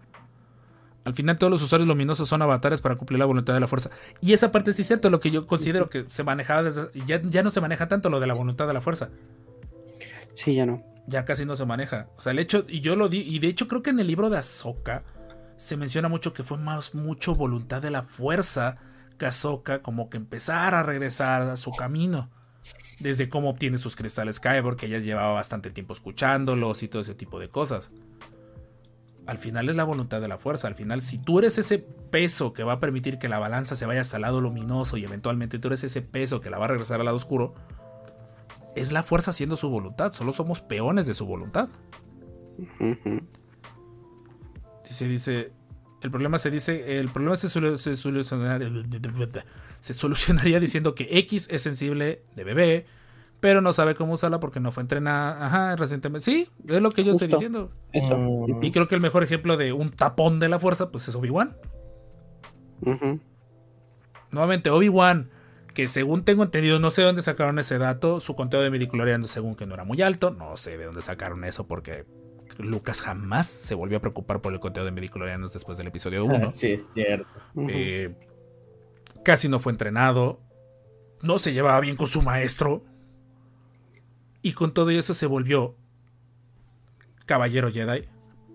Al 1.08 1.14
final 1.14 1.38
todos 1.38 1.50
los 1.50 1.62
usuarios 1.62 1.88
luminosos 1.88 2.28
son 2.28 2.42
avatares 2.42 2.82
para 2.82 2.96
cumplir 2.96 3.18
la 3.18 3.24
voluntad 3.24 3.54
de 3.54 3.60
la 3.60 3.66
fuerza. 3.66 3.88
Y 4.20 4.34
esa 4.34 4.52
parte 4.52 4.74
sí 4.74 4.82
es 4.82 4.88
cierto, 4.88 5.08
lo 5.08 5.20
que 5.20 5.30
yo 5.30 5.46
considero 5.46 5.88
que 5.88 6.04
se 6.08 6.22
manejaba 6.22 6.62
desde... 6.62 6.90
Ya, 7.06 7.22
ya 7.22 7.42
no 7.42 7.48
se 7.48 7.62
maneja 7.62 7.88
tanto 7.88 8.10
lo 8.10 8.20
de 8.20 8.26
la 8.26 8.34
voluntad 8.34 8.66
de 8.66 8.74
la 8.74 8.82
fuerza. 8.82 9.08
Sí, 10.34 10.54
ya 10.54 10.66
no. 10.66 10.84
Ya 11.06 11.24
casi 11.24 11.46
no 11.46 11.56
se 11.56 11.64
maneja. 11.64 12.10
O 12.18 12.20
sea, 12.20 12.32
el 12.32 12.38
hecho, 12.38 12.66
y 12.68 12.82
yo 12.82 12.94
lo 12.94 13.08
di, 13.08 13.20
y 13.20 13.38
de 13.38 13.48
hecho 13.48 13.68
creo 13.68 13.80
que 13.82 13.88
en 13.88 14.00
el 14.00 14.06
libro 14.06 14.28
de 14.28 14.36
Ahsoka 14.36 15.02
se 15.56 15.78
menciona 15.78 16.08
mucho 16.08 16.34
que 16.34 16.44
fue 16.44 16.58
más 16.58 16.94
mucho 16.94 17.34
voluntad 17.34 17.80
de 17.80 17.90
la 17.90 18.02
fuerza 18.02 18.76
que 19.18 19.24
Ahsoka 19.24 19.80
como 19.80 20.10
que 20.10 20.18
empezara 20.18 20.80
a 20.80 20.82
regresar 20.82 21.40
a 21.40 21.56
su 21.56 21.72
camino. 21.72 22.28
Desde 23.00 23.30
cómo 23.30 23.48
obtiene 23.48 23.78
sus 23.78 23.96
cristales 23.96 24.40
Kyber, 24.40 24.76
que 24.76 24.84
ella 24.84 24.98
llevaba 24.98 25.32
bastante 25.32 25.70
tiempo 25.70 25.94
escuchándolos 25.94 26.82
y 26.82 26.88
todo 26.88 27.00
ese 27.00 27.14
tipo 27.14 27.40
de 27.40 27.48
cosas 27.48 27.90
al 29.28 29.36
final 29.36 29.68
es 29.68 29.76
la 29.76 29.84
voluntad 29.84 30.22
de 30.22 30.28
la 30.28 30.38
fuerza. 30.38 30.68
Al 30.68 30.74
final, 30.74 31.02
si 31.02 31.18
tú 31.18 31.38
eres 31.38 31.58
ese 31.58 31.78
peso 31.78 32.54
que 32.54 32.64
va 32.64 32.72
a 32.72 32.80
permitir 32.80 33.18
que 33.18 33.28
la 33.28 33.38
balanza 33.38 33.76
se 33.76 33.84
vaya 33.84 34.00
hasta 34.00 34.16
el 34.16 34.22
lado 34.22 34.40
luminoso 34.40 34.96
y 34.96 35.04
eventualmente 35.04 35.58
tú 35.58 35.68
eres 35.68 35.84
ese 35.84 36.00
peso 36.00 36.40
que 36.40 36.48
la 36.48 36.56
va 36.56 36.64
a 36.64 36.68
regresar 36.68 36.98
al 36.98 37.04
lado 37.04 37.18
oscuro, 37.18 37.54
es 38.74 38.90
la 38.90 39.02
fuerza 39.02 39.32
haciendo 39.32 39.56
su 39.56 39.68
voluntad. 39.68 40.12
Solo 40.14 40.32
somos 40.32 40.62
peones 40.62 41.06
de 41.06 41.12
su 41.12 41.26
voluntad. 41.26 41.68
Se 44.82 45.06
dice. 45.06 45.52
El 46.00 46.10
problema 46.10 46.38
se 46.38 46.50
dice. 46.50 46.98
El 46.98 47.10
problema 47.10 47.36
se, 47.36 47.50
se, 47.76 47.96
solucionaría, 49.94 50.58
diciendo 50.58 50.94
que 50.94 51.18
X 51.18 51.48
es 51.50 51.60
sensible 51.60 52.22
de 52.34 52.44
bebé. 52.44 52.86
Pero 53.40 53.60
no 53.60 53.72
sabe 53.72 53.94
cómo 53.94 54.14
usarla 54.14 54.40
porque 54.40 54.58
no 54.58 54.72
fue 54.72 54.82
entrenada. 54.82 55.46
Ajá, 55.46 55.76
recientemente. 55.76 56.24
Sí, 56.24 56.50
es 56.66 56.82
lo 56.82 56.90
que 56.90 57.04
yo 57.04 57.12
estoy 57.12 57.28
diciendo. 57.28 57.70
Y 58.62 58.70
creo 58.70 58.88
que 58.88 58.94
el 58.94 59.00
mejor 59.00 59.22
ejemplo 59.22 59.56
de 59.56 59.72
un 59.72 59.90
tapón 59.90 60.40
de 60.40 60.48
la 60.48 60.58
fuerza, 60.58 60.90
pues 60.90 61.06
es 61.08 61.14
Obi-Wan. 61.14 61.56
Nuevamente, 64.30 64.70
Obi-Wan, 64.70 65.30
que 65.74 65.86
según 65.86 66.24
tengo 66.24 66.42
entendido, 66.42 66.80
no 66.80 66.90
sé 66.90 67.02
dónde 67.02 67.22
sacaron 67.22 67.58
ese 67.58 67.78
dato, 67.78 68.20
su 68.20 68.34
conteo 68.34 68.60
de 68.60 68.70
midichlorianos 68.70 69.30
según 69.30 69.54
que 69.54 69.66
no 69.66 69.74
era 69.74 69.84
muy 69.84 70.02
alto, 70.02 70.30
no 70.30 70.56
sé 70.56 70.76
de 70.76 70.86
dónde 70.86 71.02
sacaron 71.02 71.44
eso 71.44 71.66
porque 71.66 72.04
Lucas 72.58 73.00
jamás 73.00 73.46
se 73.46 73.74
volvió 73.74 73.98
a 73.98 74.00
preocupar 74.00 74.40
por 74.40 74.52
el 74.52 74.60
conteo 74.60 74.84
de 74.84 74.90
midichlorianos 74.90 75.52
después 75.52 75.78
del 75.78 75.86
episodio 75.86 76.24
1. 76.24 76.52
Sí, 76.52 76.72
es 76.72 76.82
cierto. 76.92 77.28
Eh, 77.68 78.14
casi 79.24 79.48
no 79.48 79.60
fue 79.60 79.72
entrenado, 79.72 80.40
no 81.22 81.38
se 81.38 81.52
llevaba 81.52 81.80
bien 81.80 81.96
con 81.96 82.08
su 82.08 82.22
maestro. 82.22 82.82
Y 84.48 84.52
con 84.54 84.72
todo 84.72 84.88
eso 84.88 85.12
se 85.12 85.26
volvió 85.26 85.74
caballero 87.26 87.70
Jedi, 87.70 88.08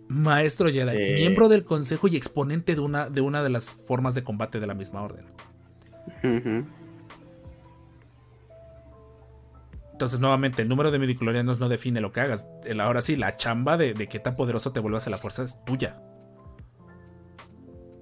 maestro 0.07 0.67
Jedi, 0.71 0.89
Sí. 0.97 1.13
miembro 1.21 1.49
del 1.49 1.63
consejo 1.63 2.07
y 2.07 2.15
exponente 2.15 2.73
de 2.73 2.81
una, 2.81 3.11
de 3.11 3.21
una 3.21 3.43
de 3.43 3.49
las 3.51 3.69
formas 3.69 4.15
de 4.15 4.23
combate 4.23 4.59
de 4.59 4.65
la 4.65 4.73
misma 4.73 5.03
orden. 5.03 5.25
Entonces, 9.91 10.19
nuevamente, 10.19 10.63
el 10.63 10.69
número 10.69 10.89
de 10.89 10.97
midichlorianos 10.97 11.59
no 11.59 11.69
define 11.69 12.01
lo 12.01 12.11
que 12.11 12.21
hagas. 12.21 12.47
Ahora 12.81 13.01
sí, 13.01 13.15
la 13.15 13.35
chamba 13.35 13.77
de, 13.77 13.93
de 13.93 14.07
qué 14.09 14.19
tan 14.19 14.35
poderoso 14.35 14.71
te 14.73 14.79
vuelvas 14.79 15.05
a 15.05 15.11
la 15.11 15.19
fuerza 15.19 15.43
es 15.43 15.63
tuya. 15.65 16.01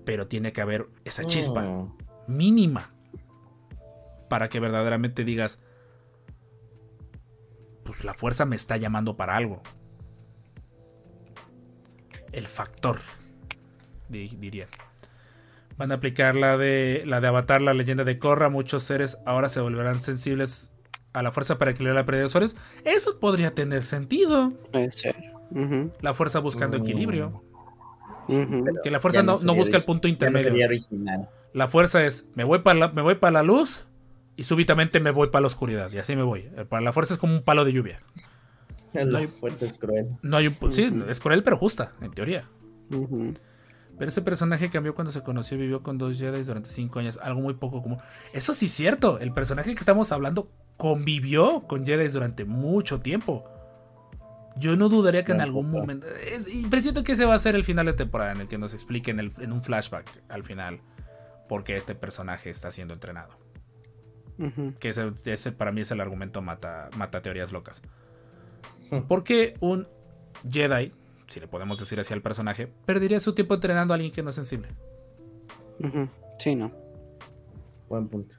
Pero 0.05 0.27
tiene 0.27 0.53
que 0.53 0.61
haber 0.61 0.87
esa 1.03 1.25
chispa 1.25 1.65
Oh. 1.67 1.93
mínima 2.27 2.91
para 4.29 4.47
que 4.47 4.61
verdaderamente 4.61 5.25
digas, 5.25 5.61
pues 7.83 8.03
la 8.03 8.13
fuerza 8.13 8.45
me 8.45 8.55
está 8.55 8.77
llamando 8.77 9.15
para 9.17 9.35
algo. 9.35 9.61
El 12.31 12.47
factor, 12.47 12.97
di- 14.09 14.35
dirían. 14.39 14.69
Van 15.77 15.91
a 15.91 15.95
aplicar 15.95 16.35
la 16.35 16.57
de 16.57 17.03
la 17.05 17.21
de 17.21 17.27
Avatar, 17.27 17.61
la 17.61 17.73
leyenda 17.73 18.03
de 18.03 18.19
Korra. 18.19 18.49
Muchos 18.49 18.83
seres 18.83 19.17
ahora 19.25 19.49
se 19.49 19.59
volverán 19.61 19.99
sensibles 19.99 20.71
a 21.13 21.23
la 21.23 21.31
fuerza 21.31 21.57
para 21.57 21.71
equilibrar 21.71 21.97
a 22.03 22.05
predadores. 22.05 22.55
Eso 22.85 23.19
podría 23.19 23.53
tener 23.53 23.81
sentido. 23.81 24.51
Puede 24.71 24.91
ser. 24.91 25.15
Ujú, 25.51 25.91
La 26.01 26.13
fuerza 26.13 26.39
buscando 26.39 26.77
Mm. 26.77 26.81
equilibrio. 26.83 27.43
Que 28.83 28.91
la 28.91 28.99
fuerza 29.01 29.23
no, 29.23 29.33
no 29.33 29.33
no 29.33 29.39
sería 29.39 29.53
busca 29.61 29.77
el 29.77 29.83
punto 29.83 30.07
no 30.07 30.13
intermedio. 30.13 30.53
La 31.53 31.67
fuerza 31.67 32.05
es, 32.05 32.27
me 32.35 32.45
voy 32.45 32.59
para 32.59 32.79
la, 32.79 32.87
me 32.89 33.01
voy 33.01 33.15
para 33.15 33.31
la 33.33 33.43
luz 33.43 33.85
y 34.35 34.43
súbitamente 34.43 34.99
me 34.99 35.11
voy 35.11 35.29
para 35.29 35.41
la 35.41 35.47
oscuridad. 35.47 35.91
Y 35.91 35.97
así 35.97 36.15
me 36.15 36.23
voy. 36.23 36.49
Para 36.69 36.81
la 36.81 36.93
fuerza 36.93 37.13
es 37.13 37.19
como 37.19 37.33
un 37.33 37.41
palo 37.43 37.65
de 37.65 37.73
lluvia. 37.73 37.97
La 38.93 39.19
hay- 39.19 39.27
fuerza 39.27 39.65
es 39.65 39.77
cruel. 39.77 40.17
No 40.21 40.37
hay 40.37 40.55
sí, 40.71 40.91
es 41.07 41.19
cruel 41.19 41.43
pero 41.43 41.57
justa, 41.57 41.93
en 42.01 42.11
teoría. 42.11 42.47
Pero 42.89 44.09
ese 44.09 44.21
personaje 44.21 44.69
cambió 44.69 44.95
cuando 44.95 45.11
se 45.11 45.21
conoció 45.21 45.57
y 45.57 45.61
vivió 45.61 45.83
con 45.83 45.97
dos 45.97 46.17
Jedi 46.17 46.41
durante 46.43 46.69
cinco 46.71 46.99
años. 46.99 47.19
Algo 47.21 47.39
muy 47.41 47.53
poco 47.53 47.81
común. 47.83 47.99
Eso 48.33 48.53
sí 48.53 48.65
es 48.65 48.71
cierto. 48.71 49.19
El 49.19 49.31
personaje 49.33 49.73
que 49.75 49.79
estamos 49.79 50.11
hablando 50.11 50.51
convivió 50.77 51.61
con 51.67 51.85
Jedi 51.85 52.07
durante 52.07 52.43
mucho 52.45 52.99
tiempo. 53.01 53.43
Yo 54.57 54.75
no 54.75 54.89
dudaría 54.89 55.23
que 55.23 55.31
en 55.31 55.39
algún 55.41 55.69
momento. 55.71 56.07
Es, 56.07 56.53
y 56.53 56.63
presiento 56.65 57.03
que 57.03 57.13
ese 57.13 57.25
va 57.25 57.35
a 57.35 57.37
ser 57.39 57.55
el 57.55 57.63
final 57.63 57.85
de 57.85 57.93
temporada 57.93 58.31
en 58.33 58.41
el 58.41 58.47
que 58.47 58.57
nos 58.57 58.73
expliquen 58.73 59.19
el- 59.19 59.31
en 59.39 59.51
un 59.53 59.61
flashback 59.61 60.09
al 60.29 60.43
final 60.43 60.81
por 61.47 61.63
qué 61.63 61.77
este 61.77 61.95
personaje 61.95 62.49
está 62.49 62.71
siendo 62.71 62.93
entrenado. 62.93 63.37
Que 64.79 64.89
ese, 64.89 65.11
ese 65.25 65.51
para 65.51 65.71
mí 65.71 65.81
es 65.81 65.91
el 65.91 66.01
argumento 66.01 66.41
mata, 66.41 66.89
mata 66.97 67.21
teorías 67.21 67.51
locas. 67.51 67.81
Hmm. 68.89 69.01
¿Por 69.01 69.23
qué 69.23 69.55
un 69.59 69.87
Jedi, 70.49 70.91
si 71.27 71.39
le 71.39 71.47
podemos 71.47 71.77
decir 71.79 71.99
así 71.99 72.13
al 72.13 72.21
personaje, 72.21 72.67
perdería 72.85 73.19
su 73.19 73.33
tiempo 73.33 73.53
entrenando 73.53 73.93
a 73.93 73.95
alguien 73.95 74.11
que 74.11 74.23
no 74.23 74.29
es 74.29 74.35
sensible? 74.35 74.69
Sí, 76.39 76.55
no. 76.55 76.71
Buen 77.89 78.07
punto. 78.07 78.35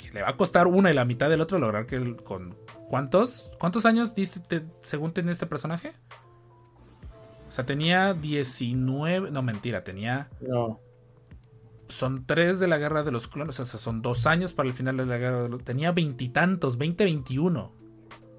Que 0.00 0.10
le 0.12 0.22
va 0.22 0.30
a 0.30 0.36
costar 0.36 0.66
una 0.66 0.90
y 0.90 0.94
la 0.94 1.04
mitad 1.04 1.28
del 1.30 1.40
otro 1.40 1.58
lograr 1.58 1.86
que 1.86 1.96
el- 1.96 2.16
con 2.22 2.56
¿cuántos? 2.88 3.50
¿Cuántos 3.58 3.86
años 3.86 4.14
diste 4.14 4.40
te- 4.40 4.66
según 4.80 5.12
tenía 5.12 5.32
este 5.32 5.46
personaje? 5.46 5.92
O 7.48 7.52
sea, 7.52 7.64
tenía 7.66 8.14
19, 8.14 9.30
no 9.30 9.42
mentira, 9.42 9.84
tenía 9.84 10.28
No. 10.40 10.80
Son 11.88 12.26
tres 12.26 12.58
de 12.60 12.66
la 12.68 12.78
guerra 12.78 13.02
de 13.02 13.12
los 13.12 13.28
clones, 13.28 13.60
o 13.60 13.64
sea, 13.64 13.78
son 13.78 14.02
dos 14.02 14.26
años 14.26 14.52
para 14.52 14.68
el 14.68 14.74
final 14.74 14.96
de 14.96 15.06
la 15.06 15.18
guerra 15.18 15.42
de 15.42 15.48
los 15.48 15.62
tenía 15.64 15.92
veintitantos, 15.92 16.78
20, 16.78 17.04
21 17.04 17.72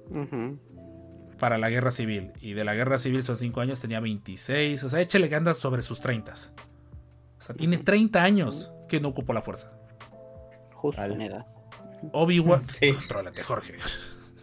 Ujú. 0.09 0.59
para 1.39 1.57
la 1.57 1.69
guerra 1.69 1.91
civil 1.91 2.31
y 2.41 2.53
de 2.53 2.63
la 2.63 2.73
guerra 2.73 2.97
civil 2.97 3.23
son 3.23 3.35
cinco 3.35 3.61
años, 3.61 3.79
tenía 3.79 3.99
26, 3.99 4.83
o 4.83 4.89
sea, 4.89 5.01
échale 5.01 5.29
que 5.29 5.35
anda 5.35 5.53
sobre 5.53 5.81
sus 5.81 5.99
30. 5.99 6.33
O 6.33 7.41
sea, 7.41 7.55
tiene 7.55 7.77
30 7.77 8.23
años 8.23 8.71
que 8.87 8.99
no 8.99 9.09
ocupó 9.09 9.33
la 9.33 9.41
fuerza. 9.41 9.71
Justo 10.73 11.01
Vale. 11.01 11.15
en 11.15 11.21
edad. 11.21 11.45
Obi-Wan. 12.11 12.61
Sí. 12.79 12.93
Contrólate, 12.93 13.43
Jorge. 13.43 13.73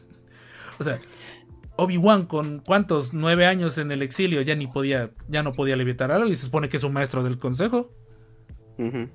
o 0.79 0.85
sea, 0.85 1.01
Obi-Wan 1.77 2.27
con 2.27 2.61
cuántos, 2.61 3.13
nueve 3.15 3.47
años 3.47 3.79
en 3.79 3.91
el 3.93 4.03
exilio, 4.03 4.43
ya 4.43 4.55
ni 4.55 4.67
podía, 4.67 5.11
ya 5.29 5.43
no 5.43 5.53
podía 5.53 5.77
levitar 5.77 6.13
algo 6.13 6.29
y 6.29 6.37
se 6.37 6.45
supone 6.45 6.69
que 6.69 6.77
es 6.77 6.85
un 6.85 6.93
maestro 6.93 7.23
del 7.23 7.39
consejo. 7.39 7.91
Ujú. 8.79 9.09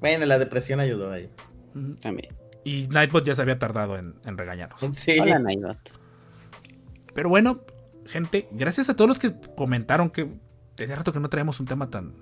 Bueno, 0.00 0.26
la 0.26 0.38
depresión 0.38 0.80
ayudó 0.80 1.12
ahí. 1.12 1.30
Ujú. 1.74 1.94
También. 1.96 2.34
Y 2.64 2.88
Nightbot 2.88 3.24
ya 3.24 3.34
se 3.34 3.42
había 3.42 3.58
tardado 3.58 3.96
en, 3.98 4.14
en 4.24 4.36
regañarnos. 4.36 4.80
Sí. 4.96 5.18
Hola, 5.18 5.38
Naidot. 5.38 5.78
Pero 7.14 7.28
bueno, 7.28 7.60
gente, 8.06 8.48
gracias 8.52 8.90
a 8.90 8.96
todos 8.96 9.08
los 9.08 9.18
que 9.18 9.34
comentaron 9.56 10.10
que 10.10 10.28
tenía 10.74 10.96
rato 10.96 11.12
que 11.12 11.20
no 11.20 11.28
traemos 11.28 11.60
un 11.60 11.66
tema 11.66 11.90
tan. 11.90 12.14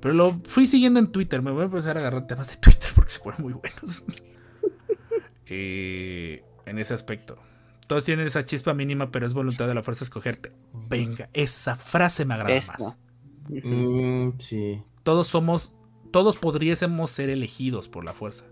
Pero 0.00 0.14
lo 0.14 0.40
fui 0.44 0.66
siguiendo 0.66 0.98
en 0.98 1.08
Twitter. 1.08 1.42
Me 1.42 1.50
voy 1.50 1.62
a 1.62 1.64
empezar 1.66 1.96
a 1.96 2.00
agarrar 2.00 2.26
temas 2.26 2.50
de 2.50 2.56
Twitter 2.56 2.90
porque 2.94 3.10
se 3.10 3.20
ponen 3.20 3.42
muy 3.42 3.52
buenos. 3.52 4.04
Eh, 5.52 6.44
en 6.64 6.78
ese 6.78 6.94
aspecto. 6.94 7.36
Todos 7.88 8.04
tienen 8.04 8.24
esa 8.24 8.44
chispa 8.44 8.72
mínima, 8.72 9.10
pero 9.10 9.26
es 9.26 9.34
voluntad 9.34 9.66
de 9.66 9.74
la 9.74 9.82
fuerza 9.82 10.04
escogerte. 10.04 10.52
Venga, 10.72 11.28
esa 11.32 11.74
frase 11.74 12.24
me 12.24 12.34
agrada 12.34 12.54
Esto. 12.54 12.72
más. 12.78 12.96
Mm, 13.64 14.38
sí. 14.38 14.80
Todos 15.02 15.26
somos. 15.26 15.74
Todos 16.12 16.36
podríamos 16.36 17.10
ser 17.10 17.30
elegidos 17.30 17.88
por 17.88 18.04
la 18.04 18.12
fuerza. 18.12 18.44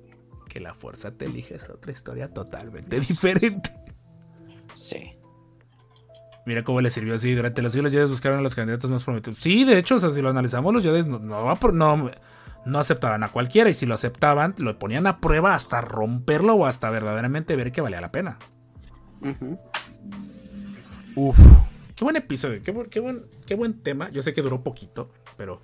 Que 0.48 0.60
la 0.60 0.74
fuerza 0.74 1.10
te 1.12 1.26
elige 1.26 1.56
es 1.56 1.68
otra 1.68 1.92
historia 1.92 2.32
totalmente 2.32 3.00
diferente. 3.00 3.70
Sí. 4.76 5.12
Mira 6.46 6.64
cómo 6.64 6.80
le 6.80 6.88
sirvió 6.90 7.14
así. 7.14 7.34
Durante 7.34 7.60
los 7.60 7.72
siglos, 7.72 7.92
los 7.92 8.00
Jedi 8.00 8.10
buscaron 8.10 8.38
a 8.38 8.42
los 8.42 8.54
candidatos 8.54 8.90
más 8.90 9.04
prometidos. 9.04 9.38
Sí, 9.38 9.64
de 9.64 9.76
hecho, 9.78 9.96
o 9.96 9.98
sea, 9.98 10.10
si 10.10 10.22
lo 10.22 10.30
analizamos, 10.30 10.72
los 10.72 10.82
Jedi 10.82 11.06
no, 11.08 11.18
no, 11.18 11.54
no, 11.72 12.10
no 12.64 12.78
aceptaban 12.78 13.22
a 13.24 13.28
cualquiera. 13.28 13.68
Y 13.68 13.74
si 13.74 13.84
lo 13.84 13.94
aceptaban, 13.94 14.54
lo 14.58 14.78
ponían 14.78 15.06
a 15.06 15.20
prueba 15.20 15.54
hasta 15.54 15.82
romperlo 15.82 16.54
o 16.54 16.64
hasta 16.66 16.88
verdaderamente 16.88 17.54
ver 17.56 17.70
que 17.72 17.82
valía 17.82 18.00
la 18.00 18.10
pena. 18.12 18.38
Uf, 21.14 21.36
qué 21.94 22.04
buen 22.04 22.16
episodio, 22.16 22.62
qué, 22.62 22.70
buen- 22.70 22.88
qué 22.88 23.00
buen, 23.00 23.26
qué 23.46 23.54
buen 23.54 23.80
tema. 23.82 24.08
Yo 24.10 24.22
sé 24.22 24.32
que 24.32 24.42
duró 24.42 24.62
poquito, 24.62 25.10
pero 25.36 25.60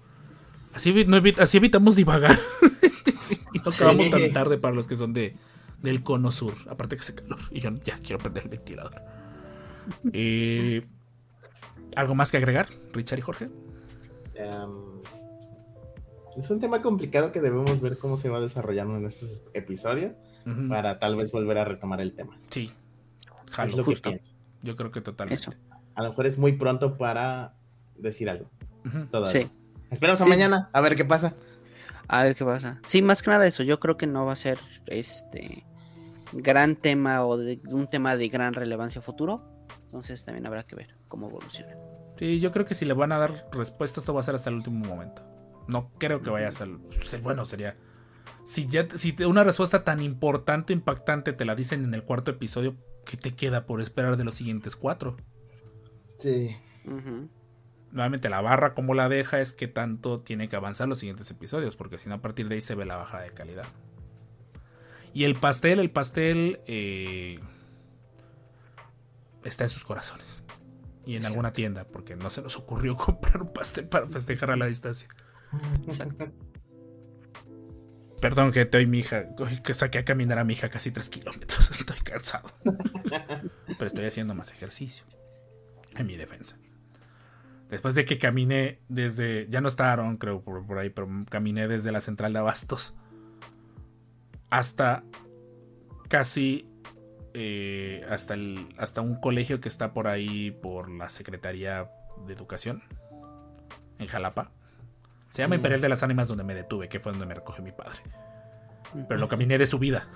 así, 0.74 1.04
no 1.06 1.20
así 1.38 1.56
evitamos 1.56 1.96
divagar. 1.96 2.38
no 3.64 3.70
acabamos 3.70 4.10
tan 4.10 4.32
tarde 4.32 4.58
para 4.58 4.74
los 4.74 4.88
que 4.88 4.96
son 4.96 5.12
de, 5.12 5.36
del 5.82 6.02
cono 6.02 6.32
sur. 6.32 6.54
Aparte 6.68 6.96
que 6.96 7.00
hace 7.00 7.14
calor. 7.14 7.38
Y 7.50 7.60
yo 7.60 7.70
ya 7.84 7.98
quiero 7.98 8.18
prender 8.18 8.44
el 8.44 8.50
ventilador. 8.50 8.94
Eh, 10.14 10.82
¿Algo 11.94 12.14
más 12.14 12.30
que 12.30 12.38
agregar, 12.38 12.68
Richard 12.94 13.18
y 13.18 13.20
Jorge? 13.20 13.50
Em, 14.34 15.02
es 16.38 16.48
un 16.48 16.58
tema 16.58 16.80
complicado 16.80 17.32
que 17.32 17.40
debemos 17.42 17.82
ver 17.82 17.98
cómo 17.98 18.16
se 18.16 18.30
va 18.30 18.40
desarrollando 18.40 18.96
en 18.96 19.04
estos 19.04 19.42
episodios 19.52 20.16
para 20.70 20.98
tal 20.98 21.16
vez 21.16 21.32
volver 21.32 21.58
a 21.58 21.64
retomar 21.66 22.00
el 22.00 22.14
tema. 22.14 22.38
Sí. 22.48 22.72
es 23.46 23.54
Jalo, 23.54 23.76
lo 23.76 23.84
justo. 23.84 24.08
que 24.08 24.16
pienso. 24.16 24.32
Yo 24.62 24.74
creo 24.74 24.90
que 24.90 25.02
totalmente. 25.02 25.42
Eso. 25.42 25.52
A 25.94 26.02
lo 26.02 26.08
mejor 26.08 26.26
es 26.26 26.38
muy 26.38 26.52
pronto 26.54 26.96
para 26.96 27.54
decir 27.96 28.30
algo. 28.30 28.50
Todavía. 29.10 29.42
Sí. 29.42 29.50
Esperamos 29.90 30.20
a 30.20 30.26
mañana 30.26 30.70
a 30.72 30.80
ver 30.80 30.96
qué 30.96 31.04
pasa. 31.04 31.34
A 32.08 32.24
ver 32.24 32.34
qué 32.36 32.44
pasa. 32.44 32.80
Sí, 32.84 33.00
más 33.02 33.22
que 33.22 33.30
nada 33.30 33.46
eso. 33.46 33.62
Yo 33.62 33.80
creo 33.80 33.96
que 33.96 34.06
no 34.06 34.26
va 34.26 34.32
a 34.32 34.36
ser 34.36 34.58
este 34.86 35.64
gran 36.32 36.76
tema 36.76 37.24
o 37.24 37.36
de- 37.36 37.60
un 37.68 37.86
tema 37.86 38.16
de 38.16 38.28
gran 38.28 38.54
relevancia 38.54 39.00
futuro. 39.00 39.42
Entonces 39.82 40.24
también 40.24 40.46
habrá 40.46 40.64
que 40.64 40.76
ver 40.76 40.96
cómo 41.08 41.28
evoluciona. 41.28 41.74
Sí, 42.18 42.40
yo 42.40 42.52
creo 42.52 42.64
que 42.66 42.74
si 42.74 42.84
le 42.84 42.92
van 42.94 43.12
a 43.12 43.18
dar 43.18 43.48
respuesta, 43.52 44.00
esto 44.00 44.12
va 44.14 44.20
a 44.20 44.22
ser 44.24 44.34
hasta 44.34 44.50
el 44.50 44.56
último 44.56 44.84
momento. 44.86 45.22
No 45.68 45.90
creo 45.98 46.20
que 46.20 46.30
vaya 46.30 46.48
a 46.48 46.52
ser. 46.52 46.68
Bueno, 47.22 47.44
sería. 47.44 47.76
Si, 48.44 48.66
ya, 48.66 48.86
si 48.94 49.14
una 49.24 49.42
respuesta 49.44 49.84
tan 49.84 50.00
importante, 50.00 50.72
impactante, 50.72 51.32
te 51.32 51.44
la 51.46 51.54
dicen 51.54 51.84
en 51.84 51.94
el 51.94 52.02
cuarto 52.02 52.30
episodio, 52.30 52.76
¿qué 53.06 53.16
te 53.16 53.34
queda 53.34 53.64
por 53.64 53.80
esperar 53.80 54.16
de 54.18 54.24
los 54.24 54.34
siguientes 54.34 54.76
cuatro? 54.76 55.16
Sí. 56.18 56.54
Ujú. 56.84 57.28
Nuevamente, 57.94 58.28
la 58.28 58.40
barra, 58.40 58.74
como 58.74 58.92
la 58.92 59.08
deja, 59.08 59.40
es 59.40 59.54
que 59.54 59.68
tanto 59.68 60.20
tiene 60.20 60.48
que 60.48 60.56
avanzar 60.56 60.88
los 60.88 60.98
siguientes 60.98 61.30
episodios, 61.30 61.76
porque 61.76 61.96
si 61.96 62.08
no, 62.08 62.16
a 62.16 62.20
partir 62.20 62.48
de 62.48 62.56
ahí 62.56 62.60
se 62.60 62.74
ve 62.74 62.84
la 62.84 62.96
bajada 62.96 63.22
de 63.22 63.30
calidad. 63.30 63.66
Y 65.12 65.22
el 65.22 65.36
pastel, 65.36 65.78
el 65.78 65.92
pastel. 65.92 66.60
eh, 66.66 67.38
está 69.44 69.62
en 69.62 69.70
sus 69.70 69.84
corazones. 69.84 70.42
Y 71.06 71.14
en 71.14 71.24
alguna 71.24 71.52
tienda, 71.52 71.84
porque 71.84 72.16
no 72.16 72.30
se 72.30 72.42
nos 72.42 72.56
ocurrió 72.56 72.96
comprar 72.96 73.40
un 73.40 73.52
pastel 73.52 73.86
para 73.86 74.08
festejar 74.08 74.50
a 74.50 74.56
la 74.56 74.66
distancia. 74.66 75.08
Exacto. 75.86 76.32
Perdón, 78.20 78.52
gente, 78.52 78.78
hoy 78.78 78.86
mi 78.86 78.98
hija, 79.00 79.26
que 79.62 79.72
saqué 79.72 79.98
a 79.98 80.04
caminar 80.04 80.40
a 80.40 80.44
mi 80.44 80.54
hija 80.54 80.68
casi 80.68 80.90
3 80.90 81.10
kilómetros. 81.10 81.70
Estoy 81.78 81.98
cansado. 81.98 82.50
Pero 82.64 83.86
estoy 83.86 84.06
haciendo 84.06 84.34
más 84.34 84.50
ejercicio. 84.50 85.04
En 85.94 86.06
mi 86.06 86.16
defensa. 86.16 86.58
Después 87.70 87.94
de 87.94 88.04
que 88.04 88.18
caminé 88.18 88.80
desde. 88.88 89.46
Ya 89.50 89.60
no 89.60 89.68
está 89.68 89.92
Aaron, 89.92 90.16
creo, 90.16 90.42
por, 90.42 90.66
por 90.66 90.78
ahí, 90.78 90.90
pero 90.90 91.08
caminé 91.30 91.66
desde 91.68 91.90
la 91.92 92.00
central 92.00 92.32
de 92.32 92.38
Abastos 92.40 92.96
hasta 94.50 95.02
casi. 96.08 96.68
eh, 97.36 98.06
hasta, 98.08 98.34
el, 98.34 98.68
hasta 98.78 99.00
un 99.00 99.16
colegio 99.16 99.60
que 99.60 99.68
está 99.68 99.92
por 99.92 100.06
ahí 100.06 100.52
por 100.52 100.88
la 100.88 101.08
Secretaría 101.08 101.90
de 102.26 102.32
Educación 102.32 102.82
en 103.98 104.06
Jalapa. 104.06 104.52
Se 105.30 105.42
llama 105.42 105.56
Mm. 105.56 105.58
Imperial 105.58 105.80
de 105.80 105.88
las 105.88 106.04
Ánimas 106.04 106.28
donde 106.28 106.44
me 106.44 106.54
detuve, 106.54 106.88
que 106.88 107.00
fue 107.00 107.10
donde 107.10 107.26
me 107.26 107.34
recogió 107.34 107.64
mi 107.64 107.72
padre. 107.72 107.98
Pero 109.08 109.18
lo 109.18 109.26
caminé 109.26 109.58
de 109.58 109.66
subida, 109.66 110.06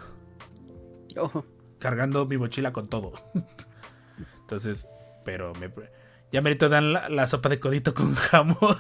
Oh, 1.17 1.45
cargando 1.81 2.25
mi 2.27 2.37
mochila 2.37 2.73
con 2.73 2.89
todo. 2.89 3.13
Entonces, 4.43 4.87
pero 5.25 5.53
me, 5.55 5.73
ya 6.33 6.41
merito 6.43 6.69
dan 6.69 6.93
la, 6.93 7.09
la 7.09 7.27
sopa 7.27 7.49
de 7.49 7.59
codito 7.59 7.95
con 7.95 8.15
jamón. 8.15 8.77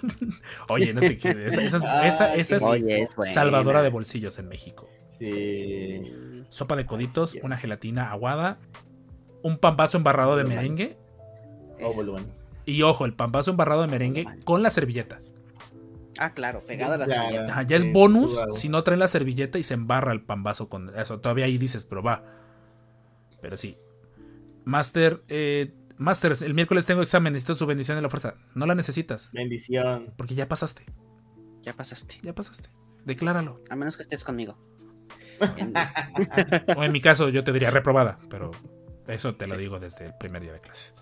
Oye, 0.68 0.92
no 0.94 1.00
te 1.00 1.16
quedes. 1.18 1.56
Esa, 1.58 1.62
esa 1.64 1.76
es- 1.76 1.84
esa- 2.14 2.34
esa 2.34 2.56
es 2.56 2.62
Oye, 2.62 3.02
es 3.02 3.14
buena. 3.16 3.32
salvadora 3.32 3.82
de 3.82 3.90
bolsillos 3.90 4.38
en 4.38 4.48
México. 4.48 4.88
Sí. 5.18 6.02
Sopa 6.50 6.76
de 6.76 6.86
coditos, 6.86 7.36
una 7.42 7.56
gelatina 7.56 8.10
aguada, 8.10 8.58
un 9.42 9.58
pambazo 9.58 9.96
embarrado 9.98 10.36
de 10.36 10.44
merengue. 10.44 10.96
Oh. 11.82 11.92
Y 12.64 12.82
ojo, 12.82 13.04
el 13.04 13.14
pambazo 13.14 13.50
embarrado 13.50 13.82
de 13.82 13.88
merengue 13.88 14.26
con 14.44 14.62
la 14.62 14.70
servilleta. 14.70 15.20
Ah, 16.18 16.30
claro, 16.34 16.60
pegada 16.66 16.96
a 16.96 16.98
la 16.98 17.06
silla. 17.06 17.46
Ajá, 17.48 17.62
ya 17.62 17.80
Sí, 17.80 17.86
es 17.86 17.92
bonus 17.92 18.40
si 18.52 18.68
no 18.68 18.82
traen 18.82 18.98
la 18.98 19.06
servilleta 19.06 19.58
y 19.58 19.62
se 19.62 19.74
embarra 19.74 20.10
el 20.12 20.20
pambazo 20.22 20.68
con 20.68 20.96
eso. 20.98 21.20
Todavía 21.20 21.44
ahí 21.44 21.58
dices, 21.58 21.84
pero 21.84 22.02
va. 22.02 22.24
Pero 23.40 23.56
sí. 23.56 23.76
Master, 24.64 25.20
eh, 25.28 25.72
Master, 25.98 26.32
el 26.42 26.54
miércoles 26.54 26.86
tengo 26.86 27.02
examen, 27.02 27.32
necesito 27.32 27.54
su 27.56 27.66
bendición 27.66 27.96
de 27.96 28.02
la 28.02 28.08
fuerza. 28.08 28.34
No 28.54 28.66
la 28.66 28.74
necesitas, 28.74 29.30
Bendición. 29.32 30.14
porque 30.16 30.34
ya 30.34 30.48
pasaste. 30.48 30.86
Ya 31.62 31.72
pasaste. 31.74 32.18
Ya 32.22 32.34
pasaste. 32.34 32.70
Decláralo. 33.04 33.62
A 33.68 33.76
menos 33.76 33.96
que 33.96 34.02
estés 34.04 34.22
conmigo. 34.24 34.56
En- 35.56 35.72
O 36.76 36.84
en 36.84 36.92
mi 36.92 37.00
caso, 37.00 37.28
yo 37.28 37.42
te 37.44 37.52
diría 37.52 37.70
reprobada, 37.70 38.18
pero 38.30 38.50
eso 39.06 39.34
te 39.34 39.46
lo 39.46 39.56
digo 39.56 39.78
desde 39.80 40.04
el 40.06 40.14
primer 40.18 40.42
día 40.42 40.52
de 40.52 40.60
clases. 40.60 40.94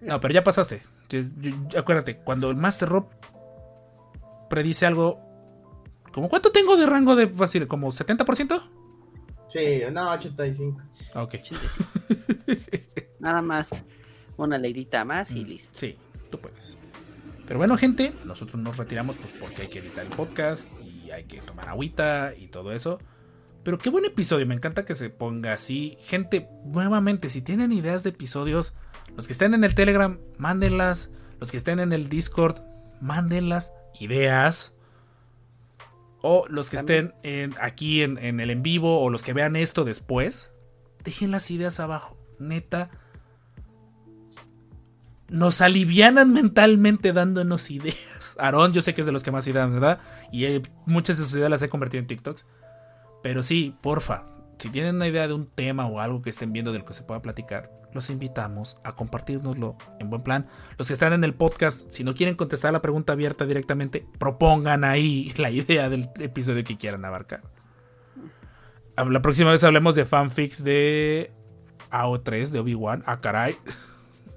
No, 0.00 0.20
pero 0.20 0.32
ya 0.34 0.44
pasaste. 0.44 0.82
Yo- 1.08 1.22
yo- 1.38 1.78
acuérdate, 1.78 2.18
cuando 2.18 2.50
el 2.50 2.56
Master 2.56 2.88
Rob 2.88 3.08
predice 4.48 4.86
algo. 4.86 5.20
¿Cómo 6.12 6.28
cuánto 6.28 6.52
tengo 6.52 6.76
de 6.76 6.86
rango 6.86 7.16
de 7.16 7.26
fácil? 7.28 7.66
¿Como 7.66 7.90
70%? 7.90 8.62
Sí, 9.48 9.80
no, 9.92 10.10
85. 10.12 10.80
Ah, 11.14 11.22
Ok. 11.24 11.34
Nada 13.22 13.40
más. 13.40 13.84
Una 14.36 14.58
leidita 14.58 15.04
más 15.06 15.30
y 15.32 15.44
listo. 15.44 15.78
Sí, 15.78 15.96
tú 16.30 16.38
puedes. 16.38 16.76
Pero 17.46 17.58
bueno, 17.58 17.76
gente, 17.76 18.12
nosotros 18.24 18.60
nos 18.62 18.76
retiramos 18.76 19.16
pues 19.16 19.32
porque 19.38 19.62
hay 19.62 19.68
que 19.68 19.78
editar 19.78 20.04
el 20.04 20.12
podcast 20.12 20.68
y 20.82 21.10
hay 21.10 21.24
que 21.24 21.40
tomar 21.40 21.68
agüita 21.68 22.34
y 22.36 22.48
todo 22.48 22.72
eso. 22.72 22.98
Pero 23.62 23.78
qué 23.78 23.90
buen 23.90 24.04
episodio, 24.04 24.44
me 24.46 24.54
encanta 24.54 24.84
que 24.84 24.94
se 24.94 25.08
ponga 25.10 25.52
así. 25.52 25.96
Gente, 26.02 26.48
nuevamente, 26.64 27.30
si 27.30 27.42
tienen 27.42 27.72
ideas 27.72 28.02
de 28.02 28.10
episodios, 28.10 28.74
los 29.16 29.26
que 29.28 29.32
estén 29.34 29.54
en 29.54 29.62
el 29.64 29.74
Telegram, 29.74 30.18
mándenlas. 30.36 31.10
Los 31.38 31.50
que 31.50 31.56
estén 31.58 31.78
en 31.78 31.92
el 31.92 32.08
Discord, 32.08 32.58
mándenlas. 33.00 33.72
Ideas. 34.00 34.72
O 36.22 36.44
los 36.48 36.70
que 36.70 36.76
estén 36.76 37.14
en- 37.22 37.54
aquí 37.60 38.02
en, 38.02 38.16
en 38.18 38.40
el 38.40 38.50
en 38.50 38.62
vivo 38.62 39.00
o 39.00 39.10
los 39.10 39.22
que 39.22 39.32
vean 39.32 39.56
esto 39.56 39.84
después, 39.84 40.50
dejen 41.04 41.30
las 41.32 41.50
ideas 41.50 41.78
abajo. 41.80 42.16
Neta, 42.38 42.90
nos 45.32 45.62
alivianan 45.62 46.32
mentalmente 46.32 47.12
dándonos 47.12 47.70
ideas. 47.70 48.36
Aarón, 48.38 48.72
yo 48.72 48.82
sé 48.82 48.94
que 48.94 49.00
es 49.00 49.06
de 49.06 49.12
los 49.12 49.22
que 49.22 49.32
más 49.32 49.46
ideas 49.46 49.68
me 49.70 49.80
da. 49.80 49.98
Y 50.30 50.44
eh, 50.44 50.62
muchas 50.86 51.18
de 51.18 51.24
sus 51.24 51.34
ideas 51.34 51.50
las 51.50 51.62
he 51.62 51.68
convertido 51.68 52.00
en 52.00 52.06
TikToks. 52.06 52.46
Pero 53.22 53.42
sí, 53.42 53.74
porfa. 53.80 54.26
Si 54.58 54.68
tienen 54.68 54.96
una 54.96 55.08
idea 55.08 55.26
de 55.26 55.34
un 55.34 55.46
tema 55.46 55.86
o 55.86 56.00
algo 56.00 56.22
que 56.22 56.30
estén 56.30 56.52
viendo 56.52 56.72
del 56.72 56.84
que 56.84 56.92
se 56.92 57.02
pueda 57.02 57.22
platicar, 57.22 57.72
los 57.92 58.10
invitamos 58.10 58.76
a 58.84 58.94
compartirnoslo 58.94 59.76
en 59.98 60.10
buen 60.10 60.22
plan. 60.22 60.46
Los 60.76 60.88
que 60.88 60.94
están 60.94 61.14
en 61.14 61.24
el 61.24 61.34
podcast, 61.34 61.90
si 61.90 62.04
no 62.04 62.14
quieren 62.14 62.36
contestar 62.36 62.72
la 62.72 62.82
pregunta 62.82 63.14
abierta 63.14 63.46
directamente, 63.46 64.06
propongan 64.18 64.84
ahí 64.84 65.32
la 65.38 65.50
idea 65.50 65.88
del 65.88 66.10
episodio 66.20 66.62
que 66.62 66.76
quieran 66.76 67.04
abarcar. 67.04 67.42
La 68.96 69.22
próxima 69.22 69.50
vez 69.50 69.64
hablemos 69.64 69.94
de 69.94 70.04
fanfics 70.04 70.62
de 70.62 71.32
AO3, 71.90 72.50
de 72.50 72.58
Obi-Wan. 72.60 73.02
Ah, 73.06 73.20
caray. 73.20 73.56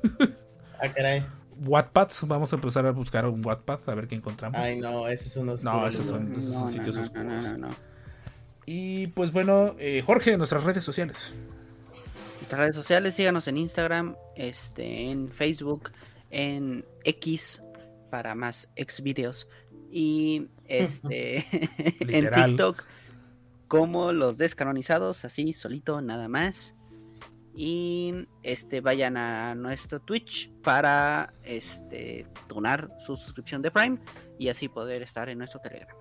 Ah, 0.82 0.90
caray. 0.94 1.26
Wattpad, 1.66 2.10
vamos 2.24 2.52
a 2.52 2.56
empezar 2.58 2.86
a 2.86 2.92
buscar 2.92 3.26
un 3.28 3.46
Wattpad 3.46 3.80
a 3.88 3.96
ver 3.96 4.08
qué 4.08 4.16
encontramos. 4.16 4.60
Ay, 4.62 4.78
no, 4.80 5.08
esos 5.08 5.32
son 5.32 5.46
los. 5.46 5.64
No, 5.64 5.88
esos 5.88 6.06
son- 6.06 6.32
No, 6.34 6.38
esos 6.38 6.54
no, 6.54 6.70
sitios 6.70 6.96
no, 6.98 7.02
oscuros. 7.04 7.26
no, 7.26 7.42
no, 7.58 7.58
no. 7.70 7.76
Y 8.66 9.08
pues 9.08 9.32
bueno, 9.32 9.76
eh, 9.80 10.02
Jorge, 10.06 10.36
nuestras 10.38 10.64
redes 10.64 10.84
sociales. 10.84 11.34
Nuestras 12.38 12.60
redes 12.60 12.76
sociales, 12.76 13.14
síganos 13.14 13.48
en 13.48 13.58
Instagram, 13.58 14.16
este, 14.36 15.10
en 15.10 15.30
Facebook, 15.30 15.92
en 16.32 16.84
X 17.04 17.62
para 18.12 18.36
más 18.36 18.70
ex 18.76 19.02
videos 19.02 19.48
y 19.92 20.48
este 20.68 21.38
en 22.00 22.08
Literal. 22.08 22.50
TikTok 22.52 22.84
como 23.68 24.12
los 24.12 24.38
descanonizados, 24.38 25.26
así 25.26 25.54
solito 25.54 26.02
nada 26.02 26.28
más. 26.28 26.76
Y 27.56 28.28
este 28.44 28.82
vayan 28.82 29.16
a 29.16 29.56
nuestro 29.56 30.02
Twitch 30.02 30.52
para 30.62 31.34
este 31.44 32.28
donar 32.50 32.90
su 33.06 33.16
suscripción 33.16 33.62
de 33.62 33.72
Prime 33.72 33.98
y 34.38 34.50
así 34.50 34.68
poder 34.68 35.02
estar 35.02 35.30
en 35.30 35.38
nuestro 35.38 35.62
Telegram. 35.62 35.96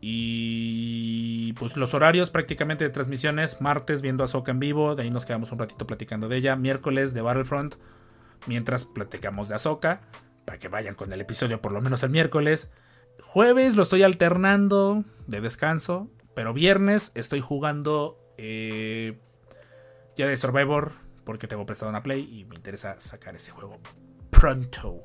Y 0.00 1.52
pues 1.54 1.76
los 1.76 1.92
horarios 1.92 2.30
prácticamente 2.30 2.84
de 2.84 2.90
transmisiones, 2.90 3.60
martes 3.60 4.00
viendo 4.00 4.24
a 4.24 4.28
Soca 4.28 4.52
en 4.52 4.60
vivo, 4.60 4.94
de 4.94 5.02
ahí 5.02 5.10
nos 5.10 5.26
quedamos 5.26 5.52
un 5.52 5.58
ratito 5.58 5.86
platicando 5.86 6.28
de 6.28 6.38
ella, 6.38 6.56
miércoles 6.56 7.12
de 7.12 7.20
Battlefront, 7.20 7.74
mientras 8.46 8.86
platicamos 8.86 9.48
de 9.48 9.56
Ahsoka, 9.56 10.00
para 10.46 10.58
que 10.58 10.68
vayan 10.68 10.94
con 10.94 11.12
el 11.12 11.20
episodio 11.20 11.60
por 11.60 11.72
lo 11.72 11.82
menos 11.82 12.02
el 12.02 12.10
miércoles. 12.10 12.72
Jueves 13.20 13.76
lo 13.76 13.82
estoy 13.82 14.02
alternando 14.02 15.04
de 15.26 15.42
descanso, 15.42 16.08
pero 16.34 16.54
viernes 16.54 17.12
estoy 17.14 17.40
jugando 17.40 18.18
eh, 18.38 19.18
ya 20.20 20.28
de 20.28 20.36
Survivor, 20.36 20.92
porque 21.24 21.46
tengo 21.48 21.66
prestado 21.66 21.90
una 21.90 22.02
Play 22.02 22.40
y 22.40 22.44
me 22.44 22.54
interesa 22.56 22.98
sacar 23.00 23.34
ese 23.34 23.50
juego 23.50 23.78
pronto. 24.30 25.02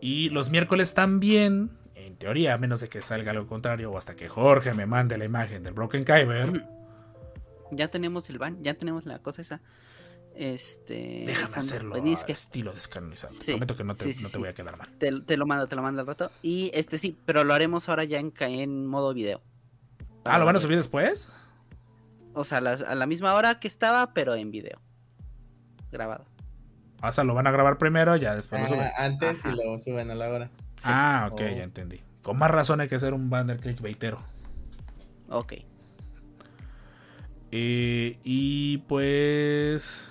Y 0.00 0.30
los 0.30 0.50
miércoles 0.50 0.94
también 0.94 1.78
en 1.94 2.16
teoría, 2.16 2.54
a 2.54 2.58
menos 2.58 2.80
de 2.80 2.88
que 2.88 3.00
salga 3.00 3.32
lo 3.32 3.46
contrario, 3.46 3.90
o 3.90 3.98
hasta 3.98 4.14
que 4.16 4.28
Jorge 4.28 4.74
me 4.74 4.86
mande 4.86 5.16
la 5.18 5.24
imagen 5.24 5.62
del 5.62 5.72
Broken 5.74 6.04
Kyber, 6.04 6.66
Ya 7.70 7.88
tenemos 7.88 8.28
el 8.28 8.38
ban, 8.38 8.62
ya 8.62 8.74
tenemos 8.74 9.06
la 9.06 9.20
cosa 9.20 9.42
esa. 9.42 9.60
Este. 10.34 11.24
déjame 11.26 11.56
hacerlo 11.56 11.94
venís 11.94 12.24
que 12.24 12.32
estilo 12.32 12.72
descanonizado. 12.72 13.34
Sí, 13.34 13.52
Prometo 13.52 13.76
que 13.76 13.84
no 13.84 13.94
te, 13.94 14.04
sí, 14.04 14.14
sí, 14.14 14.22
no 14.22 14.30
te 14.30 14.38
voy 14.38 14.48
a 14.48 14.52
quedar 14.52 14.78
mal. 14.78 14.88
te, 14.98 15.20
te 15.20 15.36
lo 15.36 15.44
mando, 15.44 15.66
te 15.68 15.76
lo 15.76 15.82
mando 15.82 16.00
al 16.00 16.06
rato. 16.06 16.30
Y 16.42 16.70
este 16.74 16.96
sí, 16.96 17.18
pero 17.26 17.44
lo 17.44 17.52
haremos 17.52 17.88
ahora 17.88 18.04
ya 18.04 18.18
en, 18.18 18.32
en 18.38 18.86
modo 18.86 19.12
video. 19.12 19.42
Ah, 20.24 20.38
¿lo 20.38 20.46
van 20.46 20.56
a 20.56 20.58
subir 20.58 20.76
después? 20.76 21.30
O 22.34 22.44
sea, 22.44 22.58
a 22.58 22.60
la, 22.60 22.72
a 22.72 22.94
la 22.94 23.06
misma 23.06 23.34
hora 23.34 23.60
que 23.60 23.68
estaba, 23.68 24.12
pero 24.14 24.34
en 24.34 24.50
video. 24.50 24.80
Grabado. 25.90 26.24
O 27.02 27.12
sea, 27.12 27.24
lo 27.24 27.34
van 27.34 27.46
a 27.46 27.50
grabar 27.50 27.78
primero, 27.78 28.16
ya 28.16 28.34
después 28.36 28.62
lo 28.62 28.68
suben. 28.68 28.80
Ah, 28.96 29.04
antes 29.04 29.40
Ajá. 29.40 29.50
y 29.52 29.56
lo 29.56 29.78
suben 29.78 30.10
a 30.10 30.14
la 30.14 30.28
hora. 30.30 30.50
Ah, 30.84 31.28
ok, 31.32 31.40
Oh. 31.40 31.56
ya 31.56 31.64
entendí. 31.64 32.00
Con 32.22 32.38
más 32.38 32.50
razón 32.50 32.80
hay 32.80 32.88
que 32.88 32.94
hacer 32.94 33.12
un 33.14 33.28
banner 33.28 33.58
clickbaitero. 33.58 34.22
Ok. 35.28 35.54
Eh, 37.50 38.18
y 38.24 38.78
pues. 38.78 40.08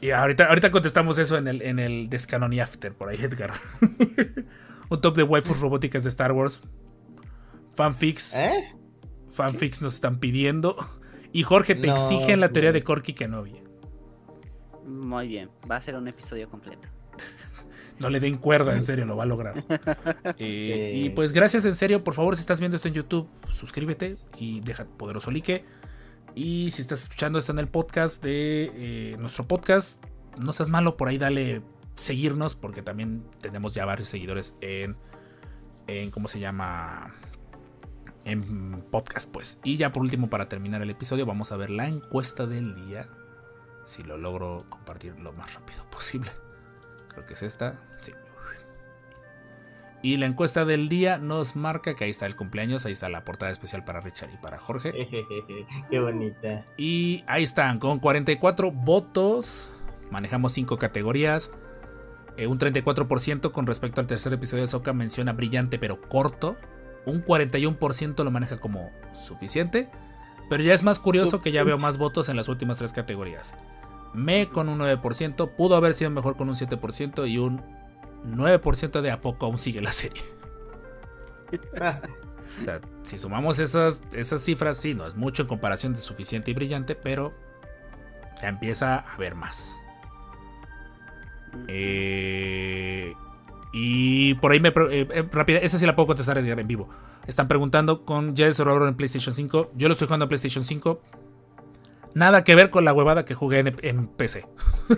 Y 0.00 0.10
ahorita, 0.10 0.46
ahorita 0.46 0.70
contestamos 0.70 1.18
eso 1.18 1.36
en 1.36 1.48
el, 1.48 1.62
en 1.62 1.78
el 1.78 2.08
Descanon 2.08 2.52
y 2.52 2.60
After, 2.60 2.92
por 2.94 3.08
ahí, 3.08 3.16
Edgar. 3.20 3.52
un 4.88 5.00
top 5.00 5.16
de 5.16 5.22
waifus 5.24 5.58
robóticas 5.60 6.04
de 6.04 6.10
Star 6.10 6.32
Wars. 6.32 6.60
Fanfics. 7.74 8.36
¿Eh? 8.36 8.74
Fanfics 9.36 9.82
nos 9.82 9.94
están 9.94 10.18
pidiendo. 10.18 10.76
Y 11.32 11.42
Jorge 11.42 11.74
te 11.74 11.86
No, 11.86 11.92
exige 11.92 12.32
en 12.32 12.40
la 12.40 12.48
teoría 12.48 12.72
de 12.72 12.82
Corky 12.82 13.12
Kenobi. 13.12 13.60
Muy 14.86 15.28
bien. 15.28 15.50
Va 15.70 15.76
a 15.76 15.80
ser 15.80 15.94
un 15.96 16.08
episodio 16.08 16.48
completo. 16.48 16.88
No 17.98 18.10
le 18.10 18.20
den 18.20 18.36
cuerda, 18.36 18.74
en 18.74 18.82
serio, 18.82 19.06
lo 19.06 19.16
va 19.16 19.22
a 19.22 19.26
lograr. 19.26 19.64
Eh. 20.38 20.92
Y 20.96 21.08
pues 21.10 21.32
gracias, 21.32 21.64
en 21.64 21.74
serio. 21.74 22.04
Por 22.04 22.12
favor, 22.12 22.36
si 22.36 22.40
estás 22.40 22.60
viendo 22.60 22.76
esto 22.76 22.88
en 22.88 22.94
YouTube, 22.94 23.26
suscríbete 23.50 24.18
y 24.36 24.60
deja 24.60 24.84
poderoso 24.84 25.30
like. 25.30 25.64
Y 26.34 26.70
si 26.72 26.82
estás 26.82 27.00
escuchando 27.00 27.38
esto 27.38 27.52
en 27.52 27.58
el 27.58 27.68
podcast 27.68 28.22
de 28.22 28.70
eh, 28.74 29.16
nuestro 29.18 29.48
podcast, 29.48 30.04
no 30.38 30.52
seas 30.52 30.68
malo, 30.68 30.98
por 30.98 31.08
ahí 31.08 31.16
dale 31.16 31.62
seguirnos, 31.94 32.54
porque 32.54 32.82
también 32.82 33.24
tenemos 33.40 33.72
ya 33.72 33.86
varios 33.86 34.08
seguidores 34.08 34.58
en, 34.60 34.98
en 35.86 36.10
¿cómo 36.10 36.28
se 36.28 36.38
llama? 36.38 37.14
En 38.26 38.82
podcast, 38.90 39.32
pues. 39.32 39.60
Y 39.62 39.76
ya 39.76 39.92
por 39.92 40.02
último, 40.02 40.28
para 40.28 40.48
terminar 40.48 40.82
el 40.82 40.90
episodio, 40.90 41.24
vamos 41.26 41.52
a 41.52 41.56
ver 41.56 41.70
la 41.70 41.86
encuesta 41.86 42.46
del 42.46 42.74
día. 42.74 43.08
Si 43.84 44.02
lo 44.02 44.18
logro 44.18 44.66
compartir 44.68 45.18
lo 45.20 45.32
más 45.32 45.54
rápido 45.54 45.88
posible. 45.90 46.30
Creo 47.08 47.24
que 47.24 47.34
es 47.34 47.42
esta. 47.42 47.80
Sí. 48.00 48.12
Y 50.02 50.18
la 50.18 50.26
encuesta 50.26 50.64
del 50.64 50.88
día 50.88 51.18
nos 51.18 51.56
marca 51.56 51.94
que 51.94 52.04
ahí 52.04 52.10
está 52.10 52.26
el 52.26 52.36
cumpleaños, 52.36 52.84
ahí 52.84 52.92
está 52.92 53.08
la 53.08 53.24
portada 53.24 53.50
especial 53.50 53.84
para 53.84 54.00
Richard 54.00 54.30
y 54.34 54.36
para 54.36 54.58
Jorge. 54.58 54.92
Qué 55.90 56.00
bonita. 56.00 56.66
Y 56.76 57.24
ahí 57.26 57.44
están, 57.44 57.78
con 57.78 57.98
44 58.00 58.70
votos. 58.72 59.70
Manejamos 60.10 60.52
5 60.52 60.78
categorías. 60.78 61.52
Eh, 62.36 62.46
un 62.46 62.58
34% 62.58 63.52
con 63.52 63.66
respecto 63.66 64.00
al 64.00 64.06
tercer 64.06 64.32
episodio 64.32 64.64
de 64.64 64.68
Soka 64.68 64.92
menciona 64.92 65.32
brillante 65.32 65.78
pero 65.78 66.00
corto. 66.00 66.56
Un 67.06 67.24
41% 67.24 68.22
lo 68.22 68.30
maneja 68.30 68.58
como 68.58 68.90
suficiente. 69.14 69.88
Pero 70.48 70.62
ya 70.62 70.74
es 70.74 70.82
más 70.82 70.98
curioso 70.98 71.40
que 71.40 71.50
ya 71.50 71.64
veo 71.64 71.78
más 71.78 71.98
votos 71.98 72.28
en 72.28 72.36
las 72.36 72.48
últimas 72.48 72.78
tres 72.78 72.92
categorías. 72.92 73.54
Me 74.14 74.48
con 74.48 74.68
un 74.68 74.78
9%, 74.78 75.50
pudo 75.56 75.76
haber 75.76 75.94
sido 75.94 76.10
mejor 76.10 76.36
con 76.36 76.48
un 76.48 76.54
7% 76.54 77.28
y 77.28 77.38
un 77.38 77.62
9% 78.24 79.00
de 79.00 79.10
a 79.10 79.20
poco 79.20 79.46
aún 79.46 79.58
sigue 79.58 79.80
la 79.80 79.92
serie. 79.92 80.22
O 82.58 82.62
sea, 82.62 82.80
si 83.02 83.18
sumamos 83.18 83.58
esas, 83.58 84.00
esas 84.12 84.40
cifras, 84.42 84.78
sí, 84.78 84.94
no 84.94 85.06
es 85.06 85.14
mucho 85.14 85.42
en 85.42 85.48
comparación 85.48 85.92
de 85.92 86.00
suficiente 86.00 86.50
y 86.50 86.54
brillante, 86.54 86.94
pero 86.94 87.34
ya 88.40 88.48
empieza 88.48 88.96
a 88.96 89.14
haber 89.14 89.34
más. 89.34 89.78
Eh, 91.68 93.12
y 93.72 94.34
por 94.34 94.52
ahí 94.52 94.60
me. 94.60 94.68
eh, 94.68 94.74
eh, 95.10 95.28
rápida, 95.32 95.58
esa 95.58 95.78
sí 95.78 95.86
la 95.86 95.94
puedo 95.96 96.06
contestar 96.08 96.38
en 96.38 96.66
vivo. 96.68 96.88
Están 97.26 97.48
preguntando 97.48 98.04
con 98.04 98.34
Jazz 98.34 98.56
Survivor 98.56 98.86
en 98.88 98.94
PlayStation 98.96 99.34
5. 99.34 99.72
Yo 99.74 99.88
lo 99.88 99.92
estoy 99.92 100.06
jugando 100.06 100.24
en 100.24 100.28
PlayStation 100.28 100.64
5. 100.64 101.00
Nada 102.14 102.44
que 102.44 102.54
ver 102.54 102.70
con 102.70 102.84
la 102.84 102.92
huevada 102.94 103.24
que 103.24 103.34
jugué 103.34 103.58
en, 103.58 103.76
en 103.82 104.06
PC. 104.06 104.46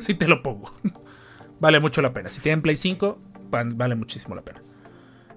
si 0.00 0.14
te 0.16 0.28
lo 0.28 0.42
pongo. 0.42 0.72
vale 1.60 1.80
mucho 1.80 2.02
la 2.02 2.12
pena. 2.12 2.28
Si 2.30 2.40
tienen 2.40 2.62
Play 2.62 2.76
5, 2.76 3.18
van- 3.50 3.76
vale 3.76 3.94
muchísimo 3.96 4.34
la 4.34 4.42
pena. 4.42 4.62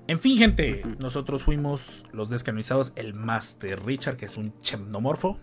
En 0.07 0.19
fin, 0.19 0.37
gente, 0.37 0.83
nosotros 0.99 1.43
fuimos 1.43 2.05
los 2.11 2.29
descanonizados. 2.29 2.91
El 2.95 3.13
Master 3.13 3.83
Richard, 3.85 4.17
que 4.17 4.25
es 4.25 4.37
un 4.37 4.57
chemnomorfo. 4.59 5.39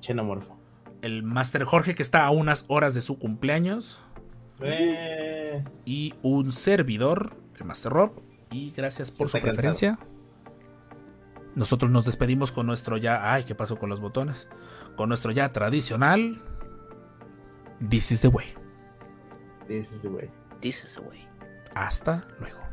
Xenomorfo. 0.00 0.58
El 1.02 1.22
Master 1.22 1.64
Jorge, 1.64 1.94
que 1.94 2.02
está 2.02 2.24
a 2.24 2.30
unas 2.30 2.64
horas 2.68 2.94
de 2.94 3.02
su 3.02 3.18
cumpleaños. 3.18 4.00
Eh, 4.60 5.64
Y 5.84 6.14
un 6.22 6.52
servidor, 6.52 7.36
el 7.58 7.64
Master 7.64 7.92
Rob. 7.92 8.22
Y 8.50 8.70
gracias 8.70 9.10
por 9.10 9.28
su 9.28 9.40
preferencia. 9.40 9.98
Nosotros 11.54 11.90
nos 11.90 12.04
despedimos 12.04 12.52
con 12.52 12.66
nuestro 12.66 12.96
ya. 12.96 13.32
Ay, 13.32 13.44
¿qué 13.44 13.54
pasó 13.54 13.78
con 13.78 13.88
los 13.88 14.00
botones? 14.00 14.48
Con 14.96 15.08
nuestro 15.08 15.32
ya 15.32 15.48
tradicional. 15.50 16.42
This 17.88 18.12
is 18.12 18.22
the 18.22 18.28
way. 18.28 18.46
this 19.68 19.92
is 19.92 20.02
the 20.02 20.08
way. 20.08 20.30
This 20.60 20.84
is 20.84 20.94
the 20.94 21.00
way. 21.00 21.26
Hasta 21.74 22.26
luego. 22.38 22.63